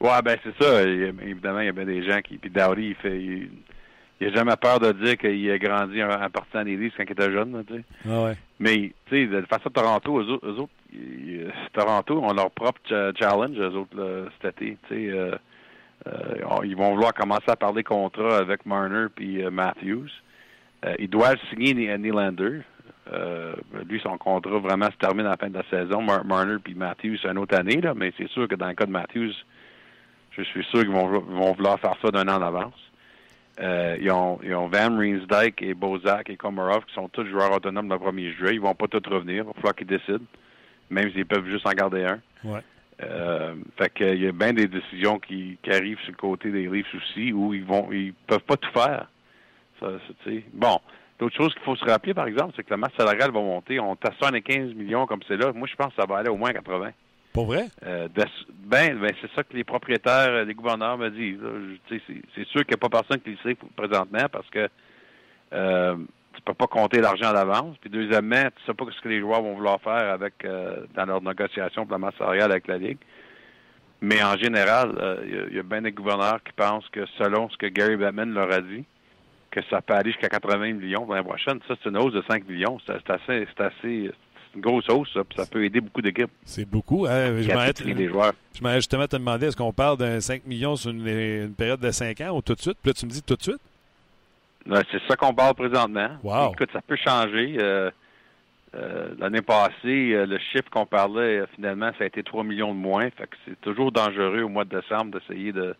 Ouais, 0.00 0.22
ben 0.22 0.38
c'est 0.42 0.62
ça. 0.62 0.82
Il 0.82 1.14
évidemment, 1.22 1.60
il 1.60 1.66
y 1.66 1.68
a 1.68 1.72
bien 1.72 1.84
des 1.84 2.02
gens 2.02 2.20
qui. 2.22 2.38
Puis 2.38 2.50
Dowdy, 2.50 2.88
il 2.88 2.94
fait. 2.94 3.18
Il, 3.20 3.50
il 4.20 4.28
a 4.28 4.30
jamais 4.34 4.56
peur 4.56 4.80
de 4.80 4.92
dire 4.92 5.16
qu'il 5.18 5.50
a 5.50 5.58
grandi 5.58 6.02
en, 6.02 6.10
en 6.10 6.30
partant 6.30 6.64
des 6.64 6.90
quand 6.96 7.04
il 7.06 7.12
était 7.12 7.30
jeune, 7.32 7.52
là. 7.52 7.62
Ah 8.08 8.24
ouais. 8.24 8.32
Mais, 8.58 8.92
tu 9.06 9.10
sais, 9.10 9.26
de 9.26 9.42
façon 9.42 9.68
Toronto, 9.70 10.20
eux 10.20 10.32
autres, 10.32 10.46
eux 10.48 10.58
autres, 10.60 10.72
ils- 10.92 11.52
Toronto 11.72 12.18
ont 12.22 12.32
leur 12.32 12.50
propre 12.50 12.80
cha- 12.88 13.12
challenge, 13.14 13.58
eux 13.58 13.74
autres, 13.76 13.96
là, 13.96 14.28
cet 14.40 14.62
été. 14.62 14.78
Tu 14.88 14.94
sais, 14.94 15.10
euh, 15.10 15.34
euh, 16.06 16.34
ils 16.64 16.76
vont 16.76 16.94
vouloir 16.94 17.12
commencer 17.12 17.48
à 17.50 17.56
parler 17.56 17.82
contrat 17.82 18.38
avec 18.38 18.64
Marner 18.64 19.06
puis 19.14 19.44
euh, 19.44 19.50
Matthews. 19.50 20.08
Euh, 20.84 20.94
ils 20.98 21.08
doivent 21.10 21.38
signer 21.50 21.74
Ny- 21.74 21.98
Nylander. 21.98 22.60
Euh, 23.12 23.54
lui, 23.88 24.00
son 24.00 24.16
contrat 24.18 24.58
vraiment 24.58 24.86
se 24.90 24.96
termine 24.96 25.26
à 25.26 25.30
la 25.30 25.36
fin 25.36 25.48
de 25.48 25.54
la 25.58 25.64
saison. 25.70 26.00
Mar- 26.02 26.24
Marner 26.24 26.56
puis 26.62 26.74
Matthews, 26.74 27.18
c'est 27.22 27.28
une 27.28 27.38
autre 27.38 27.56
année, 27.56 27.80
là, 27.80 27.92
mais 27.94 28.12
c'est 28.16 28.28
sûr 28.30 28.48
que 28.48 28.54
dans 28.54 28.66
le 28.68 28.74
cas 28.74 28.86
de 28.86 28.90
Matthews, 28.90 29.32
je 30.32 30.42
suis 30.42 30.64
sûr 30.64 30.80
qu'ils 30.80 30.90
vont, 30.90 31.06
vont 31.20 31.52
vouloir 31.52 31.78
faire 31.80 31.94
ça 32.02 32.10
d'un 32.10 32.26
an 32.28 32.38
d'avance. 32.40 32.74
Euh, 33.58 33.96
ils, 34.00 34.10
ont, 34.10 34.38
ils 34.42 34.54
ont 34.54 34.68
Van 34.68 34.96
Riensdijk 34.96 35.62
et 35.62 35.74
Bozak 35.74 36.28
et 36.28 36.36
Komarov 36.36 36.84
qui 36.84 36.94
sont 36.94 37.08
tous 37.08 37.26
joueurs 37.26 37.52
autonomes 37.52 37.88
le 37.88 37.96
1er 37.96 38.36
juillet. 38.36 38.54
Ils 38.54 38.60
vont 38.60 38.74
pas 38.74 38.86
tous 38.86 39.08
revenir. 39.08 39.44
Il 39.44 39.46
va 39.46 39.52
falloir 39.54 39.74
qu'ils 39.74 39.86
décident, 39.86 40.24
même 40.90 41.10
s'ils 41.12 41.26
peuvent 41.26 41.46
juste 41.46 41.66
en 41.66 41.72
garder 41.72 42.04
un. 42.04 42.20
Ouais. 42.44 42.60
Euh, 43.02 43.54
fait 43.76 43.92
qu'il 43.92 44.22
y 44.22 44.26
a 44.26 44.32
bien 44.32 44.54
des 44.54 44.68
décisions 44.68 45.18
qui, 45.18 45.58
qui 45.62 45.70
arrivent 45.70 45.98
sur 46.00 46.12
le 46.12 46.16
côté 46.16 46.50
des 46.50 46.66
Leafs 46.66 46.94
aussi 46.94 47.30
où 47.30 47.52
ils 47.52 47.64
vont 47.64 47.92
ils 47.92 48.14
peuvent 48.26 48.40
pas 48.40 48.56
tout 48.56 48.70
faire. 48.72 49.06
Ça, 49.80 49.88
bon, 50.54 50.78
l'autre 51.20 51.36
chose 51.36 51.52
qu'il 51.52 51.62
faut 51.62 51.76
se 51.76 51.84
rappeler, 51.84 52.14
par 52.14 52.26
exemple, 52.26 52.54
c'est 52.56 52.62
que 52.62 52.70
la 52.70 52.78
masse 52.78 52.94
salariale 52.96 53.30
va 53.32 53.40
monter. 53.40 53.78
On 53.80 53.92
à 53.92 54.12
75 54.18 54.74
millions 54.74 55.06
comme 55.06 55.20
c'est 55.28 55.36
là. 55.36 55.52
Moi, 55.52 55.68
je 55.70 55.76
pense 55.76 55.94
que 55.94 56.00
ça 56.00 56.06
va 56.06 56.18
aller 56.18 56.30
au 56.30 56.36
moins 56.36 56.50
à 56.50 56.54
80. 56.54 56.90
Pour 57.36 57.44
vrai? 57.44 57.66
Euh, 57.84 58.08
ben, 58.64 58.98
ben 58.98 59.12
c'est 59.20 59.30
ça 59.34 59.44
que 59.44 59.54
les 59.54 59.62
propriétaires, 59.62 60.30
euh, 60.30 60.44
les 60.46 60.54
gouverneurs 60.54 60.96
me 60.96 61.10
disent. 61.10 61.38
C'est 62.34 62.46
sûr 62.46 62.64
qu'il 62.64 62.70
n'y 62.70 62.74
a 62.82 62.88
pas 62.88 62.88
personne 62.88 63.20
qui 63.20 63.32
le 63.32 63.36
sait 63.42 63.58
présentement 63.76 64.26
parce 64.32 64.48
que 64.48 64.66
euh, 65.52 65.96
tu 66.32 66.40
peux 66.40 66.54
pas 66.54 66.66
compter 66.66 67.02
l'argent 67.02 67.34
d'avance. 67.34 67.76
Puis 67.78 67.90
deuxièmement, 67.90 68.44
tu 68.56 68.64
sais 68.64 68.72
pas 68.72 68.86
ce 68.90 69.02
que 69.02 69.10
les 69.10 69.20
joueurs 69.20 69.42
vont 69.42 69.52
vouloir 69.54 69.78
faire 69.82 70.10
avec 70.14 70.46
euh, 70.46 70.86
dans 70.94 71.04
leur 71.04 71.20
négociation 71.20 71.84
pour 71.84 71.92
la 71.92 71.98
masse 71.98 72.14
salariale 72.16 72.52
avec 72.52 72.66
la 72.68 72.78
Ligue. 72.78 72.98
Mais 74.00 74.22
en 74.22 74.38
général, 74.38 74.94
il 75.26 75.56
y 75.56 75.58
a- 75.58 75.62
bien 75.62 75.82
des 75.82 75.92
gouverneurs 75.92 76.42
qui 76.42 76.52
pensent 76.52 76.88
que 76.88 77.04
selon 77.18 77.50
ce 77.50 77.58
que 77.58 77.66
Gary 77.66 77.96
Bettman 77.96 78.32
leur 78.32 78.50
a 78.50 78.62
dit, 78.62 78.84
que 79.50 79.60
ça 79.68 79.82
peut 79.82 79.92
aller 79.92 80.12
jusqu'à 80.12 80.30
80 80.30 80.72
millions 80.72 81.06
l'année 81.06 81.22
prochaine. 81.22 81.60
Ça, 81.68 81.74
c'est 81.82 81.90
une 81.90 81.98
hausse 81.98 82.14
de 82.14 82.22
5 82.28 82.48
millions. 82.48 82.78
C'est 82.86 83.10
assez, 83.10 83.46
assez, 83.58 84.10
une 84.56 84.62
grosse 84.62 84.88
hausse, 84.88 85.08
ça, 85.12 85.22
puis 85.22 85.36
ça 85.36 85.46
peut 85.46 85.64
aider 85.64 85.80
beaucoup 85.80 86.02
d'équipes. 86.02 86.30
C'est 86.44 86.68
beaucoup. 86.68 87.06
Hein? 87.06 87.40
Je 87.40 88.66
ai 88.66 88.74
justement 88.76 89.06
te 89.06 89.16
demander, 89.16 89.46
est-ce 89.46 89.56
qu'on 89.56 89.72
parle 89.72 89.98
d'un 89.98 90.20
5 90.20 90.46
millions 90.46 90.76
sur 90.76 90.90
une, 90.90 91.06
une 91.06 91.54
période 91.54 91.80
de 91.80 91.90
5 91.90 92.20
ans 92.22 92.36
ou 92.36 92.42
tout 92.42 92.54
de 92.54 92.60
suite? 92.60 92.78
Puis 92.82 92.90
là, 92.90 92.94
tu 92.94 93.06
me 93.06 93.10
dis 93.10 93.22
tout 93.22 93.36
de 93.36 93.42
suite? 93.42 93.60
C'est 94.90 95.02
ça 95.08 95.16
qu'on 95.16 95.34
parle 95.34 95.54
présentement. 95.54 96.08
Wow. 96.22 96.52
Écoute, 96.52 96.70
ça 96.72 96.80
peut 96.80 96.96
changer. 96.96 97.56
Euh, 97.60 97.90
euh, 98.74 99.14
L'année 99.18 99.42
passée, 99.42 100.12
euh, 100.12 100.26
le 100.26 100.38
chiffre 100.38 100.68
qu'on 100.70 100.86
parlait, 100.86 101.44
finalement, 101.54 101.90
ça 101.98 102.04
a 102.04 102.06
été 102.06 102.22
3 102.22 102.44
millions 102.44 102.74
de 102.74 102.78
moins. 102.78 103.08
Fait 103.10 103.26
que 103.26 103.36
c'est 103.46 103.60
toujours 103.60 103.92
dangereux 103.92 104.42
au 104.42 104.48
mois 104.48 104.64
de 104.64 104.80
décembre 104.80 105.18
d'essayer 105.18 105.52
de, 105.52 105.74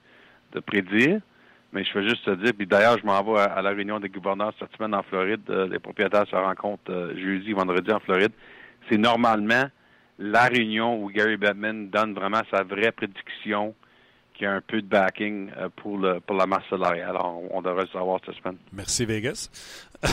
de 0.52 0.60
prédire. 0.60 1.20
Mais 1.72 1.84
je 1.84 1.92
veux 1.98 2.08
juste 2.08 2.24
te 2.24 2.30
dire, 2.30 2.52
puis 2.56 2.66
d'ailleurs, 2.66 2.96
je 2.98 3.04
m'en 3.04 3.22
vais 3.22 3.40
à, 3.40 3.44
à 3.44 3.62
la 3.62 3.70
réunion 3.70 3.98
des 3.98 4.08
gouverneurs 4.08 4.52
cette 4.58 4.74
semaine 4.76 4.94
en 4.94 5.02
Floride. 5.02 5.42
Les 5.70 5.80
propriétaires 5.80 6.26
se 6.28 6.36
rencontrent 6.36 7.12
jeudi, 7.16 7.52
vendredi 7.52 7.90
en 7.92 8.00
Floride. 8.00 8.32
C'est 8.88 8.98
normalement 8.98 9.64
la 10.18 10.44
réunion 10.46 11.02
où 11.02 11.10
Gary 11.10 11.36
Bettman 11.36 11.90
donne 11.90 12.14
vraiment 12.14 12.42
sa 12.50 12.62
vraie 12.62 12.92
prédiction 12.92 13.74
qui 14.34 14.44
a 14.44 14.52
un 14.52 14.60
peu 14.60 14.82
de 14.82 14.86
backing 14.86 15.50
euh, 15.56 15.68
pour, 15.76 15.98
le, 15.98 16.20
pour 16.20 16.36
la 16.36 16.46
masse 16.46 16.64
salariale. 16.68 17.08
Alors, 17.10 17.40
on, 17.50 17.62
devrait 17.62 17.84
le 17.84 17.88
savoir 17.88 18.20
cette 18.24 18.34
semaine. 18.36 18.58
Merci 18.72 19.04
Vegas. 19.04 19.50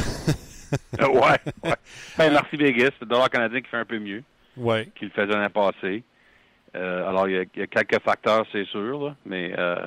Ouais, 0.99 1.38
ouais. 1.63 1.76
Ben, 2.17 2.32
merci 2.34 2.57
Vegas. 2.57 2.89
C'est 2.97 3.01
le 3.01 3.05
dollar 3.05 3.30
canadien 3.30 3.61
qui 3.61 3.69
fait 3.69 3.78
un 3.78 3.86
peu 3.86 3.99
mieux 3.99 4.24
Ouais. 4.57 4.89
qu'il 4.95 5.09
le 5.09 5.13
faisait 5.13 5.28
l'année 5.28 5.49
passée. 5.49 6.01
Euh, 6.76 7.07
alors, 7.07 7.28
il 7.30 7.36
y, 7.36 7.38
a, 7.38 7.43
il 7.43 7.59
y 7.59 7.61
a 7.61 7.67
quelques 7.67 8.01
facteurs, 8.01 8.43
c'est 8.51 8.65
sûr, 8.65 9.05
là, 9.09 9.15
mais 9.24 9.53
euh, 9.55 9.86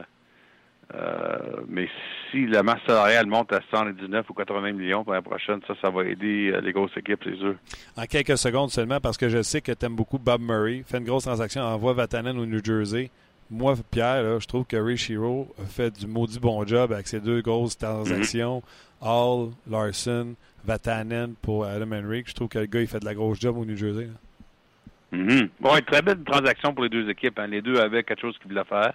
euh, 0.94 1.38
mais 1.68 1.88
si 2.30 2.46
la 2.46 2.62
masse 2.62 2.80
salariale 2.86 3.26
monte 3.26 3.52
à 3.52 3.60
119 3.70 4.28
ou 4.30 4.34
80 4.34 4.72
millions 4.72 5.02
pour 5.04 5.12
l'année 5.12 5.24
prochaine, 5.24 5.60
ça, 5.66 5.74
ça 5.82 5.90
va 5.90 6.04
aider 6.04 6.52
euh, 6.54 6.60
les 6.60 6.72
grosses 6.72 6.96
équipes, 6.96 7.20
c'est 7.24 7.36
sûr. 7.36 7.56
En 7.96 8.04
quelques 8.04 8.38
secondes 8.38 8.70
seulement, 8.70 9.00
parce 9.00 9.16
que 9.16 9.28
je 9.28 9.42
sais 9.42 9.60
que 9.60 9.72
tu 9.72 9.84
aimes 9.86 9.96
beaucoup 9.96 10.18
Bob 10.18 10.40
Murray. 10.40 10.84
Fait 10.86 10.98
une 10.98 11.04
grosse 11.04 11.24
transaction, 11.24 11.62
envoie 11.62 11.92
Vatanen 11.92 12.38
au 12.38 12.46
New 12.46 12.64
Jersey. 12.64 13.10
Moi, 13.50 13.74
Pierre, 13.90 14.22
là, 14.22 14.38
je 14.40 14.46
trouve 14.46 14.64
que 14.64 14.76
Ray 14.76 14.96
Shiro 14.96 15.48
a 15.62 15.66
fait 15.66 15.90
du 15.96 16.06
maudit 16.06 16.40
bon 16.40 16.66
job 16.66 16.92
avec 16.92 17.06
ces 17.06 17.20
deux 17.20 17.40
grosses 17.42 17.78
transactions. 17.78 18.62
Hall, 19.00 19.50
Larson, 19.70 20.34
Vatanen 20.64 21.34
pour 21.42 21.64
Adam 21.64 21.92
Henrik. 21.92 22.28
Je 22.28 22.34
trouve 22.34 22.48
que 22.48 22.58
le 22.58 22.66
gars, 22.66 22.80
il 22.80 22.86
fait 22.88 22.98
de 23.00 23.04
la 23.04 23.14
grosse 23.14 23.40
job 23.40 23.56
au 23.56 23.64
New 23.64 23.76
Jersey. 23.76 24.06
là. 24.06 25.18
Mhm. 25.18 25.48
Bon, 25.60 25.76
une 25.76 25.84
très 25.84 26.02
belle 26.02 26.22
transaction 26.24 26.74
pour 26.74 26.82
les 26.82 26.90
deux 26.90 27.08
équipes. 27.08 27.38
hein. 27.38 27.46
Les 27.46 27.62
deux 27.62 27.78
avaient 27.78 28.02
quelque 28.02 28.20
chose 28.20 28.36
qu'ils 28.38 28.50
voulaient 28.50 28.64
faire. 28.64 28.94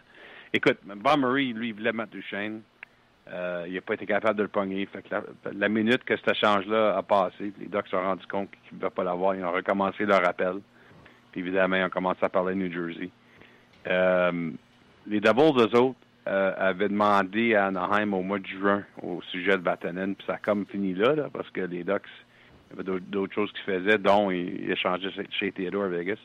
Écoute, 0.54 0.80
Bob 0.84 1.20
Murray, 1.20 1.46
lui, 1.46 1.70
il 1.70 1.74
voulait 1.74 1.94
mettre 1.94 2.12
Duchesne. 2.12 2.62
Euh, 3.32 3.64
il 3.68 3.74
n'a 3.74 3.82
pas 3.82 3.94
été 3.94 4.06
capable 4.06 4.38
de 4.38 4.44
le 4.44 4.50
pogner. 4.50 4.88
La, 5.54 5.70
minute 5.70 6.04
que 6.04 6.18
cet 6.18 6.32
échange-là 6.32 6.98
a 6.98 7.04
passé, 7.04 7.54
les 7.60 7.68
Ducks 7.68 7.86
se 7.86 7.92
sont 7.92 8.02
rendus 8.02 8.26
compte 8.28 8.50
qu'ils 8.52 8.76
ne 8.76 8.80
pouvaient 8.80 8.90
pas 8.94 9.04
l'avoir. 9.06 9.36
Ils 9.36 9.46
ont 9.46 9.52
recommencé 9.52 10.06
leur 10.06 10.28
appel. 10.28 10.56
Puis 11.32 11.40
évidemment, 11.40 11.78
ils 11.78 11.86
ont 11.86 11.90
commencé 11.90 12.20
à 12.24 12.30
parler 12.30 12.56
de 12.56 12.60
New 12.60 12.72
Jersey. 12.72 13.10
Euh, 13.88 14.52
les 15.08 15.22
Devils, 15.22 15.58
eux 15.58 15.78
autres, 15.78 15.96
euh, 16.28 16.54
avaient 16.58 16.90
demandé 16.90 17.56
à 17.56 17.68
Anaheim 17.68 18.14
au 18.14 18.22
mois 18.22 18.40
de 18.40 18.48
juin 18.48 18.84
au 19.02 19.22
sujet 19.32 19.58
de 19.58 19.64
Vatanen. 19.64 20.16
Puis 20.16 20.26
ça 20.28 20.34
a 20.34 20.38
comme 20.38 20.66
fini 20.66 20.94
là, 20.94 21.30
parce 21.32 21.50
que 21.52 21.62
les 21.62 21.78
y 21.78 21.82
avait 21.82 22.84
d'autres- 22.84 23.34
choses 23.34 23.52
qu'ils 23.54 23.74
faisaient, 23.74 23.98
dont 23.98 24.30
ils, 24.32 24.70
échangeaient 24.70 25.12
chez, 25.12 25.28
chez 25.32 25.52
Theodore 25.54 25.86
à 25.86 25.88
Vegas. 25.88 26.20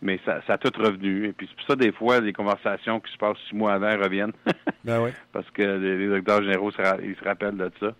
Mais 0.00 0.20
ça, 0.24 0.40
ça 0.46 0.54
a 0.54 0.58
tout 0.58 0.72
revenu. 0.80 1.26
Et 1.26 1.32
puis 1.32 1.48
c'est 1.48 1.56
pour 1.56 1.66
ça, 1.66 1.76
des 1.76 1.92
fois, 1.92 2.20
les 2.20 2.32
conversations 2.32 3.00
qui 3.00 3.12
se 3.12 3.18
passent 3.18 3.38
six 3.48 3.54
mois 3.54 3.74
avant 3.74 3.96
reviennent. 3.96 4.32
Ben 4.84 5.02
oui. 5.02 5.10
parce 5.32 5.50
que 5.50 5.62
les, 5.62 5.98
directeurs 5.98 6.42
généraux 6.42 6.70
se, 6.70 6.80
ils 7.04 7.16
se 7.16 7.24
rappellent 7.24 7.56
de 7.56 7.70
ça. 7.80 7.92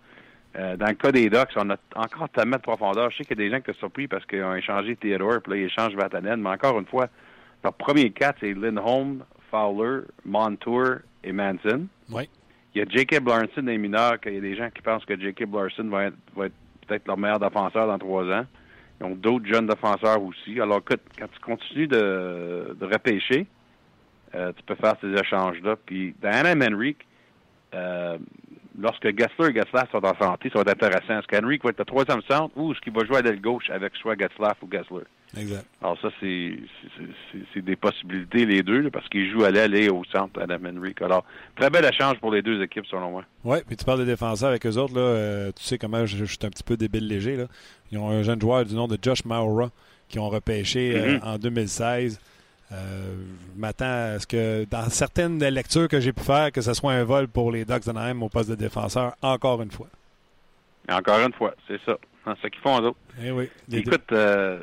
Euh, 0.57 0.77
dans 0.77 0.87
le 0.87 0.93
cas 0.93 1.11
des 1.11 1.29
Ducks, 1.29 1.51
on 1.55 1.69
a 1.69 1.75
encore 1.95 2.29
tellement 2.29 2.55
de 2.55 2.61
profondeur. 2.61 3.11
Je 3.11 3.17
sais 3.17 3.23
qu'il 3.23 3.37
y 3.37 3.41
a 3.41 3.45
des 3.45 3.51
gens 3.51 3.61
qui 3.61 3.71
sont 3.73 3.79
surpris 3.79 4.07
parce 4.07 4.25
qu'ils 4.25 4.43
ont 4.43 4.55
échangé 4.55 4.95
Theodore, 4.95 5.41
puis 5.43 5.51
là, 5.51 5.57
ils 5.57 5.65
échangent 5.65 5.95
Vatanen. 5.95 6.41
Mais 6.41 6.49
encore 6.49 6.79
une 6.79 6.87
fois, 6.87 7.07
leur 7.63 7.73
premier 7.73 8.09
quatre, 8.11 8.37
c'est 8.39 8.53
Lindholm, 8.53 9.23
Fowler, 9.51 10.05
Montour 10.25 10.99
et 11.23 11.31
Manson. 11.31 11.87
Oui. 12.09 12.29
Il 12.73 12.79
y 12.79 12.81
a 12.81 12.89
Jacob 12.89 13.27
Larson 13.27 13.63
des 13.63 13.77
mineurs, 13.77 14.19
qu'il 14.19 14.35
y 14.35 14.37
a 14.37 14.41
des 14.41 14.55
gens 14.55 14.69
qui 14.69 14.81
pensent 14.81 15.05
que 15.05 15.19
Jacob 15.19 15.53
Larson 15.53 15.89
va 15.89 16.05
être, 16.05 16.17
va 16.35 16.45
être 16.45 16.53
peut-être 16.87 17.07
leur 17.07 17.17
meilleur 17.17 17.39
défenseur 17.39 17.87
dans 17.87 17.97
trois 17.99 18.25
ans. 18.25 18.45
Ils 18.99 19.05
ont 19.05 19.15
d'autres 19.15 19.45
jeunes 19.45 19.67
défenseurs 19.67 20.21
aussi. 20.21 20.59
Alors, 20.59 20.79
écoute, 20.79 21.01
quand 21.17 21.27
tu 21.31 21.39
continues 21.39 21.87
de, 21.87 22.75
de 22.79 22.85
repêcher, 22.85 23.47
euh, 24.35 24.51
tu 24.55 24.63
peux 24.63 24.75
faire 24.75 24.95
ces 25.01 25.11
échanges-là. 25.13 25.75
Puis, 25.85 26.13
dans 26.21 26.29
Anna 26.29 26.67
Henrik, 26.67 26.97
euh, 27.73 28.17
lorsque 28.79 29.05
Gessler 29.05 29.51
et 29.51 29.53
Getzlaff 29.53 29.91
sont 29.91 30.05
en 30.05 30.15
santé, 30.17 30.49
ça 30.49 30.61
va 30.61 30.71
être 30.71 30.83
intéressant. 30.83 31.19
Est-ce 31.19 31.27
qu'Henrik 31.27 31.63
va 31.63 31.69
être 31.69 31.79
le 31.79 31.85
troisième 31.85 32.21
centre 32.23 32.55
ou 32.57 32.71
est-ce 32.71 32.81
qu'il 32.81 32.93
va 32.93 33.05
jouer 33.05 33.17
à 33.17 33.21
l'aile 33.21 33.41
gauche 33.41 33.69
avec 33.69 33.95
soit 33.95 34.17
Getzlaff 34.17 34.57
ou 34.61 34.69
Gessler? 34.71 35.05
Exact. 35.37 35.65
Alors 35.81 35.99
ça, 36.01 36.09
c'est 36.19 36.57
des 37.61 37.75
possibilités, 37.75 38.45
les 38.45 38.63
deux, 38.63 38.79
là, 38.81 38.89
parce 38.91 39.07
qu'ils 39.09 39.29
jouent 39.31 39.43
à 39.43 39.51
l'aile 39.51 39.75
et 39.75 39.89
au 39.89 40.03
centre, 40.05 40.41
Adam 40.41 40.57
Henrik. 40.75 41.01
Alors, 41.03 41.23
très 41.55 41.69
bel 41.69 41.85
échange 41.85 42.17
pour 42.19 42.31
les 42.31 42.41
deux 42.41 42.61
équipes, 42.63 42.85
selon 42.87 43.11
moi. 43.11 43.23
Oui, 43.43 43.59
puis 43.67 43.77
tu 43.77 43.85
parles 43.85 43.99
des 43.99 44.05
défenseurs 44.05 44.49
avec 44.49 44.65
eux 44.65 44.77
autres. 44.77 44.95
Là, 44.95 45.01
euh, 45.01 45.51
tu 45.55 45.63
sais 45.63 45.77
comment 45.77 46.05
je, 46.05 46.17
je 46.17 46.25
suis 46.25 46.37
un 46.43 46.49
petit 46.49 46.63
peu 46.63 46.77
débile 46.77 47.07
léger. 47.07 47.35
Là. 47.37 47.45
Ils 47.91 47.97
ont 47.99 48.09
un 48.09 48.23
jeune 48.23 48.41
joueur 48.41 48.65
du 48.65 48.73
nom 48.73 48.87
de 48.87 48.97
Josh 49.01 49.23
Maura 49.25 49.69
qui 50.07 50.17
ont 50.17 50.29
repêché 50.29 50.93
euh, 50.95 51.17
Mhm. 51.17 51.21
en 51.23 51.37
2016. 51.37 52.19
Euh, 52.71 53.15
je 53.55 53.59
m'attends 53.61 53.85
à 54.15 54.19
ce 54.19 54.25
que, 54.27 54.65
dans 54.65 54.89
certaines 54.89 55.39
lectures 55.43 55.87
que 55.87 55.99
j'ai 55.99 56.13
pu 56.13 56.23
faire, 56.23 56.51
que 56.51 56.61
ce 56.61 56.73
soit 56.73 56.93
un 56.93 57.03
vol 57.03 57.27
pour 57.27 57.51
les 57.51 57.65
Ducks 57.65 57.85
d'Anaheim 57.85 58.21
au 58.23 58.29
poste 58.29 58.49
de 58.49 58.55
défenseur, 58.55 59.13
encore 59.21 59.61
une 59.61 59.71
fois. 59.71 59.87
Encore 60.91 61.19
une 61.19 61.33
fois, 61.33 61.53
c'est 61.67 61.79
ça. 61.85 61.97
C'est 62.25 62.41
ce 62.43 62.47
qu'ils 62.47 62.61
font, 62.61 62.79
eux 62.81 62.87
autres. 62.87 62.97
Eh 63.23 63.31
oui. 63.31 63.47
Écoute, 63.71 64.11
euh, 64.11 64.59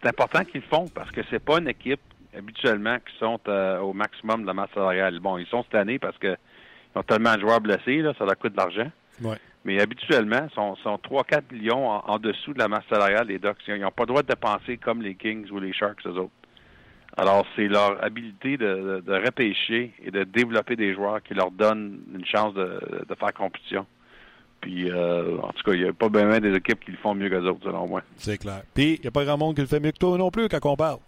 c'est 0.00 0.08
important 0.08 0.44
qu'ils 0.44 0.60
le 0.60 0.66
font 0.66 0.88
parce 0.94 1.10
que 1.10 1.20
c'est 1.30 1.42
pas 1.42 1.58
une 1.58 1.68
équipe 1.68 2.00
habituellement 2.36 2.96
qui 2.98 3.16
sont 3.18 3.40
euh, 3.48 3.78
au 3.80 3.92
maximum 3.92 4.42
de 4.42 4.46
la 4.46 4.54
masse 4.54 4.70
salariale. 4.74 5.18
Bon, 5.20 5.38
ils 5.38 5.46
sont 5.46 5.62
cette 5.64 5.74
année 5.74 5.98
parce 5.98 6.16
que 6.18 6.36
ils 6.94 6.98
ont 6.98 7.02
tellement 7.02 7.34
de 7.34 7.40
joueurs 7.40 7.60
blessés, 7.60 7.98
là, 7.98 8.12
ça 8.18 8.24
leur 8.24 8.38
coûte 8.38 8.52
de 8.52 8.58
l'argent. 8.58 8.90
Ouais. 9.22 9.36
Mais 9.64 9.80
habituellement, 9.80 10.46
ils 10.50 10.54
sont, 10.54 10.76
sont 10.76 10.96
3-4 10.96 11.52
millions 11.52 11.88
en, 11.90 12.04
en 12.06 12.18
dessous 12.18 12.54
de 12.54 12.58
la 12.58 12.68
masse 12.68 12.84
salariale 12.88 13.26
des 13.26 13.38
Ducks. 13.38 13.58
Ils 13.66 13.80
n'ont 13.80 13.90
pas 13.90 14.04
le 14.04 14.06
droit 14.06 14.22
de 14.22 14.28
dépenser 14.28 14.78
comme 14.78 15.02
les 15.02 15.14
Kings 15.14 15.50
ou 15.50 15.58
les 15.58 15.72
Sharks, 15.72 16.06
eux 16.06 16.10
autres. 16.12 16.32
Alors, 17.16 17.44
c'est 17.56 17.66
leur 17.66 18.02
habilité 18.02 18.56
de, 18.56 18.66
de, 18.66 19.00
de 19.00 19.12
repêcher 19.12 19.92
et 20.02 20.10
de 20.10 20.22
développer 20.24 20.76
des 20.76 20.94
joueurs 20.94 21.22
qui 21.22 21.34
leur 21.34 21.50
donnent 21.50 22.00
une 22.14 22.24
chance 22.24 22.54
de, 22.54 22.80
de 23.08 23.14
faire 23.16 23.34
compétition. 23.34 23.86
Puis, 24.60 24.90
euh, 24.90 25.38
en 25.40 25.52
tout 25.52 25.62
cas, 25.64 25.72
il 25.72 25.82
n'y 25.82 25.88
a 25.88 25.92
pas 25.92 26.08
bien 26.08 26.40
des 26.40 26.54
équipes 26.54 26.84
qui 26.84 26.90
le 26.90 26.96
font 26.98 27.14
mieux 27.14 27.28
que 27.28 27.36
autres, 27.36 27.60
selon 27.64 27.86
moi. 27.86 28.02
C'est 28.16 28.38
clair. 28.38 28.62
Puis, 28.74 28.94
il 28.96 29.00
n'y 29.02 29.06
a 29.06 29.10
pas 29.10 29.24
grand 29.24 29.38
monde 29.38 29.54
qui 29.54 29.60
le 29.60 29.66
fait 29.68 29.78
mieux 29.80 29.92
que 29.92 29.98
toi 29.98 30.18
non 30.18 30.30
plus 30.30 30.48
quand 30.48 30.58
on 30.66 30.76
parle. 30.76 30.98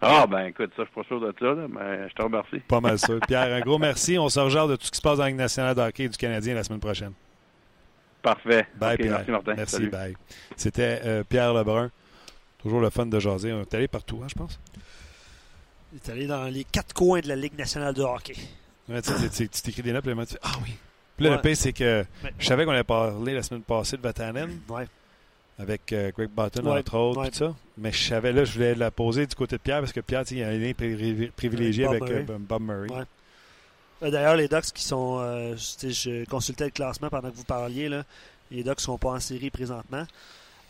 Ah, 0.00 0.26
ben 0.26 0.46
écoute, 0.46 0.70
ça, 0.76 0.82
je 0.82 0.84
suis 0.84 0.94
pas 0.94 1.04
sûr 1.04 1.20
de 1.20 1.34
ça, 1.38 1.46
là, 1.46 1.66
mais 1.68 2.08
je 2.08 2.14
te 2.14 2.22
remercie. 2.22 2.58
Pas 2.68 2.80
mal 2.80 2.98
ça. 2.98 3.14
Pierre, 3.26 3.52
un 3.54 3.60
gros 3.60 3.78
merci. 3.78 4.18
On 4.18 4.28
se 4.28 4.38
regarde 4.38 4.70
de 4.72 4.76
tout 4.76 4.84
ce 4.86 4.90
qui 4.90 4.98
se 4.98 5.02
passe 5.02 5.16
dans 5.18 5.24
la 5.24 5.30
Ligue 5.30 5.38
nationale 5.38 5.74
de 5.74 5.80
hockey 5.80 6.08
du 6.08 6.16
Canadien 6.16 6.54
la 6.54 6.62
semaine 6.64 6.80
prochaine. 6.80 7.12
Parfait. 8.22 8.66
Bye, 8.76 8.96
Pierre. 8.98 9.12
merci, 9.12 9.30
Martin. 9.30 9.54
Merci, 9.56 9.76
Salut. 9.76 9.90
bye. 9.90 10.14
C'était 10.56 11.00
euh, 11.04 11.24
Pierre 11.28 11.52
Lebrun. 11.54 11.90
Toujours 12.62 12.80
le 12.80 12.90
fun 12.90 13.06
de 13.06 13.18
jaser. 13.18 13.52
On 13.52 13.60
est 13.62 13.74
allé 13.74 13.88
partout, 13.88 14.20
hein, 14.22 14.26
je 14.28 14.34
pense. 14.34 14.58
Il 15.92 15.96
est 15.96 16.08
allé 16.10 16.26
dans 16.26 16.44
les 16.44 16.64
quatre 16.64 16.92
coins 16.94 17.20
de 17.20 17.28
la 17.28 17.36
Ligue 17.36 17.56
nationale 17.58 17.94
de 17.94 18.02
hockey. 18.02 18.34
Ouais, 18.88 19.00
tu 19.02 19.10
sais, 19.12 19.28
tu- 19.30 19.48
tu 19.48 19.62
t'écris 19.62 19.82
des 19.82 19.92
notes, 19.92 20.04
puis 20.04 20.14
là, 20.14 20.26
tu 20.26 20.32
fais 20.34 20.38
Ah 20.42 20.52
oui. 20.62 20.74
Puis 21.16 21.24
là, 21.24 21.30
Ouais. 21.30 21.36
le 21.36 21.42
pire, 21.42 21.56
c'est 21.56 21.72
que 21.72 22.04
Mais- 22.22 22.34
je 22.38 22.46
savais 22.46 22.64
qu'on 22.64 22.72
avait 22.72 22.82
parlé 22.84 23.34
la 23.34 23.42
semaine 23.42 23.62
passée 23.62 23.96
de 23.96 24.02
Vatanen 24.02 24.58
Ouais. 24.68 24.86
avec 25.58 25.92
euh, 25.92 26.10
Greg 26.16 26.30
Button, 26.30 26.64
Ouais, 26.66 26.80
entre 26.80 26.96
autres, 26.96 27.20
ouais. 27.22 27.28
puis 27.30 27.38
ça. 27.38 27.54
Mais 27.78 27.92
je 27.92 28.02
savais, 28.08 28.32
là, 28.32 28.44
je 28.44 28.52
voulais 28.52 28.74
la 28.74 28.90
poser 28.90 29.26
du 29.26 29.34
côté 29.34 29.56
de 29.56 29.60
Pierre 29.62 29.80
parce 29.80 29.92
que 29.92 30.00
Pierre, 30.00 30.24
il 30.30 30.42
a 30.42 30.48
un 30.48 30.56
lien 30.58 30.70
pri- 30.72 31.30
privilégié 31.32 31.86
Avec 31.86 32.00
Bob 32.00 32.10
euh, 32.10 32.14
Murray. 32.24 32.38
Bob 32.40 32.62
Murray. 32.62 32.88
Ouais. 32.90 33.04
Euh, 34.02 34.10
D'ailleurs, 34.10 34.36
les 34.36 34.48
Ducks 34.48 34.72
qui 34.74 34.82
sont. 34.82 35.18
euh, 35.20 35.56
je- 35.56 35.78
tu 35.88 35.92
sais, 35.94 36.10
je 36.24 36.24
consultais 36.28 36.64
le 36.64 36.70
classement 36.70 37.08
pendant 37.10 37.30
que 37.30 37.36
vous 37.36 37.44
parliez. 37.44 37.88
Là. 37.88 38.04
Les 38.50 38.62
Ducks 38.64 38.78
ne 38.78 38.82
sont 38.82 38.98
pas 38.98 39.10
en 39.10 39.20
série 39.20 39.50
présentement. 39.50 40.04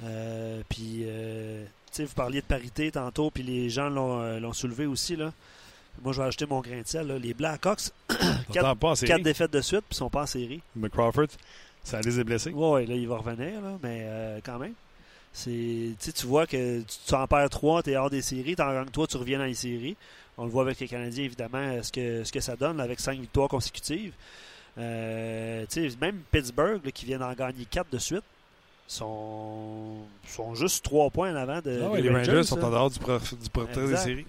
Euh, 0.04 0.60
puis, 0.68 1.02
euh, 1.04 1.64
tu 1.64 1.70
sais, 1.92 2.04
vous 2.04 2.14
parliez 2.14 2.40
de 2.40 2.46
parité 2.46 2.90
tantôt, 2.90 3.30
puis 3.30 3.42
les 3.42 3.70
gens 3.70 3.88
l'ont 3.88 4.20
euh, 4.20 4.40
l'ont 4.40 4.52
soulevé 4.52 4.86
aussi. 4.86 5.16
Là. 5.16 5.32
Moi, 6.02 6.12
je 6.12 6.20
vais 6.20 6.26
ajouter 6.26 6.46
mon 6.46 6.60
grain 6.60 6.80
de 6.82 6.86
sel. 6.86 7.06
là. 7.06 7.18
Les 7.18 7.34
Blackhawks, 7.34 7.90
T'entends 8.08 8.24
quatre, 8.52 8.74
pas 8.76 8.88
en 8.88 8.94
série. 8.94 9.10
quatre 9.12 9.22
défaites 9.22 9.52
de 9.52 9.60
suite, 9.60 9.80
puis 9.80 9.92
ils 9.92 9.96
sont 9.96 10.10
pas 10.10 10.22
en 10.22 10.26
série. 10.26 10.60
McCrawford, 10.76 11.28
ça 11.82 12.00
les 12.00 12.20
est 12.20 12.24
blessé. 12.24 12.50
Oui, 12.54 12.86
là, 12.86 12.94
il 12.94 13.08
va 13.08 13.16
revenir, 13.18 13.60
là, 13.60 13.78
mais 13.82 14.00
euh, 14.04 14.40
quand 14.44 14.58
même. 14.58 14.74
C'est, 15.32 15.94
tu 16.00 16.12
tu 16.12 16.26
vois 16.26 16.46
que 16.46 16.80
tu, 16.80 16.86
tu 17.06 17.14
en 17.14 17.26
perds 17.26 17.50
trois, 17.50 17.82
tu 17.82 17.90
es 17.90 17.96
hors 17.96 18.10
des 18.10 18.22
séries, 18.22 18.54
t'en 18.54 18.72
gagnes 18.72 18.88
toi, 18.90 19.06
tu 19.06 19.16
reviens 19.16 19.38
dans 19.38 19.44
les 19.46 19.54
séries. 19.54 19.96
On 20.38 20.44
le 20.44 20.50
voit 20.50 20.62
avec 20.62 20.78
les 20.80 20.86
Canadiens, 20.88 21.24
évidemment, 21.24 21.58
euh, 21.58 21.82
ce 21.82 21.90
que, 21.92 22.22
ce 22.24 22.30
que 22.32 22.40
ça 22.40 22.54
donne 22.56 22.76
là, 22.76 22.84
avec 22.84 23.00
cinq 23.00 23.18
victoires 23.18 23.48
consécutives. 23.48 24.12
Euh, 24.78 25.64
tu 25.70 25.90
même 26.00 26.20
Pittsburgh, 26.30 26.80
là, 26.84 26.90
qui 26.90 27.06
vient 27.06 27.18
d'en 27.18 27.32
gagner 27.32 27.64
quatre 27.64 27.90
de 27.90 27.98
suite, 27.98 28.22
sont, 28.86 29.96
sont 30.28 30.54
juste 30.54 30.84
trois 30.84 31.10
points 31.10 31.32
en 31.32 31.36
avant 31.36 31.60
de, 31.60 31.80
Ah 31.84 31.90
ouais, 31.90 32.02
les 32.02 32.10
Rangers 32.10 32.42
sont 32.44 32.62
en 32.62 32.70
dehors 32.70 32.90
du, 32.90 32.98
pro- 32.98 33.18
du 33.18 33.50
portrait 33.50 33.86
des 33.88 33.96
séries. 33.96 34.26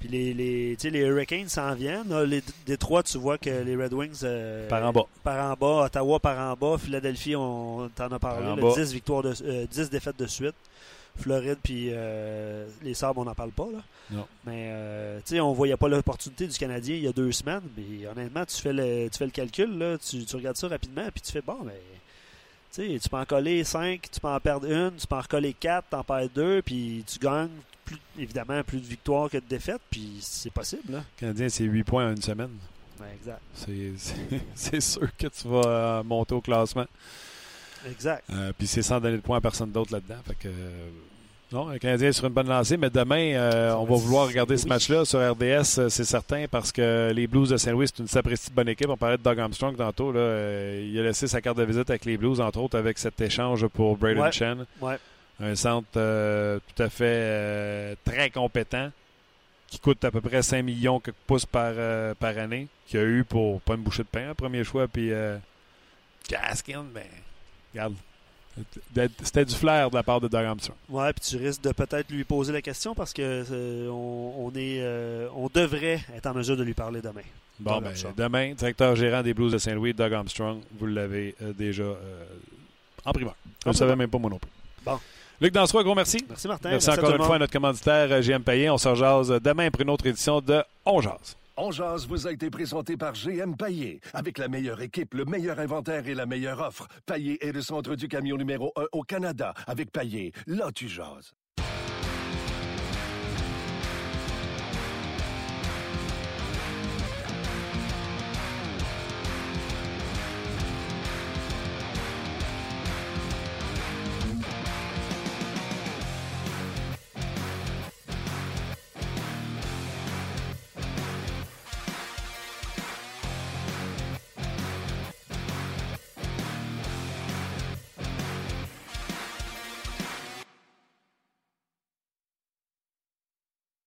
Puis 0.00 0.08
les, 0.08 0.32
les, 0.34 0.76
les 0.82 0.98
Hurricanes 1.00 1.48
s'en 1.48 1.74
viennent. 1.74 2.08
Là, 2.08 2.24
les 2.24 2.42
Détroit, 2.66 3.02
tu 3.02 3.18
vois 3.18 3.36
que 3.38 3.50
les 3.50 3.76
Red 3.76 3.92
Wings. 3.92 4.20
euh, 4.24 4.66
Par 4.68 4.82
en 4.84 4.92
bas. 4.92 5.04
Par 5.22 5.52
en 5.52 5.54
bas. 5.54 5.84
Ottawa 5.84 6.18
par 6.18 6.38
en 6.38 6.54
bas. 6.56 6.78
Philadelphie, 6.78 7.36
on 7.36 7.88
t'en 7.94 8.08
a 8.10 8.18
parlé. 8.18 8.46
Là, 8.46 8.56
bas. 8.56 8.72
10, 8.74 8.92
victoires 8.94 9.22
de, 9.22 9.34
euh, 9.44 9.66
10 9.70 9.90
défaites 9.90 10.18
de 10.18 10.26
suite. 10.26 10.54
Floride, 11.16 11.58
puis 11.62 11.88
euh, 11.90 12.66
les 12.82 12.94
Sabres, 12.94 13.20
on 13.20 13.24
n'en 13.24 13.34
parle 13.34 13.50
pas. 13.50 13.66
Là. 13.70 13.78
Non. 14.10 14.26
Mais 14.46 14.68
euh, 14.70 15.18
tu 15.18 15.34
sais, 15.34 15.40
on 15.40 15.52
voyait 15.52 15.76
pas 15.76 15.88
l'opportunité 15.88 16.46
du 16.46 16.56
Canadien 16.56 16.96
il 16.96 17.02
y 17.02 17.08
a 17.08 17.12
deux 17.12 17.32
semaines. 17.32 17.60
Mais 17.76 18.06
honnêtement, 18.06 18.44
tu 18.46 18.56
fais 18.56 18.72
le, 18.72 19.08
tu 19.10 19.18
fais 19.18 19.26
le 19.26 19.30
calcul, 19.32 19.76
là, 19.76 19.98
tu, 19.98 20.24
tu 20.24 20.36
regardes 20.36 20.56
ça 20.56 20.68
rapidement, 20.68 21.02
puis 21.12 21.20
tu 21.20 21.30
fais 21.32 21.42
bon, 21.42 21.58
mais. 21.64 21.80
Tu 22.72 22.86
sais, 22.92 22.98
tu 23.00 23.08
peux 23.08 23.16
en 23.16 23.24
coller 23.24 23.64
5, 23.64 24.00
tu 24.10 24.20
peux 24.20 24.28
en 24.28 24.38
perdre 24.40 24.70
une, 24.70 24.92
tu 24.96 25.06
peux 25.06 25.16
en 25.16 25.20
recoller 25.20 25.52
4, 25.52 25.88
t'en 25.90 26.04
perds 26.04 26.28
2, 26.32 26.62
puis 26.62 27.04
tu 27.06 27.18
gagnes 27.18 27.48
plus, 27.96 28.22
évidemment 28.22 28.62
plus 28.62 28.80
de 28.80 28.86
victoires 28.86 29.28
que 29.30 29.36
de 29.38 29.44
défaites, 29.48 29.80
puis 29.90 30.18
c'est 30.20 30.52
possible. 30.52 30.82
Là. 30.92 30.98
Le 30.98 31.20
Canadien, 31.20 31.48
c'est 31.48 31.64
8 31.64 31.84
points 31.84 32.06
en 32.08 32.10
une 32.10 32.22
semaine. 32.22 32.50
Ouais, 33.00 33.06
exact. 33.18 33.40
C'est- 34.54 34.80
sûr 34.80 35.08
que 35.16 35.26
tu 35.28 35.48
vas 35.48 35.62
euh, 35.66 36.02
monter 36.02 36.34
au 36.34 36.40
classement. 36.40 36.84
Exact. 37.90 38.24
Euh, 38.30 38.52
Puis 38.56 38.66
c'est 38.66 38.82
sans 38.82 39.00
donner 39.00 39.16
de 39.16 39.22
points 39.22 39.38
à 39.38 39.40
personne 39.40 39.70
d'autre 39.72 39.92
là-dedans. 39.92 40.20
Fait 40.26 40.34
que, 40.34 40.48
euh, 40.48 40.90
non, 41.50 41.68
le 41.68 41.78
Canadien 41.78 42.08
est 42.08 42.12
sur 42.12 42.26
une 42.26 42.32
bonne 42.34 42.46
lancée, 42.48 42.76
mais 42.76 42.90
demain, 42.90 43.32
euh, 43.34 43.72
on 43.72 43.84
va 43.84 43.96
vouloir 43.96 44.26
regarder 44.28 44.56
ce 44.58 44.68
match-là 44.68 45.04
sur 45.06 45.18
RDS, 45.18 45.88
c'est 45.88 46.04
certain, 46.04 46.44
parce 46.50 46.70
que 46.72 47.10
les 47.14 47.26
Blues 47.26 47.48
de 47.48 47.56
Saint-Louis, 47.56 47.86
c'est 47.88 48.00
une 48.02 48.06
sapristi 48.08 48.50
bonne 48.52 48.68
équipe. 48.68 48.88
On 48.90 48.96
parlait 48.98 49.16
de 49.16 49.22
Doug 49.22 49.40
Armstrong 49.40 49.76
tantôt. 49.76 50.12
Là, 50.12 50.20
Euh, 50.20 50.86
il 50.92 50.98
a 50.98 51.02
laissé 51.04 51.26
sa 51.26 51.40
carte 51.40 51.56
de 51.56 51.64
visite 51.64 51.88
avec 51.88 52.04
les 52.04 52.18
Blues, 52.18 52.38
entre 52.40 52.58
autres, 52.60 52.78
avec 52.78 52.98
cet 52.98 53.18
échange 53.22 53.66
pour 53.68 53.96
Braden 53.96 54.22
Ouais. 54.24 54.30
Chen. 54.32 54.66
Ouais. 54.82 54.98
Un 55.40 55.54
centre 55.54 55.88
euh, 55.96 56.58
tout 56.58 56.82
à 56.82 56.90
fait 56.90 57.04
euh, 57.06 57.94
très 58.04 58.30
compétent, 58.30 58.90
qui 59.68 59.78
coûte 59.78 60.04
à 60.04 60.10
peu 60.10 60.20
près 60.20 60.42
5 60.42 60.62
millions 60.62 61.00
quelques 61.00 61.16
pouces 61.26 61.46
par, 61.46 61.72
euh, 61.76 62.14
par 62.14 62.36
année, 62.36 62.68
qui 62.86 62.98
a 62.98 63.02
eu 63.02 63.24
pour 63.24 63.60
pas 63.62 63.74
une 63.74 63.82
bouchée 63.82 64.02
de 64.02 64.08
pain, 64.08 64.30
un 64.30 64.34
premier 64.34 64.64
choix, 64.64 64.86
puis 64.86 65.10
Gaskin, 66.28 66.84
ben, 66.92 67.06
regarde, 67.72 67.94
c'était 69.22 69.44
du 69.44 69.54
flair 69.54 69.90
de 69.90 69.96
la 69.96 70.02
part 70.02 70.20
de 70.20 70.28
Doug 70.28 70.44
Armstrong. 70.44 70.76
Ouais, 70.88 71.12
puis 71.12 71.24
tu 71.24 71.36
risques 71.36 71.62
de 71.62 71.72
peut-être 71.72 72.10
lui 72.10 72.24
poser 72.24 72.52
la 72.52 72.62
question 72.62 72.94
parce 72.94 73.12
que 73.12 73.22
euh, 73.50 73.88
on, 73.88 74.46
on 74.46 74.50
est, 74.50 74.80
euh, 74.80 75.28
on 75.34 75.48
devrait 75.52 76.00
être 76.14 76.26
en 76.26 76.34
mesure 76.34 76.56
de 76.56 76.62
lui 76.62 76.74
parler 76.74 77.00
demain. 77.00 77.22
Bon, 77.58 77.74
Doug 77.74 77.82
ben, 77.82 77.88
Armstrong. 77.90 78.14
demain, 78.16 78.54
directeur 78.54 78.96
gérant 78.96 79.22
des 79.22 79.34
Blues 79.34 79.52
de 79.52 79.58
Saint-Louis, 79.58 79.94
Doug 79.94 80.12
Armstrong, 80.12 80.60
vous 80.78 80.86
l'avez 80.86 81.34
euh, 81.42 81.52
déjà 81.52 81.84
en 83.04 83.12
primeur. 83.12 83.36
Je 83.64 83.70
ne 83.70 83.74
savais 83.74 83.96
même 83.96 84.10
pas 84.10 84.18
moi 84.18 84.30
non 84.30 84.38
plus. 84.38 84.50
Bon. 84.84 84.98
Luc 85.40 85.54
Dansereau, 85.54 85.82
gros 85.82 85.94
merci. 85.94 86.22
Merci 86.28 86.48
Martin. 86.48 86.70
Merci, 86.70 86.90
encore 86.90 87.14
une 87.14 87.22
fois 87.22 87.36
à 87.36 87.38
notre 87.38 87.52
commanditaire 87.52 88.12
euh, 88.12 88.20
JM 88.20 88.42
Payet. 88.42 88.68
On 88.68 88.76
se 88.76 88.88
rejase 88.88 89.28
demain 89.42 89.70
pour 89.70 89.80
une 89.80 89.88
autre 89.88 90.06
édition 90.06 90.42
de 90.42 90.62
On 90.84 91.00
Jase. 91.00 91.36
On 91.56 91.70
Jase 91.70 92.06
vous 92.06 92.26
a 92.26 92.32
été 92.32 92.50
présenté 92.50 92.98
par 92.98 93.14
GM 93.14 93.56
Paillé. 93.56 94.00
Avec 94.12 94.36
la 94.36 94.48
meilleure 94.48 94.82
équipe, 94.82 95.14
le 95.14 95.24
meilleur 95.24 95.58
inventaire 95.58 96.06
et 96.08 96.14
la 96.14 96.26
meilleure 96.26 96.60
offre. 96.60 96.88
Paillé 97.06 97.42
est 97.46 97.52
le 97.52 97.62
centre 97.62 97.94
du 97.94 98.06
camion 98.06 98.36
numéro 98.36 98.72
1 98.76 98.84
au 98.92 99.02
Canada. 99.02 99.54
Avec 99.66 99.90
Paillé, 99.90 100.32
là 100.46 100.70
tu 100.74 100.88
jases. 100.88 101.32